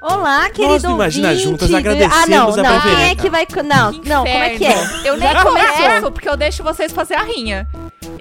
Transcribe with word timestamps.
Olá, 0.00 0.50
querido 0.50 0.88
do 0.88 0.94
Imagina 0.94 1.28
ouvinte. 1.28 1.44
Juntas 1.44 1.72
Ah, 1.72 1.78
agradecemos 1.78 2.28
não, 2.28 2.64
a 2.64 2.68
não. 2.68 2.80
preferência. 2.80 2.96
Quem 2.96 3.10
é 3.10 3.14
que 3.14 3.30
vai... 3.30 3.46
Não, 3.64 3.92
não, 4.04 4.24
como 4.24 4.42
é 4.42 4.50
que 4.50 4.64
é? 4.64 4.74
Eu 5.04 5.16
nem 5.16 5.28
começo, 5.34 6.10
porque 6.12 6.28
eu 6.28 6.36
deixo 6.36 6.62
vocês 6.62 6.92
fazer 6.92 7.14
a 7.14 7.22
rinha. 7.22 7.66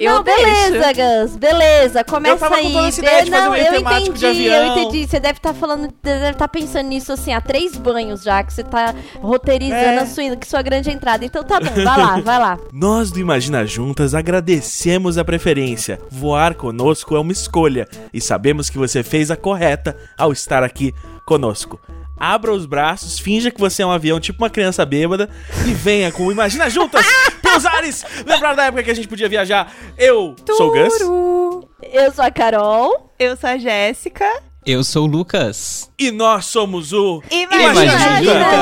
Eu 0.03 0.15
não, 0.15 0.23
deixo. 0.23 0.41
beleza, 0.41 0.93
Gus, 0.93 1.35
beleza. 1.37 2.03
Começa 2.03 2.33
Eu 2.35 2.39
tava 2.39 2.55
com 2.55 2.67
aí. 2.67 2.73
toda 2.73 2.87
essa 2.87 2.99
ideia 3.01 3.23
de 3.25 3.31
Be- 3.31 3.37
não, 3.37 3.55
eu 3.55 3.75
entendi, 3.79 4.45
eu 4.45 4.65
entendi. 4.65 5.07
Você 5.07 5.19
deve 5.19 5.37
estar 5.39 5.53
falando, 5.53 5.93
deve 6.01 6.29
estar 6.31 6.47
pensando 6.47 6.87
nisso 6.87 7.11
assim, 7.13 7.33
há 7.33 7.39
três 7.41 7.75
banhos 7.77 8.23
já, 8.23 8.43
que 8.43 8.53
você 8.53 8.63
tá 8.63 8.93
roteirizando 9.19 9.81
É. 9.81 9.97
a 9.99 10.05
sua, 10.05 10.35
que 10.35 10.47
sua 10.47 10.61
grande 10.61 10.89
entrada. 10.89 11.23
Então 11.23 11.43
tá 11.43 11.59
bom, 11.59 11.73
vai 11.73 11.97
lá, 11.97 12.19
vai 12.19 12.39
lá. 12.39 12.59
Nós 12.73 13.11
do 13.11 13.19
Imagina 13.19 13.65
Juntas 13.65 14.13
agradecemos 14.15 15.17
a 15.17 15.23
preferência. 15.25 15.99
Voar 16.09 16.55
conosco 16.55 17.15
é 17.15 17.19
uma 17.19 17.31
escolha 17.31 17.87
e 18.13 18.19
sabemos 18.19 18.69
que 18.69 18.77
você 18.77 19.03
fez 19.03 19.29
a 19.31 19.35
correta 19.35 19.95
ao 20.17 20.31
estar 20.31 20.63
aqui 20.63 20.93
conosco. 21.25 21.79
Abra 22.23 22.51
os 22.53 22.67
braços, 22.67 23.17
finja 23.17 23.49
que 23.49 23.59
você 23.59 23.81
é 23.81 23.85
um 23.85 23.91
avião, 23.91 24.19
tipo 24.19 24.43
uma 24.43 24.49
criança 24.49 24.85
bêbada, 24.85 25.27
e 25.67 25.73
venha 25.73 26.11
com 26.11 26.27
o 26.27 26.31
Imagina 26.31 26.69
Juntas 26.69 27.03
pelos 27.51 27.65
ares! 27.65 28.05
Lembrar 28.25 28.55
da 28.55 28.65
época 28.65 28.83
que 28.83 28.91
a 28.91 28.93
gente 28.93 29.07
podia 29.07 29.27
viajar? 29.27 29.71
Eu 29.97 30.35
sou 30.55 30.69
o 30.69 30.71
Gus 30.71 30.97
Turu. 30.97 31.69
Eu 31.81 32.11
sou 32.11 32.23
a 32.23 32.31
Carol. 32.31 33.11
Eu 33.19 33.35
sou 33.35 33.49
a 33.49 33.57
Jéssica. 33.57 34.25
Eu 34.65 34.83
sou 34.83 35.05
o 35.05 35.07
Lucas. 35.07 35.89
e 35.97 36.11
nós 36.11 36.45
somos 36.45 36.93
o 36.93 37.23
Imagina 37.31 37.71
Imagina 37.71 38.23
Juntas. 38.23 38.59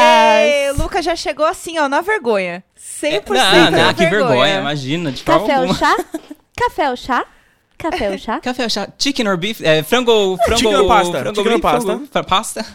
Ei, 0.00 0.70
o 0.70 0.82
Lucas 0.82 1.04
já 1.04 1.14
chegou 1.14 1.44
assim, 1.44 1.78
ó, 1.78 1.88
na 1.88 2.00
vergonha. 2.00 2.64
100% 3.02 3.28
não, 3.28 3.70
na 3.70 3.70
não, 3.70 3.94
que 3.94 4.06
vergonha, 4.06 4.60
imagina, 4.60 5.12
de 5.12 5.22
forma 5.22 5.46
Café 5.46 5.60
ou 5.60 5.74
chá? 5.74 5.96
Café 6.56 6.90
ou 6.90 6.96
chá? 6.96 7.26
Café 7.78 8.10
ou 8.10 8.18
chá? 8.18 8.40
Café 8.42 8.64
ou 8.64 8.70
chá? 8.70 8.88
Chicken 8.98 9.28
or 9.28 9.36
beef? 9.36 9.60
É, 9.62 9.82
frango, 9.82 10.36
frango... 10.44 10.58
Chicken 10.58 10.76
or 10.76 10.86
pasta? 10.88 11.18
Frango 11.20 11.34
Chicken 11.36 11.52
beef, 11.52 11.62
pasta? 11.62 11.86
frango- 11.92 12.06
fra- 12.10 12.24
pasta? 12.24 12.66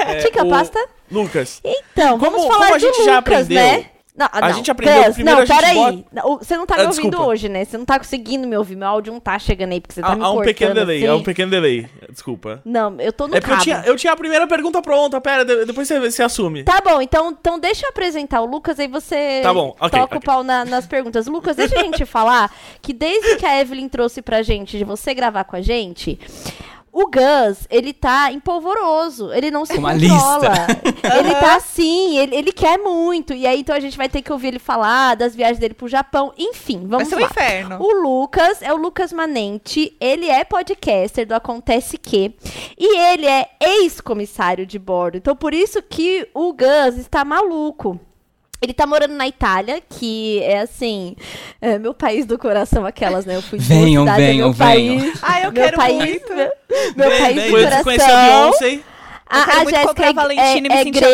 é, 0.00 0.20
Chica 0.20 0.42
o 0.44 0.48
pasta? 0.50 0.86
Lucas. 1.10 1.60
Então, 1.64 2.18
Como- 2.18 2.32
vamos 2.32 2.46
como 2.46 2.52
falar 2.54 2.74
a 2.74 2.78
gente 2.78 2.98
do 2.98 3.04
já 3.04 3.16
Lucas, 3.18 3.44
aprendeu- 3.44 3.56
né? 3.62 3.86
Não, 4.18 4.26
ah, 4.26 4.30
a 4.32 4.48
não. 4.48 4.54
gente 4.56 4.68
aprendeu 4.68 5.04
Gus, 5.04 5.14
primeiro 5.14 5.36
não, 5.36 5.42
a 5.44 5.46
gente 5.46 5.56
peraí. 5.60 6.04
bota- 6.12 6.44
Você 6.44 6.56
não 6.56 6.66
tá 6.66 6.74
me 6.76 6.82
Ah, 6.82 6.86
ouvindo 6.86 7.02
desculpa. 7.10 7.30
hoje, 7.30 7.48
né? 7.48 7.64
Você 7.64 7.78
não 7.78 7.84
tá 7.84 7.98
conseguindo 7.98 8.48
me 8.48 8.56
ouvir. 8.56 8.74
Meu 8.74 8.88
áudio 8.88 9.12
não 9.12 9.20
tá 9.20 9.38
chegando 9.38 9.70
aí, 9.72 9.80
porque 9.80 9.94
você 9.94 10.00
tá 10.00 10.08
Há, 10.08 10.16
me 10.16 10.24
há 10.24 10.30
um 10.30 10.40
pequeno 10.42 10.74
delay, 10.74 10.96
assim. 10.98 11.06
há 11.06 11.14
um 11.14 11.22
pequeno 11.22 11.50
delay. 11.52 11.86
Desculpa. 12.10 12.60
Não, 12.64 13.00
eu 13.00 13.12
tô 13.12 13.28
no 13.28 13.36
É 13.36 13.40
porque 13.40 13.54
eu 13.54 13.58
tinha, 13.60 13.82
eu 13.86 13.94
tinha 13.96 14.12
a 14.12 14.16
primeira 14.16 14.44
pergunta 14.48 14.82
pronta, 14.82 15.20
pera, 15.20 15.44
de- 15.44 15.64
depois 15.66 15.86
você, 15.86 16.00
você 16.00 16.22
assume. 16.22 16.64
Tá 16.64 16.80
bom, 16.84 17.00
então, 17.00 17.30
então 17.30 17.58
deixa 17.60 17.86
eu 17.86 17.90
apresentar 17.90 18.40
o 18.40 18.46
Lucas, 18.46 18.80
aí 18.80 18.88
você 18.88 19.40
Tá 19.42 19.54
bom, 19.54 19.76
ok, 19.80 19.90
toca 20.00 20.16
ok. 20.16 20.18
o 20.18 20.20
pau 20.20 20.42
na- 20.42 20.64
nas 20.64 20.84
perguntas. 20.86 21.28
Lucas, 21.28 21.54
deixa 21.56 21.78
a 21.78 21.82
gente 21.84 22.04
falar 22.06 22.50
que 22.82 22.92
desde 22.92 23.36
que 23.36 23.46
a 23.46 23.60
Evelyn 23.60 23.88
trouxe 23.88 24.20
pra 24.20 24.42
gente 24.42 24.76
de 24.76 24.82
você 24.84 25.14
gravar 25.14 25.44
com 25.44 25.54
a 25.54 25.60
gente, 25.62 26.18
o 27.00 27.06
Gus, 27.10 27.66
ele 27.70 27.92
tá 27.92 28.32
empolvoroso, 28.32 29.32
ele 29.32 29.50
não 29.50 29.64
se 29.64 29.74
uma 29.78 29.92
controla. 29.92 30.52
ele 31.18 31.34
tá 31.36 31.56
assim, 31.56 32.18
ele, 32.18 32.34
ele 32.34 32.52
quer 32.52 32.76
muito. 32.78 33.32
E 33.32 33.46
aí, 33.46 33.60
então 33.60 33.76
a 33.76 33.80
gente 33.80 33.96
vai 33.96 34.08
ter 34.08 34.20
que 34.20 34.32
ouvir 34.32 34.48
ele 34.48 34.58
falar 34.58 35.14
das 35.14 35.34
viagens 35.36 35.58
dele 35.58 35.74
pro 35.74 35.86
Japão. 35.86 36.32
Enfim, 36.36 36.80
Vai 36.80 36.88
vamos 36.88 37.08
ser 37.08 37.16
um 37.16 37.20
lá. 37.20 37.26
inferno. 37.26 37.76
O 37.80 37.92
Lucas 38.02 38.62
é 38.62 38.72
o 38.72 38.76
Lucas 38.76 39.12
Manente, 39.12 39.96
ele 40.00 40.28
é 40.28 40.44
podcaster 40.44 41.26
do 41.26 41.34
Acontece 41.34 41.96
Que, 41.96 42.34
e 42.76 42.98
ele 42.98 43.26
é 43.26 43.48
ex-comissário 43.60 44.66
de 44.66 44.78
bordo. 44.78 45.16
Então, 45.18 45.36
por 45.36 45.54
isso 45.54 45.80
que 45.82 46.28
o 46.34 46.52
Gus 46.52 46.96
está 46.98 47.24
maluco. 47.24 48.00
Ele 48.60 48.72
tá 48.74 48.84
morando 48.88 49.14
na 49.14 49.28
Itália, 49.28 49.80
que 49.88 50.40
é 50.42 50.58
assim, 50.58 51.14
é 51.60 51.78
meu 51.78 51.94
país 51.94 52.26
do 52.26 52.36
coração, 52.36 52.84
aquelas, 52.84 53.24
né? 53.24 53.36
Eu 53.36 53.42
fui 53.42 53.56
de 53.56 53.64
Venham, 53.64 54.08
é 54.08 54.16
venham, 54.16 54.48
meu 54.48 54.52
venham. 54.52 54.98
país. 54.98 55.18
Ah, 55.22 55.38
eu 55.42 55.52
meu 55.52 55.62
quero 55.62 55.76
país, 55.76 55.96
muito. 55.96 56.34
Meu, 56.34 56.50
meu 56.96 57.10
Vem, 57.10 57.20
país 57.20 57.44
do 57.44 57.50
Foi 57.50 57.66
você 57.66 57.82
conhecer 57.82 58.04
a 58.04 58.08
coração. 58.08 58.58
Beyoncé. 58.60 58.80
A, 59.30 59.42
a 59.42 59.64
Jéssica 59.64 60.06
é, 60.06 60.12
Valentina 60.12 60.56
e 60.56 60.60
me 60.62 60.68
é, 60.70 60.80
é 60.80 60.82
sentir 60.84 61.04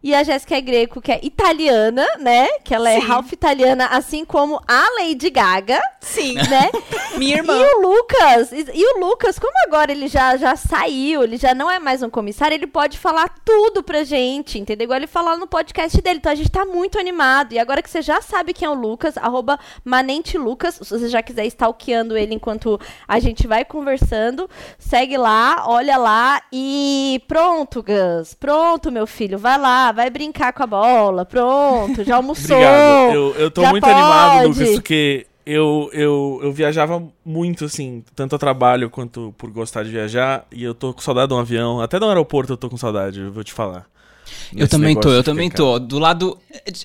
E 0.00 0.14
a 0.14 0.22
Jéssica 0.22 0.56
é 0.56 0.60
Greco, 0.60 1.00
que 1.00 1.10
é 1.10 1.18
italiana, 1.24 2.06
né? 2.20 2.46
Que 2.62 2.72
ela 2.72 2.88
é 2.88 3.00
Sim. 3.00 3.10
half 3.10 3.32
italiana, 3.32 3.86
assim 3.86 4.24
como 4.24 4.62
a 4.66 4.86
Lady 5.00 5.28
Gaga, 5.28 5.80
Sim, 6.00 6.34
né? 6.34 6.70
minha 7.18 7.38
irmã. 7.38 7.52
E 7.52 7.64
o 7.64 7.80
Lucas, 7.80 8.52
e, 8.52 8.64
e 8.74 8.94
o 8.94 9.00
Lucas, 9.00 9.40
como 9.40 9.52
agora 9.66 9.90
ele 9.90 10.06
já, 10.06 10.36
já 10.36 10.54
saiu, 10.54 11.24
ele 11.24 11.36
já 11.36 11.52
não 11.52 11.68
é 11.68 11.80
mais 11.80 12.00
um 12.00 12.08
comissário, 12.08 12.54
ele 12.54 12.68
pode 12.68 12.96
falar 12.96 13.28
tudo 13.44 13.82
pra 13.82 14.04
gente, 14.04 14.56
entendeu? 14.56 14.84
Igual 14.84 14.98
ele 14.98 15.08
falou 15.08 15.36
no 15.36 15.48
podcast 15.48 16.00
dele. 16.00 16.18
Então 16.18 16.30
a 16.30 16.36
gente 16.36 16.50
tá 16.50 16.64
muito 16.64 16.96
animado. 16.96 17.52
E 17.52 17.58
agora 17.58 17.82
que 17.82 17.90
você 17.90 18.00
já 18.00 18.22
sabe 18.22 18.52
quem 18.52 18.66
é 18.66 18.70
o 18.70 18.74
Lucas, 18.74 19.18
arroba 19.18 19.58
Manente 19.84 20.38
Lucas, 20.38 20.76
se 20.76 20.90
você 20.90 21.08
já 21.08 21.22
quiser 21.22 21.44
stalkeando 21.46 22.16
ele 22.16 22.34
enquanto 22.34 22.80
a 23.06 23.18
gente 23.18 23.48
vai 23.48 23.64
conversando, 23.64 24.48
segue 24.78 25.16
lá, 25.16 25.64
olha 25.66 25.96
lá 25.96 26.40
e 26.52 27.20
pronto, 27.26 27.82
Gus. 27.82 28.34
Pronto, 28.34 28.92
meu 28.92 29.06
filho. 29.06 29.38
Vai 29.38 29.58
lá, 29.58 29.87
vai 29.92 30.10
brincar 30.10 30.52
com 30.52 30.62
a 30.62 30.66
bola. 30.66 31.24
Pronto, 31.24 32.04
já 32.04 32.16
almoçou. 32.16 32.56
Obrigado. 32.56 33.14
Eu, 33.14 33.34
eu 33.34 33.50
tô 33.50 33.62
já 33.62 33.70
muito 33.70 33.84
animado, 33.84 34.42
pode. 34.42 34.48
Lucas, 34.48 34.70
porque 34.70 35.26
eu, 35.46 35.88
eu, 35.92 36.40
eu 36.42 36.52
viajava 36.52 37.02
muito, 37.24 37.64
assim, 37.64 38.04
tanto 38.14 38.36
a 38.36 38.38
trabalho 38.38 38.90
quanto 38.90 39.34
por 39.38 39.50
gostar 39.50 39.82
de 39.82 39.90
viajar, 39.90 40.46
e 40.52 40.62
eu 40.62 40.74
tô 40.74 40.92
com 40.92 41.00
saudade 41.00 41.28
de 41.28 41.34
um 41.34 41.38
avião. 41.38 41.80
Até 41.80 41.98
no 41.98 42.06
aeroporto 42.06 42.52
eu 42.52 42.56
tô 42.56 42.68
com 42.68 42.76
saudade, 42.76 43.20
eu 43.20 43.32
vou 43.32 43.42
te 43.42 43.52
falar. 43.52 43.86
Eu 44.54 44.68
também 44.68 44.94
tô, 44.94 45.10
eu 45.10 45.22
também 45.22 45.50
tô. 45.50 45.78
Do 45.78 45.98
lado. 45.98 46.38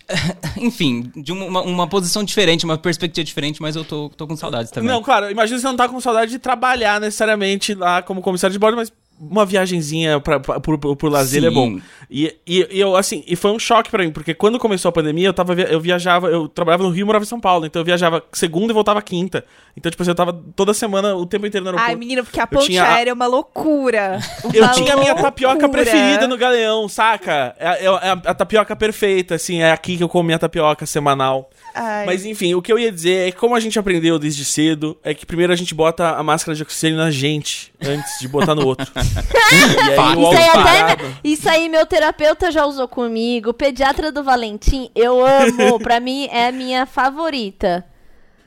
Enfim, 0.58 1.12
de 1.16 1.31
uma, 1.31 1.62
uma 1.62 1.88
posição 1.88 2.24
diferente, 2.24 2.66
uma 2.66 2.78
perspectiva 2.78 3.24
diferente, 3.24 3.62
mas 3.62 3.75
eu 3.75 3.84
tô, 3.84 4.09
tô 4.09 4.28
com 4.28 4.35
saudades 4.35 4.72
também. 4.72 4.90
Não, 4.90 5.02
claro, 5.02 5.30
imagina 5.30 5.59
você 5.59 5.66
não 5.66 5.75
tá 5.75 5.88
com 5.88 6.00
saudade 6.00 6.31
de 6.31 6.40
trabalhar 6.40 7.00
necessariamente 7.00 7.74
lá 7.74 8.02
como 8.02 8.22
comissário 8.22 8.53
de 8.53 8.59
bordo, 8.59 8.78
mas 8.78 8.91
uma 9.19 9.46
viagenzinha 9.46 10.19
pra, 10.19 10.40
pra- 10.40 10.59
por, 10.59 10.78
por, 10.78 10.96
por 10.96 11.12
lazer 11.12 11.41
Sim. 11.41 11.47
é 11.47 11.51
bom. 11.51 11.79
E, 12.09 12.35
e, 12.46 12.68
e 12.72 12.79
eu, 12.79 12.96
assim, 12.96 13.24
e 13.28 13.35
foi 13.35 13.51
um 13.51 13.57
choque 13.59 13.90
pra 13.90 14.03
mim, 14.03 14.12
porque 14.12 14.34
quando 14.34 14.59
começou 14.59 14.90
a 14.90 14.91
pandemia, 14.91 15.28
eu, 15.28 15.34
tava, 15.34 15.53
eu 15.53 15.79
viajava, 15.79 16.28
eu 16.28 16.47
trabalhava 16.47 16.84
no 16.84 16.90
Rio 16.90 17.01
e 17.03 17.06
morava 17.06 17.23
em 17.23 17.28
São 17.28 17.40
Paulo, 17.40 17.66
então 17.66 17.79
eu 17.79 17.85
viajava 17.85 18.23
segunda 18.31 18.72
e 18.72 18.73
voltava 18.73 19.02
quinta. 19.02 19.44
Então, 19.75 19.90
tipo 19.90 20.03
assim, 20.03 20.12
eu 20.12 20.16
tava 20.16 20.34
toda 20.56 20.73
semana, 20.73 21.16
o 21.16 21.25
tempo 21.25 21.47
inteiro 21.47 21.63
no 21.63 21.69
aeroporto. 21.69 21.90
Ai, 21.90 21.96
menina, 21.96 22.22
porque 22.23 22.40
a 22.40 22.44
Eu 22.44 22.47
ponte 22.47 22.66
tinha 22.68 22.84
a- 22.84 22.94
aérea 22.96 23.12
é 23.12 23.13
uma 23.13 23.25
loucura. 23.28 24.19
Eu 24.53 24.69
tinha 24.72 24.94
a 24.94 24.97
minha 24.97 25.16
tapioca 25.16 25.68
preferida 25.69 26.28
no 26.28 26.38
galeão, 26.38 26.88
saca? 26.88 27.56
É, 27.57 27.85
é- 27.85 27.85
é 27.85 27.88
a, 28.09 28.12
a 28.13 28.34
tapioca 28.35 28.75
perfeita, 28.75 29.35
assim, 29.35 29.62
é 29.62 29.72
aqui 29.72 29.97
que 29.97 30.03
eu 30.03 30.09
como 30.09 30.23
minha 30.25 30.38
tapioca 30.38 30.85
semanal. 30.85 31.50
Ai. 31.73 32.06
Mas 32.06 32.23
enfim, 32.25 32.53
o 32.53 32.62
que 32.62 32.72
eu 32.72 32.78
ia 32.78 32.91
dizer 32.91 33.28
é 33.29 33.31
que 33.31 33.38
como 33.38 33.56
a 33.56 33.59
gente 33.59 33.79
aprendeu 33.79 34.19
desde 34.19 34.46
cedo, 34.46 34.96
é 35.03 35.13
que 35.13 35.25
primeiro 35.25 35.52
a 35.52 35.56
gente 35.56 35.73
bota 35.73 36.09
a 36.12 36.22
máscara 36.22 36.56
de 36.56 36.62
oxigênio 36.62 36.97
na 37.00 37.09
gente, 37.09 37.73
antes 37.84 38.19
de 38.19 38.28
botar 38.28 38.53
no 38.53 38.66
outro. 38.68 38.85
aí 39.03 40.22
Isso 40.22 40.38
aí, 40.38 40.50
até, 40.50 40.97
isso 41.24 41.50
aí 41.50 41.69
meu 41.69 41.86
terapeuta 41.86 42.52
já 42.52 42.66
usou 42.66 42.88
comigo. 42.88 43.53
Pediatra 43.53 44.12
do 44.12 44.24
Valentim, 44.24 44.90
eu 44.96 45.25
amo. 45.25 45.80
pra 45.81 46.00
mim, 46.00 46.28
é 46.31 46.47
a 46.47 46.52
minha 46.52 46.86
favorita. 46.86 47.86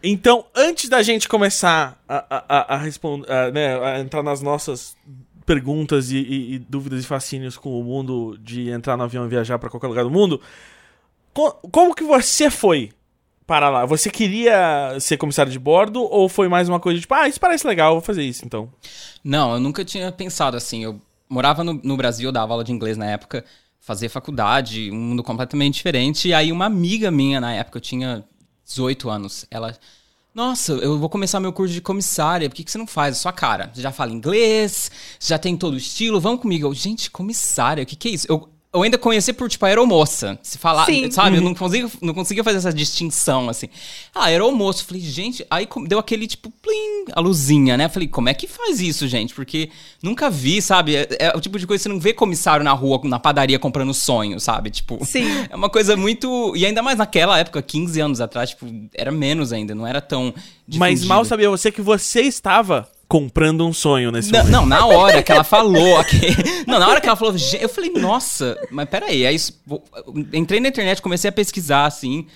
Então, 0.03 0.45
antes 0.55 0.89
da 0.89 1.03
gente 1.03 1.29
começar 1.29 2.01
a, 2.09 2.25
a, 2.31 2.45
a, 2.49 2.75
a 2.75 2.79
responder, 2.79 3.31
a, 3.31 3.51
né, 3.51 3.79
a 3.81 3.99
entrar 4.01 4.23
nas 4.23 4.41
nossas 4.41 4.97
perguntas 5.45 6.11
e, 6.11 6.17
e- 6.19 6.55
e 6.55 6.59
dúvidas 6.59 7.03
e 7.03 7.07
fascínios 7.07 7.57
com 7.57 7.81
o 7.81 7.83
mundo 7.83 8.37
de 8.41 8.69
entrar 8.71 8.97
no 8.97 9.05
avião 9.05 9.25
e 9.25 9.29
viajar 9.29 9.59
pra 9.59 9.71
qualquer 9.71 9.87
lugar 9.89 10.05
do 10.05 10.11
mundo, 10.11 10.41
co- 11.33 11.53
como 11.71 11.95
que 11.95 12.05
você 12.05 12.51
foi 12.51 12.91
para 13.47 13.71
lá? 13.71 13.87
Você 13.87 14.11
queria 14.11 14.99
ser 15.01 15.17
comissário 15.17 15.53
de 15.53 15.59
bordo 15.59 16.03
ou 16.03 16.29
foi 16.29 16.49
mais 16.49 16.69
uma 16.69 16.81
coisa 16.81 16.97
de 16.97 17.03
tipo, 17.03 17.15
ah, 17.15 17.29
isso 17.29 17.41
parece 17.41 17.67
legal, 17.67 17.93
vou 17.93 18.03
fazer 18.03 18.25
isso 18.25 18.45
então? 18.45 18.69
Não, 19.23 19.55
eu 19.55 19.61
nunca 19.61 19.85
tinha 19.85 20.11
pensado 20.11 20.57
assim. 20.57 20.83
Eu 20.83 21.01
morava 21.29 21.63
no, 21.63 21.75
no 21.75 21.97
Brasil, 21.97 22.33
dava 22.33 22.53
aula 22.53 22.65
de 22.65 22.73
inglês 22.73 22.97
na 22.97 23.07
época, 23.07 23.45
fazia 23.81 24.11
faculdade, 24.11 24.91
um 24.91 24.97
mundo 24.97 25.23
completamente 25.23 25.75
diferente. 25.75 26.29
E 26.29 26.35
aí 26.35 26.51
uma 26.51 26.67
amiga 26.67 27.11
minha 27.11 27.41
na 27.41 27.53
época, 27.53 27.79
eu 27.79 27.83
tinha 27.83 28.25
18 28.65 29.09
anos, 29.09 29.47
ela. 29.51 29.77
Nossa, 30.35 30.73
eu 30.73 30.99
vou 30.99 31.09
começar 31.09 31.41
meu 31.41 31.53
curso 31.53 31.73
de 31.73 31.81
comissária, 31.81 32.51
por 32.51 32.57
que, 32.57 32.65
que 32.65 32.71
você 32.71 32.77
não 32.77 32.87
faz? 32.87 33.17
A 33.17 33.19
sua 33.19 33.33
cara. 33.33 33.71
Você 33.73 33.81
já 33.81 33.91
fala 33.91 34.13
inglês, 34.13 34.91
já 35.19 35.39
tem 35.39 35.57
todo 35.57 35.75
o 35.75 35.79
estilo, 35.79 36.21
vamos 36.21 36.43
comigo. 36.43 36.67
Eu, 36.67 36.75
gente, 36.75 37.11
comissária, 37.11 37.83
o 37.83 37.87
que, 37.87 37.97
que 37.97 38.09
é 38.09 38.11
isso? 38.11 38.27
Eu, 38.29 38.47
eu 38.77 38.83
ainda 38.83 38.99
conheci 38.99 39.33
por, 39.33 39.49
tipo, 39.49 39.65
aeromoça. 39.65 40.39
Se 40.43 40.59
falar, 40.59 40.85
Sim. 40.85 41.11
sabe? 41.11 41.39
Eu 41.39 41.43
não 41.43 41.55
conseguia, 41.55 41.91
não 42.03 42.13
conseguia 42.13 42.45
fazer 42.45 42.59
essa 42.59 42.73
distinção, 42.73 43.49
assim. 43.49 43.69
Ah, 44.15 44.27
aeromoço. 44.27 44.85
Falei, 44.85 45.01
gente, 45.01 45.47
aí 45.51 45.67
deu 45.87 45.99
aquele, 45.99 46.27
tipo, 46.27 46.51
plim, 46.51 47.07
a 47.13 47.21
luzinha, 47.21 47.79
né? 47.79 47.89
Falei, 47.89 48.07
como 48.07 48.29
é 48.29 48.35
que 48.35 48.47
faz 48.47 48.79
isso, 48.79 49.09
gente? 49.09 49.35
Porque 49.35 49.71
nunca 50.03 50.29
vi, 50.29 50.61
sabe? 50.61 50.95
É, 50.95 51.09
é 51.19 51.33
o 51.35 51.41
tipo 51.41 51.59
de 51.59 51.67
coisa 51.67 51.81
que 51.81 51.83
você 51.85 51.89
não 51.89 51.99
vê 51.99 52.13
comissário 52.13 52.63
na 52.63 52.73
rua, 52.73 53.01
na 53.05 53.19
padaria, 53.19 53.59
comprando 53.59 53.95
sonho, 53.95 54.39
sabe? 54.39 54.69
Tipo, 54.69 55.03
Sim. 55.07 55.27
é 55.49 55.57
uma 55.57 55.71
coisa 55.71 55.97
muito... 55.97 56.55
E 56.55 56.67
ainda 56.67 56.83
mais 56.83 56.99
naquela 56.99 57.39
época, 57.39 57.63
15 57.63 57.99
anos 57.99 58.21
atrás, 58.21 58.51
tipo, 58.51 58.67
era 58.93 59.11
menos 59.11 59.55
ainda, 59.55 59.75
não 59.75 59.87
era 59.87 60.03
tão 60.03 60.35
Mas 60.69 61.01
difundido. 61.01 61.07
mal 61.07 61.25
sabia 61.25 61.49
você 61.49 61.73
que 61.73 61.81
você 61.81 62.21
estava 62.21 62.87
comprando 63.09 63.65
um 63.67 63.73
sonho 63.73 64.11
nesse 64.11 64.33
Não, 64.33 64.41
momento. 64.41 64.53
não, 64.53 64.67
na 64.67 64.87
hora 64.87 65.23
que 65.23 65.31
ela 65.31 65.45
falou. 65.45 66.03
que- 66.05 66.65
Não, 66.67 66.79
na 66.79 66.89
hora 66.89 67.01
que 67.01 67.07
ela 67.07 67.17
falou, 67.17 67.35
eu 67.61 67.69
falei, 67.69 67.91
nossa, 67.91 68.59
mas 68.71 68.89
peraí. 68.89 69.27
Aí 69.27 69.35
isso- 69.35 69.61
vou- 69.67 69.83
entrei 70.33 70.61
na 70.61 70.69
internet, 70.69 71.01
comecei 71.03 71.29
a 71.29 71.33
pesquisar 71.33 71.87
assim. 71.87 72.27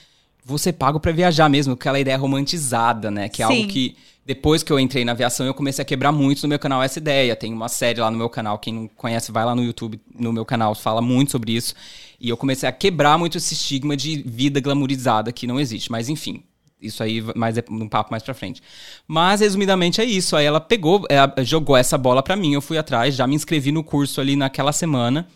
você 0.42 0.72
pago 0.72 0.98
pra 0.98 1.12
viajar 1.12 1.48
mesmo, 1.48 1.74
aquela 1.74 2.00
ideia 2.00 2.16
romantizada, 2.16 3.10
né? 3.10 3.28
Que 3.28 3.42
é 3.42 3.46
Sim. 3.46 3.52
algo 3.56 3.68
que 3.68 3.94
depois 4.26 4.62
que 4.62 4.72
eu 4.72 4.80
entrei 4.80 5.04
na 5.04 5.12
aviação, 5.12 5.44
eu 5.46 5.54
comecei 5.54 5.82
a 5.82 5.84
quebrar 5.84 6.10
muito 6.12 6.42
no 6.42 6.48
meu 6.48 6.58
canal 6.58 6.82
essa 6.82 6.98
ideia. 6.98 7.36
Tem 7.36 7.52
uma 7.52 7.68
série 7.68 8.00
lá 8.00 8.10
no 8.10 8.16
meu 8.16 8.28
canal, 8.28 8.58
quem 8.58 8.72
não 8.74 8.88
conhece, 8.88 9.30
vai 9.30 9.44
lá 9.44 9.54
no 9.54 9.62
YouTube, 9.62 10.00
no 10.18 10.32
meu 10.32 10.44
canal, 10.44 10.74
fala 10.74 11.00
muito 11.02 11.30
sobre 11.32 11.52
isso. 11.52 11.74
E 12.18 12.28
eu 12.28 12.36
comecei 12.36 12.68
a 12.68 12.72
quebrar 12.72 13.16
muito 13.18 13.36
esse 13.38 13.54
estigma 13.54 13.96
de 13.96 14.22
vida 14.26 14.60
glamourizada 14.60 15.30
que 15.30 15.46
não 15.46 15.60
existe. 15.60 15.90
Mas 15.92 16.08
enfim, 16.08 16.42
isso 16.80 17.02
aí, 17.02 17.22
mais 17.34 17.56
é 17.58 17.64
um 17.70 17.88
papo 17.88 18.10
mais 18.10 18.22
pra 18.22 18.34
frente. 18.34 18.62
Mas, 19.06 19.40
resumidamente, 19.40 20.00
é 20.00 20.04
isso. 20.04 20.34
Aí 20.36 20.46
ela 20.46 20.60
pegou, 20.60 21.04
é, 21.08 21.44
jogou 21.44 21.76
essa 21.76 21.98
bola 21.98 22.22
pra 22.22 22.36
mim, 22.36 22.54
eu 22.54 22.60
fui 22.60 22.78
atrás, 22.78 23.14
já 23.14 23.26
me 23.26 23.34
inscrevi 23.34 23.70
no 23.72 23.84
curso 23.84 24.20
ali 24.20 24.36
naquela 24.36 24.72
semana. 24.72 25.26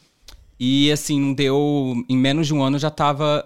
E, 0.58 0.90
assim, 0.92 1.20
não 1.20 1.34
deu... 1.34 1.94
Em 2.08 2.16
menos 2.16 2.46
de 2.46 2.54
um 2.54 2.62
ano 2.62 2.76
eu 2.76 2.80
já 2.80 2.90
tava... 2.90 3.44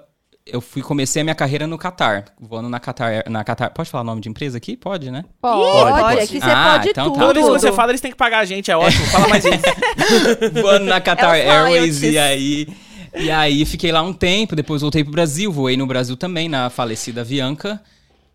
Eu 0.50 0.62
fui, 0.62 0.80
comecei 0.80 1.20
a 1.20 1.24
minha 1.24 1.34
carreira 1.34 1.66
no 1.66 1.76
Qatar, 1.76 2.24
voando 2.40 2.70
na 2.70 2.80
Qatar, 2.80 3.24
na 3.28 3.44
Qatar. 3.44 3.70
Pode 3.74 3.90
falar 3.90 4.00
o 4.02 4.06
nome 4.06 4.22
de 4.22 4.30
empresa 4.30 4.56
aqui? 4.56 4.78
Pode, 4.78 5.10
né? 5.10 5.22
Pode, 5.42 6.00
pode. 6.00 6.20
aqui 6.20 6.40
você 6.40 6.50
Ah, 6.50 6.72
pode 6.78 6.88
então 6.88 7.04
tá. 7.04 7.10
tudo. 7.12 7.20
Toda 7.20 7.34
vez 7.34 7.46
que 7.46 7.52
você 7.52 7.72
fala, 7.72 7.90
eles 7.90 8.00
têm 8.00 8.10
que 8.10 8.16
pagar 8.16 8.38
a 8.38 8.44
gente, 8.46 8.70
é 8.70 8.76
ótimo. 8.76 9.04
Fala 9.08 9.28
mais 9.28 9.44
isso. 9.44 9.62
voando 10.62 10.86
na 10.86 11.02
Qatar 11.02 11.34
É 11.34 11.50
Airways 11.50 12.02
e 12.02 12.16
aí 12.18 12.66
e 13.14 13.30
aí 13.30 13.64
fiquei 13.64 13.92
lá 13.92 14.02
um 14.02 14.12
tempo, 14.12 14.56
depois 14.56 14.82
voltei 14.82 15.02
pro 15.02 15.12
Brasil, 15.12 15.52
voei 15.52 15.76
no 15.76 15.86
Brasil 15.86 16.16
também 16.16 16.48
na 16.48 16.70
falecida 16.70 17.20
Avianca 17.22 17.82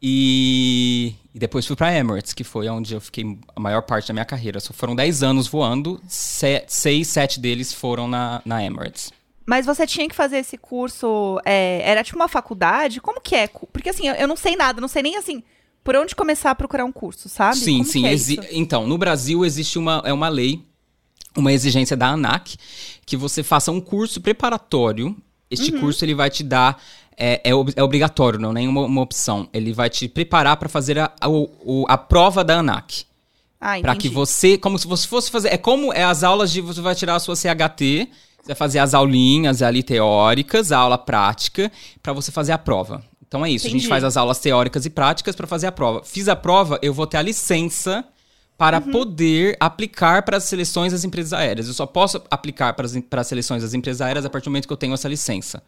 e, 0.02 1.16
e 1.34 1.40
depois 1.40 1.66
fui 1.66 1.76
pra 1.76 1.94
Emirates, 1.96 2.34
que 2.34 2.44
foi 2.44 2.68
onde 2.68 2.94
eu 2.94 3.00
fiquei 3.00 3.38
a 3.56 3.60
maior 3.60 3.82
parte 3.84 4.10
da 4.10 4.14
minha 4.14 4.26
carreira. 4.26 4.60
Só 4.60 4.74
foram 4.74 4.94
10 4.96 5.24
anos 5.24 5.48
voando, 5.48 6.02
se, 6.08 6.64
seis, 6.68 7.08
sete 7.08 7.40
deles 7.40 7.74
foram 7.74 8.08
na, 8.08 8.42
na 8.44 8.64
Emirates. 8.64 9.12
Mas 9.46 9.66
você 9.66 9.88
tinha 9.88 10.08
que 10.08 10.16
fazer 10.16 10.38
esse 10.38 10.58
curso, 10.58 11.40
é, 11.46 11.82
era 11.84 12.04
tipo 12.04 12.18
uma 12.18 12.28
faculdade? 12.28 13.00
Como 13.00 13.22
que 13.22 13.36
é? 13.36 13.48
Porque 13.48 13.90
assim, 13.90 14.08
eu, 14.08 14.16
eu 14.16 14.28
não 14.28 14.36
sei 14.36 14.56
nada, 14.56 14.82
não 14.82 14.88
sei 14.88 15.04
nem 15.04 15.16
assim, 15.16 15.42
por 15.84 15.96
onde 15.96 16.16
começar 16.16 16.52
a 16.52 16.56
procurar 16.56 16.86
um 16.86 16.92
curso, 16.92 17.30
sabe? 17.30 17.58
Sim, 17.58 17.80
Como 17.80 17.90
sim. 17.90 18.06
é? 18.06 18.16
Então, 18.52 18.88
no 18.88 18.98
Brasil 18.98 19.46
existe 19.46 19.78
uma, 19.78 20.02
é 20.06 20.14
uma 20.14 20.30
lei, 20.30 20.62
uma 21.38 21.52
exigência 21.52 21.96
da 21.98 22.08
ANAC, 22.10 22.56
que 23.06 23.18
você 23.18 23.42
faça 23.44 23.72
um 23.72 23.82
curso 23.82 24.22
preparatório. 24.22 25.16
Este 25.50 25.72
Uhum. 25.74 25.80
curso 25.82 26.04
ele 26.06 26.16
vai 26.16 26.30
te 26.30 26.44
dar. 26.44 26.82
É, 27.16 27.42
é, 27.44 27.52
é 27.76 27.84
obrigatório, 27.84 28.40
não 28.40 28.50
é 28.52 28.54
nenhuma 28.54 28.82
uma 28.82 29.02
opção. 29.02 29.48
Ele 29.54 29.72
vai 29.72 29.90
te 29.90 30.08
preparar 30.08 30.58
para 30.58 30.68
fazer 30.68 30.98
a, 30.98 31.12
a, 31.22 31.30
o- 31.30 31.86
a 31.88 31.98
prova 31.98 32.44
da 32.44 32.56
ANAC. 32.60 33.06
Ah, 33.62 33.80
Para 33.80 33.96
que 33.96 34.10
você, 34.10 34.58
como 34.58 34.78
se 34.78 34.88
você 34.88 35.08
fosse 35.08 35.30
fazer. 35.32 35.50
É 35.50 35.58
como 35.58 35.94
é 35.94 36.04
as 36.04 36.24
aulas 36.24 36.52
de. 36.52 36.60
Você 36.60 36.82
vai 36.82 36.96
tirar 36.96 37.16
a 37.16 37.20
sua 37.20 37.36
CHT, 37.36 38.10
você 38.42 38.48
vai 38.48 38.56
fazer 38.56 38.80
as 38.80 38.94
aulinhas 38.94 39.62
ali 39.62 39.82
teóricas, 39.84 40.72
a 40.72 40.78
aula 40.80 40.98
prática, 40.98 41.72
para 42.02 42.12
você 42.14 42.32
fazer 42.32 42.52
a 42.52 42.58
prova. 42.58 43.02
Então 43.26 43.46
é 43.46 43.50
isso. 43.50 43.66
A 43.66 43.70
Entendi. 43.70 43.84
gente 43.84 43.90
faz 43.90 44.04
as 44.04 44.18
aulas 44.18 44.40
teóricas 44.40 44.86
e 44.86 44.90
práticas 44.90 45.36
para 45.36 45.48
fazer 45.48 45.68
a 45.68 45.72
prova. 45.72 46.04
Fiz 46.04 46.28
a 46.28 46.36
prova, 46.36 46.78
eu 46.82 46.94
vou 46.94 47.08
ter 47.08 47.18
a 47.18 47.22
licença 47.22 48.04
para 48.64 48.78
Uhum. 48.80 48.92
poder 48.94 49.58
aplicar 49.60 50.24
para 50.24 50.38
as 50.38 50.46
seleções 50.46 50.94
das 50.94 51.04
empresas 51.04 51.34
aéreas. 51.34 51.68
Eu 51.68 51.74
só 51.74 51.86
posso 51.86 52.22
aplicar 52.32 52.72
para 52.74 52.86
as, 52.86 52.98
para 53.10 53.20
as 53.20 53.28
seleções 53.28 53.62
das 53.62 53.74
empresas 53.74 54.00
aéreas 54.00 54.24
a 54.26 54.30
partir 54.30 54.46
do 54.46 54.52
momento 54.52 54.68
que 54.68 54.72
eu 54.72 54.78
tenho 54.78 54.94
essa 54.94 55.10
licença. 55.10 55.62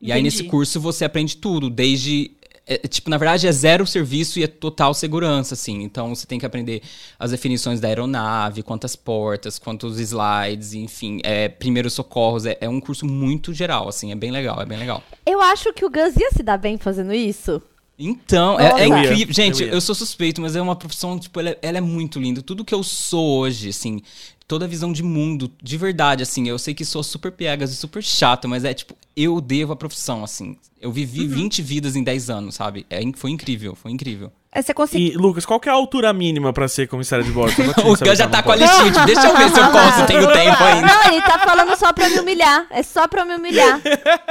E 0.00 0.10
aí, 0.10 0.22
nesse 0.22 0.44
curso, 0.44 0.80
você 0.80 1.04
aprende 1.04 1.36
tudo, 1.36 1.68
desde. 1.68 2.30
é, 2.66 2.76
é, 2.82 2.88
tipo, 2.88 3.10
na 3.10 3.18
verdade, 3.18 3.46
é 3.46 3.52
zero 3.52 3.86
serviço 3.86 4.38
e 4.38 4.42
é 4.42 4.46
total 4.46 4.94
segurança, 4.94 5.52
assim. 5.52 5.82
Então, 5.82 6.14
você 6.14 6.26
tem 6.26 6.38
que 6.38 6.46
aprender 6.46 6.80
as 7.18 7.30
definições 7.30 7.78
da 7.78 7.88
aeronave, 7.88 8.62
quantas 8.62 8.96
portas, 8.96 9.58
quantos 9.58 10.00
slides, 10.00 10.72
enfim, 10.72 11.20
é, 11.22 11.46
primeiros 11.46 11.92
socorros. 11.92 12.46
É, 12.46 12.56
é 12.58 12.68
um 12.70 12.80
curso 12.80 13.04
muito 13.04 13.52
geral, 13.52 13.86
assim, 13.86 14.12
é 14.12 14.14
bem 14.14 14.30
legal, 14.30 14.62
é 14.62 14.64
bem 14.64 14.78
legal. 14.78 15.02
Eu 15.26 15.42
acho 15.42 15.74
que 15.74 15.84
o 15.84 15.90
Gus 15.90 16.16
ia 16.16 16.30
se 16.30 16.42
dar 16.42 16.56
bem 16.56 16.78
fazendo 16.78 17.12
isso. 17.12 17.60
Então, 18.02 18.58
é, 18.58 18.82
é. 18.82 18.86
Eu 18.88 18.96
incrível. 19.02 19.34
Gente, 19.34 19.62
eu 19.62 19.68
eu, 19.68 19.80
sou 19.80 19.94
suspeito, 19.94 20.40
mas 20.40 20.56
é 20.56 20.62
uma 20.62 20.74
profissão, 20.74 21.18
tipo, 21.18 21.38
ela, 21.38 21.50
é- 21.50 21.58
ela 21.60 21.78
é 21.78 21.80
muito 21.82 22.18
linda. 22.18 22.40
Tudo 22.40 22.64
que 22.64 22.74
eu 22.74 22.82
sou 22.82 23.38
hoje, 23.40 23.68
assim, 23.68 24.00
toda 24.48 24.64
a 24.64 24.68
visão 24.68 24.90
de 24.90 25.02
mundo, 25.02 25.52
de 25.62 25.76
verdade, 25.76 26.22
assim, 26.22 26.48
eu 26.48 26.58
sei 26.58 26.72
que 26.72 26.84
sou 26.84 27.02
super 27.02 27.30
piegas 27.30 27.70
e 27.70 27.76
super 27.76 28.02
chato, 28.02 28.48
mas 28.48 28.64
é 28.64 28.72
tipo, 28.72 28.96
eu 29.14 29.40
devo 29.40 29.72
a 29.74 29.76
profissão, 29.76 30.24
assim. 30.24 30.56
Eu 30.80 30.90
vivi 30.90 31.26
20 31.26 31.60
vidas 31.60 31.94
em 31.94 32.02
10 32.02 32.30
anos, 32.30 32.54
sabe? 32.54 32.86
É, 32.88 33.00
foi 33.14 33.30
incrível, 33.30 33.74
foi 33.74 33.92
incrível. 33.92 34.32
É, 34.52 34.60
você 34.60 34.74
conseguiu. 34.74 35.12
E, 35.12 35.16
Lucas, 35.16 35.46
qual 35.46 35.60
que 35.60 35.68
é 35.68 35.72
a 35.72 35.74
altura 35.76 36.12
mínima 36.12 36.52
pra 36.52 36.66
ser 36.66 36.88
comissário 36.88 37.24
de 37.24 37.30
bordo? 37.30 37.54
O 37.86 37.96
Gus 37.96 38.18
já 38.18 38.26
tá 38.26 38.42
com 38.42 38.50
a 38.50 38.56
listinha, 38.56 38.90
tipo, 38.90 39.06
deixa 39.06 39.28
eu 39.28 39.36
ver 39.36 39.48
se 39.50 39.60
eu 39.60 39.70
posso, 39.70 40.06
tenho 40.08 40.26
tempo 40.32 40.64
ainda. 40.64 40.86
Não, 40.88 41.04
ele 41.12 41.22
tá 41.22 41.38
falando 41.38 41.76
só 41.78 41.92
pra 41.92 42.08
me 42.08 42.18
humilhar. 42.18 42.66
É 42.70 42.82
só 42.82 43.06
pra 43.06 43.24
me 43.24 43.34
humilhar. 43.36 43.80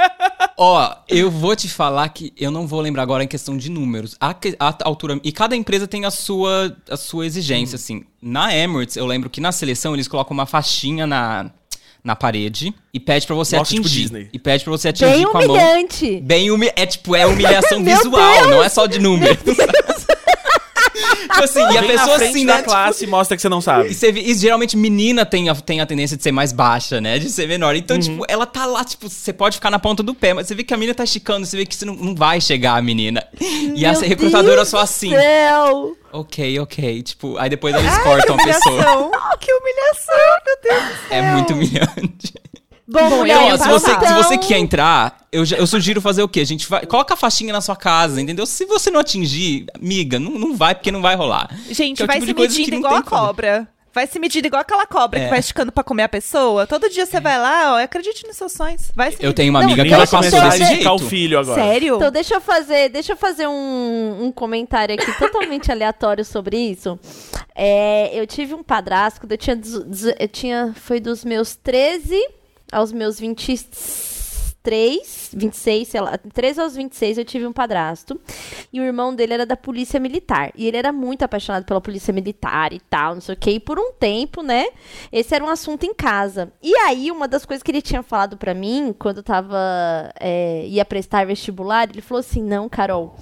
Ó, 0.58 0.94
eu 1.08 1.30
vou 1.30 1.56
te 1.56 1.68
falar 1.70 2.06
que 2.10 2.34
eu 2.36 2.50
não 2.50 2.66
vou 2.66 2.82
lembrar 2.82 3.02
agora 3.02 3.24
em 3.24 3.28
questão 3.28 3.56
de 3.56 3.70
números. 3.70 4.14
A, 4.20 4.34
a 4.58 4.74
altura. 4.84 5.18
E 5.24 5.32
cada 5.32 5.56
empresa 5.56 5.86
tem 5.86 6.04
a 6.04 6.10
sua, 6.10 6.76
a 6.90 6.98
sua 6.98 7.24
exigência, 7.24 7.76
assim. 7.76 8.04
Na 8.20 8.54
Emirates, 8.54 8.96
eu 8.96 9.06
lembro 9.06 9.30
que 9.30 9.40
na 9.40 9.52
seleção 9.52 9.94
eles 9.94 10.06
colocam 10.06 10.34
uma 10.34 10.44
faixinha 10.44 11.06
na, 11.06 11.50
na 12.04 12.14
parede 12.14 12.74
e 12.92 13.00
pede 13.00 13.26
pra 13.26 13.34
você 13.34 13.56
Nossa, 13.56 13.70
tipo 13.70 13.86
atingir. 13.86 14.02
Disney. 14.02 14.28
e 14.34 14.38
pede 14.38 14.64
pra 14.64 14.70
você 14.70 14.88
atingir 14.88 15.10
Bem 15.12 15.24
com 15.24 15.38
a 15.38 15.46
mão. 15.46 15.56
humilhante. 15.56 16.20
Bem 16.20 16.50
humi 16.50 16.70
É 16.76 16.84
tipo, 16.84 17.16
é 17.16 17.24
humilhação 17.26 17.82
visual, 17.82 18.48
não 18.48 18.62
é 18.62 18.68
só 18.68 18.84
de 18.84 18.98
números. 18.98 19.38
Tipo 21.40 21.58
assim, 21.60 21.60
e 21.74 21.78
a 21.78 21.80
Vem 21.80 21.90
pessoa 21.90 22.06
na 22.08 22.16
frente 22.18 22.30
assim, 22.30 22.46
da 22.46 22.56
né? 22.56 22.62
classe 22.62 23.04
e 23.04 23.06
mostra 23.06 23.36
que 23.36 23.42
você 23.42 23.48
não 23.48 23.60
sabe. 23.60 23.88
E, 23.90 23.94
você 23.94 24.10
e 24.10 24.34
geralmente 24.34 24.76
menina 24.76 25.24
tem 25.26 25.48
a, 25.48 25.54
tem 25.54 25.80
a 25.80 25.86
tendência 25.86 26.16
de 26.16 26.22
ser 26.22 26.32
mais 26.32 26.52
baixa, 26.52 27.00
né? 27.00 27.18
De 27.18 27.28
ser 27.30 27.46
menor. 27.48 27.74
Então, 27.76 27.96
Uhum. 27.96 28.02
tipo, 28.02 28.24
ela 28.28 28.46
tá 28.46 28.66
lá, 28.66 28.84
tipo, 28.84 29.08
você 29.08 29.32
pode 29.32 29.56
ficar 29.56 29.70
na 29.70 29.78
ponta 29.78 30.02
do 30.02 30.14
pé, 30.14 30.34
mas 30.34 30.46
você 30.46 30.54
vê 30.54 30.62
que 30.64 30.72
a 30.74 30.76
menina 30.76 30.94
tá 30.94 31.04
esticando, 31.04 31.46
você 31.46 31.56
vê 31.56 31.66
que 31.66 31.74
você 31.74 31.84
não, 31.84 31.94
não 31.94 32.14
vai 32.14 32.40
chegar 32.40 32.76
a 32.76 32.82
menina. 32.82 33.24
E 33.74 33.84
a 33.84 33.92
Meu 33.92 34.00
recrutadora 34.00 34.56
Deus 34.56 34.68
só 34.68 34.78
do 34.78 34.82
assim. 34.84 35.10
Céu. 35.10 35.96
Ok, 36.12 36.58
ok. 36.58 37.02
Tipo, 37.02 37.36
aí 37.38 37.48
depois 37.48 37.74
eles 37.74 37.96
cortam 37.98 38.34
a 38.34 38.42
pessoa. 38.44 38.74
Humilhação. 38.74 39.10
que 39.40 39.52
humilhação, 39.52 40.14
meu 40.46 40.56
Deus. 40.62 40.98
É 41.10 41.22
muito 41.22 41.52
humilhante. 41.52 42.34
Bom, 42.90 43.10
mulher, 43.18 43.34
Então, 43.36 43.48
ia 43.48 43.58
se 43.58 43.68
você, 43.68 44.06
se 44.06 44.14
você 44.14 44.38
quer 44.38 44.58
entrar, 44.58 45.18
eu, 45.30 45.44
eu 45.56 45.66
sugiro 45.66 46.00
fazer 46.00 46.22
o 46.22 46.28
quê? 46.28 46.40
A 46.40 46.46
gente 46.46 46.68
vai. 46.68 46.84
Coloca 46.86 47.14
a 47.14 47.16
faixinha 47.16 47.52
na 47.52 47.60
sua 47.60 47.76
casa, 47.76 48.20
entendeu? 48.20 48.44
Se 48.46 48.64
você 48.66 48.90
não 48.90 49.00
atingir, 49.00 49.66
amiga, 49.74 50.18
não, 50.18 50.32
não 50.32 50.56
vai, 50.56 50.74
porque 50.74 50.90
não 50.90 51.00
vai 51.02 51.14
rolar. 51.14 51.48
Gente, 51.70 51.98
Que 51.98 52.02
é 52.02 52.06
vai 52.06 52.20
tipo 52.20 52.26
se 52.32 52.34
medindo 52.48 52.64
que 52.64 52.70
não 52.72 52.78
igual 52.78 52.96
a 52.96 53.02
cobra. 53.02 53.68
Vai 53.92 54.06
se 54.06 54.20
medindo 54.20 54.46
igual 54.46 54.60
aquela 54.62 54.86
cobra 54.86 55.18
É. 55.18 55.24
que 55.24 55.30
vai 55.30 55.40
esticando 55.40 55.72
pra 55.72 55.82
comer 55.82 56.04
a 56.04 56.08
pessoa. 56.08 56.64
Todo 56.64 56.88
dia 56.88 57.04
você 57.04 57.18
vai 57.20 57.36
lá, 57.38 57.74
ó, 57.74 57.82
acredite 57.82 58.24
nos 58.24 58.36
seus 58.36 58.52
sonhos. 58.52 58.90
Vai 58.94 59.08
se 59.10 59.14
Eu 59.16 59.18
medindo. 59.18 59.34
tenho 59.34 59.50
uma 59.50 59.58
Não, 59.60 59.66
amiga 59.66 59.82
que 59.82 59.88
Nem 59.90 59.94
ela 59.96 60.06
vai 60.06 60.14
eu 60.20 60.22
começar 60.30 60.48
desse 60.50 60.62
a 60.62 60.66
ver. 60.68 60.74
indicar 60.74 60.94
o 60.94 60.98
filho 61.00 61.38
agora. 61.40 61.60
Sério? 61.60 61.96
Então 61.96 62.10
deixa 62.12 62.34
eu 62.34 62.40
fazer, 62.40 62.88
deixa 62.88 63.12
eu 63.12 63.16
fazer 63.16 63.48
um, 63.48 64.18
um 64.26 64.30
comentário 64.32 64.94
aqui 64.94 65.12
totalmente 65.18 65.70
aleatório 65.72 66.24
sobre 66.24 66.56
isso. 66.56 66.98
É, 67.54 68.10
eu 68.14 68.26
tive 68.28 68.54
um 68.54 68.62
padrasto 68.62 69.26
eu 69.28 69.36
tinha, 69.36 69.60
eu 70.20 70.28
tinha 70.28 70.72
foi 70.76 71.00
dos 71.00 71.24
meus 71.24 71.56
13 71.56 72.16
aos 72.72 72.92
meus 72.92 73.18
23, 74.62 75.30
26, 75.34 75.88
sei 75.88 76.00
lá, 76.00 76.18
13 76.18 76.60
aos 76.60 76.74
26 76.74 77.18
eu 77.18 77.24
tive 77.24 77.46
um 77.46 77.52
padrasto. 77.52 78.20
E 78.72 78.80
o 78.80 78.84
irmão 78.84 79.14
dele 79.14 79.34
era 79.34 79.46
da 79.46 79.56
polícia 79.56 79.98
militar. 79.98 80.52
E 80.54 80.66
ele 80.66 80.76
era 80.76 80.92
muito 80.92 81.22
apaixonado 81.22 81.64
pela 81.64 81.80
polícia 81.80 82.12
militar 82.12 82.72
e 82.72 82.80
tal, 82.80 83.14
não 83.14 83.20
sei 83.20 83.34
o 83.34 83.38
quê. 83.38 83.52
E 83.52 83.60
por 83.60 83.78
um 83.78 83.92
tempo, 83.92 84.42
né, 84.42 84.66
esse 85.10 85.34
era 85.34 85.44
um 85.44 85.48
assunto 85.48 85.84
em 85.84 85.94
casa. 85.94 86.52
E 86.62 86.74
aí, 86.76 87.10
uma 87.10 87.26
das 87.26 87.46
coisas 87.46 87.62
que 87.62 87.70
ele 87.70 87.82
tinha 87.82 88.02
falado 88.02 88.36
pra 88.36 88.52
mim, 88.54 88.94
quando 88.98 89.18
eu 89.18 89.22
tava, 89.22 90.12
é, 90.20 90.66
ia 90.66 90.84
prestar 90.84 91.26
vestibular, 91.26 91.88
ele 91.88 92.02
falou 92.02 92.20
assim, 92.20 92.42
não, 92.42 92.68
Carol, 92.68 93.16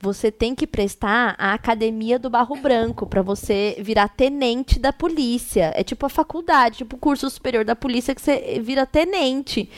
você 0.00 0.30
tem 0.30 0.54
que 0.54 0.66
prestar 0.66 1.34
a 1.38 1.54
Academia 1.54 2.18
do 2.18 2.28
Barro 2.28 2.56
Branco 2.56 3.06
pra 3.06 3.22
você 3.22 3.76
virar 3.78 4.08
tenente 4.08 4.78
da 4.78 4.92
polícia. 4.92 5.72
É 5.74 5.82
tipo 5.82 6.04
a 6.04 6.10
faculdade, 6.10 6.78
tipo 6.78 6.96
o 6.96 6.98
curso 6.98 7.28
superior 7.30 7.64
da 7.64 7.74
polícia 7.74 8.14
que 8.14 8.20
você 8.20 8.60
vira 8.62 8.84
tenente. 8.84 9.70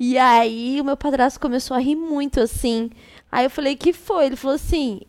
E 0.00 0.16
aí, 0.16 0.37
o 0.80 0.84
meu 0.84 0.96
padrasto 0.96 1.40
começou 1.40 1.76
a 1.76 1.80
rir 1.80 1.96
muito, 1.96 2.40
assim. 2.40 2.90
Aí 3.30 3.44
eu 3.44 3.50
falei, 3.50 3.76
que 3.76 3.92
foi? 3.92 4.26
Ele 4.26 4.36
falou 4.36 4.54
assim, 4.54 5.00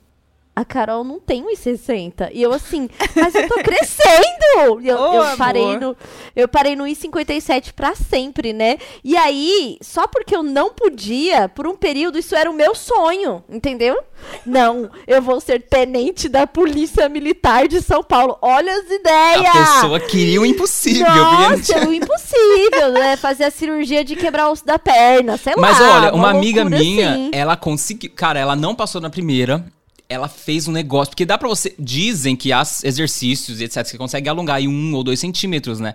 a 0.60 0.66
Carol 0.66 1.04
não 1.06 1.20
tem 1.20 1.44
1,60. 1.46 2.30
E 2.34 2.42
eu 2.42 2.52
assim, 2.52 2.90
mas 3.16 3.34
eu 3.34 3.48
tô 3.48 3.56
crescendo! 3.64 4.82
E 4.82 4.88
eu, 4.90 4.98
Ô, 5.00 5.14
eu 5.24 5.38
parei 5.38 5.78
no, 5.78 5.96
eu 6.36 6.48
parei 6.50 6.76
no 6.76 6.84
1,57 6.84 7.72
pra 7.74 7.96
sempre, 7.96 8.52
né? 8.52 8.78
E 9.04 9.16
aí, 9.16 9.78
só 9.82 10.06
porque 10.08 10.36
eu 10.36 10.44
não 10.44 10.72
podia, 10.74 11.48
por 11.48 11.66
um 11.66 11.76
período, 11.76 12.20
isso 12.20 12.36
era 12.36 12.50
o 12.50 12.54
meu 12.54 12.76
sonho, 12.76 13.42
entendeu? 13.50 13.98
Não, 14.46 14.90
eu 15.08 15.22
vou 15.22 15.40
ser 15.40 15.62
tenente 15.62 16.28
da 16.28 16.46
Polícia 16.46 17.08
Militar 17.08 17.68
de 17.68 17.82
São 17.82 18.04
Paulo. 18.04 18.38
Olha 18.42 18.74
as 18.74 18.90
ideias! 18.92 19.56
A 19.56 19.76
pessoa 19.76 20.00
queria 20.02 20.42
o 20.42 20.46
impossível. 20.46 21.06
Nossa, 21.08 21.74
porque- 21.74 21.88
o 21.88 21.94
impossível, 21.94 22.92
né? 22.92 23.16
Fazer 23.16 23.46
a 23.46 23.52
cirurgia 23.52 24.04
de 24.04 24.16
quebrar 24.18 24.50
o 24.50 24.52
osso 24.52 24.66
da 24.66 24.78
perna, 24.78 25.38
sei 25.38 25.54
Mas 25.58 25.80
lá. 25.80 25.96
olha, 25.96 26.14
uma 26.14 26.32
amiga 26.32 26.64
loucura 26.64 26.82
minha, 26.84 27.12
assim. 27.12 27.30
ela 27.34 27.56
conseguiu. 27.56 28.12
Cara, 28.14 28.38
ela 28.40 28.56
não 28.58 28.76
passou 28.76 29.00
na 29.00 29.10
primeira. 29.10 29.64
Ela 30.10 30.28
fez 30.28 30.68
um 30.68 30.72
negócio. 30.72 31.12
Porque 31.12 31.26
dá 31.26 31.38
pra 31.38 31.48
você. 31.48 31.76
Dizem 31.78 32.36
que 32.36 32.52
há 32.52 32.64
exercícios 32.84 33.62
e 33.62 33.66
etc. 33.66 33.86
Você 33.86 33.98
consegue 33.98 34.28
alongar 34.28 34.56
aí 34.58 34.68
um 34.68 34.94
ou 34.96 35.04
dois 35.04 35.20
centímetros, 35.20 35.80
né? 35.80 35.94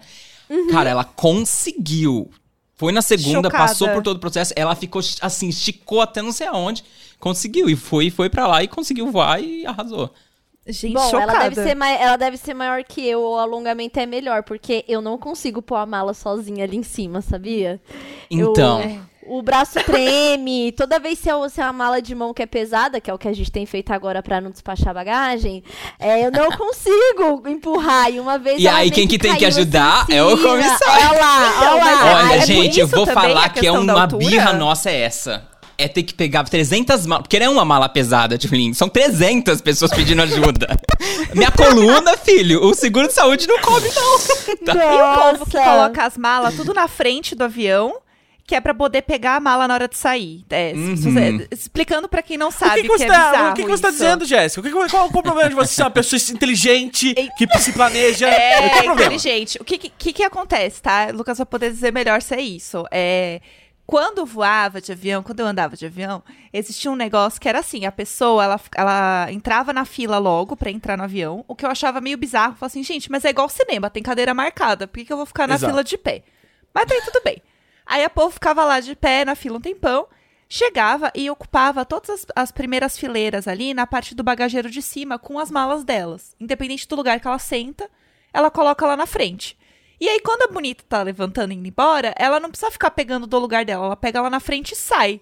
Uhum. 0.48 0.68
Cara, 0.68 0.88
ela 0.90 1.04
conseguiu 1.04 2.30
Foi 2.76 2.92
na 2.92 3.02
segunda, 3.02 3.48
Chocada. 3.48 3.66
passou 3.66 3.88
por 3.90 4.02
todo 4.02 4.16
o 4.16 4.20
processo, 4.20 4.52
ela 4.56 4.74
ficou 4.74 5.00
assim, 5.20 5.48
esticou 5.48 6.00
até 6.00 6.20
não 6.20 6.32
sei 6.32 6.46
aonde, 6.48 6.84
conseguiu 7.20 7.68
e 7.70 7.76
foi, 7.76 8.10
foi 8.10 8.28
para 8.28 8.46
lá 8.46 8.62
e 8.62 8.68
conseguiu 8.68 9.10
voar 9.12 9.40
e 9.42 9.64
arrasou. 9.64 10.10
Gente, 10.66 10.94
Bom, 10.94 11.10
chocada. 11.10 11.32
ela 11.32 11.48
deve, 11.50 11.54
ser 11.62 11.76
ela 12.00 12.16
deve 12.16 12.36
ser 12.36 12.54
maior 12.54 12.82
que 12.84 13.06
eu, 13.06 13.20
o 13.20 13.36
alongamento 13.36 13.98
é 14.00 14.06
melhor, 14.06 14.42
porque 14.42 14.84
eu 14.88 15.00
não 15.02 15.16
consigo 15.18 15.60
pôr 15.62 15.76
a 15.76 15.84
mala 15.86 16.14
sozinha 16.14 16.64
ali 16.64 16.76
em 16.76 16.82
cima, 16.82 17.20
sabia? 17.20 17.80
Eu- 18.30 18.50
Então, 18.50 18.80
É. 18.80 18.98
O 19.26 19.42
braço 19.42 19.78
treme, 19.84 20.72
toda 20.76 20.98
vez 20.98 21.18
se 21.18 21.30
é, 21.30 21.48
se 21.48 21.60
é 21.60 21.64
uma 21.64 21.72
mala 21.72 22.02
de 22.02 22.14
mão 22.14 22.34
que 22.34 22.42
é 22.42 22.46
pesada, 22.46 23.00
que 23.00 23.10
é 23.10 23.14
o 23.14 23.18
que 23.18 23.28
a 23.28 23.32
gente 23.32 23.50
tem 23.50 23.64
feito 23.64 23.92
agora 23.92 24.22
pra 24.22 24.40
não 24.40 24.50
despachar 24.50 24.92
bagagem, 24.92 25.62
é, 25.98 26.26
eu 26.26 26.30
não 26.30 26.50
consigo 26.56 27.42
empurrar. 27.48 28.10
E 28.10 28.20
uma 28.20 28.38
vez 28.38 28.60
E 28.60 28.68
aí, 28.68 28.90
quem 28.90 29.08
que 29.08 29.18
tem 29.18 29.36
que 29.36 29.44
assim 29.44 29.60
ajudar 29.60 30.06
é 30.10 30.22
o 30.22 30.36
comissário. 30.36 31.08
Olha 31.08 31.20
lá, 31.20 31.54
Então, 31.56 31.74
olha 31.74 31.84
lá. 31.84 32.24
Olha, 32.24 32.34
é 32.34 32.46
gente, 32.46 32.78
eu 32.80 32.86
vou 32.86 33.06
falar 33.06 33.48
que 33.50 33.66
é 33.66 33.72
uma 33.72 34.06
birra 34.06 34.52
nossa 34.52 34.90
é 34.90 35.00
essa. 35.00 35.48
É 35.76 35.88
ter 35.88 36.04
que 36.04 36.14
pegar 36.14 36.44
300 36.44 37.04
malas, 37.04 37.22
porque 37.22 37.38
não 37.40 37.46
é 37.46 37.50
uma 37.50 37.64
mala 37.64 37.88
pesada, 37.88 38.38
Tchulin, 38.38 38.72
são 38.74 38.88
300 38.88 39.60
pessoas 39.60 39.90
pedindo 39.90 40.22
ajuda. 40.22 40.68
Minha 41.34 41.50
coluna, 41.50 42.16
filho, 42.16 42.64
o 42.64 42.74
seguro 42.74 43.08
de 43.08 43.14
saúde 43.14 43.48
não 43.48 43.58
cobre 43.58 43.90
não. 43.92 44.18
Tá? 44.64 44.72
E 44.72 45.02
o 45.02 45.32
povo 45.32 45.50
que 45.50 45.58
coloca 45.58 46.04
as 46.04 46.16
malas 46.16 46.54
tudo 46.54 46.72
na 46.72 46.86
frente 46.86 47.34
do 47.34 47.42
avião, 47.42 47.92
que 48.46 48.54
é 48.54 48.60
pra 48.60 48.74
poder 48.74 49.02
pegar 49.02 49.36
a 49.36 49.40
mala 49.40 49.66
na 49.66 49.72
hora 49.74 49.88
de 49.88 49.96
sair. 49.96 50.44
É, 50.50 50.72
Uhum. 50.74 50.96
você- 50.96 51.48
explicando 51.50 52.08
pra 52.08 52.20
quem 52.22 52.36
não 52.36 52.48
O 52.48 52.52
sabe 52.52 52.74
que, 52.74 52.82
que, 52.82 52.88
que 52.88 52.98
você 52.98 53.04
é 53.04 53.08
tá, 53.08 53.50
o 53.50 53.54
que, 53.54 53.62
que 53.62 53.68
você 53.70 53.82
tá 53.82 53.88
isso. 53.88 53.98
dizendo, 53.98 54.24
Jéssica? 54.26 54.60
O 54.60 54.62
que, 54.64 54.70
que- 54.70 54.76
qual, 54.76 54.88
qual 54.90 55.20
o 55.20 55.22
problema 55.22 55.48
de 55.48 55.54
você 55.54 55.74
ser 55.74 55.82
uma 55.82 55.90
pessoa 55.90 56.20
inteligente, 56.34 57.14
que 57.38 57.58
se 57.58 57.72
planeja? 57.72 58.28
É, 58.28 58.58
o 58.58 58.70
problema? 58.84 58.94
inteligente. 59.14 59.58
O 59.60 59.64
que, 59.64 59.78
que 59.78 60.12
que 60.12 60.22
acontece, 60.22 60.82
tá? 60.82 61.08
O 61.10 61.16
Lucas 61.16 61.38
vai 61.38 61.46
poder 61.46 61.70
dizer 61.70 61.92
melhor 61.92 62.20
se 62.20 62.34
é 62.34 62.40
isso. 62.42 62.84
É, 62.90 63.40
quando 63.86 64.18
eu 64.18 64.26
voava 64.26 64.80
de 64.80 64.92
avião, 64.92 65.22
quando 65.22 65.40
eu 65.40 65.46
andava 65.46 65.74
de 65.76 65.86
avião, 65.86 66.22
existia 66.52 66.90
um 66.90 66.96
negócio 66.96 67.40
que 67.40 67.48
era 67.48 67.60
assim, 67.60 67.86
a 67.86 67.92
pessoa, 67.92 68.44
ela, 68.44 68.60
ela 68.76 69.26
entrava 69.30 69.72
na 69.72 69.84
fila 69.86 70.18
logo 70.18 70.54
pra 70.56 70.70
entrar 70.70 70.96
no 70.98 71.04
avião, 71.04 71.44
o 71.48 71.54
que 71.54 71.64
eu 71.64 71.70
achava 71.70 72.00
meio 72.00 72.16
bizarro. 72.18 72.52
Eu 72.52 72.56
falava 72.56 72.66
assim, 72.66 72.82
gente, 72.82 73.10
mas 73.10 73.24
é 73.24 73.30
igual 73.30 73.48
cinema, 73.48 73.88
tem 73.90 74.02
cadeira 74.02 74.34
marcada, 74.34 74.86
por 74.86 74.98
que, 74.98 75.04
que 75.06 75.12
eu 75.12 75.16
vou 75.16 75.26
ficar 75.26 75.46
na 75.48 75.54
Exato. 75.54 75.72
fila 75.72 75.82
de 75.84 75.96
pé? 75.98 76.22
Mas 76.74 76.86
daí 76.86 77.00
tudo 77.04 77.20
bem. 77.24 77.40
Aí 77.86 78.04
a 78.04 78.10
povo 78.10 78.30
ficava 78.30 78.64
lá 78.64 78.80
de 78.80 78.94
pé 78.96 79.24
na 79.24 79.34
fila 79.34 79.58
um 79.58 79.60
tempão, 79.60 80.06
chegava 80.48 81.10
e 81.14 81.28
ocupava 81.30 81.84
todas 81.84 82.10
as, 82.10 82.26
as 82.34 82.52
primeiras 82.52 82.96
fileiras 82.96 83.46
ali 83.46 83.74
na 83.74 83.86
parte 83.86 84.14
do 84.14 84.22
bagageiro 84.22 84.70
de 84.70 84.80
cima 84.80 85.18
com 85.18 85.38
as 85.38 85.50
malas 85.50 85.84
delas. 85.84 86.34
Independente 86.40 86.88
do 86.88 86.96
lugar 86.96 87.20
que 87.20 87.26
ela 87.26 87.38
senta, 87.38 87.88
ela 88.32 88.50
coloca 88.50 88.86
lá 88.86 88.96
na 88.96 89.06
frente. 89.06 89.56
E 90.00 90.08
aí, 90.08 90.20
quando 90.20 90.42
a 90.42 90.52
bonita 90.52 90.84
tá 90.88 91.02
levantando 91.02 91.52
e 91.52 91.56
indo 91.56 91.68
embora, 91.68 92.12
ela 92.16 92.40
não 92.40 92.50
precisa 92.50 92.70
ficar 92.70 92.90
pegando 92.90 93.26
do 93.26 93.38
lugar 93.38 93.64
dela, 93.64 93.86
ela 93.86 93.96
pega 93.96 94.20
lá 94.20 94.28
na 94.28 94.40
frente 94.40 94.72
e 94.72 94.76
sai. 94.76 95.20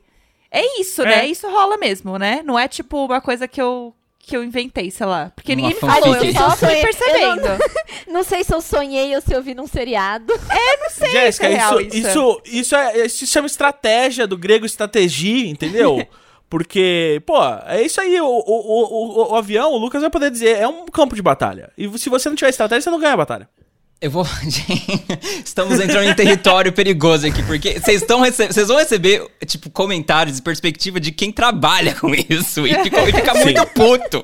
É 0.50 0.80
isso, 0.80 1.02
né? 1.02 1.24
É. 1.24 1.26
Isso 1.26 1.48
rola 1.48 1.76
mesmo, 1.76 2.18
né? 2.18 2.42
Não 2.44 2.58
é 2.58 2.68
tipo 2.68 3.04
uma 3.04 3.20
coisa 3.20 3.46
que 3.46 3.60
eu, 3.60 3.94
que 4.24 4.36
eu 4.36 4.44
inventei, 4.44 4.90
sei 4.90 5.04
lá. 5.04 5.32
Porque 5.34 5.52
Uma 5.52 5.56
ninguém 5.56 5.74
me 5.74 5.80
falou, 5.80 6.14
eu 6.16 6.32
só 6.32 6.56
fui 6.56 6.68
Eu 6.68 6.74
não- 6.74 6.82
percebendo. 6.82 7.48
Não 8.08 8.22
sei 8.22 8.44
se 8.44 8.54
eu 8.54 8.60
sonhei 8.60 9.14
ou 9.14 9.20
se 9.20 9.32
eu 9.32 9.42
vi 9.42 9.54
num 9.54 9.66
seriado. 9.66 10.32
Jéssica, 11.10 11.46
é 11.48 11.54
real 11.54 11.80
isso, 11.80 11.96
isso. 11.96 12.08
isso, 12.08 12.40
isso, 12.46 12.76
é, 12.76 13.06
isso 13.06 13.18
se 13.18 13.26
chama 13.26 13.46
estratégia 13.46 14.26
do 14.26 14.36
grego 14.36 14.64
estratégia, 14.66 15.48
entendeu? 15.48 16.06
Porque, 16.48 17.22
pô, 17.26 17.38
é 17.66 17.82
isso 17.82 17.98
aí. 18.00 18.20
O, 18.20 18.26
o, 18.26 18.30
o, 18.46 19.28
o- 19.28 19.32
o 19.32 19.36
avião, 19.36 19.72
o 19.72 19.78
Lucas 19.78 20.02
vai 20.02 20.10
poder 20.10 20.30
dizer, 20.30 20.58
é 20.58 20.68
um 20.68 20.84
campo 20.86 21.14
de 21.16 21.22
batalha. 21.22 21.72
E 21.78 21.88
se 21.98 22.10
você 22.10 22.28
não 22.28 22.36
tiver 22.36 22.50
estratégia, 22.50 22.82
você 22.82 22.90
não 22.90 23.00
ganha 23.00 23.14
a 23.14 23.16
batalha. 23.16 23.48
Eu 24.02 24.10
vou. 24.10 24.26
Estamos 25.46 25.78
entrando 25.78 26.10
em 26.10 26.14
território 26.14 26.72
perigoso 26.72 27.24
aqui, 27.24 27.40
porque 27.44 27.78
vocês 27.78 28.02
rece... 28.02 28.64
vão 28.64 28.76
receber, 28.76 29.24
tipo, 29.46 29.70
comentários 29.70 30.38
e 30.38 30.42
perspectiva 30.42 30.98
de 30.98 31.12
quem 31.12 31.30
trabalha 31.30 31.94
com 31.94 32.12
isso 32.12 32.66
e 32.66 32.74
fica, 32.82 33.00
e 33.08 33.12
fica 33.12 33.34
muito 33.38 33.64
puto. 33.66 34.20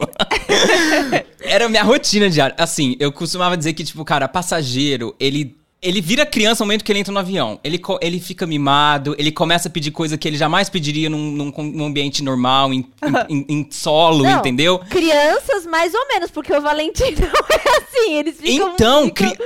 Era 1.41 1.67
a 1.67 1.69
minha 1.69 1.85
rotina 1.85 2.29
diária. 2.29 2.57
Assim, 2.59 2.97
eu 2.99 3.13
costumava 3.13 3.57
dizer 3.57 3.73
que, 3.73 3.85
tipo, 3.85 4.05
cara, 4.05 4.27
passageiro, 4.27 5.15
ele. 5.21 5.57
Ele 5.81 6.01
vira 6.01 6.27
criança 6.27 6.65
no 6.65 6.67
momento 6.67 6.83
que 6.85 6.91
ele 6.91 6.99
entra 6.99 7.13
no 7.13 7.21
avião. 7.21 7.61
Ele, 7.63 7.81
ele 8.01 8.19
fica 8.19 8.45
mimado, 8.49 9.15
ele 9.17 9.31
começa 9.31 9.69
a 9.69 9.71
pedir 9.71 9.93
coisa 9.93 10.19
que 10.19 10.27
ele 10.27 10.37
jamais 10.37 10.69
pediria 10.69 11.09
num, 11.09 11.31
num, 11.31 11.53
num 11.57 11.85
ambiente 11.87 12.21
normal, 12.23 12.75
em, 12.75 12.79
em- 13.29 13.37
em- 13.37 13.47
em 13.49 13.69
solo, 13.71 14.25
Não, 14.25 14.39
entendeu? 14.41 14.81
Crianças, 14.91 15.65
mais 15.67 15.95
ou 15.95 16.09
menos, 16.09 16.33
porque 16.33 16.53
o 16.53 16.61
Valentim 16.61 17.15
não 17.21 17.29
é 17.29 17.79
assim. 17.79 18.15
Eles 18.15 18.41
ficam. 18.41 18.73
Então, 18.73 19.05
ficam- 19.05 19.31
cri- 19.31 19.39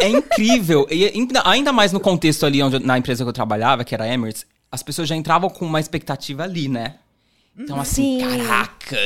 é 0.00 0.08
incrível. 0.08 0.86
E 0.90 1.06
ainda, 1.44 1.72
mais 1.72 1.92
no 1.92 2.00
contexto 2.00 2.44
ali 2.44 2.62
onde, 2.62 2.78
na 2.78 2.98
empresa 2.98 3.24
que 3.24 3.28
eu 3.30 3.32
trabalhava, 3.32 3.82
que 3.82 3.94
era 3.94 4.04
a 4.04 4.08
Emirates, 4.12 4.44
as 4.70 4.82
pessoas 4.82 5.08
já 5.08 5.16
entravam 5.16 5.48
com 5.48 5.64
uma 5.64 5.80
expectativa 5.80 6.42
ali, 6.42 6.68
né? 6.68 6.96
Então, 7.58 7.80
assim, 7.80 8.20
Sim. 8.20 8.38
caraca, 8.38 8.96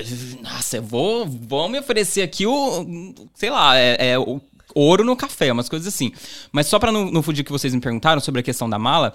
nossa, 0.42 0.76
eu 0.78 0.82
vou, 0.82 1.24
vou 1.26 1.68
me 1.68 1.78
oferecer 1.78 2.22
aqui 2.22 2.46
o, 2.46 3.14
sei 3.34 3.50
lá, 3.50 3.76
é, 3.78 4.10
é 4.10 4.18
o 4.18 4.40
ouro 4.74 5.04
no 5.04 5.16
café, 5.16 5.52
umas 5.52 5.68
coisas 5.68 5.92
assim. 5.92 6.12
Mas 6.52 6.66
só 6.66 6.78
pra 6.78 6.92
não, 6.92 7.10
não 7.10 7.22
fugir 7.22 7.42
o 7.42 7.44
que 7.44 7.52
vocês 7.52 7.74
me 7.74 7.80
perguntaram 7.80 8.20
sobre 8.20 8.40
a 8.40 8.44
questão 8.44 8.68
da 8.68 8.78
mala, 8.78 9.14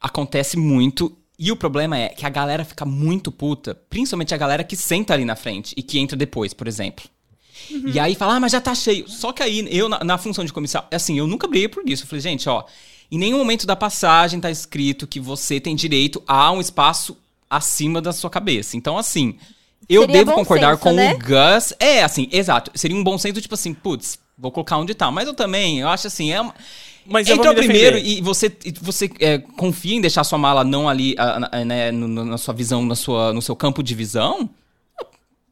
acontece 0.00 0.56
muito. 0.56 1.16
E 1.38 1.52
o 1.52 1.56
problema 1.56 1.98
é 1.98 2.08
que 2.08 2.24
a 2.24 2.30
galera 2.30 2.64
fica 2.64 2.84
muito 2.84 3.30
puta, 3.30 3.74
principalmente 3.90 4.34
a 4.34 4.38
galera 4.38 4.64
que 4.64 4.74
senta 4.74 5.12
ali 5.12 5.24
na 5.24 5.36
frente 5.36 5.74
e 5.76 5.82
que 5.82 5.98
entra 5.98 6.16
depois, 6.16 6.54
por 6.54 6.66
exemplo. 6.66 7.04
E 7.92 7.98
aí 7.98 8.14
fala, 8.14 8.36
ah, 8.36 8.40
mas 8.40 8.52
já 8.52 8.60
tá 8.60 8.74
cheio. 8.74 9.08
Só 9.08 9.32
que 9.32 9.42
aí, 9.42 9.66
eu, 9.70 9.88
na, 9.88 10.02
na 10.04 10.18
função 10.18 10.44
de 10.44 10.52
comissário, 10.52 10.88
assim, 10.92 11.18
eu 11.18 11.26
nunca 11.26 11.46
briguei 11.46 11.68
por 11.68 11.88
isso. 11.88 12.04
Eu 12.04 12.06
falei, 12.06 12.20
gente, 12.20 12.48
ó, 12.48 12.64
em 13.10 13.18
nenhum 13.18 13.38
momento 13.38 13.66
da 13.66 13.76
passagem 13.76 14.40
tá 14.40 14.50
escrito 14.50 15.06
que 15.06 15.20
você 15.20 15.60
tem 15.60 15.74
direito 15.74 16.22
a 16.26 16.50
um 16.52 16.60
espaço 16.60 17.16
acima 17.48 18.00
da 18.00 18.12
sua 18.12 18.30
cabeça. 18.30 18.76
Então, 18.76 18.98
assim, 18.98 19.36
eu 19.88 20.02
Seria 20.02 20.18
devo 20.18 20.32
concordar 20.32 20.72
senso, 20.72 20.82
com 20.82 20.92
né? 20.92 21.14
o 21.14 21.18
Gus. 21.18 21.72
É, 21.78 22.02
assim, 22.02 22.28
exato. 22.32 22.70
Seria 22.74 22.96
um 22.96 23.04
bom 23.04 23.16
senso, 23.18 23.40
tipo 23.40 23.54
assim, 23.54 23.72
putz, 23.72 24.18
vou 24.38 24.50
colocar 24.52 24.76
onde 24.78 24.94
tá. 24.94 25.10
Mas 25.10 25.26
eu 25.26 25.34
também, 25.34 25.80
eu 25.80 25.88
acho 25.88 26.06
assim, 26.06 26.32
é 26.32 26.40
uma... 26.40 26.54
Mas 27.08 27.28
me 27.36 27.44
primeiro 27.68 27.96
e 28.18 28.20
você, 28.20 28.52
e 28.64 28.72
você 28.82 29.08
é, 29.20 29.38
confia 29.38 29.94
em 29.94 30.00
deixar 30.00 30.24
sua 30.24 30.38
mala 30.38 30.64
não 30.64 30.88
ali, 30.88 31.14
ah, 31.18 31.38
na- 31.38 31.64
né, 31.64 31.92
no- 31.92 32.08
no- 32.08 32.24
na 32.24 32.36
sua 32.36 32.52
visão, 32.52 32.84
na 32.84 32.96
sua, 32.96 33.32
no 33.32 33.40
seu 33.40 33.54
campo 33.54 33.80
de 33.82 33.94
visão? 33.94 34.50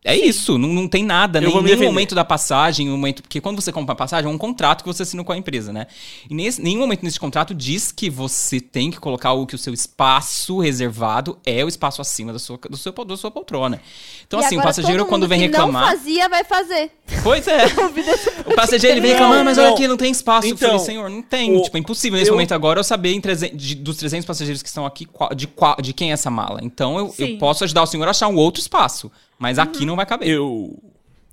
É 0.07 0.15
isso, 0.15 0.59
não, 0.59 0.69
não 0.69 0.87
tem 0.87 1.03
nada, 1.03 1.39
Eu 1.43 1.63
nem 1.63 1.77
momento 1.79 2.15
da 2.15 2.23
passagem, 2.27 2.91
um 2.91 2.93
momento, 2.93 3.23
porque 3.23 3.41
quando 3.41 3.59
você 3.63 3.73
compra 3.73 3.95
a 3.95 3.97
passagem, 3.97 4.31
é 4.31 4.35
um 4.35 4.37
contrato 4.37 4.83
que 4.83 4.87
você 4.87 5.03
assina 5.03 5.25
com 5.25 5.33
a 5.33 5.37
empresa, 5.39 5.73
né? 5.73 5.87
E 6.29 6.35
nesse, 6.35 6.61
nenhum 6.61 6.81
momento 6.81 7.03
nesse 7.03 7.19
contrato 7.19 7.55
diz 7.55 7.91
que 7.91 8.11
você 8.11 8.61
tem 8.61 8.91
que 8.91 9.01
colocar 9.01 9.33
o 9.33 9.47
que 9.47 9.55
o 9.55 9.59
seu 9.59 9.73
espaço 9.73 10.59
reservado 10.59 11.39
é 11.47 11.65
o 11.65 11.69
espaço 11.69 12.03
acima 12.03 12.35
da 12.35 12.39
sua, 12.39 12.59
do 12.69 12.77
seu, 12.77 12.93
da 12.93 13.17
sua 13.17 13.31
poltrona. 13.31 13.81
Então, 14.27 14.41
E 14.41 14.45
assim, 14.45 14.59
o 14.59 14.63
passageiro 14.63 15.05
todo 15.05 15.09
quando 15.09 15.27
vem 15.27 15.41
que 15.41 15.47
reclamar. 15.47 15.83
não 15.83 15.89
fazia, 15.99 16.29
vai 16.29 16.45
fazer. 16.45 16.91
Pois 17.23 17.49
é. 17.49 17.65
o 18.47 18.55
passageiro 18.55 18.95
ele 18.97 19.01
vem 19.01 19.13
reclamar, 19.13 19.39
Não, 19.39 19.45
mas 19.47 19.57
olha 19.57 19.71
aqui, 19.71 19.89
não 19.89 19.97
tem 19.97 20.11
espaço. 20.13 20.47
eu 20.47 20.53
Então, 20.53 20.69
falei, 20.73 20.85
senhor, 20.85 21.09
não 21.09 21.23
tem. 21.23 21.57
o- 21.57 21.63
tipo, 21.63 21.79
é 21.79 21.81
impossível 21.81 22.19
nesse 22.19 22.31
eu- 22.31 22.35
momento 22.35 22.53
agora 22.53 22.79
eu 22.79 22.85
saber 22.85 23.15
em 23.15 23.23
300 23.23 23.57
de- 23.59 23.75
dos 23.77 23.97
300 23.97 24.27
passageiros 24.27 24.63
que 24.63 24.69
estão 24.69 24.85
aqui 24.85 25.07
de, 25.35 25.49
de 25.83 25.93
quem 25.95 26.11
é 26.11 26.13
essa 26.13 26.31
mala. 26.31 26.61
Então 26.63 26.99
eu, 26.99 27.07
eu 27.19 27.27
Sim. 27.27 27.39
posso 27.39 27.65
ajudar 27.65 27.83
o 27.83 27.87
senhor 27.87 28.07
a 28.07 28.11
achar 28.11 28.29
um 28.29 28.37
outro 28.37 28.61
espaço. 28.61 29.11
Mas 29.38 29.59
aqui 29.59 29.85
não 29.85 29.97
vai 29.97 30.07
caber. 30.07 30.29
Eu, 30.29 30.79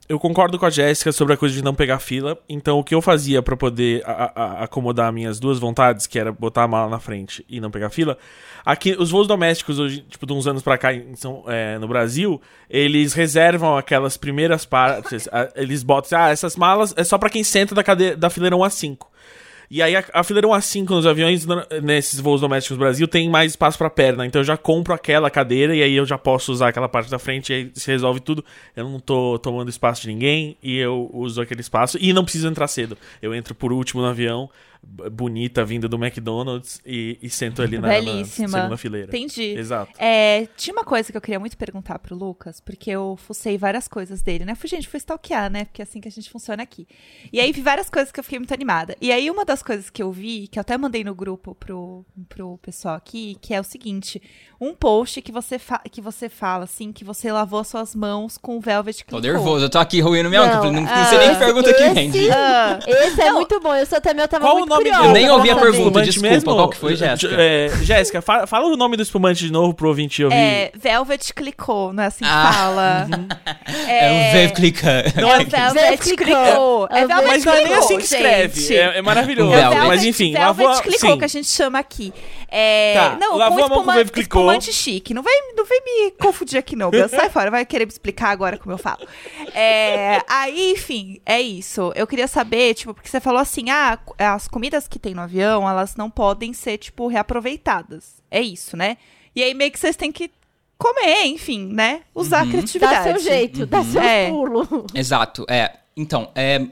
eu 0.09 0.19
concordo 0.19 0.57
com 0.59 0.65
a 0.65 0.69
Jéssica 0.69 1.11
sobre 1.11 1.33
a 1.33 1.37
coisa 1.37 1.55
de 1.55 1.63
não 1.63 1.73
pegar 1.73 1.99
fila. 1.99 2.37
Então, 2.49 2.79
o 2.79 2.83
que 2.83 2.93
eu 2.95 3.01
fazia 3.01 3.41
pra 3.41 3.55
poder 3.55 4.01
a- 4.05 4.31
a- 4.35 4.63
acomodar 4.63 5.13
minhas 5.13 5.39
duas 5.39 5.59
vontades, 5.59 6.07
que 6.07 6.19
era 6.19 6.31
botar 6.31 6.63
a 6.63 6.67
mala 6.67 6.89
na 6.89 6.99
frente 6.99 7.45
e 7.47 7.61
não 7.61 7.69
pegar 7.71 7.89
fila, 7.89 8.17
aqui 8.65 8.95
os 8.99 9.11
voos 9.11 9.27
domésticos, 9.27 9.79
hoje, 9.79 10.01
tipo, 10.09 10.25
de 10.25 10.33
uns 10.33 10.47
anos 10.47 10.61
pra 10.63 10.77
cá 10.77 10.93
em 10.93 11.15
São- 11.15 11.43
é, 11.47 11.77
no 11.77 11.87
Brasil, 11.87 12.41
eles 12.69 13.13
reservam 13.13 13.77
aquelas 13.77 14.17
primeiras 14.17 14.65
partes. 14.65 15.27
a- 15.31 15.49
eles 15.55 15.83
botam, 15.83 16.19
ah, 16.19 16.29
essas 16.29 16.55
malas 16.55 16.93
é 16.97 17.03
só 17.03 17.17
pra 17.17 17.29
quem 17.29 17.43
senta 17.43 17.73
da, 17.75 17.83
cadeira, 17.83 18.17
da 18.17 18.29
fileira 18.29 18.57
1 18.57 18.63
a 18.63 18.69
5. 18.69 19.10
E 19.73 19.81
aí 19.81 19.95
a, 19.95 20.03
a 20.13 20.21
fileira 20.21 20.45
1 20.49 20.53
a 20.53 20.59
5 20.59 20.93
nos 20.93 21.07
aviões, 21.07 21.45
no- 21.45 21.63
nesses 21.81 22.19
voos 22.19 22.41
domésticos 22.41 22.77
no 22.77 22.81
Brasil, 22.83 23.07
tem 23.07 23.29
mais 23.29 23.53
espaço 23.53 23.77
pra 23.77 23.89
perna. 23.89 24.25
Então 24.25 24.41
eu 24.41 24.43
já 24.45 24.57
compro 24.57 24.93
aquela 24.93 25.29
cadeira 25.29 25.73
e 25.73 25.81
aí 25.81 25.93
eu 25.95 26.05
já 26.05 26.17
posso 26.17 26.51
usar 26.51 26.67
aquela 26.67 26.89
parte 26.89 27.09
da 27.09 27.17
frente 27.17 27.51
e 27.51 27.55
aí 27.55 27.71
se 27.73 27.89
resolve 27.89 28.19
tudo. 28.19 28.43
Eu 28.75 28.83
não 28.89 28.99
tô 28.99 29.39
tomando 29.39 29.69
espaço 29.69 30.01
de 30.01 30.09
ninguém 30.09 30.57
e 30.61 30.77
eu 30.77 31.09
uso 31.13 31.41
aquele 31.41 31.61
espaço. 31.61 31.97
E 32.01 32.11
não 32.11 32.23
preciso 32.23 32.49
entrar 32.49 32.67
cedo. 32.67 32.97
Eu 33.21 33.33
entro 33.33 33.55
por 33.55 33.71
último 33.71 34.01
no 34.01 34.09
avião, 34.09 34.49
bonita, 34.83 35.63
vinda 35.63 35.87
do 35.87 35.95
McDonald's 36.03 36.81
e, 36.85 37.17
e 37.21 37.29
sento 37.29 37.61
ali 37.61 37.77
na, 37.77 37.87
na 37.87 37.93
Belíssima. 37.93 38.47
segunda 38.49 38.77
fileira. 38.77 39.07
Entendi. 39.07 39.53
Exato. 39.57 39.91
É, 39.97 40.47
tinha 40.57 40.73
uma 40.73 40.83
coisa 40.83 41.11
que 41.11 41.17
eu 41.17 41.21
queria 41.21 41.39
muito 41.39 41.55
perguntar 41.57 41.99
pro 41.99 42.15
Lucas, 42.15 42.59
porque 42.59 42.89
eu 42.89 43.15
fucei 43.17 43.57
várias 43.57 43.87
coisas 43.87 44.21
dele, 44.21 44.43
né? 44.45 44.55
Fui, 44.55 44.67
gente, 44.67 44.87
fui 44.87 44.97
stalkear, 44.97 45.51
né? 45.51 45.65
Porque 45.65 45.81
é 45.81 45.83
assim 45.83 46.01
que 46.01 46.07
a 46.07 46.11
gente 46.11 46.29
funciona 46.29 46.63
aqui. 46.63 46.87
E 47.31 47.39
aí 47.39 47.51
vi 47.51 47.61
várias 47.61 47.89
coisas 47.89 48.11
que 48.11 48.19
eu 48.19 48.23
fiquei 48.23 48.39
muito 48.39 48.53
animada. 48.53 48.95
E 48.99 49.11
aí 49.11 49.29
uma 49.29 49.45
das 49.45 49.61
coisas 49.61 49.89
que 49.89 50.01
eu 50.01 50.11
vi, 50.11 50.47
que 50.47 50.57
eu 50.57 50.61
até 50.61 50.77
mandei 50.77 51.03
no 51.03 51.13
grupo 51.13 51.53
pro, 51.55 52.05
pro 52.27 52.57
pessoal 52.57 52.95
aqui, 52.95 53.37
que 53.41 53.53
é 53.53 53.59
o 53.59 53.63
seguinte: 53.63 54.21
um 54.59 54.73
post 54.73 55.21
que 55.21 55.31
você, 55.31 55.59
fa- 55.59 55.81
que 55.91 56.01
você 56.01 56.27
fala, 56.27 56.63
assim, 56.63 56.91
que 56.91 57.03
você 57.03 57.31
lavou 57.31 57.59
as 57.59 57.67
suas 57.67 57.95
mãos 57.95 58.37
com 58.37 58.59
Velvet 58.59 59.03
Tô 59.05 59.19
Clean 59.19 59.33
nervoso, 59.33 59.65
eu 59.65 59.69
tô 59.69 59.77
aqui 59.79 60.01
ruindo 60.01 60.29
minha 60.29 60.41
Não, 60.45 60.63
não, 60.65 60.81
não, 60.81 60.91
ah, 60.91 61.05
sei 61.05 61.17
nem 61.19 61.29
que 61.33 61.37
pergunta 61.39 61.73
que 61.73 61.83
esse- 61.83 61.93
vem. 61.93 62.11
Ah, 62.31 62.79
Esse 62.87 63.21
é 63.21 63.31
muito 63.31 63.59
bom. 63.59 63.75
Eu 63.75 63.85
sou 63.85 64.01
também, 64.01 64.23
eu 64.23 64.27
tava 64.27 64.45
Qual 64.45 64.57
muito 64.57 64.69
nome 64.71 64.83
curiosa 64.85 65.07
Eu 65.07 65.11
nem 65.13 65.29
ouvi 65.29 65.49
a 65.49 65.55
pergunta, 65.55 66.01
desculpa, 66.01 66.41
qual 66.53 66.69
que 66.69 66.77
foi, 66.77 66.95
Jéssica? 66.95 67.35
É, 67.39 67.69
Jéssica, 67.83 68.21
fala, 68.21 68.47
fala 68.47 68.65
o 68.67 68.75
nome 68.77 68.97
do 68.97 69.03
espumante 69.03 69.45
de 69.45 69.51
novo 69.51 69.73
pro 69.73 69.87
ouvinte 69.89 70.23
ouvir. 70.23 70.35
É, 70.35 70.71
Velvet 70.75 71.33
clicou, 71.33 71.93
não 71.93 72.03
é 72.03 72.07
assim 72.07 72.23
que 72.25 72.29
Ah. 72.31 72.53
fala. 72.53 73.07
É 73.87 74.31
o 74.33 74.35
Wave 74.41 74.53
Clicker. 74.53 74.89
É 74.89 75.25
o 75.25 75.27
Velvet 75.29 75.49
Velvet 75.51 75.97
clicou. 75.99 76.25
clicou. 76.25 76.87
É 76.91 77.01
É 77.01 77.05
o 77.05 77.07
Velvet 77.07 77.27
Mas 77.27 77.45
não 77.45 77.53
é 77.53 77.55
nem 77.57 77.65
clicou, 77.67 77.83
assim 77.85 77.97
que 77.97 78.03
escreve. 78.03 78.75
É, 78.75 78.97
é 78.97 79.01
maravilhoso. 79.01 79.53
É 79.53 79.57
o 79.67 79.69
Velvet, 79.71 79.87
Mas 79.87 80.03
enfim, 80.03 80.33
Velvet 80.33 80.65
lavou, 80.67 80.81
clicou, 80.81 81.11
sim. 81.11 81.17
que 81.19 81.25
a 81.25 81.27
gente 81.27 81.47
chama 81.47 81.79
aqui. 81.79 82.13
É, 82.49 82.93
Tá, 82.95 83.17
não, 83.19 83.37
lavou 83.37 83.59
com 83.59 83.63
a 83.65 83.67
mão 83.67 83.69
com 83.69 83.73
espumante, 83.81 83.95
Velvet 83.97 84.13
clicou. 84.13 84.41
espumante 84.41 84.73
chique. 84.73 85.13
Não 85.13 85.23
vem, 85.23 85.53
não 85.55 85.65
vem 85.65 85.81
me 85.83 86.11
confundir 86.11 86.57
aqui, 86.57 86.75
não. 86.75 86.91
Sai 87.09 87.29
fora, 87.29 87.49
vai 87.51 87.65
querer 87.65 87.85
me 87.85 87.91
explicar 87.91 88.29
agora 88.29 88.57
como 88.57 88.73
eu 88.73 88.77
falo. 88.77 88.99
É, 89.53 90.21
aí, 90.27 90.71
enfim, 90.71 91.19
é 91.25 91.41
isso. 91.41 91.91
Eu 91.95 92.05
queria 92.07 92.27
saber, 92.27 92.73
tipo, 92.73 92.93
porque 92.93 93.09
você 93.09 93.19
falou 93.19 93.39
assim, 93.39 93.69
ah, 93.69 93.97
as 94.17 94.47
comidas 94.47 94.87
que 94.87 94.97
tem 94.99 95.13
no 95.13 95.21
avião, 95.21 95.67
elas 95.69 95.95
não 95.95 96.09
podem 96.09 96.53
ser, 96.53 96.77
tipo, 96.77 97.07
reaproveitadas. 97.07 98.21
É 98.29 98.41
isso, 98.41 98.75
né? 98.77 98.97
E 99.35 99.41
aí 99.43 99.53
meio 99.53 99.71
que 99.71 99.79
vocês 99.79 99.95
têm 99.95 100.11
que 100.11 100.31
comer, 100.77 101.25
enfim, 101.25 101.67
né? 101.71 102.01
Usar 102.15 102.39
a 102.39 102.43
Uhum. 102.43 102.49
criatividade. 102.51 102.95
Dá 102.95 103.03
seu 103.03 103.19
jeito, 103.19 103.65
dá 103.65 103.83
seu 103.83 104.01
É. 104.01 104.29
pulo. 104.29 104.85
Exato, 104.95 105.45
é. 105.49 105.73
Então, 105.95 106.31
é, 106.33 106.65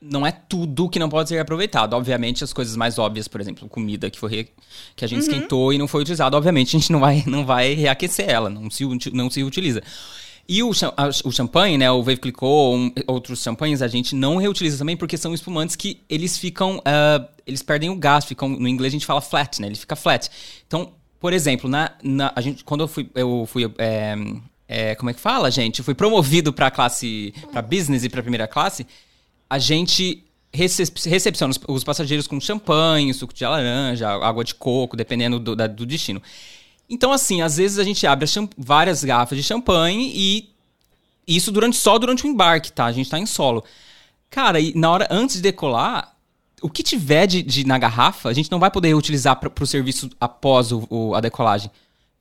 não 0.00 0.26
é 0.26 0.32
tudo 0.32 0.88
que 0.88 0.98
não 0.98 1.08
pode 1.08 1.28
ser 1.28 1.38
aproveitado. 1.38 1.94
Obviamente, 1.94 2.42
as 2.42 2.52
coisas 2.52 2.74
mais 2.76 2.98
óbvias, 2.98 3.28
por 3.28 3.40
exemplo, 3.40 3.68
comida 3.68 4.10
que, 4.10 4.18
foi 4.18 4.30
re- 4.30 4.48
que 4.96 5.04
a 5.04 5.08
gente 5.08 5.22
esquentou 5.22 5.72
e 5.72 5.78
não 5.78 5.86
foi 5.86 6.00
utilizada, 6.02 6.36
obviamente 6.36 6.74
a 6.76 6.80
gente 6.80 6.90
não 6.90 6.98
vai, 7.00 7.22
não 7.26 7.46
vai 7.46 7.74
reaquecer 7.74 8.28
ela, 8.28 8.50
não 8.50 8.68
se, 8.70 8.84
não 9.12 9.30
se 9.30 9.42
utiliza. 9.44 9.82
E 10.54 10.62
o, 10.62 10.70
o 11.24 11.32
champanhe, 11.32 11.78
né, 11.78 11.90
o 11.90 12.02
Wave 12.02 12.18
Clicquot, 12.18 12.76
um, 12.76 12.92
outros 13.06 13.42
champanhes, 13.42 13.80
a 13.80 13.88
gente 13.88 14.14
não 14.14 14.36
reutiliza 14.36 14.76
também 14.76 14.98
porque 14.98 15.16
são 15.16 15.32
espumantes 15.32 15.74
que 15.76 16.00
eles 16.10 16.36
ficam, 16.36 16.82
ah, 16.84 17.26
eles 17.46 17.62
perdem 17.62 17.88
o 17.88 17.96
gás, 17.96 18.26
ficam, 18.26 18.50
no 18.50 18.68
inglês 18.68 18.92
a 18.92 18.96
gente 18.96 19.06
fala 19.06 19.22
flat, 19.22 19.60
né, 19.62 19.68
ele 19.68 19.76
fica 19.76 19.96
flat. 19.96 20.28
Então, 20.66 20.92
por 21.18 21.32
exemplo, 21.32 21.70
na, 21.70 21.92
na- 22.02 22.32
a 22.36 22.40
gente, 22.42 22.64
quando 22.64 22.82
eu 22.82 22.88
fui, 22.88 23.08
eu 23.14 23.46
fui 23.46 23.64
é, 23.78 24.14
é, 24.68 24.94
como 24.94 25.08
é 25.08 25.14
que 25.14 25.20
fala, 25.20 25.50
gente? 25.50 25.78
Eu 25.78 25.84
fui 25.86 25.94
promovido 25.94 26.52
para 26.52 26.70
classe, 26.70 27.32
para 27.50 27.62
business 27.62 28.04
e 28.04 28.10
para 28.10 28.20
primeira 28.20 28.46
classe. 28.46 28.86
A 29.48 29.58
gente 29.58 30.22
recep- 30.52 31.08
recepciona 31.08 31.50
os, 31.52 31.60
os 31.66 31.82
passageiros 31.84 32.26
com 32.26 32.38
champanhe, 32.38 33.14
suco 33.14 33.32
de 33.32 33.42
laranja, 33.44 34.06
água 34.10 34.44
de 34.44 34.54
coco, 34.54 34.96
dependendo 34.98 35.38
do, 35.38 35.56
da- 35.56 35.66
do 35.66 35.86
destino. 35.86 36.20
Então, 36.92 37.10
assim, 37.12 37.40
às 37.40 37.56
vezes 37.56 37.78
a 37.78 37.84
gente 37.84 38.06
abre 38.06 38.28
várias 38.58 39.02
garrafas 39.02 39.38
de 39.38 39.42
champanhe 39.42 40.12
e 40.14 40.50
isso 41.26 41.50
durante 41.50 41.76
só 41.76 41.98
durante 41.98 42.26
o 42.26 42.28
embarque, 42.28 42.70
tá? 42.70 42.84
A 42.84 42.92
gente 42.92 43.08
tá 43.08 43.18
em 43.18 43.24
solo. 43.26 43.64
Cara, 44.28 44.60
e 44.60 44.74
na 44.74 44.90
hora 44.90 45.08
antes 45.10 45.36
de 45.36 45.42
decolar, 45.42 46.14
o 46.60 46.68
que 46.68 46.82
tiver 46.82 47.26
de, 47.26 47.42
de- 47.42 47.66
na 47.66 47.78
garrafa, 47.78 48.28
a 48.28 48.32
gente 48.34 48.50
não 48.52 48.58
vai 48.58 48.70
poder 48.70 48.94
utilizar 48.94 49.36
para 49.36 49.50
o 49.64 49.66
serviço 49.66 50.10
após 50.20 50.70
o- 50.70 50.86
o- 50.90 51.14
a 51.14 51.20
decolagem. 51.20 51.70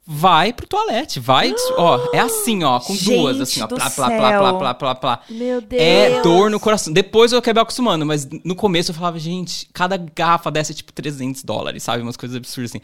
Vai 0.07 0.51
pro 0.51 0.65
toalete, 0.67 1.19
vai, 1.19 1.53
ó, 1.77 1.99
é 2.11 2.19
assim, 2.19 2.63
ó, 2.63 2.79
com 2.79 2.95
duas, 2.95 3.37
Gente 3.37 3.43
assim, 3.43 3.61
ó, 3.61 3.67
plá, 3.67 3.89
plá, 3.89 4.07
plá, 4.09 4.17
plá, 4.39 4.53
plá, 4.53 4.73
plá, 4.73 4.95
plá. 4.95 5.19
Meu 5.29 5.61
Deus. 5.61 5.81
É 5.81 6.21
dor 6.21 6.49
no 6.49 6.59
coração. 6.59 6.91
Depois 6.91 7.31
eu 7.31 7.37
acabei 7.39 7.61
acostumando, 7.61 8.03
mas 8.05 8.27
no 8.43 8.55
começo 8.55 8.89
eu 8.91 8.95
falava, 8.95 9.19
gente, 9.19 9.67
cada 9.71 9.97
garrafa 9.97 10.49
dessa 10.49 10.71
é 10.71 10.75
tipo 10.75 10.91
300 10.91 11.43
dólares, 11.43 11.83
sabe? 11.83 12.01
Umas 12.01 12.17
coisas 12.17 12.35
absurdas 12.35 12.71
assim. 12.71 12.81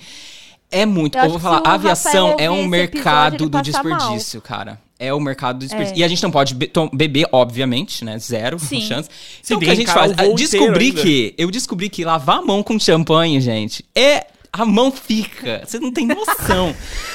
É 0.72 0.86
muito. 0.86 1.18
Eu 1.18 1.24
Eu, 1.26 1.30
vou 1.32 1.40
falar, 1.40 1.60
se 1.62 1.68
a 1.68 1.74
aviação 1.74 2.36
é 2.38 2.50
um 2.50 2.66
mercado 2.68 3.46
episódio, 3.46 3.50
do 3.50 3.72
passa 3.72 3.84
mal. 3.84 3.98
desperdício, 3.98 4.42
cara. 4.42 4.80
É 5.00 5.14
o 5.14 5.20
mercado 5.20 5.60
do 5.60 5.66
desperdício. 5.66 5.96
É. 5.96 6.00
E 6.00 6.04
a 6.04 6.08
gente 6.08 6.22
não 6.24 6.32
pode 6.32 6.54
be- 6.56 6.72
beber, 6.92 7.28
obviamente, 7.32 8.04
né? 8.04 8.18
Zero 8.18 8.58
Sim. 8.60 8.82
chance. 8.82 9.10
Sim, 9.42 9.54
Então 9.54 9.58
o 9.58 9.60
que 9.62 9.70
a 9.70 9.76
gente 9.76 9.92
faz? 9.92 10.12
descobri 10.36 10.92
que. 10.92 11.34
Eu 11.38 11.50
descobri 11.52 11.90
que 11.90 12.04
lavar 12.04 12.40
a 12.40 12.42
mão 12.42 12.62
com 12.64 12.80
champanhe, 12.80 13.40
gente, 13.40 13.86
é. 13.96 14.26
A 14.52 14.66
mão 14.66 14.92
fica. 14.92 15.62
Você 15.66 15.78
não 15.78 15.92
tem 15.92 16.08
noção. 16.08 16.74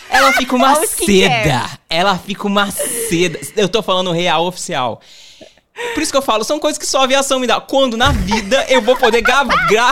Ela 0.09 0.32
fica 0.35 0.54
uma 0.54 0.76
seda. 0.87 1.71
Ela 1.90 2.16
fica 2.16 2.47
uma 2.47 2.71
seda. 2.71 3.40
Eu 3.56 3.68
tô 3.68 3.82
falando 3.82 4.12
real 4.12 4.47
oficial. 4.47 5.00
Por 5.95 6.02
isso 6.02 6.12
que 6.12 6.19
eu 6.19 6.23
falo, 6.23 6.45
são 6.45 6.59
coisas 6.59 6.79
que 6.79 6.87
só 6.87 7.00
a 7.00 7.05
aviação 7.05 7.38
me 7.38 7.46
dá. 7.46 7.61
Quando 7.61 7.96
na 7.96 8.12
vida 8.12 8.64
eu 8.68 8.83
vou 8.83 8.96
poder 8.96 9.23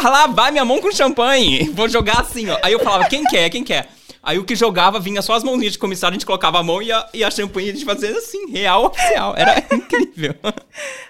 lavar 0.09 0.53
minha 0.53 0.65
mão 0.65 0.81
com 0.81 0.93
champanhe. 0.93 1.71
Vou 1.75 1.89
jogar 1.89 2.21
assim, 2.21 2.49
ó. 2.49 2.59
Aí 2.63 2.73
eu 2.73 2.81
falava, 2.81 3.07
quem 3.07 3.25
quer, 3.25 3.49
quem 3.51 3.65
quer? 3.65 3.89
Aí 4.23 4.39
o 4.39 4.45
que 4.45 4.55
jogava 4.55 5.01
vinha 5.01 5.23
só 5.23 5.33
as 5.33 5.43
mãozinhas 5.43 5.73
de 5.73 5.79
comissário, 5.79 6.13
a 6.13 6.19
gente 6.19 6.27
colocava 6.27 6.59
a 6.59 6.63
mão 6.63 6.83
e 6.83 6.93
a, 6.93 7.09
e 7.15 7.25
a 7.25 7.31
champanhe 7.31 7.71
a 7.71 7.73
gente 7.73 7.87
fazia 7.87 8.11
assim, 8.17 8.51
real 8.51 8.85
oficial. 8.85 9.35
Era 9.35 9.65
incrível. 9.75 10.35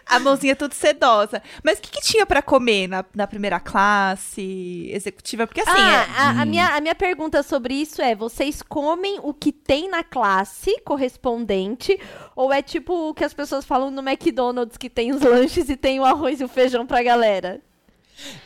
A 0.07 0.21
mãozinha 0.21 0.55
tudo 0.55 0.75
sedosa. 0.75 1.43
Mas 1.65 1.79
o 1.79 1.83
que, 1.83 1.91
que 1.91 2.01
tinha 2.01 2.25
pra 2.25 2.41
comer 2.41 2.87
na, 2.87 3.05
na 3.13 3.27
primeira 3.27 3.59
classe, 3.59 4.89
executiva? 4.93 5.45
Porque 5.47 5.61
assim, 5.61 5.71
ah, 5.73 6.07
é- 6.09 6.21
a, 6.21 6.43
a 6.43 6.45
minha, 6.45 6.69
a 6.69 6.81
minha 6.81 6.95
pergunta 6.95 7.43
sobre 7.43 7.75
isso 7.75 8.01
é: 8.01 8.15
vocês 8.15 8.63
comem 8.63 9.19
o 9.23 9.35
que 9.35 9.51
tem 9.53 9.89
na 9.91 10.05
classe 10.05 10.81
correspondente? 10.85 11.99
Ou 12.37 12.53
é 12.53 12.63
tipo 12.63 13.11
o 13.11 13.15
que 13.15 13.25
as 13.25 13.35
pessoas 13.35 13.65
falam 13.65 13.91
no 13.91 14.03
McDonald's, 14.09 14.77
que 14.77 14.89
tem 14.89 15.13
os 15.13 15.21
lanches 15.23 15.69
e 15.69 15.77
tem 15.77 15.99
o 15.99 16.05
arroz 16.05 16.41
e 16.41 16.45
o 16.45 16.49
feijão 16.49 16.87
pra 16.87 17.03
galera? 17.03 17.61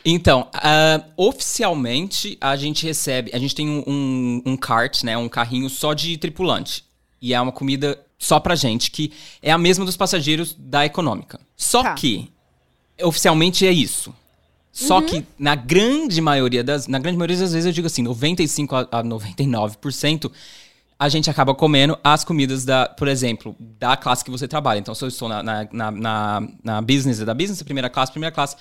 Então, 0.03 0.47
ah, 0.53 1.03
oficialmente 1.17 2.37
a 2.39 2.55
gente 2.55 2.85
recebe, 2.85 3.31
a 3.33 3.39
gente 3.39 3.55
tem 3.55 3.67
um, 3.67 3.83
um, 3.87 4.41
um 4.45 4.57
cart, 4.57 5.03
né, 5.03 5.17
um 5.17 5.29
carrinho 5.29 5.69
só 5.69 5.93
de 5.93 6.17
tripulante. 6.17 6.83
E 7.21 7.33
é 7.33 7.41
uma 7.41 7.51
comida 7.51 7.99
só 8.19 8.39
pra 8.39 8.55
gente, 8.55 8.91
que 8.91 9.11
é 9.41 9.51
a 9.51 9.57
mesma 9.57 9.85
dos 9.85 9.97
passageiros 9.97 10.55
da 10.57 10.85
econômica. 10.85 11.39
Só 11.55 11.83
Tá. 11.83 11.93
que, 11.93 12.29
oficialmente 13.01 13.65
é 13.65 13.71
isso. 13.71 14.13
Só 14.71 15.01
que 15.01 15.25
na 15.39 15.55
grande 15.55 16.19
maioria 16.19 16.61
das, 16.61 16.85
na 16.85 16.99
grande 16.99 17.17
maioria 17.17 17.37
das 17.37 17.53
vezes 17.53 17.65
eu 17.65 17.71
digo 17.71 17.87
assim, 17.87 18.03
95 18.03 18.75
a, 18.75 18.79
a 18.91 19.03
99%, 19.03 20.29
a 20.99 21.07
gente 21.09 21.29
acaba 21.29 21.55
comendo 21.55 21.97
as 22.03 22.25
comidas 22.25 22.65
da, 22.65 22.87
por 22.87 23.07
exemplo, 23.07 23.55
da 23.59 23.95
classe 23.95 24.23
que 24.23 24.29
você 24.29 24.47
trabalha. 24.47 24.79
Então, 24.79 24.93
se 24.93 25.03
eu 25.03 25.07
estou 25.07 25.29
na, 25.29 25.41
na, 25.41 25.67
na, 25.71 25.91
na, 25.91 26.47
na 26.63 26.81
business, 26.81 27.21
é 27.21 27.25
da 27.25 27.33
business, 27.33 27.61
primeira 27.63 27.89
classe, 27.89 28.11
primeira 28.11 28.33
classe. 28.33 28.57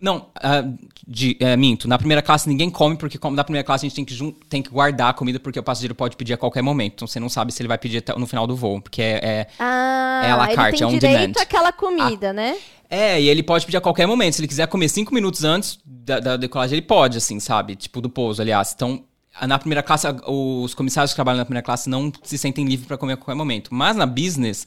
Não, 0.00 0.26
ah, 0.36 0.64
de, 1.06 1.36
é, 1.40 1.56
minto. 1.56 1.86
Na 1.86 1.98
primeira 1.98 2.22
classe 2.22 2.48
ninguém 2.48 2.70
come, 2.70 2.96
porque 2.96 3.18
como 3.18 3.36
na 3.36 3.44
primeira 3.44 3.64
classe 3.64 3.84
a 3.84 3.88
gente 3.88 3.96
tem 3.96 4.04
que, 4.04 4.32
tem 4.48 4.62
que 4.62 4.70
guardar 4.70 5.10
a 5.10 5.12
comida, 5.12 5.38
porque 5.38 5.58
o 5.58 5.62
passageiro 5.62 5.94
pode 5.94 6.16
pedir 6.16 6.32
a 6.32 6.36
qualquer 6.38 6.62
momento. 6.62 6.94
Então 6.94 7.06
você 7.08 7.20
não 7.20 7.28
sabe 7.28 7.52
se 7.52 7.60
ele 7.62 7.68
vai 7.68 7.76
pedir 7.78 7.98
até 7.98 8.16
no 8.18 8.26
final 8.26 8.46
do 8.46 8.56
voo, 8.56 8.80
porque 8.80 9.02
é, 9.02 9.20
é, 9.22 9.46
Ah, 9.58 10.22
É 10.24 10.30
à 10.30 10.36
la 10.36 10.46
ele 10.46 10.54
carte, 10.54 10.82
é 10.82 10.86
on 10.86 10.90
direito 10.90 11.18
demand. 11.34 11.42
àquela 11.42 11.72
comida, 11.72 12.32
né? 12.32 12.56
É, 12.88 13.20
e 13.20 13.28
ele 13.28 13.42
pode 13.42 13.64
pedir 13.66 13.76
a 13.76 13.80
qualquer 13.80 14.06
momento. 14.06 14.34
Se 14.34 14.40
ele 14.40 14.48
quiser 14.48 14.66
comer 14.68 14.88
cinco 14.88 15.12
minutos 15.14 15.44
antes 15.44 15.78
da, 15.84 16.18
da 16.18 16.36
decolagem, 16.36 16.78
ele 16.78 16.86
pode, 16.86 17.18
assim, 17.18 17.38
sabe? 17.38 17.76
Tipo, 17.76 18.00
do 18.00 18.08
pouso, 18.10 18.40
aliás. 18.42 18.72
Então, 18.74 19.04
na 19.46 19.58
primeira 19.58 19.82
classe, 19.82 20.06
a- 20.08 20.16
os 20.26 20.74
comissários 20.74 21.12
que 21.12 21.14
trabalham 21.14 21.38
na 21.38 21.44
primeira 21.44 21.62
classe 21.64 21.88
não 21.88 22.10
se 22.24 22.36
sentem 22.36 22.64
livres 22.64 22.88
para 22.88 22.96
comer 22.98 23.12
a 23.12 23.16
qualquer 23.16 23.36
momento. 23.36 23.72
Mas 23.72 23.96
na 23.96 24.06
business, 24.06 24.66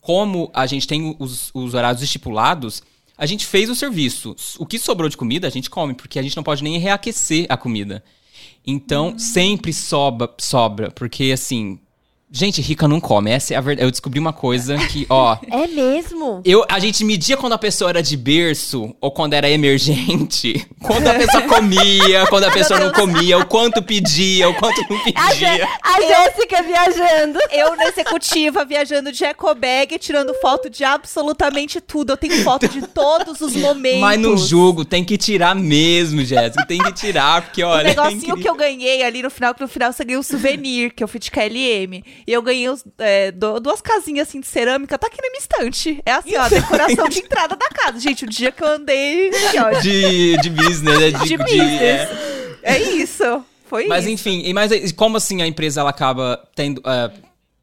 como 0.00 0.50
a 0.54 0.66
gente 0.66 0.86
tem 0.86 1.16
os, 1.18 1.50
os 1.52 1.74
horários 1.74 2.02
estipulados, 2.02 2.82
a 3.16 3.26
gente 3.26 3.46
fez 3.46 3.70
o 3.70 3.74
serviço. 3.74 4.36
O 4.58 4.66
que 4.66 4.78
sobrou 4.78 5.08
de 5.08 5.16
comida, 5.16 5.46
a 5.46 5.50
gente 5.50 5.70
come, 5.70 5.94
porque 5.94 6.18
a 6.18 6.22
gente 6.22 6.36
não 6.36 6.42
pode 6.42 6.62
nem 6.62 6.78
reaquecer 6.78 7.46
a 7.48 7.56
comida. 7.56 8.04
Então, 8.66 9.18
sempre 9.18 9.72
sobra, 9.72 10.28
sobra, 10.38 10.90
porque 10.90 11.30
assim. 11.32 11.78
Gente, 12.28 12.60
rica 12.60 12.88
não 12.88 12.98
come. 13.00 13.30
Essa 13.30 13.54
é 13.54 13.56
a 13.56 13.60
verdade. 13.60 13.86
Eu 13.86 13.90
descobri 13.90 14.18
uma 14.18 14.32
coisa 14.32 14.76
que, 14.88 15.06
ó. 15.08 15.38
É 15.48 15.66
mesmo? 15.68 16.42
Eu, 16.44 16.64
a 16.68 16.78
gente 16.80 17.04
media 17.04 17.36
quando 17.36 17.52
a 17.52 17.58
pessoa 17.58 17.88
era 17.90 18.02
de 18.02 18.16
berço 18.16 18.94
ou 19.00 19.10
quando 19.12 19.34
era 19.34 19.48
emergente. 19.48 20.66
Quando 20.86 21.08
a 21.08 21.14
pessoa 21.14 21.42
comia, 21.42 22.26
quando 22.28 22.44
a 22.44 22.50
pessoa 22.50 22.78
não 22.78 22.92
comia, 22.92 23.36
o 23.38 23.46
quanto 23.46 23.82
pedia, 23.82 24.48
o 24.48 24.54
quanto 24.54 24.80
não 24.88 24.96
A, 24.98 25.02
pedia. 25.02 25.68
a 25.82 26.00
Jéssica 26.00 26.62
viajando. 26.62 27.38
eu 27.50 27.74
na 27.74 27.86
executiva, 27.88 28.64
viajando 28.64 29.10
de 29.10 29.24
ecobag, 29.24 29.98
tirando 29.98 30.32
foto 30.34 30.70
de 30.70 30.84
absolutamente 30.84 31.80
tudo. 31.80 32.12
Eu 32.12 32.16
tenho 32.16 32.42
foto 32.44 32.68
de 32.68 32.82
todos 32.86 33.40
os 33.40 33.54
momentos. 33.56 34.00
Mas 34.00 34.20
não 34.20 34.36
julgo, 34.36 34.84
tem 34.84 35.04
que 35.04 35.18
tirar 35.18 35.56
mesmo, 35.56 36.24
Jéssica. 36.24 36.64
Tem 36.66 36.78
que 36.78 36.92
tirar, 36.92 37.42
porque 37.42 37.64
O 37.64 37.68
olha. 37.68 37.88
é 37.88 37.90
negocinho 37.90 38.16
incrível. 38.18 38.42
que 38.42 38.48
eu 38.48 38.54
ganhei 38.54 39.02
ali 39.02 39.22
no 39.22 39.30
final, 39.30 39.52
que 39.54 39.60
no 39.62 39.68
final 39.68 39.92
você 39.92 40.04
ganhou 40.04 40.20
um 40.20 40.24
souvenir, 40.24 40.92
que 40.94 41.02
eu 41.02 41.08
fui 41.08 41.18
de 41.18 41.30
KLM. 41.32 42.02
E 42.26 42.32
eu 42.32 42.40
ganhei 42.42 42.68
os, 42.68 42.84
é, 42.98 43.32
duas 43.32 43.80
casinhas 43.80 44.28
assim 44.28 44.40
de 44.40 44.46
cerâmica, 44.46 44.96
tá 44.98 45.06
aqui 45.08 45.18
na 45.20 45.28
minha 45.30 45.40
estante. 45.40 46.00
É 46.06 46.12
assim, 46.12 46.36
ó, 46.36 46.42
a 46.42 46.48
decoração 46.48 47.08
de 47.08 47.18
entrada 47.18 47.56
da 47.56 47.68
casa. 47.68 47.98
Gente, 47.98 48.24
o 48.24 48.28
dia 48.28 48.52
que 48.52 48.62
eu 48.62 48.68
andei, 48.68 49.30
assim, 49.30 49.58
ó, 49.58 49.70
De, 49.80 50.36
de 50.38 50.50
business, 50.50 50.98
né? 51.00 51.10
De, 51.10 51.18
de 51.18 51.24
de- 51.28 51.36
business. 51.38 51.80
é. 51.82 52.56
É 52.62 52.78
isso. 52.82 53.44
Foi 53.66 53.86
Mas 53.86 54.04
isso. 54.04 54.12
enfim, 54.14 54.42
e 54.44 54.52
mas 54.54 54.70
como 54.92 55.16
assim 55.16 55.42
a 55.42 55.46
empresa 55.46 55.80
ela 55.80 55.90
acaba 55.90 56.40
tendo. 56.54 56.80
eh, 56.86 57.10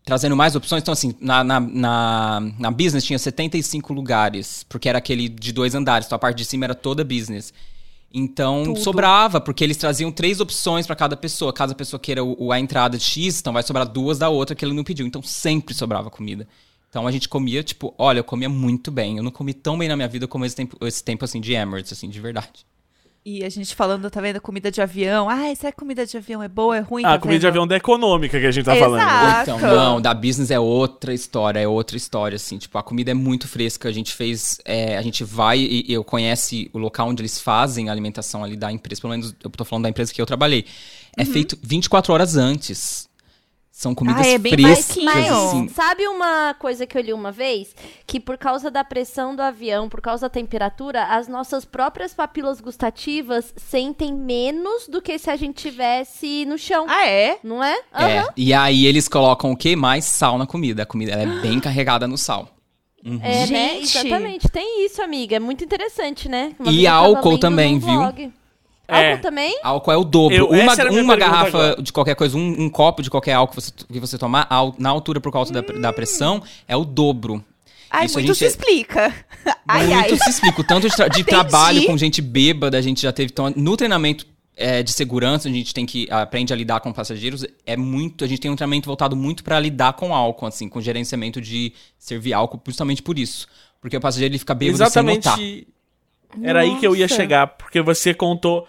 trazendo 0.05 0.35
mais 0.35 0.53
opções. 0.53 0.81
Então, 0.81 0.91
assim, 0.91 1.15
na, 1.21 1.43
na, 1.45 1.59
na, 1.61 2.41
na 2.59 2.71
business 2.71 3.05
tinha 3.05 3.17
75 3.17 3.93
lugares, 3.93 4.65
porque 4.67 4.89
era 4.89 4.97
aquele 4.97 5.29
de 5.29 5.53
dois 5.53 5.73
andares, 5.75 6.05
então 6.07 6.15
a 6.17 6.19
parte 6.19 6.37
de 6.39 6.45
cima 6.45 6.65
era 6.65 6.75
toda 6.75 7.05
business. 7.05 7.53
Então, 8.13 8.63
Tudo. 8.63 8.79
sobrava, 8.79 9.41
porque 9.41 9.63
eles 9.63 9.75
traziam 9.77 10.11
três 10.11 10.39
opções 10.39 10.85
pra 10.85 10.95
cada 10.95 11.17
pessoa. 11.17 11.51
Caso 11.51 11.73
a 11.73 11.75
pessoa 11.75 11.99
queira 11.99 12.23
o- 12.23 12.51
a 12.51 12.59
entrada 12.59 12.95
de 12.97 13.03
X, 13.03 13.39
então 13.39 13.51
vai 13.51 13.63
sobrar 13.63 13.87
duas 13.87 14.19
da 14.19 14.29
outra 14.29 14.55
que 14.55 14.63
ele 14.63 14.73
não 14.73 14.83
pediu. 14.83 15.05
Então, 15.07 15.21
sempre 15.23 15.73
sobrava 15.73 16.11
comida. 16.11 16.47
Então, 16.89 17.07
a 17.07 17.11
gente 17.11 17.27
comia, 17.27 17.63
tipo, 17.63 17.91
olha, 17.97 18.19
eu 18.19 18.23
comia 18.23 18.47
muito 18.47 18.91
bem. 18.91 19.17
Eu 19.17 19.23
não 19.23 19.31
comi 19.31 19.51
tão 19.51 19.75
bem 19.75 19.87
na 19.89 19.95
minha 19.95 20.07
vida 20.07 20.27
como 20.27 20.45
esse 20.45 20.55
tempo, 20.55 20.77
esse 20.85 21.03
tempo 21.03 21.25
assim, 21.25 21.41
de 21.41 21.53
Emirates, 21.53 21.91
assim, 21.91 22.07
de 22.07 22.19
verdade. 22.21 22.63
E 23.25 23.41
a 23.43 23.49
gente 23.49 23.73
falando, 23.73 24.09
tá 24.09 24.19
vendo, 24.19 24.41
comida 24.41 24.69
de 24.69 24.81
avião. 24.81 25.29
Ah, 25.29 25.55
será 25.55 25.71
que 25.71 25.77
comida 25.77 26.05
de 26.05 26.17
avião 26.17 26.43
é 26.43 26.49
boa, 26.49 26.75
é 26.75 26.81
ruim? 26.81 27.05
Ah, 27.05 27.09
tá 27.09 27.13
a 27.15 27.19
comida 27.19 27.39
de 27.39 27.45
vendo? 27.45 27.49
avião 27.51 27.67
da 27.67 27.77
econômica 27.77 28.37
que 28.37 28.45
a 28.45 28.51
gente 28.51 28.65
tá 28.65 28.75
Exato. 28.75 28.91
falando. 28.91 29.41
Então, 29.43 29.59
não, 29.59 30.01
da 30.01 30.13
business 30.13 30.51
é 30.51 30.59
outra 30.59 31.13
história, 31.13 31.59
é 31.59 31.67
outra 31.67 31.95
história, 31.95 32.35
assim. 32.35 32.57
Tipo, 32.57 32.77
a 32.77 32.83
comida 32.83 33.11
é 33.11 33.13
muito 33.13 33.47
fresca. 33.47 33.87
A 33.87 33.93
gente 33.93 34.13
fez. 34.13 34.59
é, 34.65 34.97
a 34.97 35.01
gente 35.01 35.23
vai 35.23 35.59
e 35.59 35.85
e 35.87 35.93
eu 35.93 36.03
conhece 36.03 36.69
o 36.73 36.77
local 36.77 37.07
onde 37.09 37.21
eles 37.21 37.39
fazem 37.39 37.87
a 37.87 37.91
alimentação 37.91 38.43
ali 38.43 38.57
da 38.57 38.71
empresa. 38.71 38.99
Pelo 38.99 39.11
menos 39.11 39.33
eu 39.43 39.49
tô 39.49 39.63
falando 39.63 39.83
da 39.83 39.89
empresa 39.89 40.13
que 40.13 40.21
eu 40.21 40.25
trabalhei. 40.25 40.65
É 41.17 41.23
feito 41.23 41.57
24 41.61 42.11
horas 42.11 42.35
antes. 42.35 43.07
São 43.75 43.95
comidas 43.95 44.27
Ah, 44.27 44.29
é 44.29 44.37
bem 44.37 44.53
frescas, 44.53 45.03
mais- 45.03 45.31
assim. 45.31 45.67
Sabe 45.69 46.07
uma 46.07 46.53
coisa 46.59 46.85
que 46.85 46.95
eu 46.95 47.01
li 47.01 47.11
uma 47.11 47.31
vez? 47.31 47.75
Que 48.05 48.19
por 48.19 48.37
causa 48.37 48.69
da 48.69 48.83
pressão 48.83 49.35
do 49.35 49.41
avião, 49.41 49.89
por 49.89 49.99
causa 49.99 50.21
da 50.21 50.29
temperatura, 50.29 51.05
as 51.05 51.27
nossas 51.27 51.65
próprias 51.65 52.13
papilas 52.13 52.61
gustativas 52.61 53.51
sentem 53.57 54.13
menos 54.13 54.87
do 54.87 55.01
que 55.01 55.17
se 55.17 55.27
a 55.27 55.35
gente 55.35 55.55
tivesse 55.63 56.45
no 56.45 56.55
chão. 56.55 56.85
Ah, 56.87 57.07
é? 57.07 57.39
Não 57.43 57.63
é? 57.63 57.75
É. 57.95 58.19
Aham. 58.19 58.27
E 58.37 58.53
aí 58.53 58.85
eles 58.85 59.07
colocam 59.07 59.51
o 59.51 59.57
quê? 59.57 59.75
Mais 59.75 60.05
sal 60.05 60.37
na 60.37 60.45
comida. 60.45 60.83
A 60.83 60.85
comida 60.85 61.11
ela 61.13 61.23
é 61.23 61.41
bem 61.41 61.59
carregada 61.59 62.07
no 62.07 62.17
sal. 62.17 62.49
É, 63.03 63.47
né? 63.47 63.69
Gente. 63.81 63.97
Exatamente. 64.07 64.49
Tem 64.49 64.85
isso, 64.85 65.01
amiga. 65.01 65.35
É 65.35 65.39
muito 65.39 65.63
interessante, 65.63 66.29
né? 66.29 66.53
Uma 66.59 66.71
E 66.71 66.85
álcool 66.85 67.39
também, 67.39 67.79
viu? 67.79 67.87
blog. 67.97 68.31
É. 68.87 69.11
Álcool 69.11 69.21
também? 69.21 69.59
Álcool 69.63 69.91
é 69.91 69.97
o 69.97 70.03
dobro. 70.03 70.35
Eu- 70.35 70.49
uma 70.49 70.73
uma 71.01 71.15
garrafa 71.15 71.47
agora. 71.57 71.81
de 71.81 71.93
qualquer 71.93 72.15
coisa, 72.15 72.37
um, 72.37 72.63
um 72.63 72.69
copo 72.69 73.01
de 73.01 73.09
qualquer 73.09 73.33
álcool 73.33 73.55
que 73.55 73.61
você, 73.61 73.71
que 73.91 73.99
você 73.99 74.17
tomar, 74.17 74.45
al- 74.49 74.75
na 74.77 74.89
altura 74.89 75.21
por 75.21 75.31
causa 75.31 75.53
da, 75.53 75.61
da 75.61 75.93
pressão, 75.93 76.41
é 76.67 76.75
o 76.75 76.83
dobro. 76.83 77.43
Ai, 77.89 78.05
Isso 78.07 78.15
muito 78.15 78.27
gente 78.27 78.37
se 78.39 78.45
é- 78.45 78.47
explica. 78.47 79.13
Ai, 79.67 79.85
Muito 79.87 80.13
ai. 80.13 80.19
se 80.19 80.29
explica. 80.29 80.59
O 80.61 80.63
tanto 80.63 80.89
de, 80.89 80.95
tra- 80.95 81.07
de 81.07 81.23
trabalho 81.23 81.85
com 81.85 81.95
gente 81.97 82.21
bêbada 82.21 82.77
a 82.77 82.81
gente 82.81 83.01
já 83.01 83.11
teve. 83.13 83.29
Então, 83.31 83.53
no 83.55 83.77
treinamento 83.77 84.25
é, 84.57 84.81
de 84.83 84.91
segurança, 84.91 85.47
a 85.47 85.51
gente 85.51 85.73
tem 85.73 85.85
que 85.85 86.07
aprende 86.11 86.51
a 86.51 86.55
lidar 86.55 86.79
com 86.79 86.91
passageiros. 86.91 87.45
É 87.65 87.77
muito. 87.77 88.25
A 88.25 88.27
gente 88.27 88.39
tem 88.41 88.49
um 88.51 88.55
treinamento 88.55 88.87
voltado 88.87 89.15
muito 89.15 89.43
para 89.43 89.59
lidar 89.59 89.93
com 89.93 90.13
álcool, 90.13 90.47
assim, 90.47 90.67
com 90.67 90.81
gerenciamento 90.81 91.39
de 91.39 91.71
servir 91.97 92.33
álcool, 92.33 92.59
justamente 92.65 93.01
por 93.01 93.17
isso. 93.17 93.47
Porque 93.79 93.95
o 93.95 94.01
passageiro 94.01 94.31
ele 94.33 94.39
fica 94.39 94.53
bêbado 94.55 94.77
sem 94.89 95.03
notar. 95.03 95.37
Era 96.41 96.61
aí 96.61 96.77
que 96.79 96.87
eu 96.87 96.95
ia 96.95 97.07
chegar, 97.07 97.47
porque 97.47 97.81
você 97.81 98.13
contou, 98.13 98.67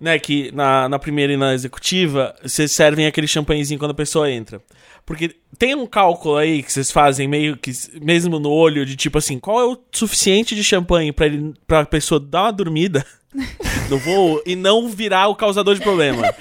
né, 0.00 0.18
que 0.18 0.50
na, 0.52 0.88
na 0.88 0.98
primeira 0.98 1.32
e 1.32 1.36
na 1.36 1.54
executiva, 1.54 2.34
vocês 2.42 2.72
servem 2.72 3.06
aquele 3.06 3.26
champanhezinho 3.26 3.78
quando 3.78 3.92
a 3.92 3.94
pessoa 3.94 4.30
entra. 4.30 4.60
Porque 5.06 5.36
tem 5.58 5.74
um 5.74 5.86
cálculo 5.86 6.36
aí 6.36 6.62
que 6.62 6.72
vocês 6.72 6.90
fazem 6.90 7.28
meio 7.28 7.56
que, 7.56 7.70
mesmo 8.00 8.38
no 8.38 8.50
olho, 8.50 8.86
de 8.86 8.96
tipo 8.96 9.18
assim, 9.18 9.38
qual 9.38 9.60
é 9.60 9.64
o 9.64 9.78
suficiente 9.92 10.54
de 10.54 10.64
champanhe 10.64 11.12
pra, 11.12 11.26
ele, 11.26 11.52
pra 11.66 11.84
pessoa 11.84 12.18
dar 12.18 12.44
uma 12.44 12.52
dormida 12.52 13.04
no 13.90 13.98
voo 13.98 14.42
e 14.46 14.56
não 14.56 14.88
virar 14.88 15.28
o 15.28 15.36
causador 15.36 15.74
de 15.74 15.82
problema? 15.82 16.34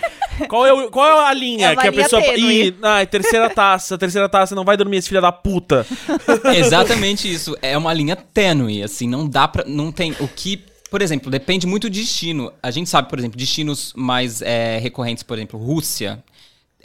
Qual 0.48 0.66
é, 0.66 0.74
o- 0.74 0.90
qual 0.92 1.22
é 1.22 1.30
a 1.30 1.34
linha 1.34 1.68
É 1.72 1.76
que 1.76 1.88
a 1.88 1.92
linha 1.92 2.04
pessoa. 2.04 2.22
tênue. 2.22 2.68
Ih, 2.68 2.76
ah, 2.82 3.06
terceira 3.06 3.50
taça, 3.50 3.98
terceira 3.98 4.28
taça, 4.30 4.54
não 4.56 4.64
vai 4.64 4.76
dormir 4.78 4.98
esse 4.98 5.10
filho 5.10 5.22
da 5.22 5.32
puta. 5.32 5.86
Exatamente 6.56 7.32
isso. 7.32 7.56
É 7.62 7.78
uma 7.78 7.94
linha 7.94 8.16
tênue, 8.16 8.84
assim, 8.84 9.08
não 9.08 9.28
dá 9.28 9.48
pra. 9.48 9.64
Não 9.66 9.92
tem. 9.92 10.16
O 10.20 10.28
que. 10.28 10.64
Por 10.90 11.02
exemplo, 11.02 11.32
depende 11.32 11.66
muito 11.66 11.90
do 11.90 11.94
destino. 11.94 12.54
A 12.62 12.70
gente 12.70 12.90
sabe, 12.90 13.10
por 13.10 13.18
exemplo, 13.18 13.38
destinos 13.38 13.94
mais 13.96 14.42
é, 14.44 14.78
recorrentes, 14.78 15.24
por 15.24 15.38
exemplo, 15.38 15.60
Rússia. 15.60 16.24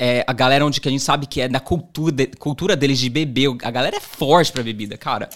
É, 0.00 0.24
a 0.26 0.32
galera 0.32 0.64
onde 0.64 0.80
que 0.80 0.88
a 0.88 0.90
gente 0.90 1.02
sabe 1.02 1.26
que 1.26 1.40
é 1.40 1.48
da 1.48 1.58
cultura, 1.60 2.12
de- 2.12 2.26
cultura 2.38 2.74
deles 2.76 2.98
de 2.98 3.10
beber. 3.10 3.48
A 3.62 3.70
galera 3.70 3.96
é 3.96 4.00
forte 4.00 4.50
pra 4.52 4.62
bebida, 4.62 4.96
cara. 4.96 5.28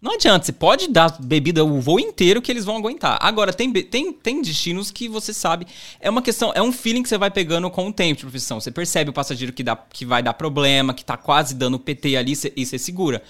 Não 0.00 0.14
adianta, 0.14 0.46
você 0.46 0.52
pode 0.52 0.88
dar 0.88 1.14
bebida 1.20 1.62
o 1.62 1.78
voo 1.78 2.00
inteiro 2.00 2.40
que 2.40 2.50
eles 2.50 2.64
vão 2.64 2.76
aguentar. 2.76 3.18
Agora, 3.20 3.52
tem, 3.52 3.70
tem, 3.70 4.12
tem 4.12 4.40
destinos 4.40 4.90
que 4.90 5.06
você 5.08 5.34
sabe. 5.34 5.66
É 6.00 6.08
uma 6.08 6.22
questão, 6.22 6.52
é 6.54 6.62
um 6.62 6.72
feeling 6.72 7.02
que 7.02 7.08
você 7.08 7.18
vai 7.18 7.30
pegando 7.30 7.70
com 7.70 7.86
o 7.86 7.92
tempo 7.92 8.16
de 8.16 8.22
profissão. 8.22 8.58
Você 8.58 8.70
percebe 8.70 9.10
o 9.10 9.12
passageiro 9.12 9.52
que, 9.52 9.62
dá, 9.62 9.76
que 9.76 10.06
vai 10.06 10.22
dar 10.22 10.32
problema, 10.32 10.94
que 10.94 11.04
tá 11.04 11.18
quase 11.18 11.54
dando 11.54 11.78
PT 11.78 12.16
ali 12.16 12.32
e 12.56 12.64
você 12.64 12.78
segura. 12.78 13.22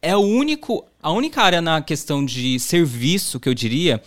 É 0.00 0.16
o 0.16 0.20
único, 0.20 0.84
a 1.02 1.10
única 1.10 1.42
área 1.42 1.60
na 1.60 1.82
questão 1.82 2.24
de 2.24 2.58
serviço 2.60 3.40
que 3.40 3.48
eu 3.48 3.54
diria 3.54 4.00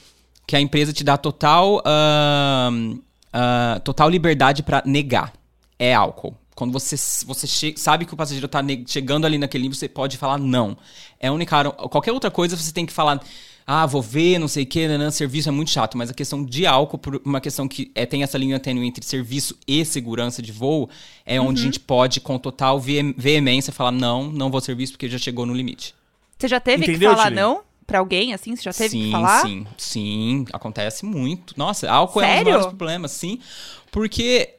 que 0.48 0.56
a 0.56 0.62
empresa 0.62 0.94
te 0.94 1.04
dá 1.04 1.18
total, 1.18 1.82
ahn, 1.86 2.98
ah, 3.34 3.82
total 3.84 4.10
liberdade 4.10 4.64
pra 4.64 4.82
negar. 4.86 5.34
É 5.78 5.94
álcool. 5.94 6.34
Quando 6.56 6.72
você, 6.72 6.96
você 7.26 7.74
sabe 7.76 8.06
que 8.06 8.14
o 8.14 8.18
passageiro 8.18 8.48
tá 8.48 8.62
ne- 8.62 8.86
chegando 8.88 9.26
ali 9.26 9.38
naquele 9.38 9.64
nível, 9.64 9.78
você 9.78 9.90
pode 9.90 10.18
falar 10.18 10.38
não. 10.38 10.78
É 11.20 11.28
a 11.28 11.34
única 11.34 11.56
área. 11.58 11.70
Qualquer 11.72 12.14
outra 12.14 12.32
coisa 12.32 12.56
você 12.56 12.72
tem 12.72 12.86
que 12.86 12.94
falar. 12.94 13.22
Ah, 13.68 13.86
vou 13.88 14.00
ver, 14.02 14.38
não 14.38 14.48
sei 14.48 14.64
o 14.64 14.68
que, 14.68 14.88
né, 14.88 15.10
serviço 15.10 15.50
é 15.50 15.52
muito 15.52 15.72
chato, 15.72 15.98
mas 15.98 16.12
a 16.12 16.14
questão 16.14 16.46
de 16.46 16.68
álcool, 16.68 17.00
por 17.00 17.20
uma 17.26 17.42
questão 17.42 17.68
que 17.68 17.92
é, 17.96 18.06
tem 18.06 18.22
essa 18.22 18.38
linha 18.38 18.60
tênue 18.60 18.86
entre 18.86 19.04
serviço 19.04 19.58
e 19.68 19.84
segurança 19.84 20.40
de 20.40 20.52
voo, 20.52 20.88
é 21.26 21.42
onde 21.42 21.62
a 21.62 21.66
gente 21.66 21.80
pode, 21.80 22.22
com 22.22 22.38
total 22.38 22.80
veem- 22.80 23.16
veemência, 23.18 23.74
falar 23.74 23.92
não, 23.92 24.32
não 24.32 24.52
vou 24.52 24.62
serviço 24.62 24.94
porque 24.94 25.10
já 25.10 25.18
chegou 25.18 25.48
no 25.48 25.54
limite. 25.54 25.96
Você 26.38 26.48
já 26.48 26.60
teve 26.60 26.84
Entendeu, 26.84 27.10
que 27.10 27.16
falar 27.16 27.30
Tilly? 27.30 27.42
não 27.42 27.62
pra 27.88 27.98
alguém, 28.00 28.36
assim? 28.36 28.56
Você 28.56 28.62
já 28.62 28.72
teve 28.74 28.90
sim, 28.92 29.06
que 29.06 29.12
falar? 29.12 29.42
Sim, 29.42 29.68
sim, 29.80 30.46
acontece 30.54 31.04
muito. 31.04 31.56
Nossa, 31.58 31.92
álcool 31.92 32.22
é 32.22 32.26
um 32.26 32.28
dos 32.28 32.36
Sério? 32.36 32.52
maiores 32.54 32.68
problemas, 32.68 33.12
sim. 33.14 33.40
Porque 33.92 34.55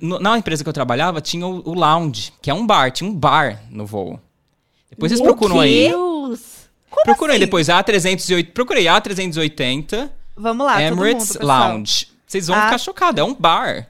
na 0.00 0.38
empresa 0.38 0.62
que 0.62 0.68
eu 0.68 0.72
trabalhava 0.72 1.20
tinha 1.20 1.46
o, 1.46 1.62
o 1.68 1.74
lounge, 1.74 2.32
que 2.40 2.50
é 2.50 2.54
um 2.54 2.66
bar, 2.66 2.90
tinha 2.90 3.08
um 3.08 3.14
bar 3.14 3.60
no 3.70 3.84
voo. 3.86 4.18
Depois 4.90 5.10
vocês 5.12 5.20
O 5.20 5.24
procuram 5.24 5.60
aí. 5.60 5.88
Deus! 5.88 6.40
Procurem 7.04 7.36
assim? 7.36 7.44
depois 7.44 7.68
A380, 7.68 8.52
procurei 8.52 8.84
A380 8.84 10.10
Vamos 10.36 10.66
lá, 10.66 10.74
todo 10.74 10.82
Emirates 10.82 11.34
mundo. 11.36 11.46
Lounge. 11.46 12.08
Vocês 12.26 12.46
vão 12.46 12.56
Ah. 12.56 12.64
ficar 12.64 12.78
chocados, 12.78 13.20
é 13.20 13.24
um 13.24 13.34
bar. 13.34 13.88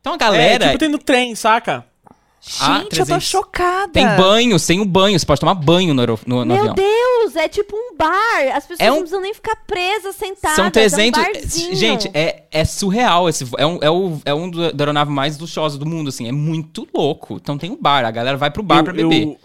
Então 0.00 0.12
a 0.12 0.16
É, 0.16 0.18
galera 0.18 0.66
tipo 0.68 0.78
tem 0.78 0.88
no 0.88 0.98
trem, 0.98 1.34
saca? 1.34 1.84
Gente, 2.40 2.98
eu 2.98 3.04
tô 3.04 3.04
300. 3.20 3.22
chocada. 3.24 3.92
tem 3.92 4.06
banho, 4.16 4.58
tem 4.58 4.80
um 4.80 4.86
banho, 4.86 5.18
você 5.18 5.26
pode 5.26 5.40
tomar 5.40 5.52
banho 5.54 5.92
no, 5.92 6.06
no- 6.06 6.18
no 6.26 6.46
Meu 6.46 6.56
avião. 6.58 6.74
Deus, 6.74 7.19
é 7.36 7.48
tipo 7.48 7.74
um 7.76 7.96
bar. 7.96 8.54
As 8.54 8.64
pessoas 8.66 8.80
É 8.80 8.90
um- 8.90 8.94
não 8.96 9.00
precisam 9.00 9.20
nem 9.22 9.34
ficar 9.34 9.56
presas, 9.66 10.16
sentadas. 10.16 10.56
São 10.56 10.70
300. 10.70 11.18
É 11.22 11.28
um 11.28 11.32
barzinho. 11.32 11.74
gente, 11.76 12.10
é, 12.14 12.44
é 12.50 12.64
surreal. 12.64 13.28
Esse, 13.28 13.46
é 13.58 13.66
um, 13.66 13.78
é, 13.82 13.90
o, 13.90 14.20
é 14.24 14.34
um 14.34 14.50
da 14.50 14.70
aeronave 14.78 15.10
mais 15.10 15.38
luxuosa 15.38 15.78
do 15.78 15.86
mundo, 15.86 16.08
assim. 16.08 16.28
É 16.28 16.32
muito 16.32 16.86
louco. 16.94 17.36
Então 17.36 17.56
tem 17.58 17.70
um 17.70 17.76
bar. 17.80 18.04
A 18.04 18.10
galera 18.10 18.36
vai 18.36 18.50
pro 18.50 18.62
bar 18.62 18.78
Eu- 18.78 18.84
pra 18.84 18.92
beber. 18.92 19.22
eu- 19.24 19.38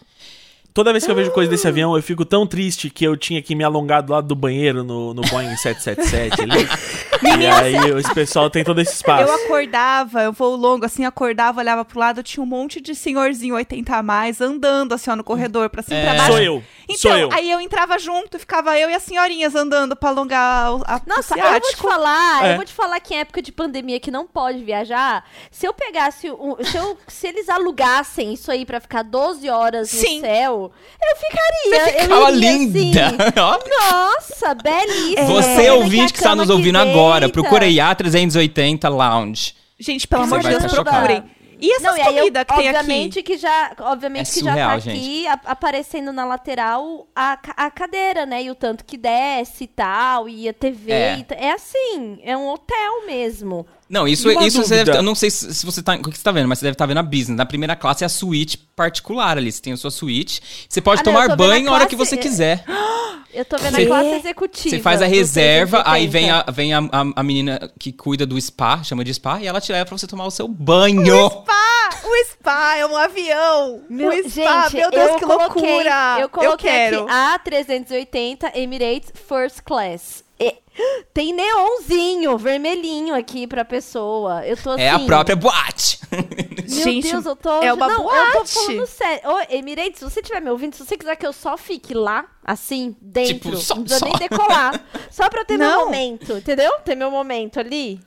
toda 0.73 0.91
vez 0.91 1.05
que 1.05 1.11
eu 1.11 1.15
vejo 1.15 1.31
coisa 1.31 1.49
desse 1.49 1.67
avião, 1.67 1.95
eu 1.95 2.03
fico 2.03 2.25
tão 2.25 2.45
triste 2.45 2.89
que 2.89 3.05
eu 3.05 3.15
tinha 3.15 3.41
que 3.41 3.55
me 3.55 3.63
alongar 3.63 4.03
do 4.03 4.11
lado 4.11 4.27
do 4.27 4.35
banheiro 4.35 4.83
no, 4.83 5.13
no 5.13 5.21
Boeing 5.21 5.55
777 5.57 6.41
ali. 6.41 6.67
E 7.23 7.45
aí 7.45 7.75
esse 7.99 8.13
pessoal 8.13 8.49
tem 8.49 8.63
todo 8.63 8.79
esse 8.81 8.93
espaço. 8.93 9.23
Eu 9.29 9.33
acordava, 9.45 10.23
eu 10.23 10.31
vou 10.33 10.55
longo, 10.55 10.85
assim, 10.85 11.05
acordava, 11.05 11.59
olhava 11.61 11.85
pro 11.85 11.99
lado, 11.99 12.21
tinha 12.23 12.43
um 12.43 12.47
monte 12.47 12.81
de 12.81 12.93
senhorzinho 12.95 13.55
80 13.55 13.95
a 13.95 14.03
mais 14.03 14.41
andando 14.41 14.93
assim, 14.93 15.09
ó, 15.09 15.15
no 15.15 15.23
corredor, 15.23 15.69
pra 15.69 15.81
cima 15.81 15.97
e 15.97 16.01
É. 16.01 16.05
pra 16.05 16.13
baixo. 16.15 16.31
Sou 16.33 16.41
eu. 16.41 16.63
Então, 16.87 16.97
sou 16.97 17.17
eu. 17.17 17.29
aí 17.33 17.49
eu 17.49 17.59
entrava 17.59 17.97
junto, 17.97 18.37
ficava 18.37 18.77
eu 18.77 18.89
e 18.89 18.93
as 18.93 19.01
senhorinhas 19.03 19.55
andando 19.55 19.95
pra 19.95 20.09
alongar 20.09 20.75
o- 20.75 20.83
a, 20.85 21.01
Nossa, 21.07 21.33
o 21.35 21.39
eu 21.39 21.49
vou 21.51 21.61
te 21.61 21.75
falar, 21.77 22.45
É. 22.45 22.51
eu 22.51 22.55
vou 22.57 22.65
te 22.65 22.73
falar 22.73 22.99
que 22.99 23.13
em 23.15 23.19
época 23.19 23.41
de 23.41 23.51
pandemia 23.51 23.99
que 23.99 24.11
não 24.11 24.27
pode 24.27 24.63
viajar, 24.63 25.23
se 25.49 25.65
eu 25.65 25.73
pegasse, 25.73 26.29
um, 26.31 26.55
se, 26.63 26.77
eu, 26.77 26.95
se 27.07 27.27
eles 27.27 27.49
alugassem 27.49 28.33
isso 28.33 28.51
aí 28.51 28.65
pra 28.65 28.79
ficar 28.79 29.03
12 29.03 29.49
horas 29.49 29.91
no 29.91 29.99
Sim. 29.99 30.21
céu, 30.21 30.71
eu 31.01 31.15
ficaria. 31.17 31.45
Você 31.91 31.97
eu 31.97 32.01
ficava 32.03 32.31
iria, 32.31 32.51
linda. 32.51 33.05
assim. 33.07 33.15
Nossa, 33.91 34.53
belíssima. 34.55 35.25
Você 35.41 35.69
ouvinte 35.71 36.13
que 36.13 36.19
a 36.19 36.21
está 36.21 36.29
cama 36.29 36.43
nos 36.43 36.49
ouvindo 36.51 36.77
aqui 36.77 36.91
agora, 37.07 37.29
procura 37.29 37.65
aí 37.65 37.75
A380 37.75 38.89
Lounge. 38.89 39.55
Gente, 39.79 40.07
pelo 40.07 40.23
amor 40.23 40.39
de 40.41 40.49
Deus, 40.49 40.65
procurem. 40.73 41.23
E 41.59 41.71
essas 41.71 41.83
Não, 41.83 41.97
e 41.97 42.01
aí 42.01 42.07
eu, 42.07 42.13
comidas 42.19 42.43
que 42.43 42.53
tem 42.55 42.67
obviamente 42.67 43.19
aqui? 43.19 43.23
que 43.33 43.37
já, 43.37 43.71
obviamente 43.79 44.29
É 44.29 44.33
que 44.33 44.39
já 44.41 44.51
surreal, 44.51 44.69
tá 44.71 44.79
gente. 44.79 44.97
aqui 44.99 45.27
a- 45.27 45.39
aparecendo 45.45 46.11
na 46.11 46.25
lateral 46.25 47.07
a, 47.15 47.39
a 47.55 47.71
cadeira, 47.71 48.25
né? 48.25 48.43
E 48.43 48.51
o 48.51 48.55
tanto 48.55 48.83
que 48.83 48.97
desce 48.97 49.63
e 49.63 49.67
tal, 49.67 50.27
e 50.27 50.49
a 50.49 50.53
TV. 50.53 50.91
É. 50.91 51.17
e 51.17 51.25
é 51.33 51.51
assim, 51.53 52.19
é 52.23 52.35
um 52.35 52.49
hotel 52.49 53.05
mesmo. 53.07 53.65
Não, 53.87 54.07
isso, 54.07 54.29
uma 54.29 54.45
isso 54.47 54.63
você 54.63 54.83
deve. 54.83 54.97
Eu 54.97 55.03
não 55.03 55.13
sei 55.13 55.29
se, 55.29 55.53
se 55.53 55.65
você 55.65 55.81
tá. 55.83 55.93
O 55.95 56.09
que 56.09 56.17
você 56.17 56.23
tá 56.23 56.31
vendo, 56.31 56.47
mas 56.47 56.59
você 56.59 56.65
deve 56.65 56.73
estar 56.73 56.85
vendo 56.85 56.97
a 56.97 57.03
business. 57.03 57.37
Na 57.37 57.45
primeira 57.45 57.75
classe 57.75 58.03
é 58.03 58.07
a 58.07 58.09
suíte 58.09 58.57
particular 58.57 59.37
ali. 59.37 59.51
Você 59.51 59.61
tem 59.61 59.73
a 59.73 59.77
sua 59.77 59.91
suíte. 59.91 60.41
Você 60.67 60.81
pode 60.81 60.99
Ah, 60.99 61.01
eu 61.01 61.05
tomar 61.05 61.35
banho 61.35 61.69
a 61.69 61.73
hora 61.73 61.85
que 61.85 61.95
você 61.95 62.17
quiser. 62.17 62.63
Eu 63.35 63.43
tô 63.43 63.57
vendo 63.57 63.75
Você- 63.75 63.81
a 63.83 63.85
classe 63.87 64.09
executiva. 64.11 64.69
Você 64.77 64.81
faz 64.81 65.01
a 65.01 65.05
reserva, 65.05 65.83
aí 65.85 66.07
380. 66.07 66.09
vem, 66.09 66.29
a, 66.31 66.45
vem 66.51 66.73
a, 66.73 66.79
a, 66.79 67.19
a 67.19 67.21
menina 67.23 67.69
que 67.77 67.91
cuida 67.91 68.25
do 68.25 68.39
spa, 68.39 68.81
chama 68.81 69.03
de 69.03 69.13
spa, 69.13 69.41
e 69.41 69.45
ela 69.45 69.59
te 69.59 69.73
leva 69.73 69.85
pra 69.85 69.97
você 69.97 70.07
tomar 70.07 70.25
o 70.25 70.31
seu 70.31 70.47
banho. 70.47 71.29
Spa! 71.29 71.89
O 72.05 72.25
spa 72.31 72.77
é 72.77 72.85
um 72.85 72.95
avião! 72.95 73.81
Meu, 73.89 74.09
o 74.09 74.29
spa, 74.29 74.69
gente, 74.69 74.75
meu 74.77 74.89
Deus, 74.89 75.09
eu 75.09 75.15
que 75.17 75.25
coloquei, 75.25 75.61
loucura! 75.69 76.17
Eu 76.21 76.29
coloquei 76.29 76.71
quero. 76.71 77.07
aqui 77.09 77.49
A380 77.51 78.51
Emirates 78.55 79.11
First 79.27 79.59
Class. 79.65 80.23
Tem 81.13 81.31
neonzinho, 81.33 82.37
vermelhinho 82.37 83.15
aqui 83.15 83.47
pra 83.47 83.63
pessoa. 83.63 84.45
Eu 84.45 84.57
tô 84.57 84.71
assim. 84.71 84.81
É 84.81 84.89
a 84.89 84.99
própria 84.99 85.35
boate. 85.35 85.99
Meu 86.11 86.67
Gente, 86.83 87.09
Deus, 87.11 87.25
eu 87.25 87.35
tô. 87.35 87.61
é 87.61 87.71
uma 87.71 87.87
não, 87.87 88.13
eu 88.13 88.25
tô 88.31 88.33
boate. 88.39 88.53
falando 88.53 88.85
sério. 88.87 89.21
Ô, 89.29 89.37
Emirates, 89.49 89.99
se 89.99 90.03
você 90.03 90.19
estiver 90.19 90.41
me 90.41 90.49
ouvindo, 90.49 90.75
se 90.75 90.85
você 90.85 90.97
quiser 90.97 91.15
que 91.15 91.25
eu 91.25 91.31
só 91.33 91.57
fique 91.57 91.93
lá, 91.93 92.25
assim, 92.43 92.95
dentro, 93.01 93.51
Tipo, 93.51 93.57
só- 93.57 93.75
não 93.75 93.83
precisa 93.83 93.99
só. 93.99 94.05
nem 94.05 94.17
decolar. 94.17 94.83
Só 95.09 95.29
pra 95.29 95.41
eu 95.41 95.45
ter 95.45 95.57
meu 95.57 95.69
Não. 95.69 95.85
momento, 95.85 96.33
entendeu? 96.33 96.71
Ter 96.83 96.95
meu 96.95 97.09
momento 97.09 97.59
ali. 97.59 97.99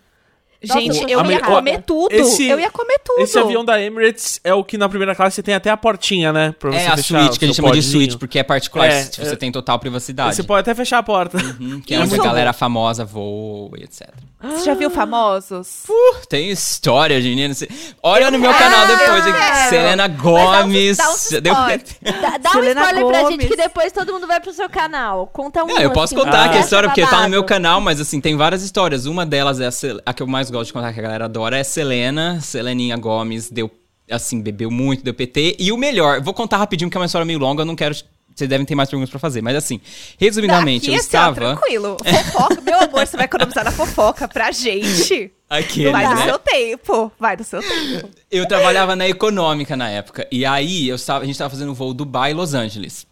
Nossa, 0.66 0.81
Gente, 0.81 1.03
eu 1.12 1.21
eu 1.21 1.31
ia 1.31 1.40
comer 1.40 1.83
tudo. 1.83 2.12
Esse- 2.12 2.49
eu 2.49 2.59
ia 2.59 2.71
comer 2.71 2.99
tudo. 3.05 3.21
Esse 3.23 3.38
avião 3.38 3.64
da 3.64 3.81
Emirates 3.81 4.40
é 4.42 4.53
o 4.53 4.64
que 4.64 4.77
na 4.77 4.88
primeira 4.88 5.14
classe 5.14 5.37
você 5.37 5.42
tem 5.42 5.55
até 5.55 5.71
a 5.71 5.77
portinha, 5.77 6.33
né? 6.33 6.53
Pra 6.59 6.71
você 6.73 6.79
É 6.79 6.87
a 6.88 6.97
fechar 6.97 7.21
suíte, 7.21 7.38
que 7.38 7.44
a 7.44 7.49
gente 7.49 7.57
chama 7.57 7.71
de 7.71 7.83
suíte, 7.83 8.18
porque 8.18 8.38
é 8.40 8.42
particular. 8.42 8.87
É, 8.90 9.05
tipo, 9.05 9.25
é. 9.25 9.29
você 9.29 9.37
tem 9.37 9.53
total 9.53 9.79
privacidade. 9.79 10.35
Você 10.35 10.42
pode 10.42 10.61
até 10.61 10.75
fechar 10.75 10.99
a 10.99 11.03
porta. 11.03 11.38
Uhum, 11.38 11.81
que 11.81 11.94
é 11.94 12.01
onde 12.01 12.12
a 12.14 12.23
galera 12.23 12.53
famosa 12.53 13.05
voa 13.05 13.79
e 13.79 13.85
etc. 13.85 14.09
Você 14.40 14.66
já 14.66 14.75
viu 14.75 14.88
Famosos? 14.88 15.83
Tem 16.29 16.49
história, 16.51 17.18
menina. 17.18 17.53
Você- 17.55 17.68
Olha 18.01 18.31
no 18.31 18.38
meu 18.38 18.53
canal 18.55 18.87
depois. 18.87 19.27
eu 19.27 19.33
hein? 19.33 19.40
quero. 19.40 19.68
Selena 19.68 20.07
Gomes. 20.09 20.97
dá 20.97 21.11
uns 21.11 21.29
Já 21.29 21.40
deu- 21.40 21.55
Dá, 21.55 22.38
dá 22.38 22.51
um 22.51 22.62
spoiler 22.64 23.07
pra 23.07 23.31
gente 23.31 23.47
que 23.49 23.57
depois 23.57 23.92
todo 23.92 24.12
mundo 24.12 24.27
vai 24.29 24.40
pro 24.40 24.53
seu 24.53 24.68
canal. 24.68 25.27
Conta 25.33 25.64
um. 25.64 25.66
Não, 25.66 25.79
eu 25.81 25.90
posso 25.90 26.14
assim, 26.14 26.25
contar 26.25 26.42
que 26.44 26.49
aqui 26.51 26.59
a 26.59 26.61
história, 26.61 26.88
porque 26.88 27.05
tá 27.05 27.23
no 27.23 27.29
meu 27.29 27.42
canal, 27.42 27.81
mas 27.81 28.01
assim, 28.01 28.21
tem 28.21 28.37
várias 28.37 28.62
histórias. 28.62 29.07
Uma 29.07 29.27
delas 29.27 29.61
é 29.61 29.66
a, 29.66 29.71
a 30.07 30.14
que 30.14 30.23
eu 30.23 30.27
mais 30.27 30.47
gosto 30.50 30.66
de 30.68 30.72
contar, 30.72 30.92
que 30.92 31.00
a 31.00 31.02
galera 31.02 31.24
adora, 31.26 31.58
é 31.58 31.64
Selena. 31.64 32.40
Seleninha 32.40 32.96
Gomes 32.96 33.50
deu, 33.50 33.70
assim, 34.11 34.40
bebeu 34.40 34.70
muito, 34.70 35.02
deu 35.04 35.14
PT. 35.14 35.56
E 35.58 35.72
o 35.72 35.76
melhor, 35.76 36.20
vou 36.20 36.34
contar 36.34 36.56
rapidinho, 36.58 36.90
que 36.90 36.96
é 36.96 37.00
uma 37.00 37.06
história 37.06 37.24
meio 37.24 37.38
longa, 37.38 37.62
eu 37.62 37.66
não 37.66 37.76
quero. 37.76 37.94
Vocês 38.34 38.48
devem 38.48 38.64
ter 38.64 38.76
mais 38.76 38.88
perguntas 38.88 39.11
pra 39.11 39.18
fazer, 39.18 39.42
mas 39.42 39.56
assim, 39.56 39.80
resumidamente, 40.16 40.88
eu 40.88 40.94
assim, 40.94 41.00
ó, 41.02 41.06
estava. 41.06 41.34
tranquilo. 41.34 41.96
Fofoca, 42.04 42.61
meu 42.61 42.78
amor, 42.78 43.04
você 43.04 43.16
vai 43.16 43.24
economizar 43.26 43.64
na 43.64 43.72
fofoca 43.72 44.28
pra 44.28 44.52
gente. 44.52 45.32
Aqui, 45.50 45.90
Vai 45.90 46.14
né? 46.14 46.24
seu 46.24 46.38
tempo. 46.38 47.11
Vai 47.18 47.37
no 47.37 47.42
seu 47.42 47.61
tempo. 47.61 48.08
Eu 48.30 48.46
trabalhava 48.46 48.94
na 48.94 49.08
econômica 49.08 49.76
na 49.76 49.90
época. 49.90 50.28
E 50.30 50.44
aí 50.46 50.88
eu 50.88 50.94
estava, 50.94 51.20
a 51.20 51.24
gente 51.24 51.34
estava 51.34 51.50
fazendo 51.50 51.74
voo 51.74 51.92
Dubai 51.92 52.30
e 52.30 52.34
Los 52.34 52.54
Angeles. 52.54 53.08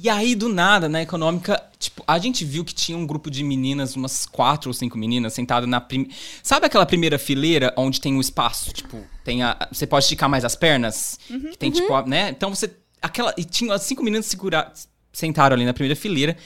E 0.00 0.08
aí, 0.08 0.34
do 0.34 0.48
nada, 0.48 0.88
na 0.88 1.02
econômica, 1.02 1.60
tipo, 1.78 2.04
a 2.06 2.18
gente 2.18 2.44
viu 2.44 2.64
que 2.64 2.72
tinha 2.74 2.96
um 2.96 3.06
grupo 3.06 3.30
de 3.30 3.42
meninas, 3.42 3.96
umas 3.96 4.26
quatro 4.26 4.70
ou 4.70 4.74
cinco 4.74 4.96
meninas, 4.96 5.32
sentadas 5.32 5.68
na 5.68 5.80
primeira. 5.80 6.12
Sabe 6.42 6.66
aquela 6.66 6.86
primeira 6.86 7.18
fileira 7.18 7.72
onde 7.76 8.00
tem 8.00 8.16
o 8.16 8.20
espaço? 8.20 8.72
Tipo, 8.72 9.02
tem 9.24 9.42
a. 9.42 9.68
Você 9.72 9.86
pode 9.86 10.04
esticar 10.04 10.28
mais 10.28 10.44
as 10.44 10.54
pernas? 10.54 11.18
Que 11.26 11.56
tem, 11.58 11.70
tipo, 11.70 11.92
a- 11.94 12.06
né? 12.06 12.28
Então 12.30 12.54
você. 12.54 12.70
Aquela. 13.02 13.34
E 13.36 13.44
tinha 13.44 13.74
as 13.74 13.82
cinco 13.82 14.02
meninas 14.04 14.26
segura, 14.26 14.72
sentaram 15.12 15.54
ali 15.54 15.64
na 15.64 15.74
primeira 15.74 15.96
fileira. 15.96 16.36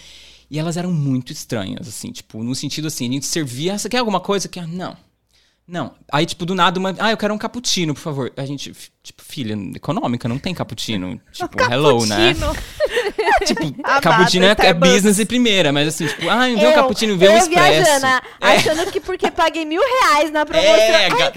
E 0.50 0.58
elas 0.58 0.76
eram 0.76 0.92
muito 0.92 1.32
estranhas, 1.32 1.88
assim, 1.88 2.12
tipo, 2.12 2.42
no 2.42 2.54
sentido 2.54 2.86
assim, 2.88 3.08
a 3.08 3.12
gente 3.12 3.26
servia. 3.26 3.78
Você 3.78 3.88
quer 3.88 3.98
alguma 3.98 4.20
coisa? 4.20 4.48
Que 4.48 4.60
não. 4.60 4.96
Não. 5.66 5.94
Aí, 6.12 6.26
tipo, 6.26 6.44
do 6.44 6.54
nada, 6.54 6.78
uma. 6.78 6.94
Ah, 6.98 7.10
eu 7.10 7.16
quero 7.16 7.32
um 7.32 7.38
cappuccino, 7.38 7.94
por 7.94 8.00
favor. 8.00 8.32
A 8.36 8.44
gente, 8.44 8.72
tipo, 9.02 9.22
filha, 9.22 9.56
econômica, 9.74 10.28
não 10.28 10.38
tem 10.38 10.52
cappuccino. 10.52 11.18
Tipo, 11.32 11.58
hello, 11.72 12.04
né? 12.04 12.34
Tipo, 13.44 13.62
Amada, 13.84 14.00
cappuccino 14.00 14.46
é, 14.46 14.56
é 14.58 14.72
business 14.74 15.18
e 15.18 15.24
primeira, 15.26 15.72
mas 15.72 15.88
assim, 15.88 16.06
tipo, 16.06 16.28
ah, 16.28 16.48
não 16.48 16.58
vê 16.58 16.66
um 16.66 16.72
cappuccino, 16.74 17.16
vê 17.16 17.28
um 17.28 17.32
eu 17.32 17.38
expresso. 17.38 17.70
viajando, 18.00 18.06
a- 18.06 18.22
achando 18.40 18.90
que 18.92 19.00
porque 19.00 19.30
paguei 19.30 19.64
mil 19.64 19.80
reais 19.80 20.30
na 20.30 20.44
promoção. 20.46 20.70
É, 20.74 21.04
Ai, 21.04 21.10
ga- 21.10 21.32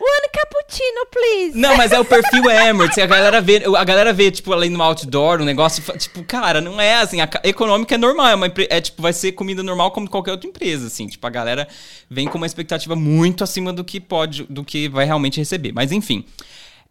one 0.00 0.28
cappuccino, 0.32 1.06
please. 1.10 1.58
Não, 1.58 1.76
mas 1.76 1.90
é 1.90 1.98
o 1.98 2.04
perfil 2.04 2.48
Emirates. 2.48 2.98
A 2.98 3.06
galera 3.06 3.40
vê, 3.40 3.62
a 3.76 3.84
galera 3.84 4.12
vê, 4.12 4.30
tipo, 4.30 4.52
ali 4.52 4.68
no 4.68 4.80
outdoor, 4.82 5.40
um 5.40 5.44
negócio, 5.44 5.82
e 5.94 5.98
tipo, 5.98 6.22
cara, 6.22 6.60
não 6.60 6.80
é 6.80 6.96
assim. 7.00 7.20
A 7.20 7.26
ca- 7.26 7.40
econômica 7.42 7.96
é 7.96 7.98
normal, 7.98 8.28
é, 8.28 8.34
uma 8.36 8.46
é 8.70 8.80
tipo, 8.80 9.02
vai 9.02 9.12
ser 9.12 9.32
comida 9.32 9.60
normal 9.62 9.90
como 9.90 10.08
qualquer 10.08 10.30
outra 10.32 10.48
empresa, 10.48 10.86
assim. 10.86 11.08
Tipo, 11.08 11.26
a 11.26 11.30
galera 11.30 11.66
vem 12.08 12.28
com 12.28 12.36
uma 12.38 12.46
expectativa 12.46 12.94
muito 12.94 13.42
acima 13.42 13.72
do 13.72 13.82
que 13.82 13.98
pode, 13.98 14.44
do 14.44 14.62
que 14.62 14.88
vai 14.88 15.04
realmente 15.04 15.38
receber. 15.38 15.72
Mas 15.72 15.90
enfim. 15.90 16.24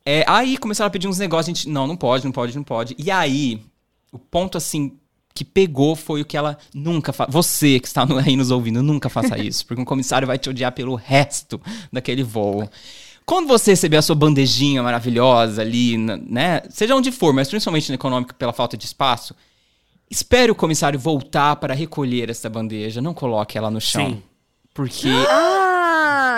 É, 0.05 0.23
aí 0.27 0.57
começaram 0.57 0.87
a 0.87 0.91
pedir 0.91 1.07
uns 1.07 1.17
negócios, 1.19 1.47
a 1.47 1.53
gente, 1.53 1.69
não, 1.69 1.85
não 1.87 1.95
pode, 1.97 2.23
não 2.25 2.31
pode, 2.31 2.55
não 2.55 2.63
pode. 2.63 2.95
E 2.97 3.09
aí, 3.11 3.61
o 4.17 4.19
ponto 4.19 4.57
assim 4.57 4.93
que 5.33 5.45
pegou 5.45 5.95
foi 5.95 6.21
o 6.21 6.25
que 6.25 6.35
ela 6.35 6.57
nunca 6.73 7.13
faz. 7.13 7.31
Você 7.31 7.79
que 7.79 7.87
está 7.87 8.05
no- 8.05 8.17
aí 8.17 8.35
nos 8.35 8.49
ouvindo, 8.51 8.81
nunca 8.81 9.07
faça 9.09 9.37
isso, 9.39 9.65
porque 9.65 9.81
um 9.81 9.85
comissário 9.85 10.27
vai 10.27 10.37
te 10.39 10.49
odiar 10.49 10.71
pelo 10.71 10.95
resto 10.95 11.61
daquele 11.93 12.23
voo. 12.23 12.67
Quando 13.25 13.47
você 13.47 13.71
receber 13.71 13.97
a 13.97 14.01
sua 14.01 14.15
bandejinha 14.15 14.81
maravilhosa 14.81 15.61
ali, 15.61 15.97
né? 15.97 16.61
Seja 16.69 16.95
onde 16.95 17.11
for, 17.11 17.33
mas 17.33 17.49
principalmente 17.49 17.89
no 17.89 17.95
econômico 17.95 18.33
pela 18.33 18.53
falta 18.53 18.75
de 18.77 18.85
espaço, 18.85 19.35
espere 20.09 20.51
o 20.51 20.55
comissário 20.55 20.97
voltar 20.99 21.57
para 21.57 21.73
recolher 21.73 22.29
essa 22.29 22.49
bandeja. 22.49 23.01
Não 23.01 23.13
coloque 23.13 23.57
ela 23.57 23.69
no 23.69 23.81
chão. 23.81 24.09
Sim. 24.11 24.23
Porque 24.73 25.09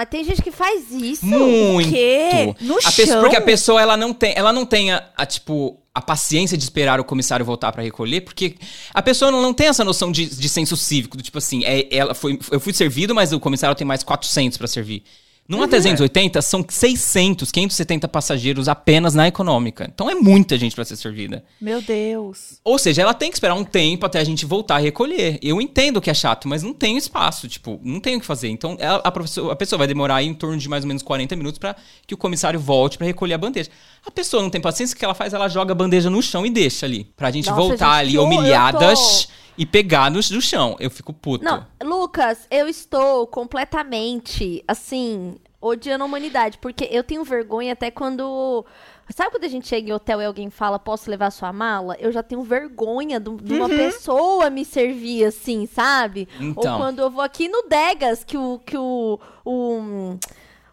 Ah, 0.01 0.05
tem 0.05 0.23
gente 0.23 0.41
que 0.41 0.51
faz 0.51 0.91
isso. 0.91 1.25
muito. 1.25 1.89
quê? 1.89 2.55
No 2.61 2.77
a 2.77 2.91
pessoa- 2.91 3.07
chão? 3.07 3.21
porque 3.21 3.35
a 3.35 3.41
pessoa 3.41 3.81
ela 3.81 3.97
não 3.97 4.13
tem, 4.13 4.33
ela 4.35 4.53
não 4.53 4.65
tem 4.65 4.91
a, 4.91 5.03
a, 5.17 5.25
tipo 5.25 5.77
a 5.93 6.01
paciência 6.01 6.57
de 6.57 6.63
esperar 6.63 6.99
o 6.99 7.03
comissário 7.03 7.45
voltar 7.45 7.71
pra 7.73 7.83
recolher, 7.83 8.21
porque 8.21 8.55
a 8.93 9.01
pessoa 9.01 9.29
não, 9.31 9.41
não 9.41 9.53
tem 9.53 9.67
essa 9.67 9.83
noção 9.83 10.11
de, 10.11 10.25
de 10.27 10.47
senso 10.47 10.77
cívico, 10.77 11.17
do 11.17 11.23
tipo 11.23 11.37
assim, 11.37 11.65
é, 11.65 11.87
ela 11.93 12.13
foi, 12.13 12.39
eu 12.51 12.59
fui 12.59 12.71
servido, 12.71 13.13
mas 13.13 13.33
o 13.33 13.39
comissário 13.39 13.75
tem 13.75 13.85
mais 13.85 14.01
400 14.03 14.57
pra 14.57 14.67
servir. 14.67 15.03
Numa 15.49 15.67
380 15.67 16.41
são 16.43 16.63
600, 16.67 17.51
570 17.51 18.07
passageiros 18.07 18.67
apenas 18.69 19.15
na 19.15 19.27
econômica. 19.27 19.89
Então 19.91 20.07
é 20.07 20.13
muita 20.13 20.57
gente 20.59 20.75
pra 20.75 20.85
ser 20.85 20.95
servida. 20.95 21.43
Meu 21.59 21.81
Deus. 21.81 22.59
Ou 22.63 22.77
seja, 22.77 23.01
ela 23.01 23.15
tem 23.15 23.31
que 23.31 23.35
esperar 23.35 23.55
um 23.55 23.63
tempo 23.63 24.05
até 24.05 24.19
a 24.19 24.23
gente 24.23 24.45
voltar 24.45 24.75
a 24.75 24.79
recolher. 24.79 25.39
Eu 25.41 25.59
entendo 25.59 25.99
que 25.99 26.09
é 26.09 26.13
chato, 26.13 26.47
mas 26.47 26.61
não 26.61 26.71
tem 26.73 26.95
espaço, 26.97 27.47
tipo, 27.47 27.79
não 27.83 27.99
tem 27.99 28.15
o 28.15 28.19
que 28.19 28.25
fazer. 28.27 28.47
Então, 28.49 28.77
ela- 28.79 29.01
a, 29.03 29.07
a 29.07 29.55
pessoa 29.55 29.77
vai 29.77 29.87
demorar 29.87 30.17
aí 30.17 30.27
em 30.27 30.33
torno 30.35 30.55
de 30.55 30.69
mais 30.69 30.83
ou 30.83 30.87
menos 30.87 31.01
40 31.01 31.35
minutos 31.35 31.57
pra 31.57 31.75
que 32.05 32.13
o 32.13 32.17
comissário 32.17 32.59
volte 32.59 32.97
pra 32.99 33.07
recolher 33.07 33.33
a 33.33 33.37
bandeja. 33.39 33.69
A 34.05 34.11
pessoa 34.11 34.43
não 34.43 34.51
tem 34.51 34.61
paciência, 34.61 34.95
o 34.95 34.99
que 34.99 35.03
ela 35.03 35.15
faz? 35.15 35.33
Ela 35.33 35.47
joga 35.49 35.71
a 35.71 35.75
bandeja 35.75 36.09
no 36.11 36.21
chão 36.21 36.45
e 36.45 36.51
deixa 36.51 36.85
ali. 36.85 37.07
Pra 37.17 37.31
gente 37.31 37.49
Nossa, 37.49 37.59
voltar 37.59 38.03
gente, 38.05 38.17
ali 38.17 38.17
humilhadas 38.19 39.27
e 39.59 39.65
pegar 39.65 40.09
no, 40.09 40.15
no 40.31 40.41
chão. 40.41 40.75
Eu 40.79 40.89
fico 40.89 41.11
puto. 41.13 41.43
Não, 41.43 41.67
Lucas, 41.83 42.47
eu 42.49 42.67
estou 42.67 43.27
completamente, 43.27 44.63
assim, 44.67 45.35
odiando 45.61 46.03
a 46.03 46.07
humanidade. 46.07 46.57
Porque 46.59 46.87
eu 46.89 47.03
tenho 47.03 47.23
vergonha 47.23 47.73
até 47.73 47.91
quando. 47.91 48.65
Sabe 49.13 49.31
quando 49.31 49.43
a 49.43 49.47
gente 49.49 49.67
chega 49.67 49.89
em 49.89 49.93
hotel 49.93 50.21
e 50.21 50.25
alguém 50.25 50.49
fala, 50.51 50.77
posso 50.79 51.09
levar 51.09 51.31
sua 51.31 51.51
mala? 51.51 51.97
Eu 51.99 52.11
já 52.11 52.21
tenho 52.23 52.43
vergonha 52.43 53.19
do- 53.19 53.37
de 53.37 53.53
uma 53.55 53.67
pessoa 53.67 54.49
me 54.51 54.63
servir 54.63 55.25
assim, 55.25 55.65
sabe? 55.65 56.27
Então. 56.39 56.73
Ou 56.73 56.79
quando 56.79 56.99
eu 56.99 57.09
vou 57.09 57.21
aqui 57.23 57.47
no 57.49 57.63
Degas, 57.67 58.23
que 58.23 58.37
o. 58.37 58.59
Que 58.65 58.77
o, 58.77 59.19
o 59.43 60.17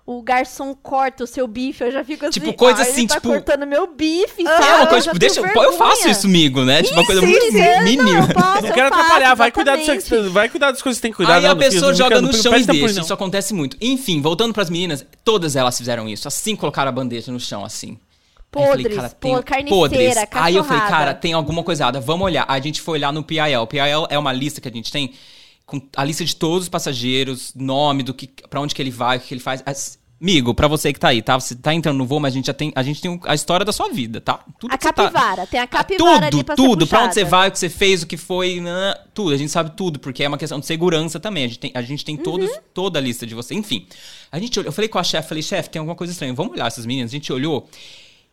o 0.06 0.22
garçom 0.22 0.72
corta 0.72 1.24
o 1.24 1.26
seu 1.26 1.48
bife, 1.48 1.82
eu 1.82 1.90
já 1.90 2.04
fico 2.04 2.24
assim. 2.24 2.38
Tipo, 2.38 2.52
coisa 2.54 2.80
"Ah, 2.80 2.84
ele 2.84 2.90
assim, 2.92 3.06
tá 3.08 3.16
tipo- 3.16 3.28
cortando 3.28 3.66
meu 3.66 3.88
bife, 3.88 4.42
É 4.42 4.44
sabe? 4.44 4.76
uma 4.78 4.86
coisa, 4.86 5.02
tipo, 5.08 5.18
deixa 5.18 5.40
eu, 5.40 5.62
eu 5.62 5.72
faço 5.72 6.08
isso 6.08 6.22
comigo, 6.22 6.64
né? 6.64 6.80
Tipo, 6.82 6.94
uma 7.00 7.04
coisa 7.06 7.20
Sim, 7.20 7.26
muito 7.26 7.46
sim, 7.50 7.58
eu 7.60 7.82
mínima. 7.82 8.12
Não, 8.20 8.28
posso, 8.28 8.62
Não 8.62 8.68
eu 8.68 8.74
quero 8.74 8.88
faço, 8.88 9.00
atrapalhar, 9.02 9.34
vai 9.34 9.50
cuidar, 9.50 9.76
seu, 10.00 10.30
vai 10.30 10.48
cuidar 10.48 10.70
das 10.70 10.80
coisas 10.80 10.98
que 10.98 11.02
tem 11.02 11.10
que 11.10 11.16
cuidar. 11.16 11.34
Aí 11.34 11.42
não, 11.42 11.50
a 11.50 11.56
pessoa 11.56 11.90
não 11.90 11.94
joga 11.98 12.20
no 12.22 12.32
chão 12.32 12.56
e 12.56 12.64
deixa. 12.64 12.94
não. 12.94 13.02
Isso 13.02 13.12
acontece 13.12 13.52
muito. 13.52 13.76
Enfim, 13.80 14.22
voltando 14.22 14.54
pras 14.54 14.70
meninas, 14.70 15.04
todas 15.24 15.56
elas 15.56 15.76
fizeram 15.76 16.08
isso. 16.08 16.28
Assim 16.28 16.54
colocaram 16.54 16.88
a 16.88 16.92
bandeja 16.92 17.32
no 17.32 17.40
chão, 17.40 17.64
assim. 17.64 17.98
Aí 18.54 18.62
eu 18.62 18.68
Podres, 18.70 19.14
pô, 19.20 19.42
carniceira, 19.42 20.28
Aí 20.32 20.54
eu 20.56 20.64
falei, 20.64 20.80
cachorrada. 20.80 20.86
cara, 20.88 21.14
tem 21.14 21.32
alguma 21.34 21.62
coisa 21.64 21.82
errada. 21.82 22.00
Vamos 22.00 22.24
olhar. 22.24 22.44
A 22.48 22.58
gente 22.60 22.80
foi 22.80 22.94
olhar 22.98 23.12
no 23.12 23.22
PIL. 23.22 23.60
O 23.60 23.66
PIL 23.66 24.06
é 24.08 24.16
uma 24.18 24.32
lista 24.32 24.60
que 24.62 24.68
a 24.68 24.70
gente 24.70 24.90
tem 24.90 25.12
com 25.66 25.80
a 25.96 26.04
lista 26.04 26.24
de 26.24 26.34
todos 26.36 26.62
os 26.64 26.68
passageiros, 26.68 27.52
nome, 27.54 28.02
do 28.04 28.14
que, 28.14 28.28
pra 28.48 28.60
onde 28.60 28.74
que 28.74 28.80
ele 28.80 28.90
vai, 28.90 29.16
o 29.16 29.20
que 29.20 29.34
ele 29.34 29.40
faz. 29.40 29.62
As- 29.66 29.98
Amigo, 30.18 30.54
pra 30.54 30.66
você 30.66 30.94
que 30.94 30.98
tá 30.98 31.08
aí, 31.08 31.20
tá? 31.20 31.38
Você 31.38 31.54
tá 31.54 31.74
entrando 31.74 31.98
no 31.98 32.06
voo, 32.06 32.18
mas 32.18 32.32
a 32.32 32.36
gente 32.36 32.46
já 32.46 32.54
tem, 32.54 32.72
a 32.74 32.82
gente 32.82 33.02
tem 33.02 33.20
a 33.24 33.34
história 33.34 33.66
da 33.66 33.70
sua 33.72 33.90
vida, 33.90 34.18
tá? 34.18 34.42
Tudo 34.58 34.72
A 34.72 34.78
tá- 34.78 34.90
capivara, 34.90 35.46
tem 35.46 35.60
a 35.60 35.64
ah, 35.64 35.66
capivara 35.66 36.14
tudo, 36.30 36.34
ali 36.36 36.44
pra 36.44 36.56
tudo. 36.56 36.86
Pra 36.86 37.04
onde 37.04 37.12
você 37.12 37.22
vai, 37.22 37.48
o 37.50 37.52
que 37.52 37.58
você 37.58 37.68
fez, 37.68 38.02
o 38.02 38.06
que 38.06 38.16
foi, 38.16 38.58
né, 38.58 38.94
tudo. 39.12 39.32
A 39.34 39.36
gente 39.36 39.52
sabe 39.52 39.72
tudo, 39.76 39.98
porque 39.98 40.24
é 40.24 40.28
uma 40.28 40.38
questão 40.38 40.58
de 40.58 40.64
segurança 40.64 41.20
também. 41.20 41.44
A 41.44 41.48
gente 41.48 41.58
tem, 41.58 41.70
a 41.74 41.82
gente 41.82 42.02
tem 42.02 42.16
todos, 42.16 42.48
Uhum. 42.48 42.56
toda 42.72 42.98
a 42.98 43.02
lista 43.02 43.26
de 43.26 43.34
você. 43.34 43.54
Enfim, 43.54 43.86
a 44.32 44.38
gente 44.38 44.58
olhou, 44.58 44.68
eu 44.70 44.72
falei 44.72 44.88
com 44.88 44.98
a 44.98 45.04
chefe, 45.04 45.28
falei, 45.28 45.42
chefe, 45.42 45.68
tem 45.68 45.80
alguma 45.80 45.94
coisa 45.94 46.10
estranha, 46.14 46.32
vamos 46.32 46.52
olhar 46.54 46.66
essas 46.66 46.86
meninas. 46.86 47.10
A 47.10 47.12
gente 47.12 47.30
olhou, 47.30 47.68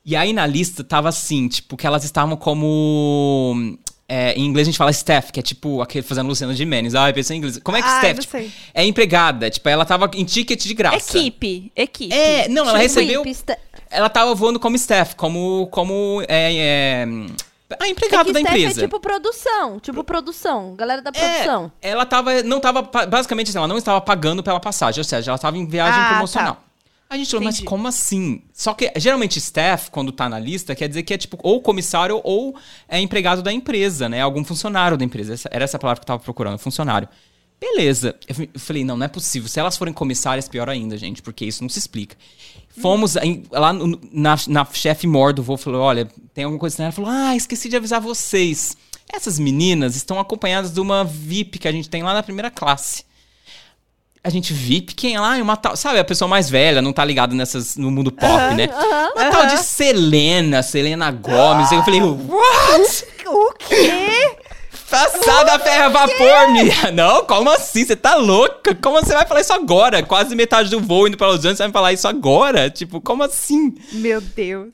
e 0.06 0.16
aí 0.16 0.32
na 0.32 0.46
lista 0.48 0.86
tava 0.86 1.10
assim, 1.10 1.50
tipo, 1.50 1.76
que 1.76 1.86
elas 1.86 2.06
estavam 2.06 2.38
como... 2.38 3.78
é, 4.08 4.34
em 4.34 4.46
inglês 4.46 4.68
a 4.68 4.70
gente 4.72 4.78
fala 4.78 4.92
staff, 4.92 5.32
que 5.32 5.40
é 5.40 5.44
tipo 5.44 5.82
aquele 5.82 6.04
fazendo 6.06 6.28
Luciano 6.28 6.54
Gimenez. 6.54 6.94
Ah, 6.96 7.10
eu 7.10 7.14
pensei 7.14 7.36
em 7.36 7.40
inglês. 7.40 7.60
Como 7.64 7.78
é 7.78 7.82
que 7.82 7.88
Ai, 7.88 8.12
staff? 8.12 8.20
Tipo, 8.22 8.52
é 8.74 8.86
empregada. 8.86 9.50
Tipo, 9.50 9.70
ela 9.70 9.86
tava 9.86 10.10
em 10.14 10.24
ticket 10.26 10.62
de 10.64 10.74
graça. 10.74 11.18
Equipe. 11.18 11.72
Equipe. 11.76 12.14
É, 12.14 12.48
não, 12.50 12.64
ela 12.64 12.72
Tipo, 12.80 12.82
recebeu... 12.82 13.24
pista- 13.24 13.58
Ela 13.90 14.10
tava 14.10 14.34
voando 14.36 14.60
como 14.60 14.76
staff, 14.76 15.16
como. 15.16 15.68
como 15.72 16.22
é, 16.28 16.54
é, 16.56 17.08
a 17.80 17.88
É 17.88 17.90
empregada 17.90 18.26
que 18.26 18.34
da 18.34 18.40
staff 18.42 18.60
empresa. 18.60 18.82
É 18.82 18.84
tipo 18.84 19.00
produção, 19.00 19.80
tipo 19.80 20.04
produção, 20.04 20.76
galera 20.76 21.02
da 21.02 21.12
produção. 21.12 21.72
É, 21.82 21.90
ela 21.90 22.06
tava. 22.06 22.44
Não 22.44 22.60
tava. 22.60 22.82
Basicamente 23.08 23.50
assim, 23.50 23.58
ela 23.58 23.68
não 23.68 23.78
estava 23.78 24.00
pagando 24.02 24.44
pela 24.44 24.60
passagem, 24.60 25.00
ou 25.00 25.04
seja, 25.06 25.32
ela 25.32 25.36
estava 25.38 25.58
em 25.58 25.66
viagem 25.66 26.00
Ah, 26.00 26.10
promocional. 26.10 26.56
tá. 26.56 26.62
A 27.14 27.18
gente 27.18 27.30
falou, 27.30 27.46
mas 27.46 27.60
como 27.60 27.88
assim? 27.88 28.42
Só 28.54 28.74
que 28.74 28.92
geralmente 28.98 29.38
staff, 29.38 29.92
quando 29.92 30.12
tá 30.12 30.28
na 30.28 30.40
lista, 30.40 30.74
quer 30.76 30.88
dizer 30.88 31.04
que 31.04 31.14
é 31.14 31.18
tipo 31.18 31.38
ou 31.44 31.62
comissário 31.62 32.20
ou 32.24 32.56
é 32.90 33.00
empregado 33.00 33.42
da 33.44 33.54
empresa, 33.54 34.10
né? 34.10 34.22
Algum 34.22 34.44
funcionário 34.44 34.98
da 34.98 35.06
empresa. 35.06 35.34
Essa- 35.34 35.50
era 35.52 35.64
essa 35.64 35.78
palavra 35.78 36.00
que 36.00 36.04
eu 36.06 36.08
tava 36.08 36.24
procurando, 36.24 36.58
funcionário. 36.58 37.08
Beleza. 37.62 38.16
Eu 38.28 38.60
falei, 38.60 38.84
não, 38.84 38.98
não 38.98 39.06
é 39.06 39.08
possível. 39.10 39.48
Se 39.48 39.60
elas 39.60 39.78
forem 39.78 39.94
comissárias, 39.94 40.50
pior 40.50 40.68
ainda, 40.70 40.98
gente, 40.98 41.22
porque 41.22 41.46
isso 41.46 41.62
não 41.62 41.70
se 41.70 41.78
explica. 41.80 42.18
Fomos 42.82 43.16
em- 43.18 43.44
lá 43.52 43.72
no- 43.72 44.00
na, 44.12 44.36
na 44.48 44.66
chefe 44.74 45.06
mor 45.06 45.34
do 45.34 45.44
voo, 45.44 45.56
falou, 45.56 45.82
olha, 45.82 46.10
tem 46.34 46.44
alguma 46.46 46.60
coisa. 46.60 46.82
Ela 46.82 46.92
falou, 46.92 47.12
ah, 47.12 47.36
esqueci 47.36 47.70
de 47.70 47.76
avisar 47.76 48.02
vocês. 48.02 48.76
Essas 49.14 49.38
meninas 49.38 49.96
estão 49.96 50.20
acompanhadas 50.20 50.74
de 50.74 50.80
uma 50.80 51.04
VIP 51.06 51.60
que 51.60 51.68
a 51.68 51.72
gente 51.72 51.90
tem 51.90 52.02
lá 52.02 52.14
na 52.16 52.24
primeira 52.24 52.50
classe. 52.50 53.06
A 54.24 54.30
gente 54.30 54.54
VIP, 54.54 54.96
quem 54.96 55.16
é 55.16 55.20
lá? 55.20 55.36
Uma 55.36 55.58
tal, 55.58 55.76
sabe, 55.76 56.00
a 56.00 56.04
pessoa 56.04 56.30
mais 56.30 56.50
velha, 56.50 56.82
não 56.82 56.94
tá 56.94 57.04
ligada 57.04 57.36
nessas, 57.36 57.76
no 57.76 57.92
mundo 57.92 58.10
pop, 58.10 58.56
né? 58.56 58.70
Uma 59.14 59.30
tal 59.30 59.46
de 59.48 59.58
Selena, 59.58 60.64
Selena 60.64 61.12
Gomes. 61.12 61.70
Eu 61.74 61.84
falei, 61.84 62.02
what? 62.02 63.06
O 63.28 63.54
quê? 63.60 64.38
Passada 64.90 65.56
a 65.56 65.60
ferro 65.60 65.86
a 65.86 65.90
vapor, 65.90 66.52
minha. 66.54 66.92
Não, 66.94 67.26
como 67.26 67.50
assim? 67.50 67.84
Você 67.84 67.98
tá 67.98 68.16
louca? 68.16 68.74
Como 68.76 68.96
você 69.02 69.14
vai 69.14 69.26
falar 69.26 69.42
isso 69.42 69.52
agora? 69.52 70.02
Quase 70.04 70.36
metade 70.36 70.70
do 70.70 70.80
voo 70.80 71.08
indo 71.08 71.18
pra 71.18 71.28
Los 71.28 71.40
Angeles, 71.40 71.58
você 71.58 71.64
vai 71.64 71.72
falar 71.74 71.92
isso 71.94 72.08
agora? 72.08 72.70
Tipo, 72.70 73.02
como 73.02 73.24
assim? 73.24 73.76
Meu 73.92 74.22
Deus. 74.22 74.70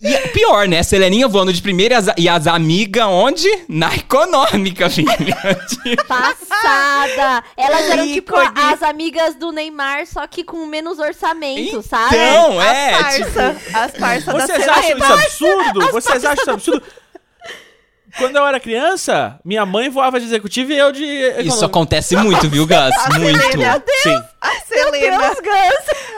E 0.00 0.14
é 0.14 0.28
pior, 0.28 0.68
né? 0.68 0.82
Seleninha 0.82 1.26
voando 1.26 1.52
de 1.52 1.62
primeira 1.62 1.94
e 1.94 1.96
as, 1.96 2.06
e 2.18 2.28
as 2.28 2.46
amigas 2.46 3.06
onde? 3.06 3.48
Na 3.66 3.94
econômica, 3.94 4.88
filha. 4.90 5.14
Tipo, 5.14 6.06
Passada! 6.06 7.42
Elas 7.56 7.90
eram 7.90 8.06
tipo 8.06 8.34
Ícone. 8.34 8.72
as 8.72 8.82
amigas 8.82 9.34
do 9.36 9.50
Neymar, 9.52 10.06
só 10.06 10.26
que 10.26 10.44
com 10.44 10.66
menos 10.66 10.98
orçamento, 10.98 11.82
sabe? 11.82 12.14
Então, 12.14 12.62
é, 12.62 12.94
as 12.94 13.16
tipo... 13.16 13.32
parça, 13.32 13.56
as 13.72 13.92
parças 13.92 14.34
da 14.34 14.46
Vocês 14.46 14.68
acham 14.68 14.98
isso 14.98 15.12
absurdo? 15.12 15.92
Vocês 15.92 16.24
acham 16.24 16.42
isso 16.42 16.50
absurdo? 16.50 16.82
Quando 18.18 18.36
eu 18.36 18.46
era 18.46 18.58
criança, 18.58 19.38
minha 19.44 19.66
mãe 19.66 19.90
voava 19.90 20.18
de 20.18 20.26
executivo 20.26 20.72
e 20.72 20.78
eu 20.78 20.90
de. 20.90 21.04
Isso 21.44 21.64
acontece 21.64 22.16
muito, 22.16 22.48
viu, 22.48 22.66
Gus? 22.66 23.18
Muito. 23.18 23.38
Selena. 23.38 23.82
Sim. 24.02 24.22
A 24.40 24.50
Selena. 24.66 25.18
Deus, 25.18 25.38
Gus! 25.40 26.15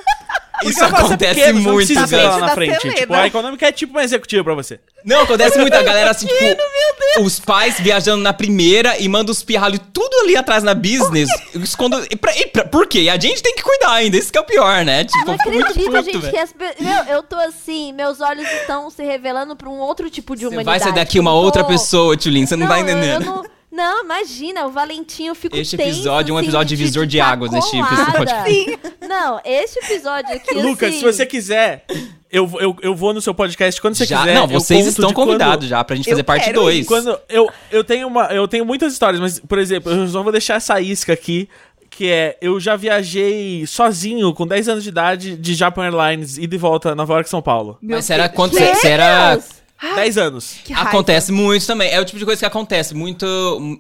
Isso 0.63 0.79
você 0.79 0.85
é 0.85 0.87
acontece 0.89 1.35
pequeno, 1.35 1.59
você 1.61 1.65
não 1.67 1.73
muito, 1.75 2.09
ser 2.09 2.17
lá 2.17 2.39
na 2.39 2.49
frente. 2.51 2.81
Selena. 2.81 3.01
Tipo, 3.01 3.15
a 3.15 3.27
econômica 3.27 3.67
é 3.69 3.73
tipo 3.73 3.93
uma 3.93 4.03
executiva 4.05 4.43
pra 4.45 4.55
você. 4.55 4.81
Não, 5.05 5.23
acontece 5.23 5.59
muito. 5.59 5.75
A 5.75 5.83
galera, 5.83 6.11
assim, 6.11 6.27
tipo, 6.31 7.23
os 7.23 7.39
pais 7.41 7.79
viajando 7.81 8.23
na 8.23 8.33
primeira 8.33 8.99
e 8.99 9.09
manda 9.09 9.31
os 9.31 9.43
pirralhos 9.43 9.81
tudo 9.93 10.15
ali 10.23 10.37
atrás 10.37 10.63
na 10.63 10.75
business. 10.75 11.29
Escondo... 11.55 12.05
E 12.11 12.17
pra, 12.17 12.37
e 12.37 12.47
pra- 12.47 12.65
por 12.65 12.87
quê? 12.87 13.03
E 13.03 13.11
a 13.11 13.19
gente 13.19 13.43
tem 13.43 13.55
que 13.55 13.63
cuidar 13.63 13.93
ainda. 13.93 14.17
Isso 14.17 14.31
que 14.33 14.39
é 14.39 14.41
o 14.41 14.45
pior, 14.45 14.85
né? 14.85 15.05
Tipo, 15.05 15.27
Não 15.27 15.39
fico 15.39 15.51
muito 15.51 15.67
acredito, 15.71 15.91
puto, 16.21 16.21
gente, 16.31 16.77
que 16.77 16.83
Meu, 16.83 17.05
eu 17.05 17.23
tô 17.23 17.37
assim, 17.37 17.93
meus 17.93 18.21
olhos 18.21 18.47
estão 18.53 18.91
se 18.91 19.03
revelando 19.05 19.55
pra 19.57 19.69
um 19.69 19.79
outro 19.79 20.11
tipo 20.11 20.35
de 20.35 20.43
Você 20.43 20.47
humanidade. 20.49 20.79
vai 20.79 20.81
sair 20.81 20.95
daqui 20.99 21.19
uma 21.21 21.33
outra 21.33 21.63
tô- 21.63 21.69
pessoa, 21.69 22.17
Tulin. 22.17 22.47
Você 22.47 22.57
não, 22.57 22.67
tá 22.67 22.79
eu- 22.79 22.83
entendendo. 22.83 23.23
eu 23.25 23.33
não, 23.33 23.45
não, 23.71 24.05
imagina, 24.05 24.67
o 24.67 24.71
Valentim, 24.71 25.27
eu 25.27 25.35
fico 25.35 25.57
Este 25.57 25.77
episódio 25.77 26.33
é 26.33 26.35
um 26.35 26.39
assim, 26.39 26.47
episódio 26.47 26.77
divisor 26.77 27.07
de 27.07 27.19
ficar 27.19 27.31
águas, 27.33 27.53
este 27.53 27.71
colada. 27.79 28.23
episódio. 28.23 28.79
Não, 29.09 29.41
esse 29.45 29.79
episódio 29.81 30.35
aqui, 30.35 30.55
Lucas, 30.55 30.89
assim, 30.91 30.99
se 30.99 31.05
você 31.05 31.27
quiser, 31.27 31.85
eu, 32.31 32.51
eu, 32.61 32.77
eu 32.83 32.95
vou 32.95 33.13
no 33.15 33.21
seu 33.21 33.35
podcast 33.35 33.81
quando 33.81 33.95
você 33.95 34.05
já, 34.07 34.21
quiser. 34.21 34.35
não, 34.35 34.43
eu 34.43 34.49
vocês 34.49 34.87
estão 34.87 35.09
de 35.09 35.15
quando- 35.15 35.27
convidados 35.29 35.69
já 35.69 35.83
pra 35.85 35.97
gente 35.97 36.07
Eu 36.09 36.13
fazer 36.13 36.23
parte 36.23 36.45
quero 36.47 36.61
2. 36.63 36.79
ir. 36.79 36.85
Quando 36.85 37.19
eu, 37.29 37.49
eu 37.71 37.85
tenho 37.85 38.07
uma. 38.09 38.25
Eu 38.27 38.47
tenho 38.49 38.65
muitas 38.65 38.93
histórias, 38.93 39.21
mas, 39.21 39.39
por 39.39 39.59
exemplo, 39.59 39.93
eu 39.93 40.07
só 40.09 40.23
vou 40.23 40.33
deixar 40.33 40.55
essa 40.55 40.81
isca 40.81 41.13
aqui. 41.13 41.49
Que 41.91 42.07
é, 42.11 42.37
eu 42.41 42.61
já 42.61 42.77
viajei 42.77 43.67
sozinho, 43.67 44.33
com 44.35 44.47
10 44.47 44.69
anos 44.69 44.85
de 44.85 44.91
idade, 44.91 45.37
de 45.37 45.55
Japan 45.55 45.85
Airlines, 45.85 46.37
e 46.39 46.47
de 46.47 46.57
volta 46.59 46.95
Nova 46.95 47.15
York, 47.15 47.29
São 47.29 47.41
Paulo. 47.43 47.79
Meu 47.83 47.97
Mas 47.97 48.05
será 48.05 48.29
Deus! 48.29 48.51
você 48.79 48.89
era. 48.89 49.39
10 49.81 50.19
anos. 50.19 50.57
Que 50.65 50.73
raiva. 50.73 50.91
Acontece 50.91 51.31
muito 51.33 51.67
também. 51.67 51.91
É 51.91 52.01
o 52.01 52.05
tipo 52.05 52.19
de 52.19 52.25
coisa 52.25 52.39
que 52.41 52.47
acontece. 52.47 52.95
Muito. 52.95 53.27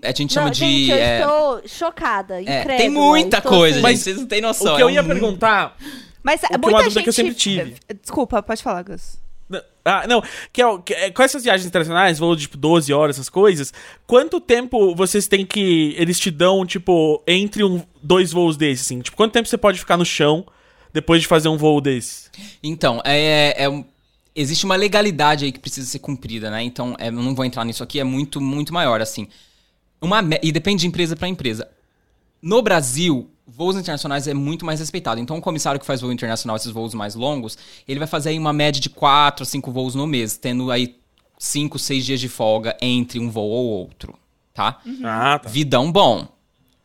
A 0.02 0.12
gente 0.12 0.32
chama 0.32 0.46
Não, 0.46 0.52
de. 0.52 0.58
gente, 0.60 0.90
eu 0.90 0.96
é, 0.96 1.20
estou 1.20 1.62
chocada, 1.66 2.36
é, 2.38 2.42
incrédula. 2.42 2.76
tem 2.76 2.88
muita 2.88 3.40
coisa, 3.42 3.76
assim- 3.76 3.82
Mas 3.82 3.92
gente. 3.98 4.04
Vocês 4.04 4.16
não 4.18 4.26
têm 4.26 4.40
noção. 4.40 4.72
o 4.74 4.76
que 4.76 4.82
eu 4.82 4.88
é 4.88 4.92
ia 4.94 5.04
perguntar. 5.04 5.76
Mas 6.22 6.40
que 6.40 6.46
é 6.46 6.56
uma 6.56 6.58
muita 6.58 6.78
dúvida 6.84 6.90
gente... 6.90 7.02
que 7.04 7.08
eu 7.08 7.12
sempre 7.12 7.34
tive. 7.34 7.74
Desculpa, 8.02 8.42
pode 8.42 8.62
falar, 8.62 8.82
Gus. 8.82 9.18
Ah, 9.84 10.04
não, 10.06 10.22
que 10.52 10.60
é, 10.60 10.66
o- 10.66 10.78
que 10.80 10.92
é- 10.92 11.10
com 11.10 11.22
essas 11.22 11.42
viagens 11.42 11.66
internacionais, 11.66 12.18
voo 12.18 12.36
de 12.36 12.42
tipo 12.42 12.58
12 12.58 12.92
horas, 12.92 13.16
essas 13.16 13.30
coisas, 13.30 13.72
quanto 14.06 14.38
tempo 14.38 14.94
vocês 14.94 15.26
têm 15.26 15.46
que. 15.46 15.94
Eles 15.96 16.20
te 16.20 16.30
dão, 16.30 16.66
tipo, 16.66 17.22
entre 17.26 17.64
um, 17.64 17.82
dois 18.02 18.30
voos 18.30 18.58
desses, 18.58 18.84
assim? 18.84 19.00
Tipo, 19.00 19.16
quanto 19.16 19.32
tempo 19.32 19.48
você 19.48 19.56
pode 19.56 19.78
ficar 19.78 19.96
no 19.96 20.04
chão 20.04 20.44
depois 20.92 21.22
de 21.22 21.26
fazer 21.26 21.48
um 21.48 21.56
voo 21.56 21.80
desse? 21.80 22.28
Então, 22.62 23.00
é, 23.02 23.54
é 23.64 23.68
um- 23.70 23.82
existe 24.40 24.64
uma 24.64 24.76
legalidade 24.76 25.44
aí 25.44 25.52
que 25.52 25.58
precisa 25.58 25.88
ser 25.88 25.98
cumprida, 25.98 26.50
né? 26.50 26.62
Então, 26.62 26.94
é, 26.98 27.08
eu 27.08 27.12
não 27.12 27.34
vou 27.34 27.44
entrar 27.44 27.64
nisso 27.64 27.82
aqui, 27.82 27.98
é 27.98 28.04
muito, 28.04 28.40
muito 28.40 28.72
maior, 28.72 29.00
assim. 29.00 29.26
Uma, 30.00 30.22
e 30.42 30.52
depende 30.52 30.82
de 30.82 30.86
empresa 30.86 31.16
para 31.16 31.26
empresa. 31.26 31.68
No 32.40 32.62
Brasil, 32.62 33.28
voos 33.44 33.76
internacionais 33.76 34.28
é 34.28 34.34
muito 34.34 34.64
mais 34.64 34.78
respeitado. 34.78 35.20
Então, 35.20 35.36
o 35.36 35.40
comissário 35.40 35.80
que 35.80 35.86
faz 35.86 36.00
voo 36.00 36.12
internacional, 36.12 36.56
esses 36.56 36.70
voos 36.70 36.94
mais 36.94 37.16
longos, 37.16 37.58
ele 37.86 37.98
vai 37.98 38.06
fazer 38.06 38.30
aí 38.30 38.38
uma 38.38 38.52
média 38.52 38.80
de 38.80 38.88
4 38.88 39.42
a 39.42 39.46
5 39.46 39.72
voos 39.72 39.96
no 39.96 40.06
mês, 40.06 40.36
tendo 40.36 40.70
aí 40.70 40.96
5, 41.36 41.76
6 41.78 42.06
dias 42.06 42.20
de 42.20 42.28
folga 42.28 42.76
entre 42.80 43.18
um 43.18 43.28
voo 43.28 43.50
ou 43.50 43.66
outro, 43.66 44.14
tá? 44.54 44.80
Ah, 45.04 45.40
tá. 45.40 45.48
Vidão 45.48 45.90
bom. 45.90 46.28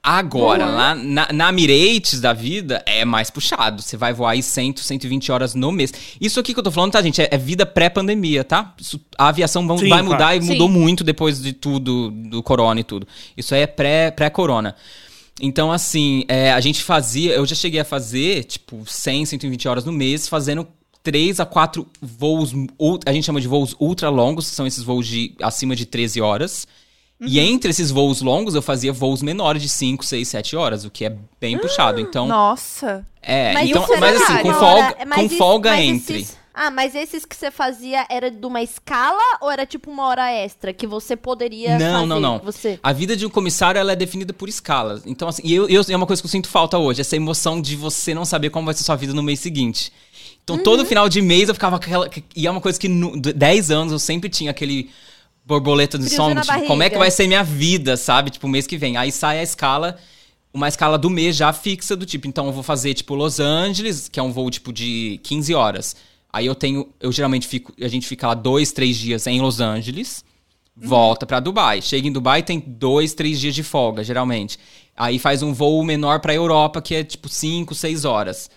Agora, 0.05 0.65
lá 0.65 0.93
na, 0.93 1.31
na 1.31 1.47
Emirates 1.49 2.19
da 2.19 2.33
vida, 2.33 2.83
é 2.85 3.05
mais 3.05 3.29
puxado. 3.29 3.81
Você 3.81 3.95
vai 3.95 4.11
voar 4.13 4.31
aí 4.31 4.43
100, 4.43 4.75
120 4.75 5.31
horas 5.31 5.55
no 5.55 5.71
mês. 5.71 5.93
Isso 6.19 6.41
aqui 6.41 6.53
que 6.53 6.59
eu 6.59 6.63
tô 6.63 6.69
falando, 6.71 6.91
tá, 6.91 7.01
gente? 7.01 7.21
É, 7.21 7.29
é 7.31 7.37
vida 7.37 7.65
pré-pandemia, 7.65 8.43
tá? 8.43 8.73
Isso- 8.77 8.99
a 9.17 9.29
aviação 9.29 9.65
vão- 9.65 9.77
Sim, 9.77 9.87
vai 9.87 9.99
claro. 9.99 10.11
mudar 10.11 10.35
e 10.35 10.41
Sim. 10.41 10.47
mudou 10.49 10.67
muito 10.67 11.05
depois 11.05 11.41
de 11.41 11.53
tudo, 11.53 12.11
do 12.11 12.43
corona 12.43 12.81
e 12.81 12.83
tudo. 12.83 13.07
Isso 13.37 13.55
aí 13.55 13.61
é 13.61 13.67
pré- 13.67 14.11
pré-corona. 14.11 14.75
então, 15.41 15.71
assim, 15.71 16.25
é, 16.27 16.51
a 16.51 16.59
gente 16.59 16.83
fazia... 16.83 17.31
Eu 17.33 17.45
já 17.45 17.55
cheguei 17.55 17.79
a 17.79 17.85
fazer, 17.85 18.43
tipo, 18.43 18.83
100, 18.85 19.25
120 19.25 19.67
horas 19.69 19.85
no 19.85 19.91
mês, 19.93 20.27
fazendo 20.27 20.67
3 21.01 21.39
a 21.39 21.45
4 21.45 21.87
voos... 22.01 22.51
A 23.05 23.11
gente 23.13 23.23
chama 23.25 23.39
de 23.41 23.47
voos 23.47 23.73
ultra 23.79 24.09
longos, 24.09 24.49
que 24.49 24.55
são 24.55 24.67
esses 24.67 24.83
voos 24.83 25.07
de 25.07 25.33
acima 25.41 25.75
de 25.77 25.85
13 25.85 26.19
horas. 26.21 26.67
E 27.25 27.39
Uhum. 27.39 27.45
entre 27.45 27.69
esses 27.71 27.89
voos 27.89 28.21
longos, 28.21 28.53
eu 28.55 28.61
fazia 28.61 28.91
voos 28.91 29.21
menores 29.21 29.61
de 29.61 29.69
5, 29.69 30.03
6, 30.05 30.27
7 30.27 30.55
horas, 30.55 30.83
o 30.85 30.89
que 30.91 31.05
é 31.05 31.15
bem 31.39 31.57
puxado. 31.57 31.99
Então, 31.99 32.27
Nossa. 32.27 33.05
é, 33.21 33.53
Mas 33.53 33.69
então, 33.69 33.83
isso 33.83 33.97
mas 33.99 34.21
assim, 34.21 34.37
com 34.39 34.53
folga, 34.53 34.97
mas 35.07 35.15
com 35.19 35.25
isso- 35.25 35.37
folga 35.37 35.69
mas 35.71 35.79
entre. 35.85 36.15
esses- 36.21 36.37
ah, 36.53 36.69
mas 36.69 36.93
esses 36.95 37.25
que 37.25 37.35
você 37.35 37.49
fazia 37.49 38.05
era 38.09 38.29
de 38.29 38.45
uma 38.45 38.61
escala 38.61 39.21
ou 39.41 39.49
era 39.49 39.65
tipo 39.65 39.89
uma 39.89 40.05
hora 40.07 40.31
extra 40.31 40.73
que 40.73 40.85
você 40.85 41.15
poderia 41.15 41.77
Não, 41.79 41.93
fazer? 41.93 42.05
não, 42.07 42.19
não. 42.19 42.39
Você... 42.39 42.79
A 42.83 42.91
vida 42.91 43.15
de 43.15 43.25
um 43.25 43.29
comissário 43.29 43.79
ela 43.79 43.93
é 43.93 43.95
definida 43.95 44.33
por 44.33 44.49
escalas. 44.49 45.03
Então, 45.05 45.27
assim, 45.27 45.41
e 45.45 45.53
eu, 45.53 45.67
eu, 45.69 45.81
é 45.89 45.95
uma 45.95 46.05
coisa 46.05 46.21
que 46.21 46.25
eu 46.25 46.31
sinto 46.31 46.49
falta 46.49 46.77
hoje, 46.77 47.01
essa 47.01 47.15
emoção 47.15 47.61
de 47.61 47.75
você 47.75 48.13
não 48.13 48.25
saber 48.25 48.49
como 48.49 48.65
vai 48.65 48.73
ser 48.75 48.83
sua 48.83 48.95
vida 48.95 49.13
no 49.13 49.23
mês 49.23 49.39
seguinte. 49.39 49.91
Então, 50.43 50.57
Uhum. 50.57 50.63
todo 50.63 50.85
final 50.85 51.07
de 51.07 51.21
mês 51.21 51.47
eu 51.47 51.53
ficava 51.55 51.79
com 51.79 51.85
aquela. 51.85 52.09
E 52.35 52.45
é 52.45 52.51
uma 52.51 52.59
coisa 52.59 52.77
que, 52.77 52.89
no, 52.89 53.15
10 53.19 53.71
anos, 53.71 53.93
eu 53.93 53.99
sempre 53.99 54.29
tinha 54.29 54.51
aquele 54.51 54.89
borboleta 55.45 55.97
no 55.97 56.05
na 56.33 56.41
Tipo, 56.41 56.67
como 56.67 56.83
é 56.83 56.89
que 56.89 56.97
vai 56.97 57.11
ser 57.11 57.27
minha 57.27 57.43
vida, 57.43 57.97
sabe? 57.97 58.31
Tipo, 58.31 58.47
mês 58.47 58.67
que 58.67 58.77
vem. 58.77 58.97
Aí 58.97 59.11
sai 59.11 59.39
a 59.39 59.43
escala, 59.43 59.97
uma 60.53 60.67
escala 60.67 60.97
do 60.97 61.09
mês 61.09 61.35
já 61.35 61.51
fixa 61.53 61.95
do 61.95 62.05
tipo. 62.05 62.27
Então, 62.27 62.47
eu 62.47 62.51
vou 62.51 62.63
fazer, 62.63 62.93
tipo, 62.93 63.15
Los 63.15 63.39
Angeles, 63.39 64.07
que 64.07 64.19
é 64.19 64.23
um 64.23 64.31
voo, 64.31 64.49
tipo, 64.49 64.71
de 64.71 65.19
15 65.23 65.53
horas. 65.53 65.95
Aí 66.31 66.45
eu 66.45 66.55
tenho. 66.55 66.89
Eu 66.99 67.11
geralmente 67.11 67.47
fico. 67.47 67.73
A 67.79 67.87
gente 67.87 68.07
fica 68.07 68.27
lá 68.27 68.33
dois, 68.33 68.71
três 68.71 68.97
dias 68.97 69.27
em 69.27 69.39
Los 69.41 69.59
Angeles 69.59 70.23
volta 70.75 71.25
pra 71.25 71.39
Dubai. 71.39 71.81
Chega 71.81 72.07
em 72.07 72.11
Dubai 72.11 72.43
tem 72.43 72.59
dois, 72.59 73.13
três 73.13 73.39
dias 73.39 73.55
de 73.55 73.63
folga, 73.63 74.03
geralmente. 74.03 74.57
Aí 74.95 75.19
faz 75.19 75.41
um 75.41 75.53
voo 75.53 75.83
menor 75.83 76.19
pra 76.19 76.33
Europa, 76.33 76.81
que 76.81 76.95
é 76.95 77.03
tipo 77.03 77.29
cinco, 77.29 77.73
seis 77.73 78.05
horas. 78.05 78.49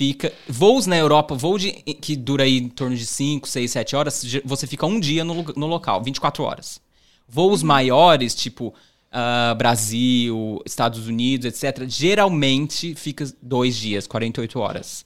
Fica. 0.00 0.32
Voos 0.48 0.86
na 0.86 0.96
Europa, 0.96 1.34
voo 1.34 1.58
de, 1.58 1.72
que 1.72 2.16
dura 2.16 2.44
aí 2.44 2.56
em 2.56 2.70
torno 2.70 2.96
de 2.96 3.04
5, 3.04 3.46
6, 3.46 3.70
7 3.70 3.94
horas, 3.96 4.24
você 4.46 4.66
fica 4.66 4.86
um 4.86 4.98
dia 4.98 5.22
no, 5.24 5.42
no 5.54 5.66
local, 5.66 6.02
24 6.02 6.42
horas. 6.42 6.80
Voos 7.28 7.62
maiores, 7.62 8.34
tipo 8.34 8.72
ah, 9.12 9.54
Brasil, 9.58 10.62
Estados 10.64 11.06
Unidos, 11.06 11.44
etc., 11.62 11.84
geralmente 11.86 12.94
fica 12.94 13.26
dois 13.42 13.76
dias, 13.76 14.06
48 14.06 14.58
horas. 14.58 15.04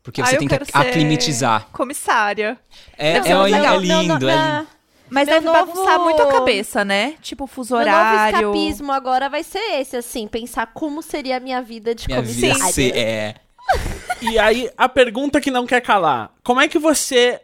Porque 0.00 0.22
Ah, 0.22 0.26
você 0.26 0.36
tem 0.38 0.46
que 0.46 0.54
aclimatizar. 0.72 1.66
Comissária. 1.72 2.56
É, 2.96 3.14
é, 3.18 3.28
é 3.30 3.36
legal. 3.36 3.80
lindo, 3.80 3.92
Não, 3.92 4.18
não, 4.20 4.28
é 4.30 4.36
na- 4.36 4.58
lindo. 4.60 4.68
Mas 5.10 5.26
Meu 5.26 5.40
deve 5.40 5.46
novo- 5.46 5.66
bagunçar 5.72 5.98
muito 5.98 6.22
a 6.22 6.26
cabeça, 6.30 6.84
né? 6.84 7.14
Tipo, 7.20 7.48
fuso 7.48 7.74
Meu 7.74 7.84
novo 7.84 7.96
horário. 7.98 8.36
escapismo 8.52 8.92
agora 8.92 9.28
vai 9.28 9.42
ser 9.42 9.58
esse, 9.80 9.96
assim, 9.96 10.28
pensar 10.28 10.68
como 10.68 11.02
seria 11.02 11.38
a 11.38 11.40
minha 11.40 11.60
vida 11.60 11.96
de 11.96 12.06
Minha 12.06 12.22
vida 12.22 12.46
comissária. 12.46 12.72
ser- 12.72 12.96
é. 12.96 13.34
E 14.22 14.38
aí, 14.38 14.68
a 14.76 14.86
pergunta 14.88 15.40
que 15.40 15.50
não 15.50 15.66
quer 15.66 15.80
calar: 15.80 16.30
como 16.44 16.60
é 16.60 16.68
que 16.68 16.78
você, 16.78 17.40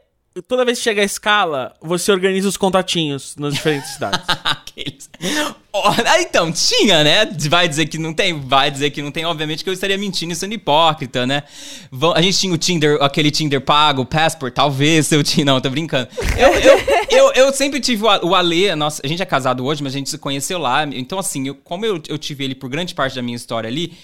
toda 0.47 0.63
vez 0.63 0.77
que 0.77 0.85
chega 0.85 1.01
a 1.01 1.05
escala, 1.05 1.73
você 1.81 2.13
organiza 2.13 2.47
os 2.47 2.57
contatinhos 2.59 3.35
nas 3.37 3.55
diferentes 3.55 3.95
cidades? 3.95 4.21
Aqueles. 4.45 5.09
Ah, 6.05 6.21
então, 6.21 6.53
tinha, 6.53 7.03
né? 7.03 7.25
Vai 7.49 7.67
dizer 7.67 7.87
que 7.87 7.97
não 7.97 8.13
tem? 8.13 8.39
Vai 8.39 8.71
dizer 8.71 8.91
que 8.91 9.01
não 9.01 9.11
tem. 9.11 9.25
Obviamente 9.25 9.65
que 9.65 9.71
eu 9.71 9.75
estaria 9.75 9.97
mentindo 9.97 10.33
e 10.35 10.37
sendo 10.37 10.53
hipócrita, 10.53 11.27
né? 11.27 11.45
A 12.15 12.21
gente 12.21 12.39
tinha 12.39 12.53
o 12.53 12.59
Tinder, 12.59 12.99
aquele 13.03 13.31
Tinder 13.31 13.61
pago, 13.63 14.03
o 14.03 14.07
Passport, 14.07 14.53
talvez 14.53 15.11
eu 15.13 15.23
tinha. 15.25 15.47
Não, 15.47 15.59
tô 15.63 15.71
brincando. 15.71 16.09
Eu, 16.37 16.53
eu, 16.55 16.79
eu, 17.11 17.33
eu 17.33 17.53
sempre 17.55 17.81
tive 17.81 18.05
o 18.05 18.35
Ale, 18.35 18.75
nossa, 18.75 19.01
a 19.03 19.09
gente 19.09 19.23
é 19.23 19.27
casado 19.27 19.65
hoje, 19.65 19.83
mas 19.83 19.95
a 19.95 19.99
gente 19.99 20.11
se 20.11 20.19
conheceu 20.19 20.59
lá. 20.59 20.85
Então, 20.85 21.19
assim, 21.19 21.49
eu- 21.49 21.55
como 21.55 21.87
eu, 21.87 22.03
eu 22.07 22.19
tive 22.19 22.45
ele 22.45 22.55
por 22.55 22.69
grande 22.69 22.95
parte 22.95 23.17
da 23.17 23.23
minha 23.23 23.37
história 23.37 23.69
ali, 23.69 23.97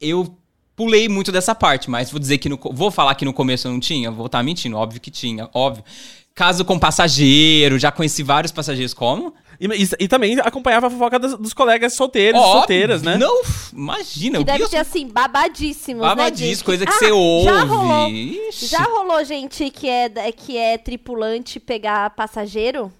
eu 0.00 0.34
pulei 0.76 1.08
muito 1.08 1.30
dessa 1.32 1.54
parte, 1.54 1.88
mas 1.90 2.10
vou 2.10 2.18
dizer 2.20 2.38
que 2.38 2.48
no, 2.48 2.58
vou 2.72 2.90
falar 2.90 3.14
que 3.14 3.24
no 3.24 3.32
começo 3.32 3.66
eu 3.68 3.72
não 3.72 3.80
tinha, 3.80 4.10
vou 4.10 4.26
estar 4.26 4.42
mentindo, 4.42 4.76
óbvio 4.76 5.00
que 5.00 5.10
tinha, 5.10 5.48
óbvio. 5.54 5.84
Caso 6.34 6.64
com 6.64 6.76
passageiro, 6.78 7.78
já 7.78 7.92
conheci 7.92 8.22
vários 8.24 8.50
passageiros 8.50 8.92
como? 8.92 9.32
E, 9.60 9.66
e- 9.66 9.88
e 10.04 10.08
também 10.08 10.36
acompanhava 10.40 10.88
a 10.88 10.90
fofoca 10.90 11.16
dos, 11.16 11.38
dos 11.38 11.54
colegas 11.54 11.92
solteiros, 11.94 12.40
Ó, 12.40 12.52
solteiras, 12.58 13.02
né? 13.02 13.16
Não, 13.16 13.40
imagina, 13.72 14.38
Que 14.38 14.42
eu 14.42 14.44
deve 14.44 14.66
ser 14.66 14.78
assim, 14.78 15.06
babadíssimos, 15.06 16.02
né? 16.02 16.08
babadíssimo, 16.08 16.48
gente? 16.56 16.64
coisa 16.64 16.84
que 16.84 16.92
Ah, 16.92 16.98
você 16.98 17.12
ouve. 17.12 17.44
Já 17.44 17.62
rolou, 17.62 18.08
Ixi. 18.10 18.66
já 18.66 18.82
rolou 18.82 19.24
gente 19.24 19.70
que 19.70 19.88
é, 19.88 20.08
que 20.32 20.56
é 20.58 20.76
tripulante 20.76 21.60
pegar 21.60 22.10
passageiro? 22.10 22.92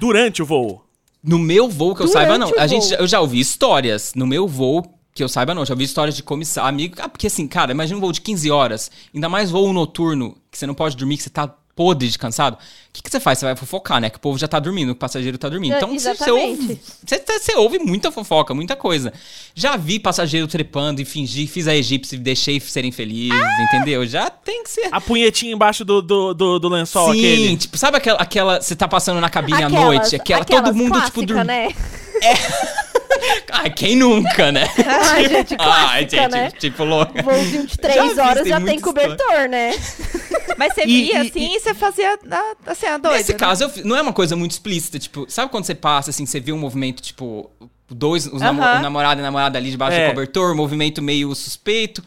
Durante 0.00 0.42
o 0.42 0.46
voo. 0.46 0.82
No 1.22 1.38
meu 1.38 1.68
voo, 1.68 1.94
que 1.94 2.00
eu 2.02 2.06
Durante 2.06 2.26
saiba, 2.26 2.38
não. 2.38 2.52
A 2.58 2.66
gente, 2.66 2.90
eu 2.94 3.06
já 3.06 3.20
ouvi 3.20 3.38
histórias. 3.38 4.12
No 4.14 4.26
meu 4.26 4.48
voo, 4.48 4.82
que 5.18 5.24
eu 5.24 5.28
saiba, 5.28 5.54
não. 5.54 5.64
Já 5.66 5.74
ouvi 5.74 5.84
histórias 5.84 6.16
de 6.16 6.22
comissário, 6.22 6.68
amigo. 6.68 6.94
Ah, 6.98 7.08
porque 7.08 7.26
assim, 7.26 7.46
cara, 7.46 7.72
imagina 7.72 7.98
um 7.98 8.00
voo 8.00 8.12
de 8.12 8.20
15 8.20 8.50
horas. 8.50 8.90
Ainda 9.14 9.28
mais 9.28 9.50
voo 9.50 9.72
noturno, 9.72 10.36
que 10.50 10.56
você 10.56 10.66
não 10.66 10.74
pode 10.74 10.96
dormir, 10.96 11.16
que 11.16 11.22
você 11.24 11.30
tá 11.30 11.52
podre 11.74 12.08
de 12.08 12.18
cansado. 12.18 12.54
O 12.54 12.58
que, 12.92 13.00
que 13.02 13.08
você 13.08 13.20
faz? 13.20 13.38
Você 13.38 13.44
vai 13.44 13.54
fofocar, 13.54 14.00
né? 14.00 14.10
Que 14.10 14.16
o 14.16 14.20
povo 14.20 14.36
já 14.36 14.48
tá 14.48 14.58
dormindo, 14.58 14.90
o 14.90 14.94
passageiro 14.96 15.38
tá 15.38 15.48
dormindo. 15.48 15.74
É, 15.74 15.76
Então 15.76 15.96
você, 15.96 16.28
ouve. 16.28 16.80
Você, 17.06 17.22
você 17.38 17.54
ouve 17.54 17.78
muita 17.78 18.10
fofoca, 18.10 18.52
muita 18.52 18.74
coisa. 18.74 19.12
Já 19.54 19.76
vi 19.76 20.00
passageiro 20.00 20.48
trepando 20.48 21.00
e 21.00 21.04
fingir, 21.04 21.46
fiz 21.48 21.68
a 21.68 21.76
egípcia 21.76 22.16
e 22.16 22.18
deixei 22.18 22.58
serem 22.58 22.90
felizes, 22.90 23.40
Ah! 23.40 23.62
entendeu? 23.62 24.04
Já 24.04 24.28
tem 24.28 24.64
que 24.64 24.70
ser. 24.70 24.88
A 24.90 25.00
punhetinha 25.00 25.52
embaixo 25.52 25.84
do, 25.84 26.02
do, 26.02 26.34
do, 26.34 26.58
do 26.58 26.68
lençol 26.68 27.12
Sim, 27.12 27.18
aquele. 27.20 27.56
tipo, 27.56 27.78
sabe 27.78 27.96
aquela, 27.96 28.18
aquela. 28.18 28.60
Você 28.60 28.74
tá 28.74 28.88
passando 28.88 29.20
na 29.20 29.30
cabine 29.30 29.62
à 29.62 29.66
Aquelas- 29.68 29.84
noite? 29.84 30.16
Aquela, 30.16 30.44
todo 30.44 30.74
mundo, 30.74 30.90
clássica, 30.90 31.20
tipo, 31.20 31.26
dormindo. 31.26 31.46
né? 31.46 31.68
Ai, 33.52 33.70
quem 33.70 33.96
nunca, 33.96 34.52
né? 34.52 34.68
Ai, 34.86 35.28
gente, 35.28 35.56
clássica, 35.58 35.86
Ai, 35.94 36.08
gente, 36.08 36.30
né? 36.30 36.50
tipo, 36.52 36.84
louco. 36.84 37.12
Voozinho 37.22 37.66
de 37.66 37.74
Já 37.74 37.76
três 37.82 38.14
vi, 38.14 38.20
horas 38.20 38.42
tem 38.42 38.52
já 38.52 38.60
tem 38.60 38.80
cobertor, 38.80 39.48
né? 39.48 39.70
Mas 40.56 40.74
você 40.74 40.82
E- 40.82 40.86
via 40.86 41.24
e- 41.24 41.28
assim 41.28 41.54
e 41.56 41.60
você 41.60 41.74
fazia 41.74 42.18
a, 42.30 42.70
assim, 42.70 42.86
a 42.86 42.98
doida. 42.98 43.16
Nesse 43.18 43.32
né? 43.32 43.38
caso, 43.38 43.64
eu 43.64 43.70
não 43.84 43.96
é 43.96 44.02
uma 44.02 44.12
coisa 44.12 44.34
muito 44.36 44.52
explícita, 44.52 44.98
tipo, 44.98 45.26
sabe 45.28 45.50
quando 45.50 45.64
você 45.64 45.74
passa, 45.74 46.10
assim, 46.10 46.26
você 46.26 46.40
vê 46.40 46.52
um 46.52 46.58
movimento, 46.58 47.00
tipo, 47.02 47.50
dois, 47.88 48.26
os 48.26 48.40
namo- 48.42 48.62
Aham. 48.62 48.78
o 48.78 48.82
namorado 48.82 49.20
e 49.20 49.22
a 49.22 49.24
namorada 49.24 49.58
ali 49.58 49.70
debaixo 49.70 49.96
É. 49.98 50.06
do 50.06 50.10
cobertor, 50.10 50.52
um 50.52 50.56
movimento 50.56 51.00
meio 51.00 51.34
suspeito. 51.34 52.02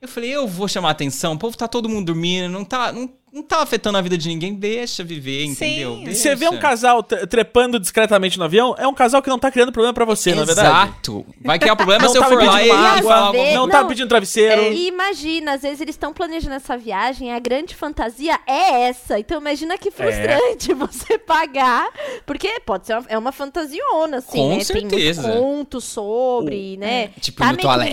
Eu 0.00 0.08
falei, 0.08 0.30
eu 0.34 0.46
vou 0.46 0.68
chamar 0.68 0.90
atenção, 0.90 1.32
o 1.32 1.38
povo 1.38 1.56
tá 1.56 1.66
todo 1.66 1.88
mundo 1.88 2.06
dormindo, 2.06 2.48
não 2.50 2.64
tá, 2.64 2.92
não, 2.92 3.10
não 3.36 3.42
tá 3.42 3.62
afetando 3.62 3.98
a 3.98 4.00
vida 4.00 4.16
de 4.16 4.28
ninguém, 4.28 4.54
deixa 4.54 5.04
viver, 5.04 5.44
entendeu? 5.44 5.96
Sim. 5.96 6.04
Deixa. 6.04 6.20
Você 6.20 6.34
vê 6.34 6.48
um 6.48 6.58
casal 6.58 7.02
tre- 7.02 7.26
trepando 7.26 7.78
discretamente 7.78 8.38
no 8.38 8.44
avião, 8.46 8.74
é 8.78 8.88
um 8.88 8.94
casal 8.94 9.20
que 9.20 9.28
não 9.28 9.38
tá 9.38 9.50
criando 9.50 9.70
problema 9.70 9.92
pra 9.92 10.06
você, 10.06 10.34
na 10.34 10.44
verdade. 10.44 10.68
Exato. 10.68 11.26
Vai 11.44 11.58
criar 11.58 11.76
problema 11.76 12.04
Não 12.04 12.08
se 12.10 12.16
eu 12.16 12.22
tá 12.22 12.28
for 12.28 12.42
lá 12.42 12.62
e 12.64 12.70
água, 12.70 13.02
falar 13.02 13.32
Não, 13.34 13.54
não 13.54 13.68
tá 13.68 13.84
pedindo 13.84 14.08
travesseiro. 14.08 14.72
E 14.72 14.88
imagina, 14.88 15.52
às 15.52 15.60
vezes 15.62 15.82
eles 15.82 15.94
estão 15.94 16.14
planejando 16.14 16.54
essa 16.54 16.78
viagem, 16.78 17.30
a 17.30 17.38
grande 17.38 17.74
fantasia 17.74 18.40
é 18.46 18.88
essa. 18.88 19.18
Então 19.18 19.38
imagina 19.38 19.76
que 19.76 19.90
frustrante 19.90 20.72
você 20.74 21.18
pagar, 21.18 21.88
porque 22.24 22.58
pode 22.64 22.86
ser 22.86 22.94
uma, 22.94 23.04
é 23.08 23.18
uma 23.18 23.32
fantasiona, 23.32 24.16
assim, 24.16 24.38
Com 24.38 24.56
né? 24.56 24.64
certeza. 24.64 25.22
Tem 25.22 25.30
muito 25.32 25.44
conto 25.46 25.80
sobre, 25.80 26.78
né? 26.78 27.08
Tipo, 27.20 27.38
tá 27.40 27.52
no 27.52 27.58
toalete, 27.58 27.92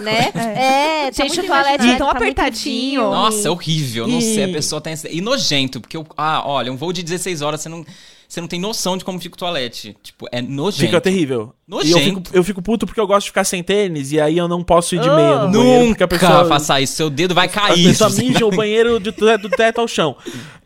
né? 0.00 0.32
É, 0.56 1.10
tá 1.10 1.22
Gente, 1.24 1.36
muito 1.36 1.44
o 1.44 1.46
toalete 1.46 1.78
tão 1.78 1.98
tá 1.98 2.04
muito 2.04 2.16
apertadinho. 2.16 3.02
Nossa, 3.02 3.48
é 3.48 3.50
horrível. 3.50 4.06
Não 4.08 4.18
E- 4.18 4.22
sei, 4.22 4.44
a 4.44 4.48
pessoa 4.48 4.61
tem 4.80 4.92
esse... 4.92 5.08
E 5.08 5.20
nojento, 5.20 5.80
porque 5.80 5.96
eu... 5.96 6.06
Ah, 6.16 6.42
olha, 6.46 6.72
um 6.72 6.76
voo 6.76 6.92
de 6.92 7.02
16 7.02 7.42
horas, 7.42 7.60
você 7.60 7.68
não, 7.68 7.84
você 8.28 8.40
não 8.40 8.48
tem 8.48 8.58
noção 8.60 8.96
de 8.96 9.04
como 9.04 9.20
fica 9.20 9.34
o 9.34 9.38
toalete. 9.38 9.94
Tipo, 10.02 10.26
é 10.32 10.40
nojento. 10.40 10.86
Fica 10.86 11.00
terrível. 11.00 11.54
Nojento. 11.68 11.98
Eu 11.98 12.02
fico, 12.04 12.22
eu 12.32 12.44
fico 12.44 12.62
puto 12.62 12.86
porque 12.86 13.00
eu 13.00 13.06
gosto 13.06 13.24
de 13.24 13.30
ficar 13.30 13.44
sem 13.44 13.62
tênis 13.62 14.10
e 14.12 14.18
aí 14.20 14.38
eu 14.38 14.48
não 14.48 14.62
posso 14.64 14.94
ir 14.94 15.00
de 15.00 15.08
Oh. 15.10 15.14
meia 15.16 15.44
no 15.46 15.52
banheiro. 15.58 15.86
Nunca 15.86 16.04
a 16.06 16.08
pessoa, 16.08 16.44
faça 16.46 16.80
isso, 16.80 16.94
seu 16.96 17.10
dedo 17.10 17.34
vai 17.34 17.46
a 17.46 17.50
cair. 17.50 17.88
pessoa 17.88 18.08
se 18.08 18.16
você 18.16 18.22
mija 18.24 18.46
o 18.46 18.50
banheiro 18.50 18.98
de, 18.98 19.10
do, 19.10 19.50
teto 19.50 19.80
ao 19.80 19.86
chão. 19.88 20.16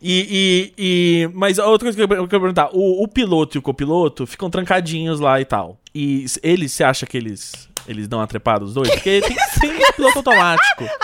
E, 0.01 0.71
e, 0.77 1.23
e- 1.23 1.29
Mas 1.33 1.59
a 1.59 1.65
outra 1.65 1.85
coisa 1.85 1.97
que 1.97 2.03
eu, 2.03 2.07
que 2.07 2.13
eu 2.13 2.27
quero 2.27 2.41
perguntar: 2.41 2.69
o, 2.71 3.03
o 3.03 3.07
piloto 3.07 3.57
e 3.57 3.59
o 3.59 3.61
copiloto 3.61 4.25
ficam 4.25 4.49
trancadinhos 4.49 5.19
lá 5.19 5.41
e 5.41 5.45
tal. 5.45 5.77
E 5.93 6.25
eles, 6.41 6.71
você 6.71 6.83
acha 6.83 7.05
que 7.05 7.17
eles. 7.17 7.66
Eles 7.87 8.07
dão 8.07 8.19
a 8.19 8.27
trepada 8.27 8.65
os 8.65 8.73
dois? 8.73 8.89
Porque 8.89 9.21
tem, 9.21 9.37
tem 9.61 9.91
piloto 9.95 10.17
automático. 10.19 10.83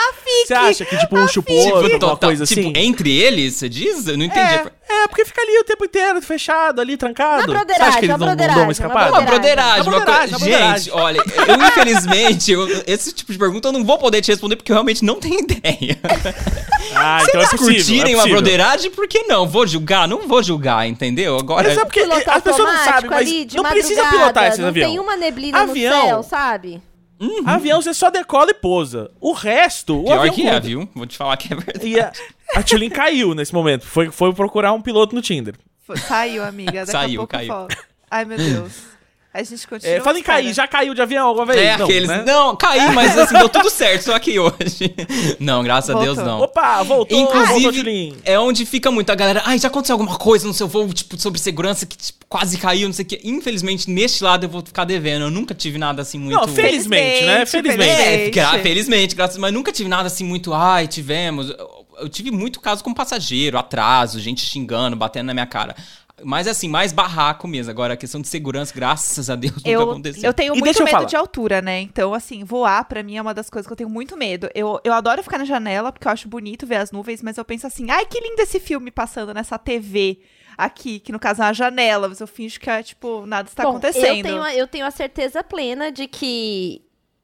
Você 0.46 0.54
acha 0.54 0.84
que, 0.84 0.96
tipo, 0.98 1.16
um 1.18 1.26
chupou 1.28 1.56
Tipo, 1.56 1.76
outro, 1.76 1.92
alguma 1.94 2.16
coisa 2.16 2.44
tipo, 2.44 2.60
assim? 2.60 2.72
entre 2.76 3.10
eles, 3.10 3.54
você 3.54 3.68
diz? 3.68 4.06
Eu 4.06 4.18
não 4.18 4.24
entendi. 4.24 4.54
É, 4.54 4.70
é, 4.88 5.08
porque 5.08 5.24
fica 5.24 5.40
ali 5.42 5.58
o 5.60 5.64
tempo 5.64 5.84
inteiro, 5.84 6.20
fechado, 6.22 6.80
ali, 6.80 6.96
trancado. 6.96 7.50
Uma 7.50 7.64
Você 7.64 7.82
acha 7.82 8.00
que 8.00 8.04
broderagem, 8.04 8.04
eles 8.04 8.08
uma 8.10 8.18
não, 8.18 8.26
não 8.26 8.36
dão 8.36 8.46
uma 8.46 8.54
broderagem, 8.64 8.70
escapada? 8.70 9.10
uma 9.12 9.20
broderagem, 9.22 9.80
Uma 9.82 9.90
broderagem, 9.90 10.28
uma 10.34 10.38
broderagem. 10.38 10.78
Gente, 10.78 10.90
olha, 10.92 11.18
eu 11.48 11.66
infelizmente, 11.66 12.52
eu- 12.52 12.82
esse 12.86 13.12
tipo 13.12 13.32
de 13.32 13.38
pergunta 13.38 13.68
eu 13.68 13.72
não 13.72 13.84
vou 13.84 13.98
poder 13.98 14.20
te 14.20 14.30
responder 14.30 14.56
porque 14.56 14.70
eu 14.72 14.74
realmente 14.74 15.04
não 15.04 15.16
tenho 15.20 15.40
ideia. 15.40 15.98
Ah, 16.96 17.18
Se 17.20 17.28
então 17.30 17.40
é 17.40 17.44
eles 17.44 17.50
possível, 17.50 17.74
curtirem 17.74 18.12
é 18.12 18.16
uma 18.16 18.26
broderagem, 18.28 18.88
por 18.90 19.08
que 19.08 19.24
não? 19.24 19.48
Vou 19.48 19.66
julgar? 19.66 20.06
Não 20.06 20.28
vou 20.28 20.42
julgar, 20.44 20.86
entendeu? 20.86 21.36
Agora. 21.36 21.66
Mas 21.68 21.76
é 21.78 21.84
porque 21.84 22.00
as 22.00 22.42
pessoas 22.42 22.72
não 22.72 22.84
sabem, 22.84 23.10
mas 23.10 23.20
ali, 23.28 23.48
não 23.52 23.64
precisa 23.64 24.04
pilotar 24.10 24.46
esse 24.46 24.60
não 24.60 24.68
avião. 24.68 24.90
tem 24.90 25.00
uma 25.00 25.16
neblina 25.16 25.62
Avião. 25.62 25.98
no 26.02 26.06
céu, 26.06 26.22
sabe? 26.22 26.80
Avião 27.46 27.80
você 27.80 27.94
só 27.94 28.10
decola 28.10 28.50
e 28.50 28.54
pousa. 28.54 29.10
O 29.20 29.32
resto, 29.32 30.00
o 30.00 30.04
Pior 30.04 30.18
avião 30.18 30.34
que 30.34 30.46
é, 30.46 30.60
viu? 30.60 30.88
Vou 30.94 31.06
te 31.06 31.16
falar 31.16 31.36
que 31.36 31.52
é 31.52 31.56
verdade. 31.56 31.86
E 31.86 32.00
a, 32.00 32.12
a 32.54 32.62
Tulin 32.62 32.90
caiu 32.90 33.34
nesse 33.34 33.52
momento. 33.54 33.86
Foi, 33.86 34.10
foi 34.10 34.32
procurar 34.32 34.72
um 34.72 34.82
piloto 34.82 35.14
no 35.14 35.22
Tinder. 35.22 35.54
Saiu, 36.08 36.42
amiga. 36.42 36.80
Daqui 36.80 36.92
Saiu, 36.92 37.22
a 37.22 37.26
pouco 37.26 37.32
caiu. 37.32 37.68
Ai, 38.10 38.24
meu 38.24 38.38
Deus. 38.38 38.93
A 39.34 39.42
gente 39.42 39.66
continua. 39.66 39.96
É, 39.96 40.00
fala 40.00 40.16
em 40.16 40.22
cair, 40.22 40.54
já 40.54 40.68
caiu 40.68 40.94
de 40.94 41.02
avião 41.02 41.26
alguma 41.26 41.44
vez? 41.44 41.58
É 41.58 41.76
não, 41.76 41.84
aqueles. 41.84 42.08
né? 42.08 42.22
Não, 42.24 42.54
caí, 42.54 42.94
mas 42.94 43.18
assim, 43.18 43.36
deu 43.36 43.48
tudo 43.48 43.68
certo, 43.68 44.02
só 44.02 44.16
que 44.20 44.38
hoje. 44.38 44.94
Não, 45.40 45.64
graças 45.64 45.90
a 45.90 45.98
Deus 45.98 46.14
Voltou. 46.16 46.24
não. 46.24 46.40
Opa, 46.40 46.82
voltou, 46.84 47.18
voltou, 47.18 47.40
Inclusive, 47.58 48.14
é 48.24 48.38
onde 48.38 48.64
fica 48.64 48.92
muito 48.92 49.10
a 49.10 49.14
galera. 49.16 49.42
Ai, 49.44 49.58
já 49.58 49.66
aconteceu 49.66 49.94
alguma 49.94 50.16
coisa 50.16 50.46
no 50.46 50.54
seu 50.54 50.68
voo, 50.68 50.86
tipo, 50.94 51.20
sobre 51.20 51.40
segurança 51.40 51.84
que 51.84 51.96
tipo, 51.96 52.24
quase 52.28 52.56
caiu, 52.58 52.86
não 52.86 52.92
sei 52.92 53.04
o 53.04 53.08
quê. 53.08 53.20
Infelizmente, 53.24 53.90
neste 53.90 54.22
lado 54.22 54.44
eu 54.44 54.48
vou 54.48 54.62
ficar 54.62 54.84
devendo. 54.84 55.22
Eu 55.22 55.30
nunca 55.32 55.52
tive 55.52 55.78
nada 55.78 56.02
assim 56.02 56.16
muito. 56.18 56.38
Não, 56.38 56.46
felizmente, 56.46 57.24
né? 57.24 57.44
Felizmente, 57.44 57.92
Felizmente. 57.92 58.28
É, 58.28 58.30
gra 58.30 58.58
felizmente, 58.60 59.16
graças 59.16 59.36
mas 59.36 59.52
nunca 59.52 59.72
tive 59.72 59.88
nada 59.88 60.06
assim 60.06 60.24
muito, 60.24 60.54
ai, 60.54 60.86
tivemos. 60.86 61.50
Eu, 61.50 61.86
eu 62.02 62.08
tive 62.08 62.30
muito 62.30 62.60
caso 62.60 62.84
com 62.84 62.94
passageiro, 62.94 63.58
atraso, 63.58 64.20
gente 64.20 64.46
xingando, 64.46 64.94
batendo 64.94 65.26
na 65.26 65.34
minha 65.34 65.46
cara. 65.46 65.74
Mas 66.22 66.46
assim, 66.46 66.68
mais 66.68 66.92
barraco 66.92 67.48
mesmo. 67.48 67.70
Agora, 67.70 67.94
a 67.94 67.96
questão 67.96 68.20
de 68.20 68.28
segurança, 68.28 68.72
graças 68.72 69.28
a 69.28 69.34
Deus, 69.34 69.56
nunca 69.56 69.68
Eu, 69.68 69.82
aconteceu. 69.90 70.22
eu 70.24 70.32
tenho 70.32 70.52
E 70.54 70.58
muito 70.58 70.64
deixa 70.64 70.80
eu 70.80 70.84
medo 70.84 70.94
falar. 70.94 71.06
de 71.06 71.16
altura, 71.16 71.60
né? 71.60 71.80
Então, 71.80 72.14
assim, 72.14 72.44
voar 72.44 72.84
pra 72.84 73.02
mim 73.02 73.16
é 73.16 73.22
uma 73.22 73.34
das 73.34 73.50
coisas 73.50 73.66
que 73.66 73.72
eu 73.72 73.76
tenho 73.76 73.90
muito 73.90 74.16
medo. 74.16 74.48
Eu, 74.54 74.80
eu 74.84 74.92
adoro 74.92 75.22
ficar 75.24 75.38
na 75.38 75.44
janela, 75.44 75.90
porque 75.90 76.06
eu 76.06 76.12
acho 76.12 76.28
bonito 76.28 76.66
ver 76.66 76.76
as 76.76 76.92
nuvens, 76.92 77.20
mas 77.20 77.36
eu 77.36 77.44
penso 77.44 77.66
assim, 77.66 77.90
ai, 77.90 78.06
que 78.06 78.20
lindo 78.20 78.40
esse 78.40 78.60
filme 78.60 78.90
passando 78.92 79.34
nessa 79.34 79.58
TV 79.58 80.20
aqui, 80.56 81.00
que 81.00 81.10
no 81.10 81.18
caso 81.18 81.42
é 81.42 81.46
uma 81.46 81.52
janela, 81.52 82.08
mas 82.08 82.20
eu 82.20 82.28
finjo 82.28 82.60
que 82.60 82.70
é, 82.70 82.80
tipo, 82.80 83.26
nada 83.26 83.48
está 83.48 83.64
Bom, 83.64 83.70
acontecendo. 83.70 84.18
Eu 84.18 84.22
tenho, 84.22 84.42
a- 84.42 84.54
eu 84.54 84.66
tenho 84.68 84.86
a 84.86 84.92
certeza 84.92 85.42
plena 85.42 85.90
de 85.90 86.06
que 86.06 86.82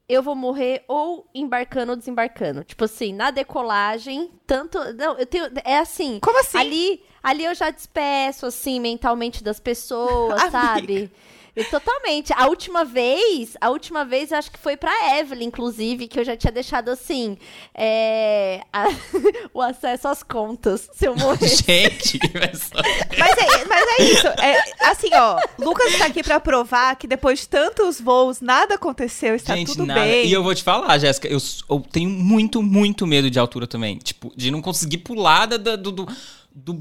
eu 0.09 0.21
vou 0.21 0.35
morrer 0.35 0.83
ou 0.89 1.25
embarcando 1.33 1.93
ou 1.93 1.97
desembarcando. 1.97 2.65
Tipo 2.65 2.83
assim, 2.83 3.13
na 3.13 3.31
decolagem, 3.31 4.29
tanto. 4.45 4.77
Não, 4.95 5.17
eu 5.17 5.25
tenho. 5.25 5.45
É 5.63 5.77
assim. 5.77 6.19
Como 6.21 6.37
assim? 6.41 6.57
Ali, 6.57 7.01
ali 7.23 7.43
eu 7.45 7.53
já 7.55 7.69
despeço, 7.69 8.45
assim, 8.45 8.79
mentalmente 8.79 9.43
das 9.43 9.59
pessoas, 9.61 10.41
sabe? 10.51 11.11
E 11.53 11.65
totalmente. 11.65 12.31
A 12.31 12.47
última 12.47 12.85
vez, 12.85 13.57
a 13.59 13.69
última 13.69 14.05
vez 14.05 14.31
eu 14.31 14.37
acho 14.37 14.49
que 14.49 14.57
foi 14.57 14.77
pra 14.77 15.19
Evelyn, 15.19 15.47
inclusive, 15.47 16.07
que 16.07 16.17
eu 16.17 16.23
já 16.23 16.37
tinha 16.37 16.49
deixado 16.49 16.87
assim. 16.87 17.37
é, 17.75 18.61
a- 18.71 18.87
o 19.53 19.61
acesso 19.61 20.07
às 20.07 20.23
contas. 20.23 20.89
Se 20.93 21.05
eu 21.07 21.13
morrer. 21.13 21.49
Gente, 21.49 22.19
que 22.19 22.29
pessoa. 22.29 22.81
Mas 23.19 23.37
é, 23.37 23.65
mas 23.65 23.85
é 23.99 24.03
isso. 24.03 24.27
É, 24.27 24.63
assim, 24.89 25.09
ó, 25.13 25.37
Lucas 25.59 25.97
tá 25.97 26.05
aqui 26.05 26.23
pra 26.23 26.39
provar 26.39 26.95
que 26.95 27.05
depois 27.05 27.39
de 27.41 27.49
tantos 27.49 27.99
voos, 27.99 28.39
nada 28.39 28.75
aconteu, 28.75 29.07
está 29.07 29.53
Gente, 29.53 29.73
tudo 29.73 29.85
nada. 29.85 29.99
bem. 29.99 30.27
E 30.27 30.31
eu 30.31 30.41
vou 30.41 30.55
te 30.55 30.63
falar, 30.63 30.97
Jéssica, 30.99 31.27
eu, 31.27 31.39
eu 31.69 31.83
tenho 31.91 32.09
muito, 32.09 32.63
muito 32.63 33.05
medo 33.05 33.29
de 33.29 33.37
altura 33.37 33.67
também. 33.67 33.97
Tipo, 33.97 34.31
de 34.37 34.51
não 34.51 34.61
conseguir 34.61 34.99
pular 34.99 35.47
da, 35.47 35.57
da- 35.57 35.75
do, 35.75 35.91
do, 35.91 36.07
do- 36.53 36.73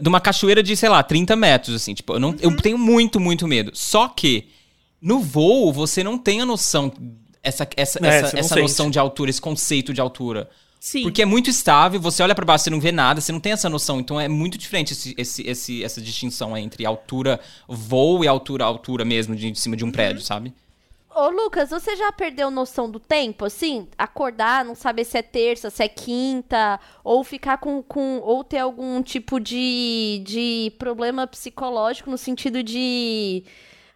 de 0.00 0.08
uma 0.08 0.20
cachoeira 0.20 0.62
de, 0.62 0.76
sei 0.76 0.88
lá, 0.88 1.02
30 1.02 1.34
metros, 1.36 1.74
assim. 1.76 1.94
Tipo, 1.94 2.14
eu, 2.14 2.20
não, 2.20 2.30
Uhum. 2.30 2.36
eu 2.40 2.56
tenho 2.56 2.78
muito, 2.78 3.18
muito 3.20 3.46
medo. 3.46 3.70
Só 3.74 4.08
que 4.08 4.48
no 5.00 5.20
voo, 5.20 5.72
você 5.72 6.02
não 6.02 6.16
tem 6.18 6.40
a 6.40 6.46
noção, 6.46 6.92
essa, 7.42 7.68
essa, 7.76 7.98
É, 8.04 8.08
essa, 8.18 8.38
essa 8.38 8.48
sente. 8.50 8.62
noção 8.62 8.90
de 8.90 8.98
altura, 8.98 9.30
esse 9.30 9.40
conceito 9.40 9.92
de 9.92 10.00
altura. 10.00 10.48
Sim. 10.78 11.02
Porque 11.02 11.22
é 11.22 11.24
muito 11.24 11.50
estável, 11.50 11.98
você 12.00 12.22
olha 12.22 12.34
pra 12.34 12.44
baixo, 12.44 12.64
você 12.64 12.70
não 12.70 12.78
vê 12.80 12.92
nada, 12.92 13.20
você 13.20 13.32
não 13.32 13.40
tem 13.40 13.52
essa 13.52 13.68
noção. 13.68 13.98
Então 13.98 14.20
é 14.20 14.28
muito 14.28 14.56
diferente 14.56 14.92
esse, 14.92 15.14
esse, 15.18 15.42
esse- 15.42 15.82
essa 15.84 16.00
distinção 16.00 16.56
entre 16.56 16.86
altura, 16.86 17.40
voo 17.68 18.22
e 18.24 18.28
altura, 18.28 18.64
altura 18.64 19.04
mesmo, 19.04 19.34
de, 19.34 19.50
de 19.50 19.58
cima 19.58 19.76
de 19.76 19.84
um 19.84 19.90
prédio, 19.90 20.22
sabe? 20.22 20.52
Ô, 21.16 21.30
Lucas, 21.30 21.70
você 21.70 21.96
já 21.96 22.12
perdeu 22.12 22.50
noção 22.50 22.90
do 22.90 23.00
tempo? 23.00 23.46
Assim, 23.46 23.88
acordar, 23.96 24.62
não 24.62 24.74
saber 24.74 25.02
se 25.02 25.16
é 25.16 25.22
terça, 25.22 25.70
se 25.70 25.82
é 25.82 25.88
quinta, 25.88 26.78
ou 27.02 27.24
ficar 27.24 27.56
com. 27.56 27.82
com 27.82 28.18
ou 28.18 28.44
ter 28.44 28.58
algum 28.58 29.02
tipo 29.02 29.40
de, 29.40 30.22
de 30.26 30.70
problema 30.78 31.26
psicológico 31.26 32.10
no 32.10 32.18
sentido 32.18 32.62
de. 32.62 33.42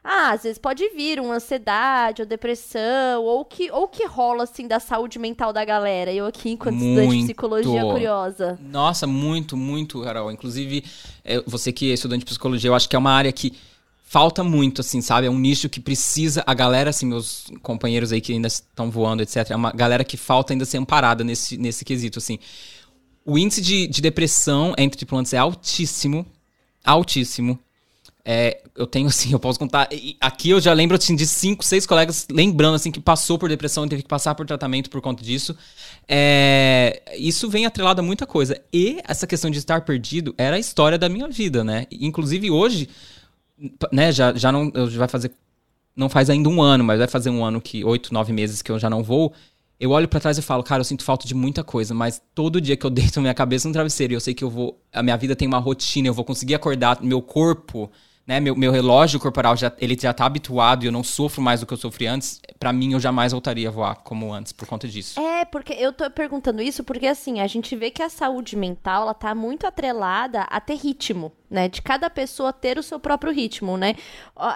Ah, 0.02 0.30
às 0.30 0.44
vezes 0.44 0.56
pode 0.56 0.88
vir 0.96 1.20
uma 1.20 1.34
ansiedade 1.34 2.22
ou 2.22 2.26
depressão, 2.26 3.22
ou 3.22 3.44
que, 3.44 3.70
ou 3.70 3.86
que 3.86 4.06
rola, 4.06 4.44
assim, 4.44 4.66
da 4.66 4.80
saúde 4.80 5.18
mental 5.18 5.52
da 5.52 5.62
galera. 5.62 6.10
Eu 6.10 6.24
aqui, 6.24 6.52
enquanto 6.52 6.76
estudante 6.76 7.00
de 7.00 7.06
Muito. 7.06 7.24
psicologia 7.24 7.82
curiosa. 7.82 8.58
Nossa, 8.62 9.06
muito, 9.06 9.58
muito, 9.58 10.00
Carol. 10.00 10.32
Inclusive, 10.32 10.82
é, 11.22 11.38
você 11.46 11.70
que 11.70 11.90
é 11.90 11.92
estudante 11.92 12.20
de 12.20 12.24
psicologia, 12.24 12.70
eu 12.70 12.74
acho 12.74 12.88
que 12.88 12.96
é 12.96 12.98
uma 12.98 13.12
área 13.12 13.30
que 13.30 13.52
falta 14.10 14.42
muito, 14.42 14.80
assim, 14.80 15.00
sabe? 15.00 15.28
É 15.28 15.30
um 15.30 15.38
nicho 15.38 15.68
que 15.68 15.78
precisa. 15.78 16.42
A 16.44 16.52
galera, 16.52 16.90
assim, 16.90 17.06
meus 17.06 17.44
companheiros 17.62 18.10
aí 18.10 18.20
que 18.20 18.32
ainda 18.32 18.48
estão 18.48 18.90
voando, 18.90 19.22
etc., 19.22 19.50
é 19.50 19.54
uma 19.54 19.70
galera 19.70 20.02
que 20.02 20.16
falta 20.16 20.52
ainda 20.52 20.64
ser 20.64 20.78
amparada 20.78 21.22
nesse, 21.22 21.56
nesse 21.56 21.84
quesito, 21.84 22.18
assim. 22.18 22.36
O 23.24 23.38
índice 23.38 23.60
de, 23.60 23.86
de 23.86 24.02
depressão 24.02 24.74
entre 24.76 24.98
tripulantes 24.98 25.32
é 25.32 25.38
altíssimo. 25.38 26.26
Altíssimo. 26.84 27.56
É, 28.24 28.60
eu 28.76 28.84
tenho, 28.84 29.06
assim, 29.10 29.30
eu 29.30 29.38
posso 29.38 29.60
contar. 29.60 29.88
Aqui 30.20 30.50
eu 30.50 30.60
já 30.60 30.72
lembro, 30.72 30.96
assim, 30.96 31.14
de 31.14 31.24
cinco, 31.24 31.64
seis 31.64 31.86
colegas 31.86 32.26
lembrando, 32.28 32.74
assim, 32.74 32.90
que 32.90 32.98
passou 32.98 33.38
por 33.38 33.48
depressão 33.48 33.86
e 33.86 33.88
teve 33.90 34.02
que 34.02 34.08
passar 34.08 34.34
por 34.34 34.44
tratamento 34.44 34.90
por 34.90 35.00
conta 35.00 35.22
disso. 35.22 35.56
É, 36.08 37.00
isso 37.16 37.48
vem 37.48 37.64
atrelado 37.64 38.00
a 38.00 38.04
muita 38.04 38.26
coisa. 38.26 38.60
E 38.72 38.98
essa 39.06 39.24
questão 39.24 39.52
de 39.52 39.58
estar 39.58 39.82
perdido 39.82 40.34
era 40.36 40.56
a 40.56 40.58
história 40.58 40.98
da 40.98 41.08
minha 41.08 41.28
vida, 41.28 41.62
né? 41.62 41.86
Inclusive 41.92 42.50
hoje, 42.50 42.88
né, 43.92 44.12
já, 44.12 44.34
já 44.34 44.50
não. 44.50 44.70
Vai 44.96 45.08
fazer. 45.08 45.32
Não 45.94 46.08
faz 46.08 46.30
ainda 46.30 46.48
um 46.48 46.62
ano, 46.62 46.84
mas 46.84 46.98
vai 46.98 47.08
fazer 47.08 47.30
um 47.30 47.44
ano 47.44 47.60
que. 47.60 47.84
Oito, 47.84 48.12
nove 48.14 48.32
meses 48.32 48.62
que 48.62 48.70
eu 48.70 48.78
já 48.78 48.88
não 48.88 49.02
vou. 49.02 49.32
Eu 49.78 49.90
olho 49.92 50.06
pra 50.06 50.20
trás 50.20 50.36
e 50.36 50.42
falo, 50.42 50.62
cara, 50.62 50.80
eu 50.80 50.84
sinto 50.84 51.02
falta 51.02 51.26
de 51.26 51.34
muita 51.34 51.64
coisa, 51.64 51.94
mas 51.94 52.20
todo 52.34 52.60
dia 52.60 52.76
que 52.76 52.84
eu 52.84 52.90
deito 52.90 53.20
minha 53.20 53.32
cabeça 53.32 53.66
no 53.66 53.72
travesseiro 53.72 54.12
e 54.12 54.16
eu 54.16 54.20
sei 54.20 54.34
que 54.34 54.44
eu 54.44 54.50
vou. 54.50 54.78
A 54.92 55.02
minha 55.02 55.16
vida 55.16 55.34
tem 55.34 55.48
uma 55.48 55.58
rotina, 55.58 56.08
eu 56.08 56.14
vou 56.14 56.24
conseguir 56.24 56.54
acordar, 56.54 57.02
meu 57.02 57.22
corpo, 57.22 57.90
né? 58.30 58.38
Meu, 58.38 58.54
meu 58.54 58.70
relógio 58.70 59.18
corporal 59.18 59.56
já, 59.56 59.72
ele 59.80 59.98
já 60.00 60.12
tá 60.12 60.24
habituado 60.24 60.84
e 60.84 60.86
eu 60.86 60.92
não 60.92 61.02
sofro 61.02 61.42
mais 61.42 61.58
do 61.58 61.66
que 61.66 61.72
eu 61.72 61.76
sofri 61.76 62.06
antes. 62.06 62.40
Pra 62.60 62.72
mim, 62.72 62.92
eu 62.92 63.00
jamais 63.00 63.32
voltaria 63.32 63.66
a 63.66 63.72
voar 63.72 63.96
como 63.96 64.32
antes 64.32 64.52
por 64.52 64.68
conta 64.68 64.86
disso. 64.86 65.18
É, 65.18 65.44
porque 65.44 65.72
eu 65.72 65.92
tô 65.92 66.08
perguntando 66.12 66.62
isso 66.62 66.84
porque, 66.84 67.08
assim, 67.08 67.40
a 67.40 67.48
gente 67.48 67.74
vê 67.74 67.90
que 67.90 68.04
a 68.04 68.08
saúde 68.08 68.54
mental, 68.54 69.02
ela 69.02 69.14
tá 69.14 69.34
muito 69.34 69.66
atrelada 69.66 70.42
a 70.42 70.60
ter 70.60 70.76
ritmo, 70.76 71.32
né? 71.50 71.68
De 71.68 71.82
cada 71.82 72.08
pessoa 72.08 72.52
ter 72.52 72.78
o 72.78 72.84
seu 72.84 73.00
próprio 73.00 73.32
ritmo, 73.32 73.76
né? 73.76 73.96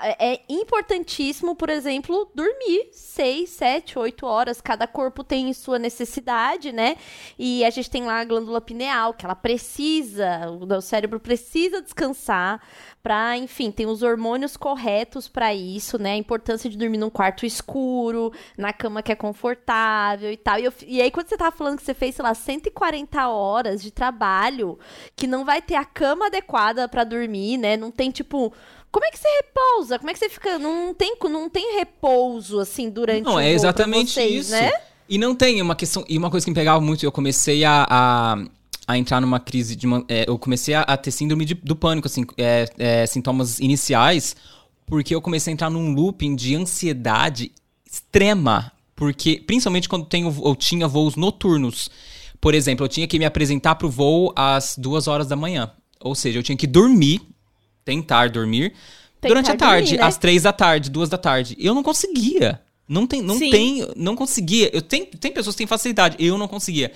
É 0.04 0.34
é 0.34 0.40
importantíssimo, 0.48 1.56
por 1.56 1.68
exemplo, 1.68 2.30
dormir 2.32 2.88
seis, 2.92 3.50
sete, 3.50 3.98
oito 3.98 4.24
horas. 4.24 4.60
Cada 4.60 4.86
corpo 4.86 5.24
tem 5.24 5.52
sua 5.52 5.78
necessidade, 5.78 6.70
né? 6.70 6.96
E 7.36 7.64
a 7.64 7.70
gente 7.70 7.90
tem 7.90 8.04
lá 8.04 8.20
a 8.20 8.24
glândula 8.24 8.60
pineal, 8.60 9.14
que 9.14 9.24
ela 9.24 9.34
precisa, 9.34 10.48
o 10.48 10.80
cérebro 10.80 11.18
precisa 11.18 11.82
descansar 11.82 12.60
pra, 13.04 13.36
enfim, 13.36 13.70
tem 13.70 13.84
os 13.84 14.02
hormônios 14.02 14.56
corretos 14.56 15.28
pra 15.28 15.54
isso, 15.54 15.98
né? 15.98 16.12
A 16.12 16.16
importância 16.16 16.70
de 16.70 16.78
dormir 16.78 16.96
num 16.96 17.10
quarto 17.10 17.44
escuro, 17.44 18.32
na 18.56 18.72
cama 18.72 19.02
que 19.02 19.12
é 19.12 19.14
confortável 19.14 20.32
e 20.32 20.38
tal. 20.38 20.58
E, 20.58 20.64
eu 20.64 20.72
e 20.86 21.02
aí, 21.02 21.10
quando 21.10 21.28
você 21.28 21.36
tava 21.36 21.54
falando 21.54 21.76
que 21.76 21.84
você 21.84 21.92
fez, 21.92 22.14
sei 22.14 22.22
lá, 22.22 22.32
140 22.34 23.28
horas 23.28 23.82
de 23.82 23.90
trabalho, 23.90 24.78
que 25.14 25.26
não 25.26 25.44
vai 25.44 25.60
ter 25.60 25.74
a 25.74 25.84
cama 25.84 26.28
adequada 26.28 26.88
pra 26.88 27.04
dormir, 27.04 27.58
né? 27.58 27.76
Não 27.76 27.90
tem, 27.90 28.10
tipo. 28.10 28.50
Como 28.90 29.04
é 29.04 29.10
que 29.10 29.18
você 29.18 29.28
repousa? 29.28 29.98
Como 29.98 30.08
é 30.08 30.14
que 30.14 30.18
você 30.20 30.30
fica. 30.30 30.58
Não 30.58 30.94
tem, 30.94 31.14
não 31.24 31.50
tem 31.50 31.76
repouso, 31.76 32.58
assim, 32.58 32.88
durante 32.88 33.22
o 33.22 33.24
Não, 33.24 33.32
voo 33.32 33.40
é 33.40 33.50
exatamente 33.50 34.12
vocês, 34.12 34.46
isso. 34.46 34.52
né? 34.52 34.72
E 35.06 35.18
não 35.18 35.34
tem 35.34 35.60
uma 35.60 35.76
questão. 35.76 36.02
E 36.08 36.16
uma 36.16 36.30
coisa 36.30 36.46
que 36.46 36.50
me 36.50 36.54
pegava 36.54 36.80
muito, 36.80 37.04
eu 37.04 37.12
comecei 37.12 37.66
a, 37.66 37.86
a, 37.86 38.44
a 38.86 38.98
entrar 38.98 39.20
numa 39.20 39.40
crise 39.40 39.74
de. 39.76 39.86
é, 40.08 40.24
eu 40.28 40.38
comecei 40.38 40.74
a, 40.74 40.82
a 40.82 40.96
ter 40.96 41.10
síndrome 41.10 41.44
de- 41.44 41.54
do 41.54 41.74
pânico, 41.74 42.06
assim, 42.06 42.24
é, 42.36 42.68
é, 42.78 43.06
sintomas 43.06 43.58
iniciais, 43.58 44.36
porque 44.86 45.14
eu 45.14 45.20
comecei 45.22 45.52
a 45.52 45.54
entrar 45.54 45.70
num 45.70 45.94
looping 45.94 46.34
de 46.36 46.54
ansiedade 46.54 47.52
extrema. 47.90 48.72
Porque, 48.96 49.42
principalmente 49.44 49.88
quando 49.88 50.06
tenho, 50.06 50.34
eu 50.44 50.54
tinha 50.54 50.86
voos 50.86 51.16
noturnos. 51.16 51.90
Por 52.40 52.54
exemplo, 52.54 52.84
eu 52.84 52.88
tinha 52.88 53.06
que 53.08 53.18
me 53.18 53.24
apresentar 53.24 53.74
pro 53.74 53.88
voo 53.90 54.32
às 54.36 54.76
duas 54.78 55.08
horas 55.08 55.26
da 55.26 55.34
manhã. 55.34 55.70
Ou 56.00 56.14
seja, 56.14 56.38
eu 56.38 56.42
tinha 56.42 56.56
que 56.56 56.66
dormir, 56.66 57.20
tentar 57.84 58.28
dormir, 58.28 58.72
Tentar 59.20 59.28
durante 59.28 59.50
a 59.50 59.56
tarde, 59.56 59.86
dormir, 59.92 60.00
né? 60.02 60.06
às 60.06 60.16
três 60.18 60.42
da 60.42 60.52
tarde, 60.52 60.90
duas 60.90 61.08
da 61.08 61.16
tarde. 61.18 61.56
Eu 61.58 61.74
não 61.74 61.82
conseguia. 61.82 62.60
Não 62.86 63.06
tem, 63.06 63.22
não 63.22 63.38
Sim. 63.38 63.50
tem, 63.50 63.88
não 63.96 64.14
conseguia. 64.14 64.70
Eu 64.72 64.82
tenho, 64.82 65.06
tem 65.06 65.32
pessoas 65.32 65.56
que 65.56 65.58
têm 65.58 65.66
facilidade, 65.66 66.16
eu 66.20 66.36
não 66.36 66.46
conseguia. 66.46 66.92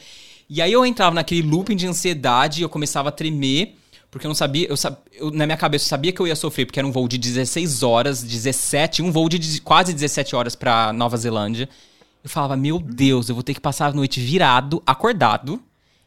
E 0.49 0.63
aí 0.63 0.73
eu 0.73 0.85
entrava 0.87 1.15
naquele 1.15 1.43
looping 1.43 1.77
de 1.77 1.87
ansiedade, 1.87 2.63
eu 2.63 2.69
começava 2.69 3.11
a 3.11 3.13
tremer, 3.13 3.77
porque 4.11 4.27
eu 4.27 4.29
não 4.29 4.35
sabia, 4.35 4.67
eu, 4.69 4.77
eu- 5.13 5.31
na 5.31 5.45
minha 5.45 5.59
cabeça 5.59 5.85
eu 5.85 5.89
sabia 5.89 6.11
que 6.13 6.21
eu 6.21 6.27
ia 6.27 6.35
sofrer, 6.37 6.65
porque 6.65 6.79
era 6.81 6.87
um 6.89 6.93
voo 6.93 7.07
de 7.07 7.19
16 7.19 7.83
horas, 7.83 8.23
17, 8.23 9.03
um 9.03 9.13
voo 9.13 9.29
de 9.29 9.61
quase 9.61 9.93
17 9.93 10.35
horas 10.35 10.55
pra 10.55 10.93
Nova 10.93 11.17
Zelândia. 11.17 11.69
Eu 12.25 12.31
falava, 12.31 12.57
meu 12.57 12.79
Deus, 12.79 13.29
eu 13.29 13.35
vou 13.35 13.45
ter 13.45 13.55
que 13.55 13.61
passar 13.61 13.87
a 13.87 13.93
noite 13.93 14.21
virado, 14.21 14.83
acordado, 14.87 15.63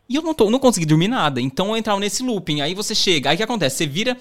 e 0.09 0.15
eu 0.15 0.21
não, 0.23 0.33
tô, 0.33 0.49
não 0.49 0.59
consegui 0.59 0.85
dormir 0.85 1.07
nada. 1.07 1.39
Então 1.39 1.69
eu 1.69 1.77
entrava 1.77 1.99
nesse 1.99 2.21
looping. 2.23 2.61
Aí 2.61 2.73
você 2.73 2.93
chega, 2.95 3.29
aí 3.29 3.35
o 3.35 3.37
que 3.37 3.43
acontece? 3.43 3.77
Você 3.77 3.87
vira 3.87 4.17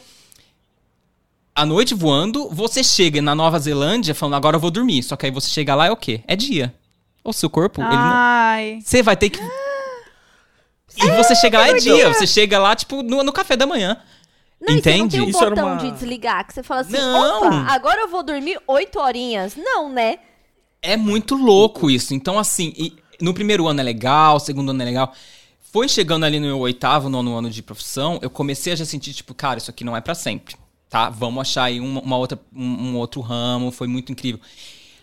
a 1.55 1.67
noite 1.67 1.95
voando, 1.95 2.49
você 2.51 2.83
chega 2.85 3.21
na 3.21 3.35
Nova 3.35 3.59
Zelândia 3.59 4.15
falando, 4.15 4.35
agora 4.35 4.57
eu 4.57 4.61
vou 4.61 4.71
dormir. 4.71 5.03
Só 5.03 5.17
que 5.17 5.27
aí 5.27 5.33
você 5.33 5.49
chega 5.51 5.75
lá 5.75 5.87
é 5.87 5.91
o 5.91 5.97
quê? 5.97 6.23
É 6.27 6.37
dia. 6.37 6.73
O 7.25 7.33
seu 7.33 7.51
corpo, 7.51 7.81
ele 7.81 7.91
não... 7.91 7.97
Ai. 7.97 8.79
Você 8.83 9.03
vai 9.03 9.17
ter 9.17 9.31
que. 9.31 9.41
E 10.97 11.11
você 11.17 11.35
chega 11.35 11.59
lá 11.59 11.69
é 11.69 11.75
dia. 11.75 12.13
Você 12.13 12.27
chega 12.27 12.59
lá, 12.59 12.75
tipo, 12.75 13.03
no, 13.03 13.23
no 13.23 13.33
café 13.33 13.57
da 13.57 13.67
manhã. 13.67 13.97
Não, 14.61 14.75
e 14.77 14.83
você 14.83 14.91
não 14.91 14.97
Entende? 14.97 15.17
tem 15.17 15.27
um 15.27 15.31
Isso 15.31 15.39
era 15.41 15.51
botão 15.51 15.67
uma- 15.69 15.77
de 15.77 15.91
desligar, 15.93 16.47
que 16.47 16.53
você 16.53 16.63
fala 16.63 16.81
assim, 16.83 16.93
Não. 16.93 17.47
opa, 17.47 17.67
agora 17.73 18.01
eu 18.03 18.09
vou 18.09 18.23
dormir 18.23 18.61
oito 18.67 18.99
horinhas. 18.99 19.57
Não, 19.57 19.89
né? 19.89 20.19
É 20.83 20.97
muito 20.97 21.35
louco 21.35 21.91
isso. 21.91 22.13
Então, 22.15 22.39
assim, 22.39 22.73
e 22.77 22.95
no 23.21 23.33
primeiro 23.33 23.67
ano 23.67 23.81
é 23.81 23.83
legal, 23.83 24.39
segundo 24.39 24.71
ano 24.71 24.83
é 24.83 24.85
legal. 24.85 25.15
Foi 25.73 25.89
chegando 25.89 26.25
ali 26.25 26.39
no 26.41 26.47
meu 26.47 26.59
oitavo, 26.59 27.09
nono 27.09 27.37
ano 27.37 27.49
de 27.49 27.63
profissão, 27.63 28.19
eu 28.21 28.29
comecei 28.29 28.73
a 28.73 28.77
já 28.77 28.85
sentir, 28.85 29.15
tipo, 29.15 29.33
cara, 29.35 29.59
isso 29.59 29.71
aqui 29.71 29.85
não 29.85 29.97
é 29.97 30.01
pra 30.01 30.15
sempre, 30.15 30.57
tá? 30.89 31.09
Vamos 31.09 31.41
achar 31.43 31.65
aí 31.65 31.79
uma, 31.81 32.01
uma 32.01 32.17
outra, 32.19 32.39
um, 32.55 32.65
um 32.91 32.97
outro 32.97 33.21
ramo, 33.21 33.71
foi 33.71 33.87
muito 33.87 34.11
incrível. 34.11 34.41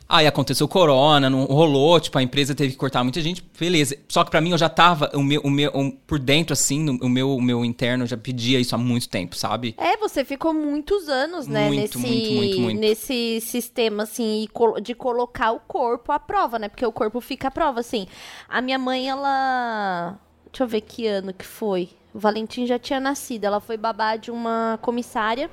Aí 0.09 0.25
aconteceu 0.25 0.65
o 0.65 0.69
corona, 0.69 1.29
não 1.29 1.43
rolou, 1.45 1.99
tipo, 1.99 2.17
a 2.17 2.23
empresa 2.23 2.55
teve 2.55 2.71
que 2.71 2.77
cortar 2.77 3.03
muita 3.03 3.19
gente, 3.21 3.43
beleza. 3.59 3.97
Só 4.07 4.23
que 4.23 4.31
pra 4.31 4.39
mim 4.39 4.51
eu 4.51 4.57
já 4.57 4.69
tava, 4.69 5.11
o 5.13 5.21
meu, 5.21 5.41
o 5.41 5.49
meu, 5.49 5.69
um- 5.75 5.91
por 5.91 6.17
dentro, 6.17 6.53
assim, 6.53 6.79
no- 6.79 6.97
o 7.05 7.09
meu, 7.09 7.35
o 7.35 7.41
meu 7.41 7.65
interno 7.65 8.05
já 8.05 8.15
pedia 8.15 8.57
isso 8.57 8.73
há 8.73 8.77
muito 8.77 9.09
tempo, 9.09 9.35
sabe? 9.35 9.75
É, 9.77 9.97
você 9.97 10.23
ficou 10.23 10.53
muitos 10.53 11.09
anos, 11.09 11.45
né, 11.45 11.67
Muito, 11.67 11.81
nesse, 11.81 11.97
muito, 11.97 12.31
muito, 12.31 12.59
muito. 12.61 12.79
nesse 12.79 13.41
sistema, 13.41 14.03
assim, 14.03 14.47
de 14.81 14.93
colocar 14.95 15.51
o 15.51 15.59
corpo 15.59 16.11
à 16.13 16.19
prova, 16.19 16.57
né? 16.57 16.69
Porque 16.69 16.85
o 16.85 16.91
corpo 16.91 17.19
fica 17.19 17.49
à 17.49 17.51
prova, 17.51 17.81
assim. 17.81 18.07
A 18.47 18.61
minha 18.61 18.79
mãe, 18.79 19.09
ela... 19.09 20.17
Deixa 20.51 20.63
eu 20.63 20.67
ver 20.67 20.81
que 20.81 21.05
ano 21.05 21.33
que 21.33 21.45
foi. 21.45 21.89
O 22.13 22.19
Valentim 22.19 22.65
já 22.65 22.79
tinha 22.79 22.99
nascido. 22.99 23.43
Ela 23.43 23.59
foi 23.59 23.75
babá 23.77 24.15
de 24.15 24.31
uma 24.31 24.79
comissária 24.81 25.51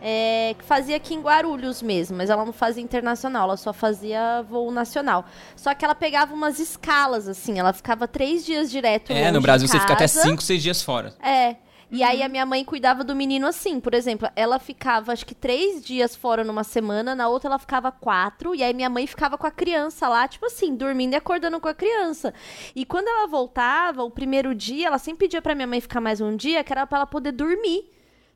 é, 0.00 0.54
que 0.58 0.64
fazia 0.64 0.96
aqui 0.96 1.14
em 1.14 1.20
Guarulhos 1.20 1.82
mesmo, 1.82 2.16
mas 2.16 2.30
ela 2.30 2.44
não 2.44 2.52
fazia 2.52 2.82
internacional, 2.82 3.44
ela 3.44 3.56
só 3.56 3.72
fazia 3.72 4.42
voo 4.48 4.70
nacional. 4.70 5.24
Só 5.54 5.74
que 5.74 5.84
ela 5.84 5.94
pegava 5.94 6.34
umas 6.34 6.58
escalas, 6.58 7.28
assim, 7.28 7.58
ela 7.58 7.72
ficava 7.72 8.08
três 8.08 8.44
dias 8.44 8.70
direto 8.70 9.12
É, 9.12 9.30
no 9.30 9.40
Brasil 9.40 9.68
você 9.68 9.78
fica 9.78 9.92
até. 9.92 10.06
5, 10.06 10.42
6 10.42 10.62
dias 10.62 10.82
fora. 10.82 11.14
É. 11.22 11.56
E 11.92 12.04
aí 12.04 12.22
a 12.22 12.28
minha 12.28 12.46
mãe 12.46 12.64
cuidava 12.64 13.02
do 13.02 13.16
menino 13.16 13.48
assim, 13.48 13.80
por 13.80 13.94
exemplo, 13.94 14.28
ela 14.36 14.60
ficava 14.60 15.12
acho 15.12 15.26
que 15.26 15.34
três 15.34 15.84
dias 15.84 16.14
fora 16.14 16.44
numa 16.44 16.62
semana, 16.62 17.16
na 17.16 17.26
outra 17.28 17.48
ela 17.50 17.58
ficava 17.58 17.90
quatro, 17.90 18.54
e 18.54 18.62
aí 18.62 18.72
minha 18.72 18.88
mãe 18.88 19.08
ficava 19.08 19.36
com 19.36 19.44
a 19.44 19.50
criança 19.50 20.08
lá, 20.08 20.28
tipo 20.28 20.46
assim, 20.46 20.76
dormindo 20.76 21.14
e 21.14 21.16
acordando 21.16 21.58
com 21.58 21.66
a 21.66 21.74
criança. 21.74 22.32
E 22.76 22.84
quando 22.84 23.08
ela 23.08 23.26
voltava, 23.26 24.04
o 24.04 24.10
primeiro 24.10 24.54
dia, 24.54 24.86
ela 24.86 24.98
sempre 24.98 25.26
pedia 25.26 25.42
pra 25.42 25.52
minha 25.52 25.66
mãe 25.66 25.80
ficar 25.80 26.00
mais 26.00 26.20
um 26.20 26.36
dia, 26.36 26.62
que 26.62 26.72
era 26.72 26.86
pra 26.86 26.98
ela 26.98 27.06
poder 27.06 27.32
dormir. 27.32 27.90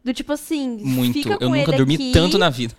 Do 0.05 0.12
tipo 0.12 0.32
assim, 0.32 0.76
Muito. 0.82 1.14
fica 1.14 1.38
com 1.38 1.44
eu 1.44 1.48
nunca 1.48 1.70
ele 1.70 1.76
dormi 1.78 1.94
aqui. 1.94 2.12
tanto 2.12 2.36
na 2.36 2.50
vida. 2.50 2.74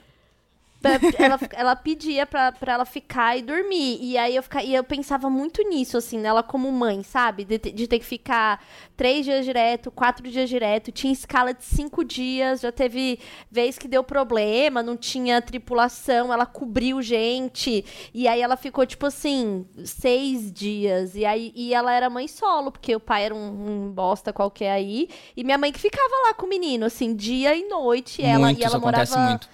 Ela, 1.17 1.39
ela 1.53 1.75
pedia 1.75 2.25
pra, 2.25 2.51
pra 2.51 2.73
ela 2.73 2.85
ficar 2.85 3.37
e 3.37 3.41
dormir. 3.41 3.97
E 4.01 4.17
aí 4.17 4.35
eu, 4.35 4.43
fica, 4.43 4.63
e 4.63 4.73
eu 4.73 4.83
pensava 4.83 5.29
muito 5.29 5.61
nisso, 5.67 5.97
assim, 5.97 6.19
nela 6.19 6.43
como 6.43 6.71
mãe, 6.71 7.03
sabe? 7.03 7.45
De, 7.45 7.57
de 7.57 7.87
ter 7.87 7.99
que 7.99 8.05
ficar 8.05 8.63
três 8.95 9.25
dias 9.25 9.45
direto, 9.45 9.91
quatro 9.91 10.29
dias 10.29 10.49
direto. 10.49 10.91
Tinha 10.91 11.11
escala 11.11 11.53
de 11.53 11.63
cinco 11.63 12.03
dias. 12.03 12.61
Já 12.61 12.71
teve 12.71 13.19
vez 13.49 13.77
que 13.77 13.87
deu 13.87 14.03
problema, 14.03 14.83
não 14.83 14.97
tinha 14.97 15.41
tripulação, 15.41 16.33
ela 16.33 16.45
cobriu 16.45 17.01
gente. 17.01 17.85
E 18.13 18.27
aí 18.27 18.41
ela 18.41 18.55
ficou, 18.55 18.85
tipo 18.85 19.05
assim, 19.05 19.65
seis 19.83 20.51
dias. 20.51 21.15
E 21.15 21.25
aí 21.25 21.51
e 21.55 21.73
ela 21.73 21.93
era 21.93 22.09
mãe 22.09 22.27
solo, 22.27 22.71
porque 22.71 22.95
o 22.95 22.99
pai 22.99 23.25
era 23.25 23.35
um, 23.35 23.85
um 23.87 23.91
bosta 23.91 24.33
qualquer 24.33 24.71
aí. 24.71 25.09
E 25.35 25.43
minha 25.43 25.57
mãe 25.57 25.71
que 25.71 25.79
ficava 25.79 26.13
lá 26.27 26.33
com 26.33 26.45
o 26.45 26.49
menino, 26.49 26.85
assim, 26.85 27.15
dia 27.15 27.55
e 27.55 27.67
noite. 27.67 28.21
E 28.21 28.25
ela, 28.25 28.45
muito, 28.45 28.59
e 28.59 28.63
ela 28.63 28.79
morava. 28.79 29.17
muito. 29.17 29.49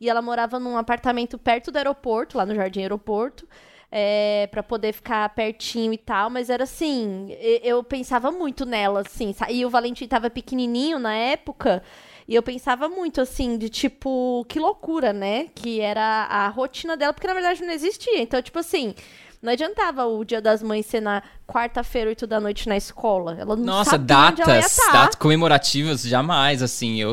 E 0.00 0.08
ela 0.10 0.20
morava 0.20 0.60
num 0.60 0.76
apartamento 0.76 1.38
perto 1.38 1.70
do 1.70 1.76
aeroporto, 1.76 2.36
lá 2.36 2.44
no 2.44 2.54
Jardim 2.54 2.82
Aeroporto, 2.82 3.48
é, 3.90 4.46
para 4.50 4.62
poder 4.62 4.92
ficar 4.92 5.28
pertinho 5.30 5.92
e 5.92 5.98
tal. 5.98 6.28
Mas 6.28 6.50
era 6.50 6.64
assim, 6.64 7.28
eu 7.62 7.82
pensava 7.82 8.30
muito 8.30 8.66
nela, 8.66 9.00
assim. 9.00 9.34
E 9.48 9.64
o 9.64 9.70
Valentim 9.70 10.06
tava 10.06 10.28
pequenininho 10.28 10.98
na 10.98 11.14
época. 11.14 11.82
E 12.28 12.34
eu 12.34 12.42
pensava 12.42 12.88
muito, 12.88 13.20
assim, 13.20 13.56
de 13.56 13.68
tipo, 13.68 14.44
que 14.48 14.58
loucura, 14.58 15.12
né? 15.12 15.46
Que 15.54 15.80
era 15.80 16.24
a 16.24 16.48
rotina 16.48 16.96
dela, 16.96 17.12
porque 17.12 17.26
na 17.26 17.34
verdade 17.34 17.62
não 17.62 17.72
existia. 17.72 18.20
Então, 18.20 18.42
tipo 18.42 18.58
assim. 18.58 18.94
Não 19.42 19.52
adiantava 19.52 20.06
o 20.06 20.24
dia 20.24 20.40
das 20.40 20.62
mães 20.62 20.86
ser 20.86 21.00
na 21.00 21.22
quarta-feira, 21.46 22.08
oito 22.08 22.26
da 22.26 22.40
noite 22.40 22.68
na 22.68 22.76
escola. 22.76 23.36
Ela 23.38 23.54
não 23.54 23.64
Nossa, 23.64 23.98
datas, 23.98 24.74
tá. 24.74 24.92
datas 24.92 25.14
comemorativas, 25.14 26.02
jamais, 26.02 26.62
assim, 26.62 27.00
eu, 27.00 27.12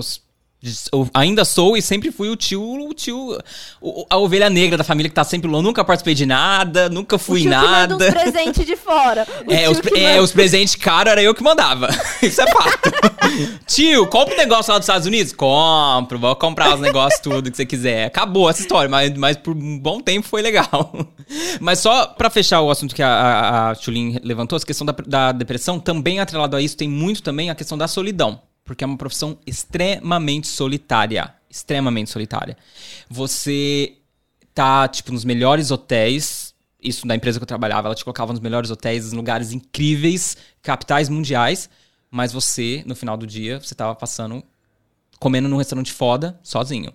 eu 0.92 1.10
ainda 1.14 1.44
sou 1.44 1.76
e 1.76 1.82
sempre 1.82 2.12
fui 2.12 2.30
o 2.30 2.36
tio, 2.36 2.62
o 2.62 2.94
tio, 2.94 3.38
o- 3.82 4.06
a 4.10 4.18
ovelha 4.18 4.50
negra 4.50 4.78
da 4.78 4.84
família 4.84 5.10
que 5.10 5.16
tá 5.16 5.24
sempre 5.24 5.50
lá, 5.52 5.62
nunca 5.62 5.84
participei 5.84 6.14
de 6.14 6.26
nada, 6.26 6.88
nunca 6.90 7.18
fui 7.18 7.42
em 7.42 7.44
que 7.44 7.50
manda 7.50 7.88
nada. 7.88 8.06
uns 8.08 8.12
presentes 8.14 8.66
de 8.66 8.76
fora. 8.76 9.28
É, 9.50 9.70
os, 9.70 9.80
é, 9.96 10.22
os 10.22 10.32
presentes 10.32 10.76
caros 10.76 11.12
era 11.12 11.22
eu 11.22 11.34
que 11.36 11.44
mandava. 11.44 11.90
Isso 12.22 12.42
é 12.42 12.48
fato. 12.52 12.92
Tio, 13.68 14.08
compra 14.08 14.34
um 14.34 14.38
negócio 14.38 14.72
lá 14.72 14.80
dos 14.80 14.86
Estados 14.88 15.06
Unidos? 15.08 15.34
Compro, 15.34 16.18
vou 16.18 16.36
comprar 16.36 16.74
os 16.74 16.80
negócios 16.80 17.20
tudo 17.22 17.52
que 17.52 17.58
você 17.58 17.66
quiser. 17.66 18.06
Acabou 18.06 18.50
essa 18.50 18.62
história, 18.62 18.90
mas, 18.90 19.14
mas 19.18 19.36
por 19.38 19.56
um 19.56 19.78
bom 19.80 20.00
tempo 20.00 20.28
foi 20.28 20.42
legal. 20.42 20.92
Mas 21.60 21.80
só 21.80 22.06
pra 22.08 22.30
fechar 22.30 22.62
o 22.62 22.72
assunto 22.72 22.96
que 22.96 23.02
a, 23.04 23.08
a, 23.10 23.72
a 23.72 23.76
Tulin 23.76 24.18
levantou, 24.24 24.56
essa 24.56 24.66
questão 24.66 24.86
da, 24.86 24.96
da 25.06 25.32
depressão, 25.32 25.80
também 25.80 26.20
atrelado 26.20 26.56
a 26.56 26.62
isso, 26.62 26.78
tem 26.78 26.88
muito 26.90 27.22
também 27.22 27.50
a 27.50 27.56
questão 27.56 27.78
da 27.78 27.88
solidão. 27.88 28.40
Porque 28.74 28.84
é 28.84 28.88
uma 28.88 28.98
profissão 28.98 29.38
extremamente 29.46 30.48
solitária. 30.48 31.32
Extremamente 31.48 32.10
solitária. 32.10 32.58
Você 33.08 33.94
tá, 34.54 34.88
tipo, 34.88 35.12
nos 35.12 35.24
melhores 35.24 35.70
hotéis. 35.70 36.56
Isso 36.82 37.06
da 37.06 37.16
empresa 37.16 37.40
que 37.40 37.44
eu 37.44 37.48
trabalhava, 37.48 37.88
ela 37.88 37.96
te 37.96 38.04
colocava 38.04 38.34
nos 38.34 38.42
melhores 38.42 38.72
hotéis, 38.72 39.14
em 39.14 39.16
lugares 39.16 39.52
incríveis, 39.54 40.36
capitais 40.62 41.08
mundiais. 41.08 41.70
Mas 42.10 42.34
você, 42.34 42.84
no 42.88 42.96
final 42.96 43.16
do 43.16 43.28
dia, 43.28 43.60
você 43.60 43.76
tava 43.76 43.94
passando, 43.96 44.44
comendo 45.20 45.48
num 45.48 45.58
restaurante 45.58 45.92
foda, 45.94 46.40
sozinho. 46.44 46.92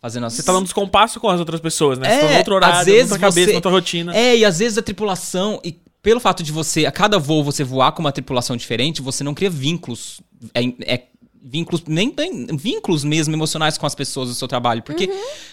Fazendo 0.00 0.26
as... 0.26 0.32
Você 0.34 0.42
tá 0.44 0.52
num 0.52 0.62
descompasso 0.62 1.18
com 1.20 1.28
as 1.28 1.40
outras 1.40 1.60
pessoas, 1.60 1.98
né? 1.98 2.08
você 2.08 2.20
tá 2.20 2.26
É, 2.26 2.32
no 2.32 2.38
outro 2.38 2.54
horário, 2.54 2.78
às 2.78 2.86
vezes 2.86 3.10
na 3.10 3.14
outra 3.16 3.28
cabeça, 3.28 3.46
você- 3.46 3.52
na 3.52 3.58
outra 3.58 3.70
rotina. 3.70 4.16
É, 4.16 4.36
e 4.36 4.44
às 4.44 4.58
vezes 4.60 4.78
a 4.78 4.82
tripulação, 4.82 5.60
e 5.64 5.76
pelo 6.02 6.18
fato 6.20 6.42
de 6.42 6.50
você, 6.50 6.84
a 6.86 6.90
cada 6.92 7.18
voo 7.18 7.44
você 7.44 7.62
voar 7.62 7.92
com 7.92 8.00
uma 8.00 8.12
tripulação 8.12 8.56
diferente, 8.56 9.00
você 9.00 9.22
não 9.22 9.34
cria 9.34 9.48
vínculos. 9.50 10.20
É, 10.54 10.62
é 10.94 11.02
vínculos, 11.44 11.82
nem, 11.86 12.12
nem- 12.16 12.46
vínculos 12.56 13.04
mesmo 13.04 13.34
emocionais 13.34 13.76
com 13.78 13.86
as 13.86 13.94
pessoas 13.94 14.28
do 14.28 14.34
seu 14.34 14.46
trabalho. 14.48 14.82
Porque 14.82 15.08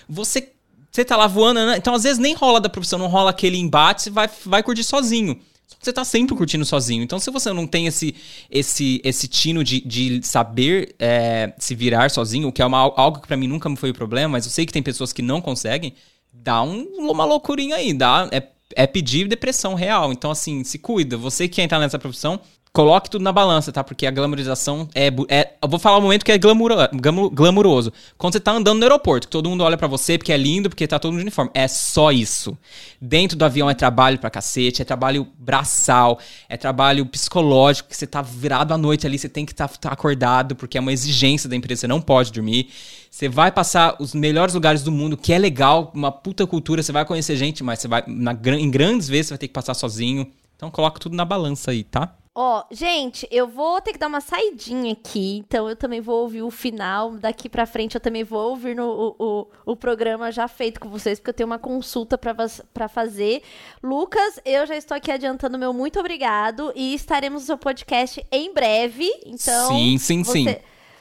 você, 0.07 0.49
você 0.91 1.03
tá 1.05 1.15
lá 1.17 1.27
voando, 1.27 1.65
né? 1.65 1.77
então 1.77 1.93
às 1.93 2.03
vezes 2.03 2.17
nem 2.19 2.33
rola 2.33 2.59
da 2.59 2.69
profissão, 2.69 2.97
não 2.99 3.07
rola 3.07 3.29
aquele 3.31 3.57
embate, 3.57 4.03
você 4.03 4.09
vai, 4.09 4.29
vai 4.45 4.63
curtir 4.63 4.83
sozinho. 4.83 5.39
Só 5.67 5.75
que 5.77 5.85
você 5.85 5.93
tá 5.93 6.03
sempre 6.03 6.35
curtindo 6.35 6.65
sozinho. 6.65 7.03
Então, 7.03 7.19
se 7.19 7.29
você 7.29 7.53
não 7.53 7.67
tem 7.67 7.85
esse, 7.85 8.15
esse, 8.49 8.99
esse 9.03 9.27
tino 9.27 9.63
de, 9.63 9.79
de 9.81 10.19
saber 10.25 10.95
é, 10.97 11.53
se 11.59 11.75
virar 11.75 12.09
sozinho, 12.09 12.47
o 12.47 12.51
que 12.51 12.61
é 12.61 12.65
uma, 12.65 12.79
algo 12.79 13.19
que 13.21 13.27
pra 13.27 13.37
mim 13.37 13.47
nunca 13.47 13.69
me 13.69 13.75
foi 13.75 13.91
o 13.91 13.93
problema, 13.93 14.29
mas 14.29 14.45
eu 14.47 14.51
sei 14.51 14.65
que 14.65 14.73
tem 14.73 14.81
pessoas 14.81 15.13
que 15.13 15.21
não 15.21 15.39
conseguem, 15.41 15.93
dá 16.33 16.63
um- 16.63 16.85
uma 17.11 17.23
loucurinha 17.23 17.75
aí, 17.75 17.93
dá, 17.93 18.27
é, 18.31 18.41
é 18.75 18.85
pedir 18.87 19.27
depressão 19.27 19.73
real. 19.73 20.11
Então, 20.11 20.31
assim, 20.31 20.63
se 20.63 20.77
cuida. 20.79 21.17
Você 21.17 21.47
que 21.47 21.55
quer 21.55 21.63
entrar 21.63 21.79
nessa 21.79 21.99
profissão, 21.99 22.39
coloque 22.71 23.09
tudo 23.09 23.23
na 23.23 23.31
balança, 23.31 23.71
tá? 23.71 23.83
Porque 23.83 24.05
a 24.05 24.11
glamorização 24.11 24.87
é. 24.93 25.07
é 25.27 25.53
eu 25.61 25.67
vou 25.67 25.79
falar 25.79 25.97
um 25.97 26.01
momento 26.01 26.23
que 26.23 26.31
é 26.31 26.37
glamuroso. 26.37 27.91
Quando 28.17 28.33
você 28.33 28.39
tá 28.39 28.51
andando 28.51 28.77
no 28.77 28.83
aeroporto, 28.83 29.27
que 29.27 29.31
todo 29.31 29.49
mundo 29.49 29.63
olha 29.63 29.77
pra 29.77 29.87
você 29.87 30.17
porque 30.17 30.31
é 30.31 30.37
lindo, 30.37 30.69
porque 30.69 30.87
tá 30.87 30.99
todo 30.99 31.11
mundo 31.11 31.19
de 31.19 31.23
uniforme. 31.23 31.51
É 31.53 31.67
só 31.67 32.11
isso. 32.11 32.57
Dentro 33.01 33.37
do 33.37 33.43
avião 33.43 33.69
é 33.69 33.73
trabalho 33.73 34.19
pra 34.19 34.29
cacete, 34.29 34.81
é 34.81 34.85
trabalho 34.85 35.27
braçal, 35.37 36.19
é 36.47 36.57
trabalho 36.57 37.05
psicológico, 37.05 37.89
que 37.89 37.97
você 37.97 38.07
tá 38.07 38.21
virado 38.21 38.73
à 38.73 38.77
noite 38.77 39.07
ali, 39.07 39.17
você 39.17 39.29
tem 39.29 39.45
que 39.45 39.51
estar 39.51 39.67
tá, 39.67 39.89
acordado, 39.89 40.55
porque 40.55 40.77
é 40.77 40.81
uma 40.81 40.93
exigência 40.93 41.49
da 41.49 41.55
empresa, 41.55 41.81
você 41.81 41.87
não 41.87 42.01
pode 42.01 42.31
dormir. 42.31 42.69
Você 43.09 43.27
vai 43.27 43.51
passar 43.51 43.95
os 43.99 44.13
melhores 44.13 44.53
lugares 44.53 44.83
do 44.83 44.91
mundo, 44.91 45.17
que 45.17 45.33
é 45.33 45.39
legal, 45.39 45.91
uma 45.95 46.11
puta 46.11 46.45
cultura, 46.45 46.83
você 46.83 46.91
vai 46.91 47.03
conhecer 47.03 47.35
gente, 47.35 47.63
mas 47.63 47.79
você 47.79 47.87
vai, 47.87 48.03
na 48.07 48.31
em 48.31 48.69
grandes 48.69 49.09
vezes, 49.09 49.27
você 49.27 49.33
vai 49.33 49.39
ter 49.39 49.47
que 49.47 49.53
passar 49.53 49.73
sozinho. 49.73 50.27
Então 50.55 50.69
coloca 50.69 50.99
tudo 50.99 51.15
na 51.15 51.25
balança 51.25 51.71
aí, 51.71 51.83
tá? 51.83 52.13
Ó, 52.41 52.63
gente, 52.71 53.27
eu 53.29 53.49
vou 53.49 53.81
ter 53.81 53.91
que 53.91 53.99
dar 53.99 54.07
uma 54.07 54.21
saidinha 54.21 54.93
aqui, 54.93 55.39
então 55.39 55.67
eu 55.67 55.75
também 55.75 55.99
vou 55.99 56.21
ouvir 56.21 56.41
o 56.41 56.49
final. 56.49 57.17
Daqui 57.17 57.49
pra 57.49 57.65
frente 57.65 57.95
eu 57.95 57.99
também 57.99 58.23
vou 58.23 58.51
ouvir 58.51 58.77
no, 58.77 58.87
o, 58.87 59.15
o, 59.19 59.47
o 59.73 59.75
programa 59.75 60.31
já 60.31 60.47
feito 60.47 60.79
com 60.79 60.87
vocês, 60.87 61.19
porque 61.19 61.31
eu 61.31 61.33
tenho 61.33 61.47
uma 61.47 61.59
consulta 61.59 62.17
pra 62.17 62.87
fazer. 62.87 63.41
Lucas, 63.83 64.39
eu 64.45 64.65
já 64.65 64.77
estou 64.77 64.95
aqui 64.95 65.11
adiantando 65.11 65.59
meu 65.59 65.73
muito 65.73 65.99
obrigado 65.99 66.71
e 66.77 66.93
estaremos 66.93 67.41
no 67.41 67.45
seu 67.45 67.57
podcast 67.57 68.25
em 68.31 68.53
breve. 68.53 69.11
Então, 69.25 69.67
Sim, 69.67 69.97
sim, 69.97 70.23
você, 70.23 70.31
sim. 70.31 70.55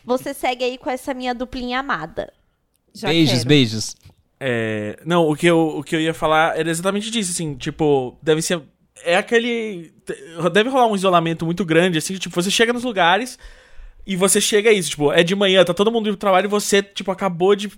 Você 0.04 0.34
segue 0.34 0.64
aí 0.64 0.76
com 0.76 0.90
essa 0.90 1.14
minha 1.14 1.32
duplinha 1.32 1.78
amada. 1.78 2.32
Já 2.92 3.10
beijos, 3.10 3.36
quero. 3.36 3.48
beijos. 3.48 3.96
É, 4.40 4.98
não, 5.06 5.28
o 5.28 5.36
que, 5.36 5.46
eu, 5.46 5.78
o 5.78 5.84
que 5.84 5.94
eu 5.94 6.00
ia 6.00 6.12
falar 6.12 6.58
era 6.58 6.68
exatamente 6.68 7.12
disso, 7.12 7.30
assim, 7.30 7.54
tipo, 7.54 8.18
deve 8.20 8.42
ser. 8.42 8.60
É 9.04 9.16
aquele. 9.16 9.92
Deve 10.52 10.68
rolar 10.70 10.86
um 10.86 10.96
isolamento 10.96 11.44
muito 11.44 11.64
grande, 11.64 11.98
assim, 11.98 12.14
tipo, 12.16 12.34
você 12.40 12.50
chega 12.50 12.72
nos 12.72 12.84
lugares 12.84 13.38
e 14.06 14.16
você 14.16 14.40
chega 14.40 14.70
a 14.70 14.72
isso, 14.72 14.90
tipo, 14.90 15.12
é 15.12 15.22
de 15.22 15.34
manhã, 15.34 15.64
tá 15.64 15.74
todo 15.74 15.92
mundo 15.92 16.08
indo 16.08 16.14
pro 16.16 16.20
trabalho 16.20 16.46
e 16.46 16.48
você, 16.48 16.82
tipo, 16.82 17.10
acabou 17.10 17.54
de 17.54 17.70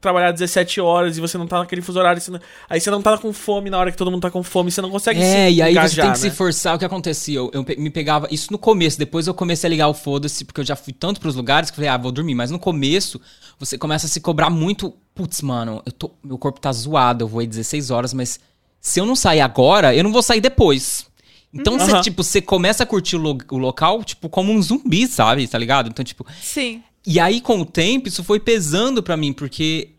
trabalhar 0.00 0.30
17 0.32 0.80
horas 0.80 1.16
e 1.16 1.20
você 1.20 1.38
não 1.38 1.46
tá 1.46 1.58
naquele 1.60 1.80
fuso 1.80 1.98
horário, 1.98 2.20
você 2.20 2.30
não- 2.30 2.40
aí 2.68 2.80
você 2.80 2.90
não 2.90 3.00
tá 3.00 3.16
com 3.16 3.32
fome 3.32 3.70
na 3.70 3.78
hora 3.78 3.90
que 3.90 3.96
todo 3.96 4.10
mundo 4.10 4.20
tá 4.20 4.30
com 4.30 4.42
fome, 4.42 4.70
você 4.70 4.82
não 4.82 4.90
consegue 4.90 5.20
É, 5.20 5.22
se 5.22 5.54
e 5.54 5.62
aí 5.62 5.68
você 5.68 5.70
engajar, 5.70 6.04
tem 6.06 6.12
que 6.14 6.24
né? 6.24 6.30
se 6.30 6.36
forçar. 6.36 6.74
O 6.74 6.78
que 6.78 6.84
acontecia? 6.84 7.38
Eu, 7.38 7.50
eu 7.54 7.64
me 7.78 7.88
pegava 7.88 8.26
isso 8.30 8.52
no 8.52 8.58
começo, 8.58 8.98
depois 8.98 9.26
eu 9.26 9.32
comecei 9.34 9.68
a 9.68 9.70
ligar 9.70 9.88
o 9.88 9.94
foda-se, 9.94 10.44
porque 10.44 10.60
eu 10.60 10.64
já 10.64 10.74
fui 10.76 10.92
tanto 10.92 11.20
pros 11.20 11.34
lugares 11.36 11.70
que 11.70 11.74
eu 11.74 11.76
falei, 11.76 11.88
ah, 11.90 11.96
vou 11.96 12.10
dormir. 12.12 12.34
Mas 12.34 12.50
no 12.50 12.58
começo, 12.58 13.20
você 13.58 13.78
começa 13.78 14.06
a 14.06 14.08
se 14.08 14.20
cobrar 14.20 14.50
muito. 14.50 14.92
Putz, 15.14 15.40
mano, 15.40 15.82
eu 15.86 15.92
tô, 15.92 16.10
meu 16.22 16.36
corpo 16.36 16.60
tá 16.60 16.70
zoado, 16.72 17.24
eu 17.24 17.28
vou 17.28 17.40
aí 17.40 17.46
16 17.46 17.90
horas, 17.90 18.12
mas 18.12 18.38
se 18.80 19.00
eu 19.00 19.06
não 19.06 19.16
sair 19.16 19.40
agora, 19.40 19.94
eu 19.94 20.04
não 20.04 20.12
vou 20.12 20.22
sair 20.22 20.40
depois. 20.40 21.06
Então, 21.52 21.78
você, 21.78 22.00
tipo, 22.02 22.22
você 22.22 22.40
começa 22.42 22.82
a 22.82 22.86
curtir 22.86 23.16
o, 23.16 23.18
lo- 23.18 23.38
o 23.50 23.56
local, 23.58 24.04
tipo, 24.04 24.28
como 24.28 24.52
um 24.52 24.60
zumbi, 24.60 25.06
sabe? 25.06 25.46
Tá 25.48 25.56
ligado? 25.58 25.88
Então, 25.88 26.04
tipo, 26.04 26.26
Sim. 26.42 26.82
e 27.06 27.18
aí, 27.18 27.40
com 27.40 27.60
o 27.60 27.64
tempo, 27.64 28.08
isso 28.08 28.22
foi 28.22 28.38
pesando 28.38 29.02
pra 29.02 29.16
mim, 29.16 29.32
porque 29.32 29.90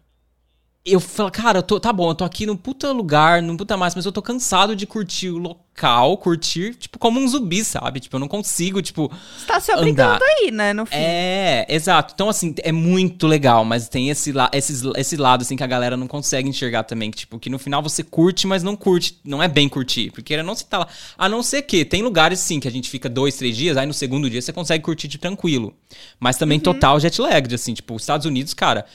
eu 0.93 0.99
falo, 0.99 1.29
cara, 1.29 1.59
eu 1.59 1.63
tô, 1.63 1.79
tá 1.79 1.91
bom, 1.91 2.09
eu 2.09 2.15
tô 2.15 2.23
aqui 2.23 2.45
num 2.45 2.55
puta 2.55 2.91
lugar, 2.91 3.41
num 3.41 3.57
puta 3.57 3.75
massa, 3.75 3.97
mas 3.97 4.05
eu 4.05 4.11
tô 4.11 4.21
cansado 4.21 4.75
de 4.75 4.87
curtir 4.87 5.29
o 5.29 5.37
local, 5.37 6.17
curtir, 6.17 6.75
tipo, 6.75 6.97
como 6.97 7.19
um 7.19 7.27
zumbi, 7.27 7.63
sabe? 7.63 7.99
Tipo, 7.99 8.15
eu 8.15 8.19
não 8.21 8.27
consigo, 8.27 8.81
tipo. 8.81 9.11
Você 9.37 9.45
tá 9.45 9.59
se 9.59 9.73
obrigando 9.73 10.15
Andar. 10.15 10.25
aí, 10.25 10.49
né, 10.49 10.73
no 10.73 10.85
fim. 10.85 10.95
É, 10.95 11.65
exato. 11.69 12.13
Então, 12.13 12.29
assim, 12.29 12.55
é 12.63 12.71
muito 12.71 13.27
legal, 13.27 13.65
mas 13.65 13.89
tem 13.89 14.09
esse, 14.09 14.31
la 14.31 14.49
esses, 14.53 14.81
esse 14.95 15.17
lado, 15.17 15.41
assim, 15.41 15.57
que 15.57 15.63
a 15.63 15.67
galera 15.67 15.97
não 15.97 16.07
consegue 16.07 16.47
enxergar 16.47 16.83
também. 16.83 17.11
Que, 17.11 17.17
tipo, 17.17 17.37
que 17.37 17.49
no 17.49 17.59
final 17.59 17.83
você 17.83 18.01
curte, 18.01 18.47
mas 18.47 18.63
não 18.63 18.75
curte. 18.75 19.19
Não 19.25 19.43
é 19.43 19.47
bem 19.47 19.67
curtir. 19.67 20.11
Porque 20.11 20.41
não 20.41 20.55
se 20.55 20.65
tá 20.65 20.79
lá. 20.79 20.87
A 21.17 21.27
não 21.27 21.43
ser 21.43 21.63
que 21.63 21.83
tem 21.83 22.01
lugares, 22.01 22.39
sim, 22.39 22.59
que 22.59 22.67
a 22.67 22.71
gente 22.71 22.89
fica 22.89 23.09
dois, 23.09 23.35
três 23.35 23.57
dias, 23.57 23.75
aí 23.75 23.85
no 23.85 23.93
segundo 23.93 24.29
dia 24.29 24.41
você 24.41 24.53
consegue 24.53 24.83
curtir 24.83 25.07
de 25.07 25.17
tranquilo. 25.17 25.73
Mas 26.19 26.37
também 26.37 26.59
total 26.59 26.99
jet 26.99 27.19
lag, 27.19 27.53
assim, 27.53 27.73
tipo, 27.73 27.93
os 27.95 28.03
Estados 28.03 28.25
Unidos, 28.25 28.53
cara, 28.53 28.85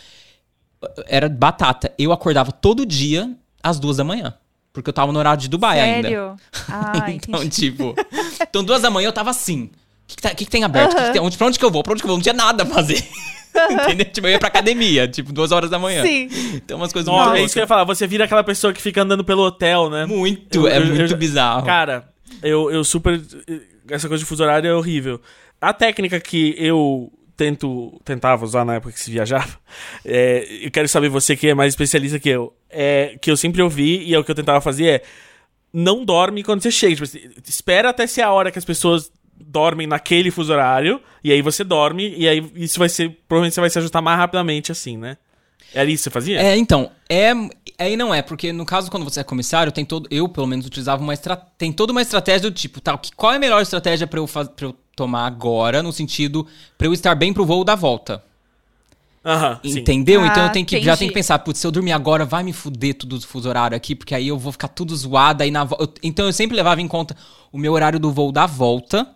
era 1.06 1.28
batata. 1.28 1.92
Eu 1.98 2.12
acordava 2.12 2.50
todo 2.52 2.84
dia 2.86 3.30
às 3.62 3.78
duas 3.78 3.96
da 3.96 4.04
manhã. 4.04 4.34
Porque 4.72 4.88
eu 4.88 4.94
tava 4.94 5.12
no 5.12 5.18
horário 5.18 5.40
de 5.40 5.48
Dubai 5.48 5.78
ainda. 5.80 6.08
Sério? 6.08 6.36
Ah, 6.68 7.10
então, 7.10 7.40
entendi. 7.42 7.70
tipo. 7.70 7.94
Então, 8.40 8.64
duas 8.64 8.80
da 8.82 8.88
manhã 8.90 9.08
eu 9.08 9.12
tava 9.12 9.30
assim. 9.30 9.64
O 9.64 9.70
que, 10.06 10.16
que, 10.16 10.22
tá- 10.22 10.30
que 10.34 10.44
que 10.46 10.50
tem 10.50 10.64
aberto? 10.64 10.96
Que 10.96 11.02
que 11.02 11.12
tem- 11.12 11.20
onde, 11.22 11.36
pra 11.36 11.46
onde 11.46 11.58
que 11.58 11.64
eu 11.64 11.70
vou? 11.70 11.82
Pra 11.82 11.92
onde 11.92 12.00
que 12.02 12.06
eu 12.06 12.08
vou? 12.08 12.16
Não 12.16 12.22
tinha 12.22 12.32
nada 12.34 12.62
a 12.62 12.66
fazer. 12.66 13.06
Entendeu? 13.70 14.06
Tipo, 14.06 14.26
eu 14.26 14.30
ia 14.30 14.38
pra 14.38 14.48
academia, 14.48 15.06
tipo, 15.06 15.30
duas 15.30 15.52
horas 15.52 15.68
da 15.68 15.78
manhã. 15.78 16.02
Sim. 16.02 16.28
Então, 16.54 16.78
umas 16.78 16.90
coisas 16.92 17.06
Nossa, 17.12 17.30
muito 17.30 17.42
é 17.42 17.44
isso 17.44 17.52
que 17.52 17.58
eu 17.60 17.64
ia 17.64 17.66
falar, 17.66 17.84
você 17.84 18.06
vira 18.06 18.24
aquela 18.24 18.42
pessoa 18.42 18.72
que 18.72 18.80
fica 18.80 19.02
andando 19.02 19.22
pelo 19.22 19.42
hotel, 19.42 19.90
né? 19.90 20.06
Muito, 20.06 20.60
Eu- 20.60 20.68
é 20.68 20.78
eu- 20.78 20.86
muito 20.86 21.12
eu 21.12 21.16
bizarro. 21.18 21.66
Cara, 21.66 22.08
eu, 22.42 22.70
eu 22.70 22.82
super. 22.82 23.20
Essa 23.90 24.08
coisa 24.08 24.22
de 24.24 24.28
fuso 24.28 24.42
horário 24.42 24.70
é 24.70 24.74
horrível. 24.74 25.20
A 25.60 25.72
técnica 25.74 26.18
que 26.18 26.54
eu 26.58 27.12
tento, 27.42 28.00
tentava 28.04 28.44
usar 28.44 28.64
na 28.64 28.76
época 28.76 28.92
que 28.92 29.00
se 29.00 29.10
viajava, 29.10 29.58
é, 30.04 30.46
eu 30.62 30.70
quero 30.70 30.86
saber 30.86 31.08
você 31.08 31.34
que 31.34 31.48
é 31.48 31.54
mais 31.54 31.72
especialista 31.72 32.20
que 32.20 32.28
eu, 32.28 32.52
é, 32.70 33.16
que 33.20 33.30
eu 33.30 33.36
sempre 33.36 33.60
ouvi 33.60 34.04
e 34.04 34.14
é 34.14 34.18
o 34.18 34.22
que 34.22 34.30
eu 34.30 34.34
tentava 34.34 34.60
fazer 34.60 34.86
é 34.86 35.02
não 35.72 36.04
dorme 36.04 36.44
quando 36.44 36.62
você 36.62 36.70
chega. 36.70 36.94
Tipo, 36.94 37.04
assim, 37.04 37.30
espera 37.48 37.88
até 37.88 38.06
ser 38.06 38.22
a 38.22 38.30
hora 38.30 38.52
que 38.52 38.58
as 38.58 38.64
pessoas 38.64 39.10
dormem 39.34 39.86
naquele 39.86 40.30
fuso 40.30 40.52
horário, 40.52 41.00
e 41.24 41.32
aí 41.32 41.42
você 41.42 41.64
dorme, 41.64 42.14
e 42.16 42.28
aí 42.28 42.52
isso 42.54 42.78
vai 42.78 42.88
ser. 42.88 43.10
Provavelmente 43.26 43.54
você 43.54 43.60
vai 43.60 43.70
se 43.70 43.78
ajustar 43.78 44.02
mais 44.02 44.18
rapidamente, 44.18 44.70
assim, 44.70 44.96
né? 44.96 45.16
Era 45.74 45.90
isso 45.90 46.02
que 46.02 46.04
você 46.04 46.10
fazia? 46.10 46.40
É, 46.42 46.56
então, 46.56 46.90
é. 47.08 47.32
Aí 47.78 47.96
não 47.96 48.14
é, 48.14 48.20
porque 48.22 48.52
no 48.52 48.64
caso, 48.66 48.90
quando 48.90 49.04
você 49.04 49.20
é 49.20 49.24
comissário, 49.24 49.72
tem 49.72 49.84
todo. 49.84 50.06
Eu, 50.10 50.28
pelo 50.28 50.46
menos, 50.46 50.66
utilizava 50.66 51.02
uma 51.02 51.14
estratégia. 51.14 51.52
Tem 51.58 51.72
toda 51.72 51.92
uma 51.92 52.02
estratégia 52.02 52.50
do 52.50 52.54
tipo, 52.54 52.80
tá, 52.80 52.98
qual 53.16 53.32
é 53.32 53.36
a 53.36 53.38
melhor 53.40 53.60
estratégia 53.62 54.06
pra 54.06 54.18
eu, 54.20 54.26
faz... 54.26 54.48
pra 54.48 54.66
eu 54.66 54.76
tomar 54.94 55.26
agora, 55.26 55.82
no 55.82 55.90
sentido, 55.92 56.46
pra 56.76 56.86
eu 56.86 56.92
estar 56.92 57.14
bem 57.14 57.32
pro 57.32 57.46
voo 57.46 57.64
da 57.64 57.74
volta. 57.74 58.22
Aham. 59.24 59.60
Entendeu? 59.62 60.20
Ah, 60.20 60.26
então 60.26 60.44
eu 60.46 60.50
tenho 60.52 60.66
que, 60.66 60.82
já 60.82 60.96
tenho 60.96 61.10
que 61.10 61.14
pensar, 61.14 61.38
putz, 61.38 61.60
se 61.60 61.66
eu 61.66 61.70
dormir 61.70 61.92
agora, 61.92 62.24
vai 62.24 62.42
me 62.42 62.52
fuder 62.52 62.94
tudo 62.94 63.16
do 63.18 63.26
fuso 63.26 63.48
horário 63.48 63.76
aqui, 63.76 63.94
porque 63.94 64.14
aí 64.14 64.26
eu 64.28 64.36
vou 64.38 64.50
ficar 64.52 64.68
tudo 64.68 64.94
zoado 64.96 65.42
aí 65.44 65.50
na 65.50 65.62
vo- 65.64 65.76
eu- 65.78 65.94
Então 66.02 66.26
eu 66.26 66.32
sempre 66.32 66.56
levava 66.56 66.80
em 66.82 66.88
conta 66.88 67.16
o 67.52 67.56
meu 67.56 67.72
horário 67.72 68.00
do 68.00 68.10
voo 68.12 68.32
da 68.32 68.46
volta. 68.46 69.06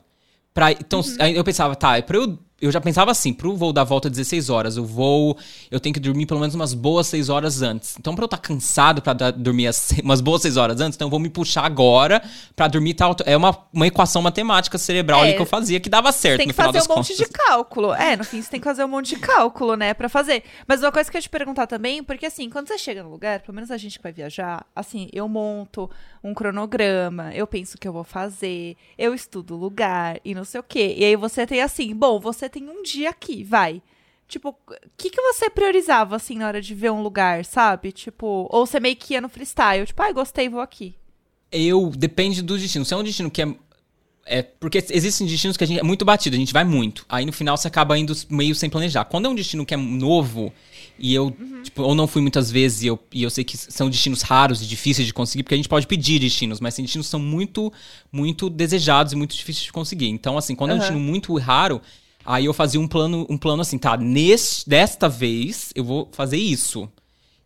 Pra, 0.54 0.70
então, 0.72 1.00
Uhum. 1.00 1.16
aí 1.18 1.36
eu 1.36 1.44
pensava, 1.44 1.74
tá, 1.76 1.98
é 1.98 2.02
pra 2.02 2.16
eu. 2.16 2.38
Eu 2.58 2.72
já 2.72 2.80
pensava 2.80 3.10
assim, 3.10 3.34
pro 3.34 3.54
voo 3.54 3.70
da 3.70 3.84
volta 3.84 4.08
16 4.08 4.48
horas, 4.48 4.78
o 4.78 4.84
voo, 4.86 5.36
eu 5.70 5.78
tenho 5.78 5.92
que 5.92 6.00
dormir 6.00 6.24
pelo 6.24 6.40
menos 6.40 6.54
umas 6.54 6.72
boas 6.72 7.06
6 7.06 7.28
horas 7.28 7.60
antes. 7.60 7.96
Então, 7.98 8.14
pra 8.14 8.22
eu 8.22 8.26
estar 8.26 8.38
cansado 8.38 9.02
pra 9.02 9.12
dar- 9.12 9.30
dormir 9.32 9.66
as, 9.66 9.90
umas 10.02 10.22
boas 10.22 10.40
6 10.40 10.56
horas 10.56 10.80
antes, 10.80 10.96
então 10.96 11.06
eu 11.06 11.10
vou 11.10 11.20
me 11.20 11.28
puxar 11.28 11.66
agora 11.66 12.22
pra 12.54 12.66
dormir 12.66 12.94
tal. 12.94 13.14
É 13.26 13.36
uma, 13.36 13.54
uma 13.72 13.86
equação 13.86 14.22
matemática 14.22 14.78
cerebral 14.78 15.20
É, 15.20 15.24
ali 15.24 15.34
que 15.36 15.42
eu 15.42 15.46
fazia 15.46 15.78
que 15.78 15.90
dava 15.90 16.10
certo 16.12 16.38
tem 16.38 16.46
que 16.48 16.54
fazer 16.54 16.78
um 16.78 16.94
monte 16.96 17.08
contas. 17.12 17.16
de 17.18 17.26
cálculo. 17.26 17.92
É, 17.92 18.16
no 18.16 18.24
fim 18.24 18.40
você 18.40 18.50
tem 18.50 18.58
que 18.60 18.64
fazer 18.64 18.84
um 18.84 18.88
monte 18.88 19.08
de 19.14 19.16
cálculo, 19.20 19.76
né, 19.76 19.92
pra 19.92 20.08
fazer. 20.08 20.42
Mas 20.66 20.80
uma 20.82 20.90
coisa 20.90 21.10
que 21.10 21.16
eu 21.16 21.18
ia 21.18 21.22
te 21.22 21.28
perguntar 21.28 21.66
também, 21.66 22.02
porque 22.02 22.24
assim, 22.24 22.48
quando 22.48 22.68
você 22.68 22.78
chega 22.78 23.02
no 23.02 23.10
lugar, 23.10 23.40
pelo 23.40 23.54
menos 23.54 23.70
a 23.70 23.76
gente 23.76 23.98
que 23.98 24.02
vai 24.02 24.12
viajar, 24.12 24.64
assim, 24.74 25.10
eu 25.12 25.28
monto 25.28 25.90
um 26.24 26.32
cronograma, 26.32 27.32
eu 27.34 27.46
penso 27.46 27.76
o 27.76 27.78
que 27.78 27.86
eu 27.86 27.92
vou 27.92 28.02
fazer, 28.02 28.76
eu 28.96 29.12
estudo 29.14 29.54
o 29.54 29.58
lugar 29.58 30.18
e 30.24 30.34
não 30.34 30.44
sei 30.44 30.58
o 30.58 30.62
quê. 30.64 30.94
E 30.96 31.04
aí 31.04 31.16
você 31.16 31.46
tem 31.46 31.60
assim, 31.60 31.94
bom, 31.94 32.18
você 32.18 32.45
tem 32.48 32.68
um 32.68 32.82
dia 32.82 33.10
aqui, 33.10 33.44
vai. 33.44 33.82
Tipo, 34.28 34.48
o 34.48 34.56
que, 34.96 35.10
que 35.10 35.20
você 35.20 35.48
priorizava, 35.48 36.16
assim, 36.16 36.38
na 36.38 36.48
hora 36.48 36.60
de 36.60 36.74
ver 36.74 36.90
um 36.90 37.02
lugar, 37.02 37.44
sabe? 37.44 37.92
Tipo, 37.92 38.48
ou 38.50 38.66
você 38.66 38.80
meio 38.80 38.96
que 38.96 39.14
ia 39.14 39.20
no 39.20 39.28
freestyle, 39.28 39.86
tipo, 39.86 40.02
ai, 40.02 40.12
gostei, 40.12 40.48
vou 40.48 40.60
aqui. 40.60 40.94
Eu 41.50 41.90
depende 41.90 42.42
do 42.42 42.58
destino. 42.58 42.84
Se 42.84 42.92
é 42.92 42.96
um 42.96 43.04
destino 43.04 43.30
que 43.30 43.42
é 43.42 43.54
é 44.28 44.42
porque 44.42 44.84
existem 44.90 45.24
destinos 45.24 45.56
que 45.56 45.62
a 45.62 45.66
gente 45.66 45.78
é 45.78 45.84
muito 45.84 46.04
batido, 46.04 46.34
a 46.34 46.38
gente 46.38 46.52
vai 46.52 46.64
muito. 46.64 47.06
Aí 47.08 47.24
no 47.24 47.32
final 47.32 47.56
você 47.56 47.68
acaba 47.68 47.96
indo 47.96 48.12
meio 48.28 48.56
sem 48.56 48.68
planejar. 48.68 49.04
Quando 49.04 49.26
é 49.26 49.28
um 49.28 49.34
destino 49.34 49.64
que 49.64 49.72
é 49.72 49.76
novo 49.76 50.52
e 50.98 51.14
eu, 51.14 51.34
tipo, 51.62 51.82
ou 51.82 51.94
não 51.94 52.08
fui 52.08 52.20
muitas 52.20 52.50
vezes 52.50 52.82
e 52.82 52.88
eu, 52.88 52.98
e 53.12 53.22
eu 53.22 53.30
sei 53.30 53.44
que 53.44 53.56
são 53.56 53.88
destinos 53.88 54.22
raros 54.22 54.60
e 54.60 54.66
difíceis 54.66 55.06
de 55.06 55.14
conseguir, 55.14 55.44
porque 55.44 55.54
a 55.54 55.56
gente 55.56 55.68
pode 55.68 55.86
pedir 55.86 56.18
destinos, 56.18 56.58
mas 56.58 56.74
destinos 56.74 57.06
que 57.06 57.10
são 57.10 57.20
muito, 57.20 57.72
muito 58.10 58.50
desejados 58.50 59.12
e 59.12 59.16
muito 59.16 59.36
difíceis 59.36 59.64
de 59.64 59.72
conseguir. 59.72 60.08
Então, 60.08 60.36
assim, 60.36 60.56
quando 60.56 60.72
é 60.72 60.74
um 60.74 60.78
destino 60.78 60.98
muito 60.98 61.32
raro, 61.38 61.80
aí 62.26 62.44
eu 62.46 62.52
fazia 62.54 62.80
um 62.80 62.88
plano, 62.88 63.26
um 63.30 63.38
plano 63.38 63.62
assim, 63.62 63.78
tá, 63.78 63.96
nesse, 63.96 64.68
desta 64.68 65.08
vez 65.08 65.70
eu 65.74 65.84
vou 65.84 66.08
fazer 66.12 66.36
isso. 66.36 66.88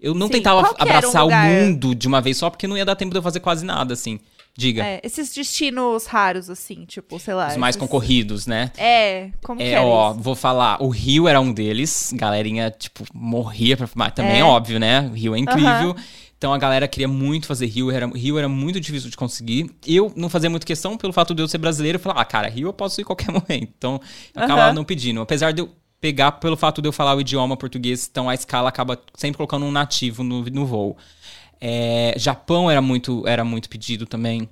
Eu 0.00 0.14
não 0.14 0.26
Sim. 0.28 0.32
tentava 0.34 0.60
era 0.60 0.68
um 0.70 0.74
abraçar 0.96 1.22
lugar? 1.24 1.46
o 1.46 1.50
mundo 1.50 1.94
de 1.94 2.08
uma 2.08 2.20
vez 2.20 2.36
só, 2.38 2.48
porque 2.48 2.66
não 2.66 2.76
ia 2.76 2.84
dar 2.86 2.96
tempo 2.96 3.10
de 3.12 3.18
eu 3.18 3.22
fazer 3.22 3.40
quase 3.40 3.64
nada, 3.64 3.92
assim. 3.94 4.18
Diga. 4.56 4.82
É, 4.84 5.00
esses 5.04 5.32
destinos 5.32 6.06
raros, 6.06 6.50
assim, 6.50 6.84
tipo, 6.84 7.18
sei 7.20 7.34
lá. 7.34 7.48
Os 7.48 7.56
mais 7.56 7.76
esses- 7.76 7.80
concorridos, 7.80 8.46
né? 8.46 8.72
É, 8.76 9.30
como 9.44 9.58
que 9.60 9.66
É, 9.66 9.80
ó, 9.80 10.10
isso? 10.10 10.20
vou 10.20 10.34
falar, 10.34 10.82
o 10.82 10.88
Rio 10.88 11.28
era 11.28 11.40
um 11.40 11.52
deles, 11.52 12.10
galerinha, 12.14 12.70
tipo, 12.70 13.04
morria 13.14 13.76
pra 13.76 13.88
mas 13.94 14.12
também 14.12 14.36
é 14.36 14.40
É. 14.40 14.44
óbvio, 14.44 14.80
né? 14.80 15.08
O 15.10 15.14
Rio 15.14 15.34
é 15.34 15.38
incrível. 15.38 15.90
Aham. 15.90 15.96
Então 16.40 16.54
a 16.54 16.58
galera 16.58 16.88
queria 16.88 17.06
muito 17.06 17.46
fazer 17.46 17.66
Rio, 17.66 17.90
era, 17.90 18.06
Rio 18.06 18.38
era 18.38 18.48
muito 18.48 18.80
difícil 18.80 19.10
de 19.10 19.16
conseguir. 19.16 19.70
Eu 19.86 20.10
não 20.16 20.30
fazia 20.30 20.48
muita 20.48 20.64
questão 20.64 20.96
pelo 20.96 21.12
fato 21.12 21.34
de 21.34 21.42
eu 21.42 21.46
ser 21.46 21.58
brasileiro, 21.58 21.96
eu 21.96 22.00
falava, 22.00 22.22
ah, 22.22 22.24
cara, 22.24 22.48
Rio 22.48 22.68
eu 22.68 22.72
posso 22.72 22.98
ir 22.98 23.04
qualquer 23.04 23.28
momento. 23.30 23.74
Então 23.76 24.00
eu 24.34 24.42
acabava 24.42 24.68
Aham. 24.68 24.72
não 24.72 24.82
pedindo. 24.82 25.20
Apesar 25.20 25.52
de 25.52 25.60
eu 25.60 25.68
pegar 26.00 26.32
pelo 26.32 26.56
fato 26.56 26.80
de 26.80 26.88
eu 26.88 26.92
falar 26.92 27.14
o 27.14 27.20
idioma 27.20 27.58
português, 27.58 28.08
então 28.10 28.26
a 28.26 28.32
escala 28.32 28.70
acaba 28.70 28.98
sempre 29.18 29.36
colocando 29.36 29.66
um 29.66 29.70
nativo 29.70 30.22
no, 30.22 30.42
no 30.44 30.64
voo. 30.64 30.96
É, 31.60 32.14
Japão 32.16 32.70
era 32.70 32.80
muito, 32.80 33.22
era 33.28 33.44
muito 33.44 33.68
pedido 33.68 34.06
também. 34.06 34.48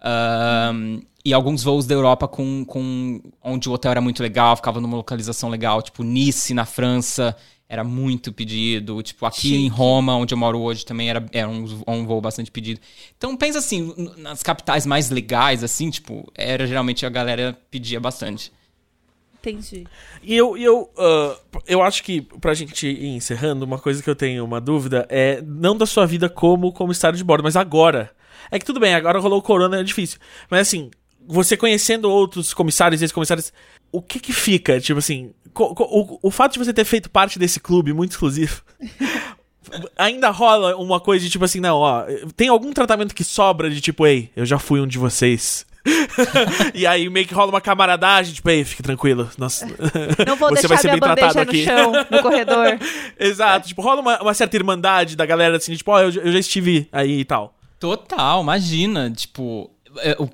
Ahn, 0.00 1.02
e 1.22 1.34
alguns 1.34 1.62
voos 1.62 1.84
da 1.86 1.94
Europa 1.94 2.26
com, 2.26 2.64
com 2.64 3.20
onde 3.42 3.68
o 3.68 3.72
hotel 3.72 3.90
era 3.90 4.00
muito 4.00 4.22
legal, 4.22 4.56
ficava 4.56 4.80
numa 4.80 4.96
localização 4.96 5.50
legal, 5.50 5.82
tipo 5.82 6.02
Nice 6.02 6.54
na 6.54 6.64
França, 6.64 7.36
era 7.68 7.82
muito 7.82 8.32
pedido. 8.32 9.02
Tipo, 9.02 9.26
aqui 9.26 9.54
em 9.54 9.64
Chique. 9.64 9.76
Roma, 9.76 10.16
onde 10.16 10.32
eu 10.32 10.38
moro 10.38 10.60
hoje, 10.60 10.84
também 10.84 11.10
era, 11.10 11.24
era 11.32 11.48
um, 11.48 11.64
um 11.86 12.06
voo 12.06 12.20
bastante 12.20 12.50
pedido. 12.50 12.80
Então 13.16 13.36
pensa 13.36 13.58
assim, 13.58 13.92
nas 14.16 14.42
capitais 14.42 14.86
mais 14.86 15.10
legais, 15.10 15.64
assim, 15.64 15.90
tipo, 15.90 16.30
era 16.34 16.66
geralmente 16.66 17.04
a 17.04 17.10
galera 17.10 17.58
pedia 17.70 18.00
bastante. 18.00 18.52
Entendi. 19.40 19.86
E 20.22 20.34
eu, 20.34 20.56
eu, 20.56 20.90
ah, 20.98 21.38
eu 21.68 21.82
acho 21.82 22.02
que, 22.02 22.22
pra 22.40 22.54
gente 22.54 22.86
ir 22.86 23.14
encerrando, 23.14 23.64
uma 23.64 23.78
coisa 23.78 24.02
que 24.02 24.10
eu 24.10 24.16
tenho 24.16 24.44
uma 24.44 24.60
dúvida 24.60 25.06
é 25.08 25.40
não 25.40 25.76
da 25.76 25.86
sua 25.86 26.04
vida 26.04 26.28
como 26.28 26.72
comissário 26.72 27.16
de 27.16 27.24
bordo, 27.24 27.44
mas 27.44 27.56
agora. 27.56 28.10
É 28.50 28.58
que 28.58 28.64
tudo 28.64 28.80
bem, 28.80 28.94
agora 28.94 29.18
rolou 29.18 29.38
o 29.38 29.42
corona, 29.42 29.80
é 29.80 29.82
difícil. 29.82 30.18
Mas 30.50 30.62
assim, 30.62 30.90
você 31.26 31.56
conhecendo 31.56 32.10
outros 32.10 32.54
comissários 32.54 33.00
e 33.00 33.04
ex-comissários, 33.04 33.52
o 33.92 34.00
que 34.00 34.18
que 34.20 34.32
fica? 34.32 34.80
Tipo 34.80 34.98
assim, 34.98 35.32
o, 35.58 36.18
o 36.28 36.30
fato 36.30 36.52
de 36.54 36.58
você 36.58 36.72
ter 36.72 36.84
feito 36.84 37.10
parte 37.10 37.38
desse 37.38 37.58
clube 37.60 37.92
muito 37.92 38.12
exclusivo. 38.12 38.62
Ainda 39.98 40.30
rola 40.30 40.76
uma 40.76 41.00
coisa 41.00 41.24
de 41.24 41.30
tipo 41.30 41.44
assim, 41.44 41.58
não, 41.58 41.78
ó, 41.78 42.04
tem 42.36 42.48
algum 42.48 42.72
tratamento 42.72 43.12
que 43.14 43.24
sobra 43.24 43.68
de 43.68 43.80
tipo, 43.80 44.06
ei, 44.06 44.30
eu 44.36 44.46
já 44.46 44.58
fui 44.60 44.80
um 44.80 44.86
de 44.86 44.96
vocês. 44.98 45.66
e 46.74 46.86
aí 46.86 47.08
meio 47.08 47.26
que 47.26 47.34
rola 47.34 47.50
uma 47.50 47.60
camaradagem, 47.60 48.32
tipo, 48.34 48.48
ei, 48.48 48.64
fique 48.64 48.82
tranquilo. 48.82 49.28
Nossa, 49.36 49.66
Não 50.26 50.36
vou 50.36 50.48
você 50.54 50.54
deixar 50.54 50.68
vai 50.68 50.78
ser 50.78 50.88
minha 50.88 51.00
bem 51.00 51.14
tratado 51.14 51.34
no 51.34 51.40
aqui. 51.42 51.64
chão, 51.64 51.92
no 52.10 52.22
corredor. 52.22 52.78
Exato, 53.18 53.66
tipo, 53.68 53.82
rola 53.82 54.00
uma, 54.00 54.22
uma 54.22 54.34
certa 54.34 54.56
irmandade 54.56 55.16
da 55.16 55.26
galera 55.26 55.56
assim, 55.56 55.74
tipo, 55.74 55.90
ó, 55.90 56.00
eu, 56.00 56.10
já- 56.12 56.20
eu 56.20 56.30
já 56.32 56.38
estive 56.38 56.88
aí 56.92 57.20
e 57.20 57.24
tal. 57.24 57.52
Total, 57.80 58.40
imagina, 58.42 59.10
tipo, 59.10 59.68
é, 59.98 60.16
o- 60.18 60.24
eu- 60.24 60.30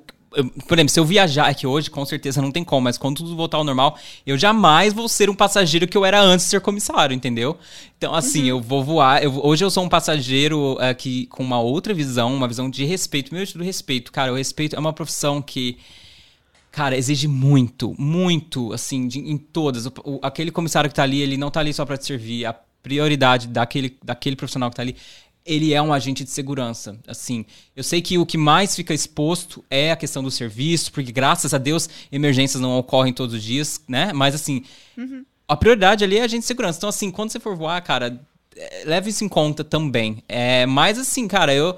por 0.67 0.75
exemplo, 0.77 0.89
se 0.89 0.99
eu 0.99 1.05
viajar, 1.05 1.49
é 1.49 1.53
que 1.53 1.67
hoje 1.67 1.89
com 1.89 2.05
certeza 2.05 2.41
não 2.41 2.51
tem 2.51 2.63
como, 2.63 2.81
mas 2.81 2.97
quando 2.97 3.17
tudo 3.17 3.35
voltar 3.35 3.57
ao 3.57 3.63
normal, 3.63 3.97
eu 4.25 4.37
jamais 4.37 4.91
vou 4.93 5.07
ser 5.07 5.29
um 5.29 5.35
passageiro 5.35 5.87
que 5.87 5.95
eu 5.97 6.03
era 6.03 6.21
antes 6.21 6.45
de 6.45 6.49
ser 6.51 6.61
comissário, 6.61 7.13
entendeu? 7.13 7.57
Então, 7.97 8.13
assim, 8.13 8.45
eu 8.49 8.59
vou 8.59 8.83
voar. 8.83 9.23
eu- 9.23 9.39
hoje 9.45 9.63
eu 9.63 9.69
sou 9.69 9.83
um 9.83 9.89
passageiro 9.89 10.77
é, 10.79 10.93
que, 10.93 11.27
com 11.27 11.43
uma 11.43 11.59
outra 11.59 11.93
visão, 11.93 12.33
uma 12.33 12.47
visão 12.47 12.69
de 12.69 12.83
respeito. 12.85 13.33
Meu 13.33 13.45
do 13.45 13.63
respeito, 13.63 14.11
cara, 14.11 14.31
o 14.31 14.35
respeito 14.35 14.75
é 14.75 14.79
uma 14.79 14.93
profissão 14.93 15.41
que. 15.41 15.77
Cara, 16.71 16.97
exige 16.97 17.27
muito, 17.27 17.93
muito, 17.99 18.73
assim, 18.73 19.07
de- 19.07 19.19
em 19.19 19.37
todas. 19.37 19.85
O- 19.85 19.93
o- 20.03 20.19
aquele 20.23 20.49
comissário 20.49 20.89
que 20.89 20.95
tá 20.95 21.03
ali, 21.03 21.21
ele 21.21 21.37
não 21.37 21.51
tá 21.51 21.59
ali 21.59 21.71
só 21.71 21.85
pra 21.85 21.97
te 21.97 22.05
servir. 22.05 22.45
A 22.47 22.53
prioridade 22.81 23.47
daquele, 23.47 23.95
daquele 24.03 24.35
profissional 24.35 24.69
que 24.71 24.75
tá 24.75 24.81
ali, 24.81 24.95
ele 25.45 25.73
é 25.73 25.81
um 25.81 25.93
agente 25.93 26.23
de 26.23 26.29
segurança. 26.29 26.97
Assim, 27.07 27.45
eu 27.75 27.83
sei 27.83 28.01
que 28.01 28.17
o 28.17 28.25
que 28.25 28.37
mais 28.37 28.75
fica 28.75 28.93
exposto 28.93 29.63
é 29.69 29.91
a 29.91 29.95
questão 29.95 30.23
do 30.23 30.31
serviço, 30.31 30.91
porque 30.91 31.11
graças 31.11 31.53
a 31.53 31.57
Deus 31.57 31.89
emergências 32.11 32.61
não 32.61 32.77
ocorrem 32.77 33.13
todos 33.13 33.35
os 33.35 33.43
dias, 33.43 33.81
né? 33.87 34.13
Mas 34.13 34.35
assim, 34.35 34.63
a 35.47 35.55
prioridade 35.55 36.03
ali 36.03 36.17
é 36.17 36.21
agente 36.21 36.41
de 36.41 36.47
segurança. 36.47 36.77
Então, 36.77 36.89
assim, 36.89 37.11
quando 37.11 37.31
você 37.31 37.39
for 37.39 37.55
voar, 37.55 37.81
cara, 37.81 38.19
é, 38.55 38.83
leve 38.85 39.09
isso 39.09 39.23
em 39.23 39.29
conta 39.29 39.63
também. 39.63 40.23
É, 40.27 40.65
mas 40.65 40.97
assim, 40.97 41.27
cara, 41.27 41.53
eu. 41.53 41.75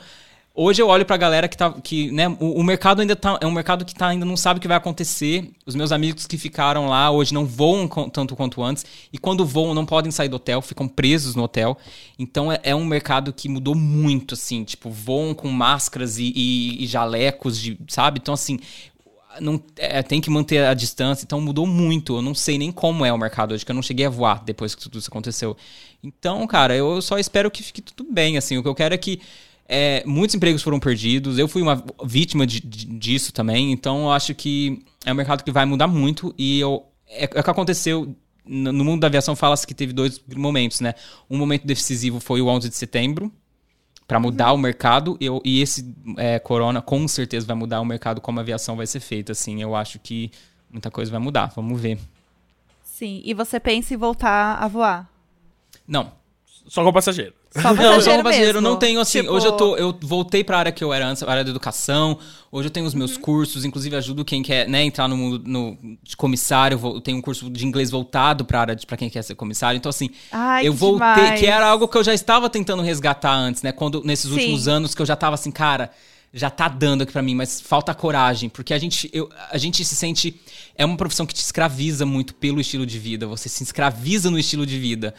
Hoje 0.58 0.82
eu 0.82 0.88
olho 0.88 1.06
pra 1.06 1.18
galera 1.18 1.50
que 1.50 1.58
tá. 1.58 1.70
Que, 1.84 2.10
né, 2.12 2.30
o, 2.40 2.60
o 2.62 2.64
mercado 2.64 3.02
ainda 3.02 3.14
tá. 3.14 3.38
É 3.42 3.46
um 3.46 3.52
mercado 3.52 3.84
que 3.84 3.94
tá, 3.94 4.08
ainda 4.08 4.24
não 4.26 4.38
sabe 4.38 4.58
o 4.58 4.62
que 4.62 4.68
vai 4.70 4.78
acontecer. 4.78 5.52
Os 5.66 5.76
meus 5.76 5.92
amigos 5.92 6.26
que 6.26 6.38
ficaram 6.38 6.88
lá 6.88 7.12
hoje 7.12 7.34
não 7.34 7.46
voam 7.46 7.90
com- 7.90 8.08
tanto 8.08 8.38
quanto 8.38 8.64
antes. 8.64 8.86
E 9.12 9.18
quando 9.18 9.46
voam, 9.46 9.74
não 9.74 9.86
podem 9.86 10.12
sair 10.14 10.30
do 10.30 10.38
hotel, 10.38 10.62
ficam 10.62 10.88
presos 10.88 11.36
no 11.36 11.44
hotel. 11.44 11.78
Então 12.18 12.50
é, 12.50 12.60
é 12.64 12.74
um 12.74 12.86
mercado 12.86 13.34
que 13.34 13.50
mudou 13.50 13.76
muito, 13.76 14.34
assim. 14.34 14.64
Tipo, 14.64 14.90
voam 14.90 15.34
com 15.34 15.50
máscaras 15.50 16.18
e, 16.20 16.32
e- 16.34 16.84
e 16.84 16.88
jalecos, 16.88 17.60
de, 17.60 17.78
sabe? 17.90 18.20
Então, 18.22 18.34
assim. 18.34 18.58
Não, 19.42 19.62
é, 19.76 20.02
tem 20.02 20.22
que 20.22 20.30
manter 20.30 20.64
a 20.64 20.74
distância, 20.74 21.26
então 21.26 21.42
mudou 21.42 21.68
muito. 21.68 22.16
Eu 22.16 22.22
não 22.22 22.34
sei 22.34 22.58
nem 22.58 22.72
como 22.72 23.04
é 23.04 23.12
o 23.12 23.18
mercado 23.18 23.54
hoje, 23.54 23.66
que 23.66 23.72
eu 23.72 23.76
não 23.76 23.82
cheguei 23.82 24.06
a 24.06 24.10
voar 24.10 24.42
depois 24.46 24.74
que 24.74 24.82
tudo 24.82 24.98
isso 24.98 25.10
aconteceu. 25.10 25.58
Então, 26.02 26.48
cara, 26.48 26.74
eu 26.74 27.02
só 27.02 27.20
espero 27.20 27.52
que 27.52 27.62
fique 27.62 27.82
tudo 27.82 28.10
bem. 28.10 28.38
Assim, 28.38 28.58
o 28.58 28.64
que 28.64 28.70
eu 28.70 28.74
quero 28.76 28.94
é 28.96 28.98
que 28.98 29.20
é, 29.68 30.04
muitos 30.06 30.36
empregos 30.36 30.62
foram 30.62 30.80
perdidos. 30.80 31.38
Eu 31.40 31.48
fui 31.48 31.62
uma 31.62 31.84
vítima 32.04 32.46
de- 32.46 32.60
de- 32.60 32.86
disso 32.86 33.34
também. 33.34 33.72
Então, 33.72 34.04
eu 34.04 34.12
acho 34.12 34.34
que 34.36 34.84
é 35.06 35.12
um 35.12 35.16
mercado 35.16 35.44
que 35.44 35.52
vai 35.52 35.66
mudar 35.66 35.88
muito. 35.88 36.34
E 36.38 36.60
eu, 36.60 36.86
é, 37.08 37.24
é 37.34 37.40
o 37.40 37.44
que 37.44 37.50
aconteceu. 37.50 38.16
No 38.48 38.72
no 38.72 38.84
mundo 38.86 39.02
da 39.02 39.08
aviação 39.08 39.36
fala-se 39.36 39.66
que 39.66 39.74
teve 39.74 39.92
dois 39.92 40.22
momentos, 40.36 40.80
né? 40.80 40.94
Um 41.28 41.36
momento 41.38 41.66
decisivo 41.66 42.20
foi 42.20 42.42
o 42.42 42.48
11 42.48 42.70
de 42.70 42.76
setembro, 42.76 43.32
para 44.08 44.20
mudar 44.20 44.54
o 44.54 44.58
mercado. 44.58 45.18
Eu, 45.20 45.42
e 45.44 45.62
esse 45.62 45.84
é, 46.18 46.38
corona 46.38 46.80
com 46.80 47.08
certeza 47.08 47.48
vai 47.48 47.56
mudar 47.56 47.82
o 47.82 47.86
mercado 47.86 48.22
como 48.22 48.38
a 48.40 48.44
aviação 48.44 48.76
vai 48.76 48.86
ser 48.86 49.00
feita. 49.00 49.32
Assim, 49.32 49.64
eu 49.64 49.76
acho 49.76 49.98
que 49.98 50.30
muita 50.70 50.92
coisa 50.92 51.10
vai 51.10 51.20
mudar. 51.20 51.52
Vamos 51.56 51.82
ver. 51.82 51.98
Sim. 52.84 53.22
E 53.26 53.34
você 53.34 53.60
pensa 53.60 53.96
em 53.96 53.98
voltar 53.98 54.58
a 54.62 54.68
voar? 54.68 55.10
Não. 55.88 56.12
Só 56.68 56.84
com 56.84 56.94
passageiro. 56.94 57.34
Só 57.56 57.70
Não, 57.70 57.76
passageiro 57.78 58.20
um 58.20 58.24
passageiro, 58.24 58.54
mesmo. 58.56 58.62
não 58.62 58.76
tenho 58.78 59.00
assim. 59.00 59.22
Tipo, 59.22 59.34
Hoje 59.34 59.46
eu 59.46 59.52
tô. 59.54 59.78
Eu 59.78 59.98
voltei 60.02 60.44
pra 60.44 60.58
área 60.60 60.72
que 60.72 60.84
eu 60.84 60.94
era 60.94 61.08
antes, 61.08 61.24
a 61.24 61.30
área 61.32 61.44
da 61.44 61.50
educação. 61.50 62.20
Hoje 62.52 62.68
eu 62.68 62.72
tenho 62.72 62.86
os 62.86 62.94
meus 62.94 63.16
cursos, 63.18 63.64
inclusive 63.64 63.96
ajudo 63.96 64.26
quem 64.26 64.44
quer, 64.44 64.68
né, 64.68 64.84
entrar 64.84 65.08
no 65.08 65.16
mundo 65.16 65.42
no, 65.46 65.78
de 66.04 66.18
comissário. 66.18 66.80
Eu 66.84 67.00
tenho 67.02 67.18
um 67.18 67.22
curso 67.22 67.50
de 67.50 67.66
inglês 67.66 67.90
voltado 67.90 68.44
pra 68.46 68.60
área 68.62 68.76
de, 68.76 68.86
pra 68.86 68.98
quem 68.98 69.10
quer 69.10 69.22
ser 69.24 69.36
comissário. 69.36 69.78
Então, 69.78 69.90
assim, 69.90 70.10
Ai, 70.32 70.68
eu 70.68 70.74
que 70.74 70.80
voltei, 70.80 71.08
demais. 71.16 71.40
que 71.40 71.46
era 71.46 71.66
algo 71.66 71.88
que 71.88 71.98
eu 71.98 72.04
já 72.04 72.14
estava 72.14 72.50
tentando 72.50 72.82
resgatar 72.84 73.34
antes, 73.34 73.62
né? 73.64 73.72
Quando, 73.72 74.04
nesses 74.04 74.30
Sim. 74.30 74.34
últimos 74.38 74.68
anos 74.68 74.94
que 74.94 75.02
eu 75.02 75.06
já 75.06 75.16
tava 75.16 75.36
assim, 75.36 75.52
cara, 75.52 75.92
já 76.34 76.50
tá 76.50 76.68
dando 76.68 77.04
aqui 77.04 77.14
pra 77.14 77.22
mim, 77.22 77.34
mas 77.36 77.62
falta 77.62 77.94
coragem, 77.94 78.50
porque 78.50 78.74
a 78.74 78.78
gente, 78.78 79.10
eu- 79.14 79.30
a 79.50 79.58
gente 79.58 79.84
se 79.86 79.96
sente. 79.96 80.40
É 80.78 80.84
uma 80.86 80.98
profissão 80.98 81.26
que 81.26 81.34
te 81.34 81.42
escraviza 81.42 82.06
muito 82.06 82.34
pelo 82.36 82.60
estilo 82.60 82.86
de 82.86 83.00
vida. 83.00 83.26
Você 83.28 83.48
se 83.48 83.64
escraviza 83.64 84.30
no 84.30 84.38
estilo 84.38 84.66
de 84.66 84.78
vida. 84.78 85.14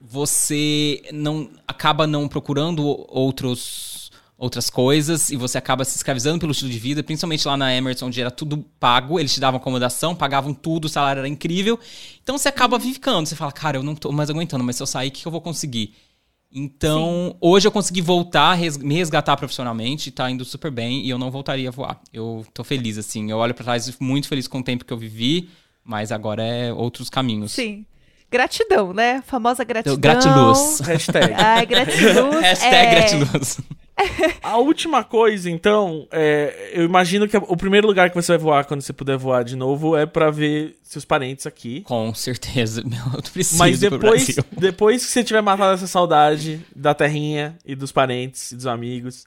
Você 0.00 1.02
não 1.12 1.50
acaba 1.66 2.06
não 2.06 2.28
procurando 2.28 2.84
outros 3.08 3.98
outras 4.40 4.70
coisas 4.70 5.30
e 5.30 5.36
você 5.36 5.58
acaba 5.58 5.84
se 5.84 5.96
escravizando 5.96 6.38
pelo 6.38 6.52
estilo 6.52 6.70
de 6.70 6.78
vida, 6.78 7.02
principalmente 7.02 7.44
lá 7.48 7.56
na 7.56 7.74
Emerson, 7.74 8.06
onde 8.06 8.20
era 8.20 8.30
tudo 8.30 8.58
pago, 8.78 9.18
eles 9.18 9.34
te 9.34 9.40
davam 9.40 9.58
acomodação, 9.58 10.14
pagavam 10.14 10.54
tudo, 10.54 10.84
o 10.84 10.88
salário 10.88 11.18
era 11.18 11.28
incrível. 11.28 11.76
Então 12.22 12.38
você 12.38 12.48
acaba 12.48 12.78
ficando, 12.78 13.26
você 13.26 13.34
fala, 13.34 13.50
cara, 13.50 13.78
eu 13.78 13.82
não 13.82 13.96
tô 13.96 14.12
mais 14.12 14.30
aguentando, 14.30 14.62
mas 14.62 14.76
se 14.76 14.82
eu 14.82 14.86
sair, 14.86 15.08
o 15.08 15.10
que 15.10 15.26
eu 15.26 15.32
vou 15.32 15.40
conseguir? 15.40 15.92
Então, 16.52 17.36
hoje 17.40 17.66
eu 17.66 17.72
consegui 17.72 18.00
voltar, 18.00 18.54
res- 18.54 18.78
me 18.78 18.94
resgatar 18.94 19.36
profissionalmente, 19.36 20.12
tá 20.12 20.30
indo 20.30 20.44
super 20.44 20.70
bem 20.70 21.04
e 21.04 21.10
eu 21.10 21.18
não 21.18 21.32
voltaria 21.32 21.68
a 21.68 21.72
voar. 21.72 22.00
Eu 22.12 22.46
tô 22.54 22.62
feliz, 22.62 22.96
assim. 22.96 23.30
Eu 23.30 23.38
olho 23.38 23.52
pra 23.54 23.64
trás 23.64 23.92
muito 23.98 24.28
feliz 24.28 24.46
com 24.46 24.60
o 24.60 24.62
tempo 24.62 24.84
que 24.84 24.92
eu 24.92 24.96
vivi, 24.96 25.50
mas 25.84 26.10
agora 26.12 26.42
é 26.44 26.72
outros 26.72 27.10
caminhos. 27.10 27.52
Sim. 27.52 27.84
Gratidão, 28.30 28.92
né? 28.92 29.22
Famosa 29.26 29.64
gratidão. 29.64 29.96
Então, 29.96 30.12
gratiluz. 30.12 30.80
Hashtag. 30.80 31.32
Ai, 31.36 31.66
gratiluz. 31.66 32.40
Hashtag 32.40 32.74
é... 32.74 32.90
gratiluz. 32.90 33.58
A 34.42 34.58
última 34.58 35.02
coisa, 35.02 35.50
então, 35.50 36.06
é, 36.12 36.70
eu 36.72 36.84
imagino 36.84 37.26
que 37.26 37.36
o 37.36 37.56
primeiro 37.56 37.86
lugar 37.86 38.08
que 38.10 38.14
você 38.14 38.32
vai 38.32 38.38
voar 38.38 38.64
quando 38.64 38.80
você 38.80 38.92
puder 38.92 39.16
voar 39.16 39.42
de 39.42 39.56
novo 39.56 39.96
é 39.96 40.06
pra 40.06 40.30
ver 40.30 40.76
seus 40.84 41.04
parentes 41.04 41.46
aqui. 41.46 41.80
Com 41.82 42.14
certeza. 42.14 42.82
Meu, 42.84 43.00
eu 43.14 43.22
preciso 43.22 43.58
Mas 43.58 43.82
ir 43.82 43.88
pro 43.88 43.98
depois, 43.98 44.24
Brasil. 44.24 44.44
depois 44.56 45.04
que 45.04 45.10
você 45.10 45.24
tiver 45.24 45.40
matado 45.40 45.74
essa 45.74 45.88
saudade 45.88 46.60
da 46.74 46.94
terrinha 46.94 47.58
e 47.64 47.74
dos 47.74 47.90
parentes 47.90 48.52
e 48.52 48.56
dos 48.56 48.66
amigos, 48.66 49.26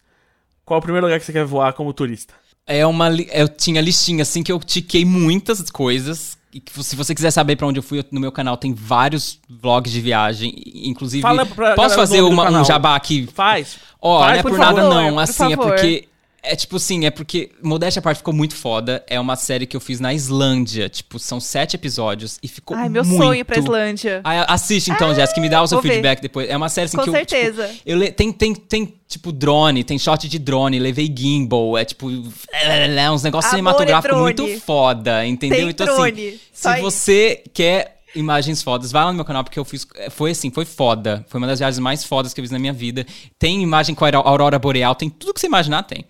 qual 0.63 0.77
é 0.77 0.79
o 0.79 0.81
primeiro 0.81 1.05
lugar 1.05 1.19
que 1.19 1.25
você 1.25 1.33
quer 1.33 1.43
voar 1.43 1.73
como 1.73 1.93
turista? 1.93 2.33
É 2.65 2.85
uma. 2.85 3.09
Eu 3.09 3.49
tinha 3.49 3.81
listinha 3.81 4.21
assim 4.21 4.41
que 4.41 4.51
eu 4.51 4.59
tiquei 4.59 5.03
muitas 5.03 5.69
coisas. 5.69 6.37
Se 6.81 6.95
você 6.95 7.15
quiser 7.15 7.31
saber 7.31 7.55
pra 7.55 7.67
onde 7.67 7.79
eu 7.79 7.83
fui, 7.83 8.03
no 8.11 8.19
meu 8.19 8.31
canal 8.31 8.57
tem 8.57 8.73
vários 8.73 9.39
vlogs 9.49 9.91
de 9.91 10.01
viagem. 10.01 10.53
Inclusive. 10.83 11.21
Fala 11.21 11.45
pra 11.45 11.75
posso 11.75 11.95
fazer 11.95 12.21
uma- 12.21 12.49
um 12.49 12.65
jabá 12.65 12.95
aqui? 12.95 13.27
Faz. 13.33 13.77
Ó, 14.01 14.19
Faz, 14.19 14.31
não 14.33 14.39
é 14.39 14.41
por 14.43 14.51
por, 14.51 14.57
favor, 14.57 14.75
nada 14.83 14.89
não, 14.89 15.13
por 15.13 15.21
assim, 15.21 15.53
é 15.53 15.55
favor. 15.55 15.67
porque... 15.73 16.07
É 16.43 16.55
tipo 16.55 16.77
assim, 16.77 17.05
é 17.05 17.11
porque 17.11 17.51
Modéstia 17.61 17.99
à 17.99 18.03
parte 18.03 18.17
ficou 18.17 18.33
muito 18.33 18.55
foda. 18.55 19.03
É 19.07 19.19
uma 19.19 19.35
série 19.35 19.67
que 19.67 19.77
eu 19.77 19.79
fiz 19.79 19.99
na 19.99 20.11
Islândia. 20.11 20.89
Tipo, 20.89 21.19
são 21.19 21.39
sete 21.39 21.75
episódios 21.75 22.39
e 22.41 22.47
ficou 22.47 22.75
Ai, 22.75 22.89
meu 22.89 23.03
muito... 23.05 23.23
sonho 23.23 23.45
pra 23.45 23.59
Islândia. 23.59 24.21
Ah, 24.23 24.51
assiste 24.53 24.89
então, 24.89 25.13
Jéssica, 25.13 25.39
me 25.39 25.49
dá 25.49 25.61
o 25.61 25.67
seu 25.67 25.77
vou 25.77 25.83
ver. 25.83 25.89
feedback 25.89 26.19
depois. 26.19 26.49
É 26.49 26.57
uma 26.57 26.67
série 26.67 26.85
assim 26.85 26.97
Com 26.97 27.03
que 27.03 27.09
eu, 27.09 27.13
certeza. 27.13 27.67
tipo, 27.67 27.81
eu 27.85 28.11
tem, 28.13 28.31
tem, 28.31 28.55
tem, 28.55 28.93
tipo, 29.07 29.31
drone, 29.31 29.83
tem 29.83 29.99
shot 29.99 30.27
de 30.27 30.39
drone, 30.39 30.79
levei 30.79 31.13
gimbal, 31.15 31.77
é 31.77 31.85
tipo, 31.85 32.09
é, 32.51 33.11
uns 33.11 33.21
negócios 33.21 33.53
Amor, 33.53 33.73
cinematográficos 33.73 34.17
é 34.17 34.19
muito 34.19 34.47
foda, 34.61 35.25
entendeu? 35.25 35.59
Tem 35.59 35.69
então, 35.69 35.85
drone, 35.85 36.27
assim, 36.27 36.39
só 36.51 36.71
se 36.71 36.75
isso. 36.75 36.83
você 36.83 37.43
quer 37.53 38.00
imagens 38.15 38.61
fodas, 38.61 38.91
vai 38.91 39.03
lá 39.03 39.11
no 39.11 39.15
meu 39.15 39.25
canal, 39.25 39.43
porque 39.43 39.59
eu 39.59 39.65
fiz, 39.65 39.85
foi 40.09 40.31
assim, 40.31 40.51
foi 40.51 40.65
foda. 40.65 41.25
Foi 41.29 41.37
uma 41.39 41.47
das 41.47 41.59
viagens 41.59 41.79
mais 41.79 42.03
fodas 42.03 42.33
que 42.33 42.39
eu 42.41 42.43
fiz 42.43 42.51
na 42.51 42.59
minha 42.59 42.73
vida. 42.73 43.05
Tem 43.39 43.61
imagem 43.61 43.95
com 43.95 44.05
a 44.05 44.09
aurora- 44.15 44.59
boreal, 44.59 44.95
tem 44.95 45.09
tudo 45.09 45.33
que 45.33 45.39
você 45.39 45.47
imaginar, 45.47 45.83
tem. 45.83 46.05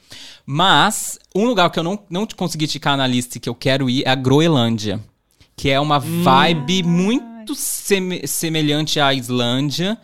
Mas, 0.45 1.19
um 1.35 1.45
lugar 1.45 1.69
que 1.69 1.79
eu 1.79 1.83
não, 1.83 1.99
não 2.09 2.25
consegui 2.35 2.67
ticar 2.67 2.97
na 2.97 3.07
lista 3.07 3.37
e 3.37 3.41
que 3.41 3.47
eu 3.49 3.55
quero 3.55 3.89
ir 3.89 4.03
é 4.05 4.09
a 4.09 4.15
Groenlândia. 4.15 4.99
Que 5.55 5.69
é 5.69 5.79
uma 5.79 5.99
vibe 5.99 6.83
muito 6.83 7.53
seme- 7.53 8.25
semelhante 8.27 8.99
à 8.99 9.13
Islândia. 9.13 9.97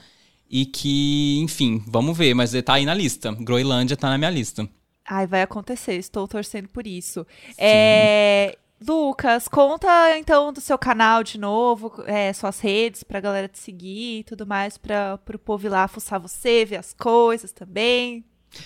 E 0.49 0.65
que, 0.65 1.39
enfim, 1.39 1.83
vamos 1.87 2.17
ver, 2.17 2.33
mas 2.33 2.51
tá 2.63 2.75
aí 2.75 2.85
na 2.85 2.93
lista. 2.93 3.31
Groenlândia 3.33 3.97
tá 3.97 4.09
na 4.09 4.17
minha 4.17 4.29
lista. 4.29 4.67
Ai, 5.09 5.25
vai 5.27 5.41
acontecer, 5.41 5.95
estou 5.95 6.27
torcendo 6.27 6.67
por 6.69 6.85
isso. 6.87 7.25
É, 7.57 8.57
Lucas, 8.79 9.47
conta 9.47 10.17
então 10.17 10.53
do 10.53 10.61
seu 10.61 10.77
canal 10.77 11.23
de 11.23 11.39
novo, 11.39 12.03
é, 12.05 12.31
suas 12.31 12.59
redes 12.59 13.03
pra 13.03 13.19
galera 13.19 13.47
te 13.47 13.57
seguir 13.57 14.19
e 14.19 14.23
tudo 14.23 14.45
mais, 14.45 14.77
pra, 14.77 15.17
pro 15.17 15.39
povo 15.39 15.65
ir 15.65 15.69
lá 15.69 15.87
fuçar 15.87 16.19
você, 16.19 16.63
ver 16.63 16.77
as 16.77 16.93
coisas 16.93 17.51
também. 17.51 18.23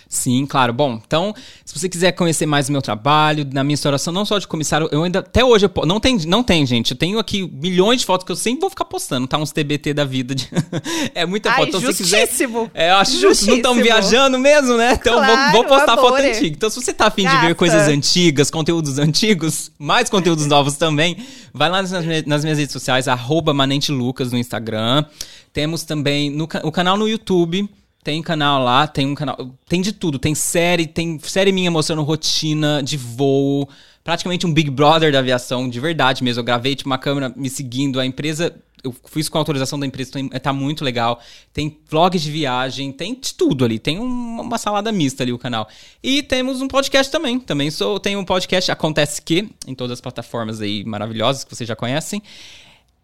Sim, 0.08 0.46
claro. 0.46 0.74
Bom, 0.74 1.00
então, 1.06 1.34
se 1.66 1.78
você 1.78 1.88
quiser 1.88 2.12
conhecer 2.14 2.46
mais 2.46 2.68
do 2.68 2.72
meu 2.72 2.82
trabalho, 2.82 3.48
na 3.52 3.64
minha 3.64 3.74
instauração, 3.74 4.12
não 4.14 4.26
só 4.26 4.38
de 4.38 4.48
comissário, 4.48 4.90
eu 4.92 5.04
ainda, 5.04 5.20
até 5.20 5.44
hoje, 5.44 5.66
eu 5.66 5.86
não 5.86 6.00
tem, 6.00 6.18
não 6.26 6.44
tem, 6.44 6.66
gente. 6.66 6.92
Eu 6.92 6.98
tenho 6.98 7.18
aqui 7.20 7.50
milhões 7.54 8.02
de 8.02 8.06
fotos 8.06 8.26
que 8.26 8.32
eu 8.32 8.36
sempre 8.36 8.62
vou 8.62 8.70
ficar 8.70 8.86
postando, 8.86 9.28
tá? 9.28 9.38
Uns 9.38 9.52
TBT 9.52 9.94
da 9.94 10.04
vida. 10.06 10.36
de- 10.36 10.50
é 11.16 11.26
muita 11.26 11.50
Ai, 11.50 11.56
foto. 11.58 11.68
Então, 11.70 11.80
se 11.80 11.86
você 11.88 12.04
quiser. 12.04 12.22
justíssimo! 12.22 12.70
É, 12.74 12.92
eu 12.92 12.96
acho 12.96 13.12
justo, 13.12 13.24
não 13.24 13.30
Justíssimo. 13.32 13.56
estamos 13.58 13.84
viajando 13.84 14.38
mesmo, 14.40 14.76
né? 14.78 14.94
Então 15.00 15.14
vou- 15.16 15.24
Claro, 15.26 15.52
vou, 15.54 15.64
postar 15.66 15.96
foto 15.96 16.08
amore. 16.08 16.30
antiga. 16.30 16.56
Então, 16.58 16.70
se 16.70 16.82
você 16.82 16.94
tá 16.94 17.08
afim 17.08 17.24
de 17.24 17.36
ver 17.36 17.42
Gata. 17.42 17.56
coisas 17.56 17.88
antigas, 17.88 18.50
conteúdos 18.52 18.98
antigos, 19.00 19.72
mais 19.80 20.10
conteúdos 20.10 20.46
novos 20.48 20.76
também, 20.78 21.18
vai 21.54 21.70
lá 21.70 21.82
nas, 21.82 21.92
minhas- 22.06 22.26
nas 22.26 22.44
minhas 22.44 22.58
redes 22.60 22.74
sociais, 22.74 23.08
arroba 23.08 23.54
Manente 23.54 23.92
Lucas 23.92 24.32
no 24.32 24.38
Instagram. 24.38 25.06
Temos 25.54 25.84
também 25.84 26.30
no, 26.30 26.48
o 26.64 26.72
canal 26.72 26.98
no 26.98 27.08
YouTube. 27.08 27.70
Tem 28.04 28.22
canal 28.22 28.64
lá, 28.64 28.88
tem 28.88 29.06
um 29.08 29.14
canal. 29.16 29.52
Tem 29.68 29.82
de 29.82 29.92
tudo. 29.92 30.18
Tem 30.18 30.34
série, 30.34 30.88
tem 30.88 31.20
série 31.20 31.52
minha 31.52 31.70
mostrando 31.70 32.02
rotina 32.02 32.82
de 32.84 32.98
voo. 32.98 33.70
Praticamente 34.04 34.48
um 34.48 34.54
Big 34.54 34.72
Brother 34.72 35.12
da 35.12 35.20
aviação, 35.20 35.70
de 35.70 35.80
verdade 35.80 36.24
mesmo. 36.24 36.40
Eu 36.40 36.44
gravei, 36.44 36.76
tipo, 36.76 36.90
uma 36.90 36.98
câmera 36.98 37.32
me 37.36 37.50
seguindo. 37.50 38.00
A 38.00 38.06
empresa. 38.06 38.56
Eu 38.84 38.96
fiz 39.12 39.30
com 39.30 39.38
a 39.38 39.42
autorização 39.42 39.80
da 39.80 39.86
empresa, 39.86 40.20
então 40.20 40.40
tá 40.40 40.52
muito 40.52 40.84
legal. 40.84 41.20
Tem 41.54 41.78
vlogs 41.88 42.20
de 42.24 42.32
viagem, 42.32 42.92
tem 42.92 43.14
de 43.14 43.36
tudo 43.36 43.64
ali. 43.64 43.78
Tem 43.78 44.00
um- 44.00 44.42
uma 44.42 44.58
salada 44.58 44.92
mista 44.92 45.22
ali 45.22 45.32
o 45.32 45.38
canal. 45.38 45.68
E 46.02 46.24
temos 46.24 46.64
um 46.64 46.68
podcast 46.68 47.12
também. 47.12 47.40
Também 47.40 47.70
sou, 47.70 48.00
tem 48.00 48.16
um 48.18 48.26
podcast 48.26 48.72
Acontece 48.72 49.22
Que, 49.22 49.48
em 49.68 49.76
todas 49.76 49.92
as 49.92 50.02
plataformas 50.02 50.62
aí 50.62 50.84
maravilhosas 50.84 51.44
que 51.44 51.56
vocês 51.56 51.68
já 51.68 51.76
conhecem. 51.76 52.24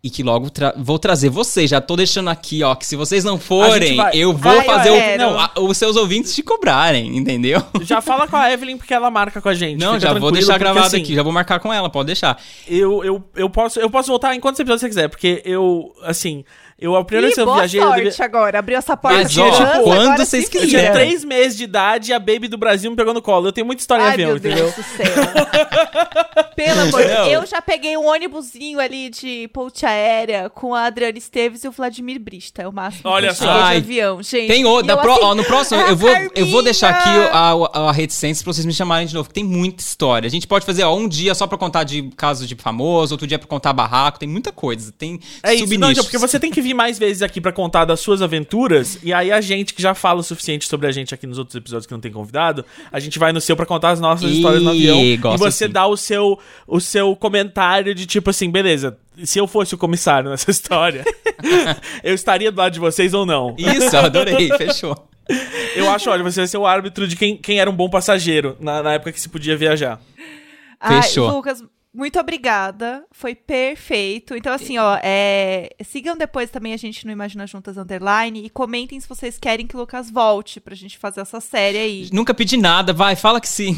E 0.03 0.11
que 0.11 0.21
logo 0.21 0.49
tra- 0.51 0.75
vou 0.77 0.99
trazer 0.99 1.27
vocês. 1.29 1.69
Já 1.71 1.81
tô 1.81 1.95
deixando 1.95 2.29
aqui, 2.29 2.61
ó, 2.63 2.75
que 2.75 2.85
se 2.85 2.95
vocês 2.95 3.23
não 3.23 3.39
forem, 3.39 3.95
vai- 3.97 4.15
eu 4.15 4.31
vou 4.31 4.51
Ai, 4.51 4.59
eu 4.59 4.63
fazer 4.63 4.89
o, 4.91 4.93
quero. 4.93 5.23
não, 5.23 5.39
a- 5.39 5.51
os 5.59 5.75
seus 5.75 5.95
ouvintes 5.95 6.35
te 6.35 6.43
cobrarem, 6.43 7.17
entendeu? 7.17 7.61
Já 7.81 7.99
fala 7.99 8.27
com 8.27 8.35
a 8.37 8.51
Evelyn 8.51 8.77
porque 8.77 8.93
ela 8.93 9.09
marca 9.09 9.41
com 9.41 9.49
a 9.49 9.55
gente. 9.55 9.79
Não, 9.79 9.99
já 9.99 10.13
vou 10.13 10.31
deixar 10.31 10.57
gravado 10.59 10.85
assim, 10.85 11.01
aqui, 11.01 11.15
já 11.15 11.23
vou 11.23 11.33
marcar 11.33 11.59
com 11.59 11.73
ela, 11.73 11.89
pode 11.89 12.05
deixar. 12.07 12.39
Eu, 12.67 13.03
eu, 13.03 13.23
eu, 13.35 13.49
posso, 13.49 13.79
eu 13.79 13.89
posso 13.89 14.07
voltar 14.09 14.35
em 14.35 14.39
quantos 14.39 14.59
episódios 14.59 14.81
você 14.81 14.87
quiser, 14.89 15.07
porque 15.09 15.41
eu, 15.43 15.91
assim, 16.03 16.45
eu 16.79 16.95
a 16.95 17.03
primeira 17.03 17.27
vez 17.27 17.35
que 17.35 17.39
Ih, 17.39 17.43
eu 17.43 17.45
boa 17.45 17.57
viajei. 17.57 17.79
Eu, 17.79 17.85
sorte 17.87 18.03
devia- 18.03 18.25
agora, 18.25 18.59
abriu 18.59 18.77
essa 18.77 18.95
porta 18.97 19.17
Mas, 19.23 19.37
ó, 19.37 19.49
dança, 19.49 19.79
quando 19.83 20.01
agora 20.01 20.25
vocês 20.25 20.45
se 20.47 20.57
eu 20.57 20.67
tinha 20.67 20.91
três 20.91 21.23
meses 21.23 21.57
de 21.57 21.63
idade 21.63 22.11
e 22.11 22.13
a 22.13 22.19
Baby 22.19 22.47
do 22.47 22.57
Brasil 22.57 22.89
me 22.91 22.95
pegou 22.97 23.13
no 23.13 23.21
colo. 23.21 23.47
Eu 23.47 23.51
tenho 23.51 23.65
muita 23.65 23.81
história 23.81 24.03
em 24.03 24.07
avião, 24.07 24.27
meu 24.29 24.37
entendeu? 24.37 24.57
Deus 24.65 24.75
do 24.75 24.83
céu. 24.83 25.05
Pelo 26.55 26.81
amor 26.81 27.01
de. 27.01 27.07
Deus. 27.07 27.27
Eu 27.27 27.45
já 27.45 27.61
peguei 27.61 27.95
um 27.97 28.05
ônibusinho 28.07 28.79
ali 28.79 29.09
de 29.09 29.47
ponte 29.53 29.85
aérea 29.85 30.49
com 30.49 30.73
a 30.73 30.85
Adriana 30.85 31.17
Esteves 31.17 31.63
e 31.63 31.67
o 31.67 31.71
Vladimir 31.71 32.19
Brista. 32.19 32.61
É 32.63 32.67
o 32.67 32.73
máximo 32.73 33.09
Olha 33.09 33.27
que 33.27 33.33
eu 33.33 33.35
só. 33.35 33.45
de 33.45 33.59
Ai, 33.63 33.77
avião, 33.77 34.21
gente. 34.23 34.47
Tem 34.47 34.65
outro, 34.65 34.91
eu, 34.91 34.97
pro- 34.97 35.11
assim, 35.13 35.23
ó, 35.23 35.35
no 35.35 35.43
próximo 35.43 35.79
"Ah, 35.81 35.89
eu 35.89 35.95
vou, 35.95 36.09
eu 36.35 36.45
vou 36.47 36.63
deixar 36.63 36.89
aqui 36.89 37.03
Carminha!" 37.03 37.29
a, 37.31 37.51
a, 37.51 37.89
a 37.89 37.91
reticência 37.91 38.43
pra 38.43 38.53
vocês 38.53 38.65
me 38.65 38.73
chamarem 38.73 39.07
de 39.07 39.13
novo, 39.13 39.27
que 39.29 39.33
tem 39.35 39.43
muita 39.43 39.83
história. 39.83 40.27
A 40.27 40.31
gente 40.31 40.47
pode 40.47 40.65
fazer, 40.65 40.83
ó, 40.83 40.95
um 40.95 41.07
dia 41.07 41.33
só 41.35 41.45
pra 41.47 41.57
contar 41.57 41.83
de 41.83 42.03
casos 42.15 42.47
de 42.47 42.55
famoso, 42.55 43.13
outro 43.13 43.27
dia 43.27 43.37
pra 43.39 43.47
contar 43.47 43.73
barraco, 43.73 44.19
tem 44.19 44.27
muita 44.27 44.51
coisa, 44.51 44.91
tem 44.91 45.19
É 45.43 45.53
isso, 45.53 45.77
não, 45.79 45.93
porque 45.93 46.17
você 46.17 46.39
tem 46.39 46.51
que 46.51 46.61
vir 46.67 46.73
mais 46.73 46.99
vezes 46.99 47.21
aqui 47.21 47.39
pra 47.39 47.51
contar 47.51 47.85
das 47.85 47.99
suas 47.99 48.21
aventuras, 48.21 48.99
e 49.01 49.13
aí 49.13 49.31
a 49.31 49.39
gente 49.39 49.73
que 49.73 49.81
já 49.81 49.93
fala 49.93 50.19
o 50.19 50.23
suficiente 50.23 50.67
sobre 50.67 50.87
a 50.87 50.91
gente 50.91 51.13
aqui 51.13 51.25
nos 51.25 51.37
outros 51.37 51.55
episódios 51.55 51.85
que 51.85 51.93
não 51.93 51.99
tem 51.99 52.11
convidado, 52.11 52.65
a 52.91 52.99
gente 52.99 53.17
vai 53.17 53.31
no 53.31 53.39
seu 53.39 53.55
pra 53.55 53.65
contar 53.65 53.91
as 53.91 53.99
nossas 53.99 54.29
Ih, 54.29 54.35
histórias 54.35 54.61
no 54.61 54.71
avião, 54.71 54.99
e 54.99 55.17
você 55.37 55.65
assim. 55.65 55.73
dá 55.73 55.87
o 55.87 55.95
seu, 55.95 56.37
o 56.67 56.79
seu 56.79 57.15
comentário 57.15 57.95
de 57.95 58.05
tipo 58.05 58.29
assim, 58.29 58.49
beleza, 58.51 58.97
se 59.23 59.39
eu 59.39 59.47
fosse 59.47 59.73
o 59.75 59.77
comissário 59.77 60.29
nessa 60.29 60.51
história, 60.51 61.05
eu 62.03 62.13
estaria 62.13 62.51
do 62.51 62.57
lado 62.57 62.73
de 62.73 62.79
vocês 62.79 63.13
ou 63.13 63.25
não? 63.25 63.55
Isso, 63.57 63.95
eu 63.95 64.01
adorei, 64.01 64.49
fechou. 64.57 65.07
Eu 65.75 65.89
acho, 65.89 66.09
olha, 66.09 66.23
você 66.23 66.41
vai 66.41 66.47
ser 66.47 66.57
o 66.57 66.65
árbitro 66.65 67.07
de 67.07 67.15
quem, 67.15 67.37
quem 67.37 67.59
era 67.59 67.69
um 67.69 67.75
bom 67.75 67.89
passageiro 67.89 68.55
na, 68.59 68.81
na 68.81 68.93
época 68.93 69.11
que 69.11 69.19
se 69.19 69.27
podia 69.27 69.57
viajar. 69.57 69.99
Ai, 70.79 71.01
Fechou. 71.01 71.29
Lucas, 71.29 71.63
muito 71.93 72.19
obrigada. 72.19 73.05
Foi 73.11 73.33
perfeito. 73.35 74.35
Então, 74.35 74.53
assim, 74.53 74.77
ó, 74.77 74.97
é, 75.01 75.69
sigam 75.83 76.15
depois 76.17 76.49
também 76.49 76.73
a 76.73 76.77
gente 76.77 77.05
no 77.05 77.11
Imagina 77.11 77.47
Juntas 77.47 77.77
Underline 77.77 78.45
e 78.45 78.49
comentem 78.49 78.99
se 78.99 79.07
vocês 79.07 79.37
querem 79.37 79.65
que 79.65 79.75
o 79.75 79.79
Lucas 79.79 80.09
volte 80.09 80.59
pra 80.59 80.75
gente 80.75 80.97
fazer 80.97 81.21
essa 81.21 81.39
série 81.39 81.77
aí. 81.77 82.09
Nunca 82.11 82.33
pedi 82.33 82.57
nada, 82.57 82.93
vai, 82.93 83.15
fala 83.15 83.41
que 83.41 83.49
sim. 83.49 83.75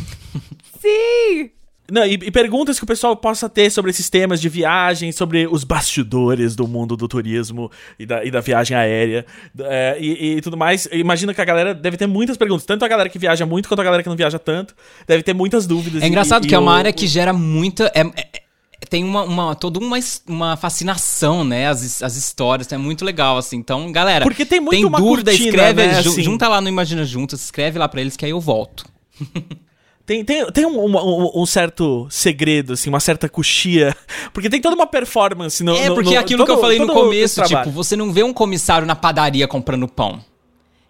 Sim! 0.80 1.52
Não, 1.92 2.06
e, 2.06 2.14
e 2.14 2.32
perguntas 2.32 2.78
que 2.78 2.84
o 2.84 2.88
pessoal 2.88 3.16
possa 3.16 3.48
ter 3.50 3.70
sobre 3.70 3.92
esses 3.92 4.10
temas 4.10 4.40
de 4.42 4.48
viagem, 4.50 5.12
sobre 5.12 5.48
os 5.48 5.64
bastidores 5.64 6.56
do 6.56 6.68
mundo 6.68 6.96
do 6.96 7.08
turismo 7.08 7.72
e 7.98 8.06
da, 8.06 8.24
e 8.24 8.32
da 8.32 8.40
viagem 8.42 8.76
aérea 8.78 9.26
é, 9.60 9.98
e, 10.00 10.38
e 10.38 10.42
tudo 10.42 10.56
mais. 10.58 10.88
Imagina 10.92 11.34
que 11.34 11.42
a 11.42 11.46
galera 11.46 11.74
deve 11.74 11.98
ter 11.98 12.08
muitas 12.08 12.38
perguntas, 12.38 12.66
tanto 12.66 12.84
a 12.86 12.88
galera 12.88 13.10
que 13.10 13.18
viaja 13.20 13.46
muito 13.46 13.68
quanto 13.68 13.80
a 13.82 13.84
galera 13.84 14.04
que 14.04 14.10
não 14.10 14.16
viaja 14.16 14.38
tanto. 14.40 14.76
Deve 15.08 15.24
ter 15.24 15.34
muitas 15.34 15.66
dúvidas. 15.68 16.04
É 16.04 16.08
engraçado 16.08 16.48
que 16.48 16.54
é 16.56 16.60
uma 16.60 16.72
o- 16.72 16.76
área 16.76 16.94
que 16.94 17.08
gera 17.08 17.34
muita. 17.34 17.92
é- 17.96 18.02
é- 18.02 18.42
tem 18.90 19.04
uma, 19.04 19.24
uma 19.24 19.56
toda 19.56 19.78
uma, 19.78 19.98
uma 20.28 20.56
fascinação, 20.58 21.44
né? 21.44 21.68
As, 21.68 22.02
as 22.02 22.16
histórias, 22.16 22.72
é 22.72 22.78
muito 22.78 23.04
legal, 23.06 23.38
assim. 23.38 23.58
Então, 23.58 23.92
galera, 23.92 24.24
Porque 24.26 24.46
tem 24.46 24.60
muito 24.60 24.72
tem 24.72 24.86
uma 24.86 24.98
dúvida, 24.98 25.32
cortina, 25.32 25.50
escreve, 25.50 25.86
né, 25.88 26.00
assim. 26.00 26.24
junta 26.24 26.48
lá 26.48 26.60
no 26.62 26.70
Imagina 26.70 27.04
Juntas, 27.06 27.44
escreve 27.44 27.78
lá 27.78 27.88
pra 27.90 28.02
eles 28.02 28.16
que 28.18 28.26
aí 28.26 28.32
eu 28.32 28.40
volto. 28.40 28.86
Tem, 30.10 30.26
tem, 30.26 30.44
tem 30.52 30.66
um, 30.66 30.86
um- 30.88 31.32
um 31.36 31.46
certo 31.46 32.08
segredo, 32.10 32.74
assim, 32.74 32.90
uma 32.90 33.00
certa 33.00 33.30
coxia. 33.30 33.96
Porque 34.34 34.50
tem 34.50 34.60
toda 34.60 34.76
uma 34.76 34.88
performance 34.88 35.64
no. 35.64 35.76
É, 35.76 35.88
no- 35.88 35.94
porque 35.94 36.16
no- 36.16 36.20
aquilo 36.20 36.46
que 36.46 36.50
eu 36.50 36.56
todo- 36.56 36.62
falei 36.62 36.80
no 36.80 36.88
todo 36.88 36.96
começo, 37.04 37.44
tipo, 37.44 37.70
você 37.70 37.96
não 37.96 38.12
vê 38.12 38.24
um 38.24 38.34
comissário 38.34 38.88
na 38.88 38.96
padaria 38.96 39.48
comprando 39.48 39.88
pão. 39.88 40.20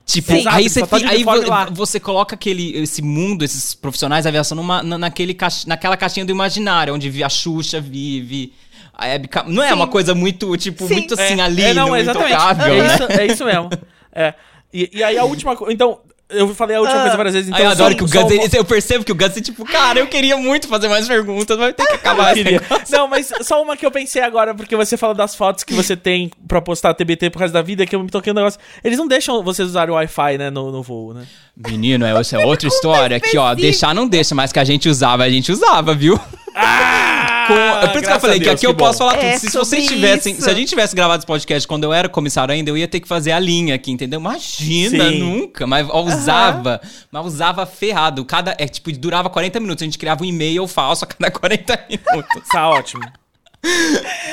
Tipo, 0.05 0.31
Sim. 0.31 0.45
aí, 0.47 0.69
você, 0.69 0.87
tá 0.87 0.95
aí 1.09 1.25
você 1.73 1.99
coloca 1.99 2.33
aquele, 2.33 2.77
esse 2.77 3.01
mundo, 3.01 3.43
esses 3.43 3.73
profissionais 3.75 4.23
da 4.23 4.29
aviação 4.29 4.55
numa, 4.55 4.81
na- 4.81 4.97
naquele 4.97 5.33
caixa- 5.33 5.65
naquela 5.67 5.97
caixinha 5.97 6.25
do 6.25 6.31
imaginário, 6.31 6.93
onde 6.95 7.21
a 7.21 7.27
Xuxa 7.27 7.81
vive. 7.81 8.53
A 8.93 9.05
Hebe 9.05 9.29
Não 9.47 9.61
é 9.61 9.67
Sim. 9.67 9.73
uma 9.73 9.87
coisa 9.87 10.15
muito, 10.15 10.55
tipo, 10.55 10.87
Sim. 10.87 10.93
muito 10.93 11.13
assim 11.15 11.41
É, 11.41 11.43
ali, 11.43 11.61
é, 11.61 11.73
não, 11.73 11.89
no 11.89 11.97
exatamente. 11.97 12.31
intocável, 12.33 12.73
é, 12.73 12.77
né? 12.87 12.93
isso, 12.95 13.03
é 13.03 13.25
isso 13.27 13.43
mesmo. 13.45 13.69
É. 14.13 14.33
E, 14.73 14.89
e 14.93 15.03
aí 15.03 15.17
a 15.17 15.25
última 15.25 15.57
coisa. 15.57 15.73
Então, 15.73 15.99
eu 16.29 16.53
falei 16.55 16.75
a 16.77 16.79
última 16.81 16.99
Ah. 16.99 17.01
coisa 17.01 17.17
várias 17.17 17.33
vezes. 17.33 17.49
Então 17.49 17.59
eu 17.61 17.69
adoro 17.71 17.91
só- 17.91 17.97
que 17.97 18.03
o 18.03 18.21
uma- 18.21 18.33
ele- 18.33 18.49
eu 18.57 18.65
percebo 18.65 19.03
que 19.03 19.11
o 19.11 19.15
Gus 19.15 19.35
é 19.37 19.41
tipo, 19.41 19.65
cara, 19.65 19.99
eu 19.99 20.07
queria 20.07 20.37
muito 20.37 20.67
fazer 20.67 20.87
mais 20.87 21.07
perguntas, 21.07 21.57
mas 21.57 21.73
tem 21.75 21.85
que 21.87 21.93
acabar 21.95 22.33
esse 22.33 22.43
negócio. 22.43 22.85
Não, 22.91 23.07
mas 23.07 23.31
só 23.41 23.61
uma 23.61 23.75
que 23.75 23.85
eu 23.85 23.91
pensei 23.91 24.21
agora, 24.21 24.53
porque 24.53 24.75
você 24.75 24.95
fala 24.97 25.13
das 25.15 25.35
fotos 25.35 25.63
que 25.63 25.73
você 25.73 25.95
tem 25.97 26.29
pra 26.47 26.61
postar 26.61 26.93
TBT 26.93 27.29
pro 27.29 27.39
resto 27.39 27.53
da 27.53 27.61
vida, 27.61 27.85
que 27.85 27.95
eu 27.95 28.03
me 28.03 28.09
toquei 28.09 28.31
um 28.31 28.35
negócio. 28.35 28.59
Eles 28.83 28.97
não 28.97 29.07
deixam 29.07 29.43
vocês 29.43 29.67
usarem 29.67 29.91
o 29.91 29.95
Wi-Fi, 29.97 30.37
né, 30.37 30.49
no, 30.49 30.71
no 30.71 30.83
voo, 30.83 31.13
né? 31.13 31.23
Menino, 31.55 32.05
é, 32.05 32.17
essa 32.19 32.37
é 32.39 32.45
outra 32.45 32.67
história. 32.67 33.17
Aqui, 33.17 33.37
ó, 33.37 33.53
deixar 33.53 33.93
não 33.95 34.07
deixa, 34.07 34.33
mas 34.35 34.51
que 34.51 34.59
a 34.59 34.63
gente 34.63 34.87
usava, 34.87 35.23
a 35.23 35.29
gente 35.29 35.51
usava, 35.51 35.93
viu? 35.93 36.19
Ah! 36.55 37.38
Com- 37.53 37.59
é 37.59 37.79
por 37.79 37.85
isso 37.87 37.91
que 37.91 37.97
eu 37.97 38.01
graças 38.01 38.21
falei 38.21 38.35
a 38.35 38.39
que 38.39 38.45
Deus, 38.45 38.55
aqui 38.55 38.65
eu 38.67 38.73
bom. 38.73 38.85
posso 38.85 38.97
falar 38.99 39.17
É 39.17 39.37
tudo. 39.37 39.49
Se, 39.51 39.57
vocês 39.57 39.87
tivessem. 39.87 40.33
isso. 40.33 40.41
Se 40.43 40.49
a 40.49 40.53
gente 40.53 40.69
tivesse 40.69 40.95
gravado 40.95 41.19
esse 41.21 41.27
podcast 41.27 41.67
quando 41.67 41.83
eu 41.83 41.91
era 41.93 42.07
comissário 42.07 42.53
ainda, 42.53 42.69
eu 42.69 42.77
ia 42.77 42.87
ter 42.87 42.99
que 42.99 43.07
fazer 43.07 43.31
a 43.31 43.39
linha 43.39 43.75
aqui, 43.75 43.91
entendeu? 43.91 44.19
Imagina, 44.19 45.09
Sim. 45.09 45.19
nunca. 45.19 45.65
Mas 45.67 45.87
ó, 45.89 46.01
usava. 46.03 46.79
Mas 47.11 47.25
usava 47.25 47.65
ferrado. 47.65 48.23
Cada. 48.25 48.55
É 48.57 48.67
tipo, 48.67 48.91
durava 48.93 49.29
40 49.29 49.59
minutos. 49.59 49.81
A 49.81 49.85
gente 49.85 49.97
criava 49.97 50.23
um 50.23 50.25
e-mail 50.25 50.67
falso 50.67 51.05
a 51.05 51.07
cada 51.07 51.31
40 51.31 51.85
minutos. 51.89 52.43
Tá 52.51 52.69
ótimo. 52.69 53.01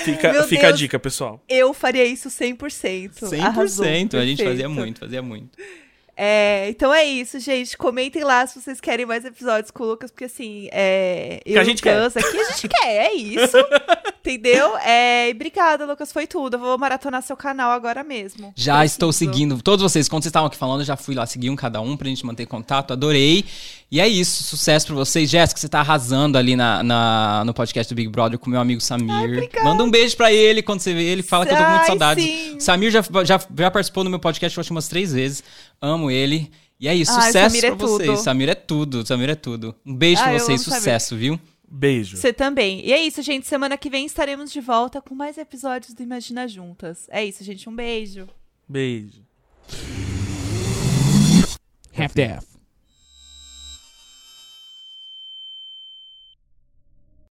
Fica, 0.05 0.33
Meu 0.33 0.45
fica 0.45 0.67
a 0.67 0.71
Deus. 0.71 0.79
dica, 0.79 0.99
pessoal. 0.99 1.41
Eu 1.49 1.75
faria 1.75 2.05
isso 2.05 2.29
100%. 2.31 2.57
100%. 3.29 3.41
Arrasou, 3.43 3.85
a 3.85 4.25
gente 4.25 4.45
fazia 4.45 4.69
muito, 4.69 5.01
fazia 5.01 5.21
muito. 5.23 5.51
É, 6.19 6.69
então 6.71 6.95
é 6.95 7.05
isso, 7.05 7.39
gente. 7.39 7.77
Comentem 7.77 8.25
lá 8.25 8.47
se 8.47 8.59
vocês 8.61 8.81
querem 8.81 9.05
mais 9.05 9.25
episódios 9.25 9.71
com 9.71 9.83
o 9.85 9.87
Lucas, 9.87 10.11
porque 10.11 10.25
assim, 10.25 10.69
é, 10.73 11.43
eu 11.45 11.53
Que 11.53 11.59
a 11.59 11.65
gente 11.65 11.83
quer. 11.83 12.03
Gus 12.03 12.17
aqui 12.17 12.39
a 12.39 12.45
gente 12.53 12.69
quer, 12.73 13.07
é 13.07 13.13
isso. 13.15 13.57
entendeu? 14.19 14.77
É, 14.79 15.29
e 15.29 15.33
obrigada, 15.33 15.85
Lucas, 15.85 16.11
foi 16.13 16.27
tudo. 16.27 16.55
Eu 16.57 16.61
vou 16.61 16.79
maratonar 16.79 17.23
seu 17.23 17.37
canal 17.37 17.71
agora 17.71 18.03
mesmo. 18.03 18.53
Já 18.57 18.85
estou 18.85 19.11
Preciso. 19.11 19.31
seguindo 19.31 19.63
todos 19.63 19.83
vocês. 19.83 20.09
Quando 20.09 20.23
vocês 20.23 20.31
estavam 20.31 20.47
aqui 20.47 20.57
falando, 20.57 20.81
eu 20.81 20.87
já 20.87 20.97
fui 20.97 21.15
lá 21.15 21.27
seguir 21.27 21.51
um 21.51 21.57
cada 21.57 21.81
um 21.81 21.97
pra 21.97 22.09
gente 22.09 22.25
manter 22.25 22.47
contato. 22.47 22.93
Adorei. 22.93 23.45
E 23.91 24.01
é 24.01 24.09
isso. 24.09 24.43
Sucesso 24.43 24.87
pra 24.87 24.97
vocês. 24.97 25.29
Jéssica, 25.31 25.61
você 25.61 25.69
tá 25.69 25.81
arrasando 25.81 26.37
ali 26.39 26.57
na, 26.57 26.83
na- 26.83 27.43
no 27.45 27.55
podcast 27.55 27.93
do 27.93 27.97
Big 27.97 28.09
Brother 28.09 28.39
com 28.39 28.51
meu 28.51 28.59
amigo 28.61 28.81
Samir. 28.81 29.13
obrigada. 29.31 29.65
Manda 29.65 29.85
um 29.85 29.91
beijo 29.91 30.17
pra 30.17 30.33
ele 30.33 30.63
quando 30.63 30.81
você 30.81 30.93
vê 30.95 31.05
ele. 31.05 31.23
Fala 31.23 31.45
que 31.47 31.53
eu 31.53 31.57
tô 31.57 31.63
com 31.63 31.69
muita 31.69 31.83
Ai, 31.83 31.87
saudade. 31.87 32.57
Samir 32.59 32.91
já, 32.91 33.03
já, 33.25 33.39
já 33.59 33.71
participou 33.71 34.03
do 34.03 34.11
meu 34.11 34.19
podcast, 34.19 34.57
eu 34.57 34.61
acho, 34.63 34.73
umas 34.73 34.89
três 34.89 35.13
vezes. 35.13 35.45
Amo 35.81 36.11
ele. 36.11 36.51
E 36.79 36.89
é 36.89 36.95
isso. 36.95 37.13
Ai, 37.13 37.27
Sucesso 37.27 37.55
Samir 37.57 37.65
é 37.65 37.69
pra 37.77 37.87
vocês. 37.87 38.09
tudo. 38.11 38.23
Samir 38.23 38.49
é 38.49 38.55
tudo. 38.55 39.07
Samir 39.07 39.31
é 39.31 39.35
tudo. 39.35 39.75
Um 39.85 39.95
beijo 39.95 40.21
Ai, 40.23 40.35
pra 40.35 40.39
vocês. 40.45 40.61
amo 40.61 40.65
Samir. 40.65 40.79
Sucesso, 40.79 41.17
viu? 41.17 41.41
Beijo. 41.69 42.17
Você 42.17 42.33
também. 42.33 42.81
E 42.87 42.93
é 42.93 43.03
isso, 43.03 43.21
gente. 43.23 43.47
Semana 43.47 43.77
que 43.77 43.91
vem 43.91 44.07
estaremos 44.07 44.53
de 44.53 44.61
volta 44.61 45.01
com 45.03 45.15
mais 45.15 45.37
episódios 45.39 45.95
do 45.95 46.03
Imagina 46.03 46.47
Juntas. 46.47 47.07
É 47.11 47.25
isso, 47.25 47.43
gente. 47.43 47.69
Um 47.69 47.75
beijo. 47.75 48.29
Beijo. 48.69 49.23
Half-Death. 51.99 52.56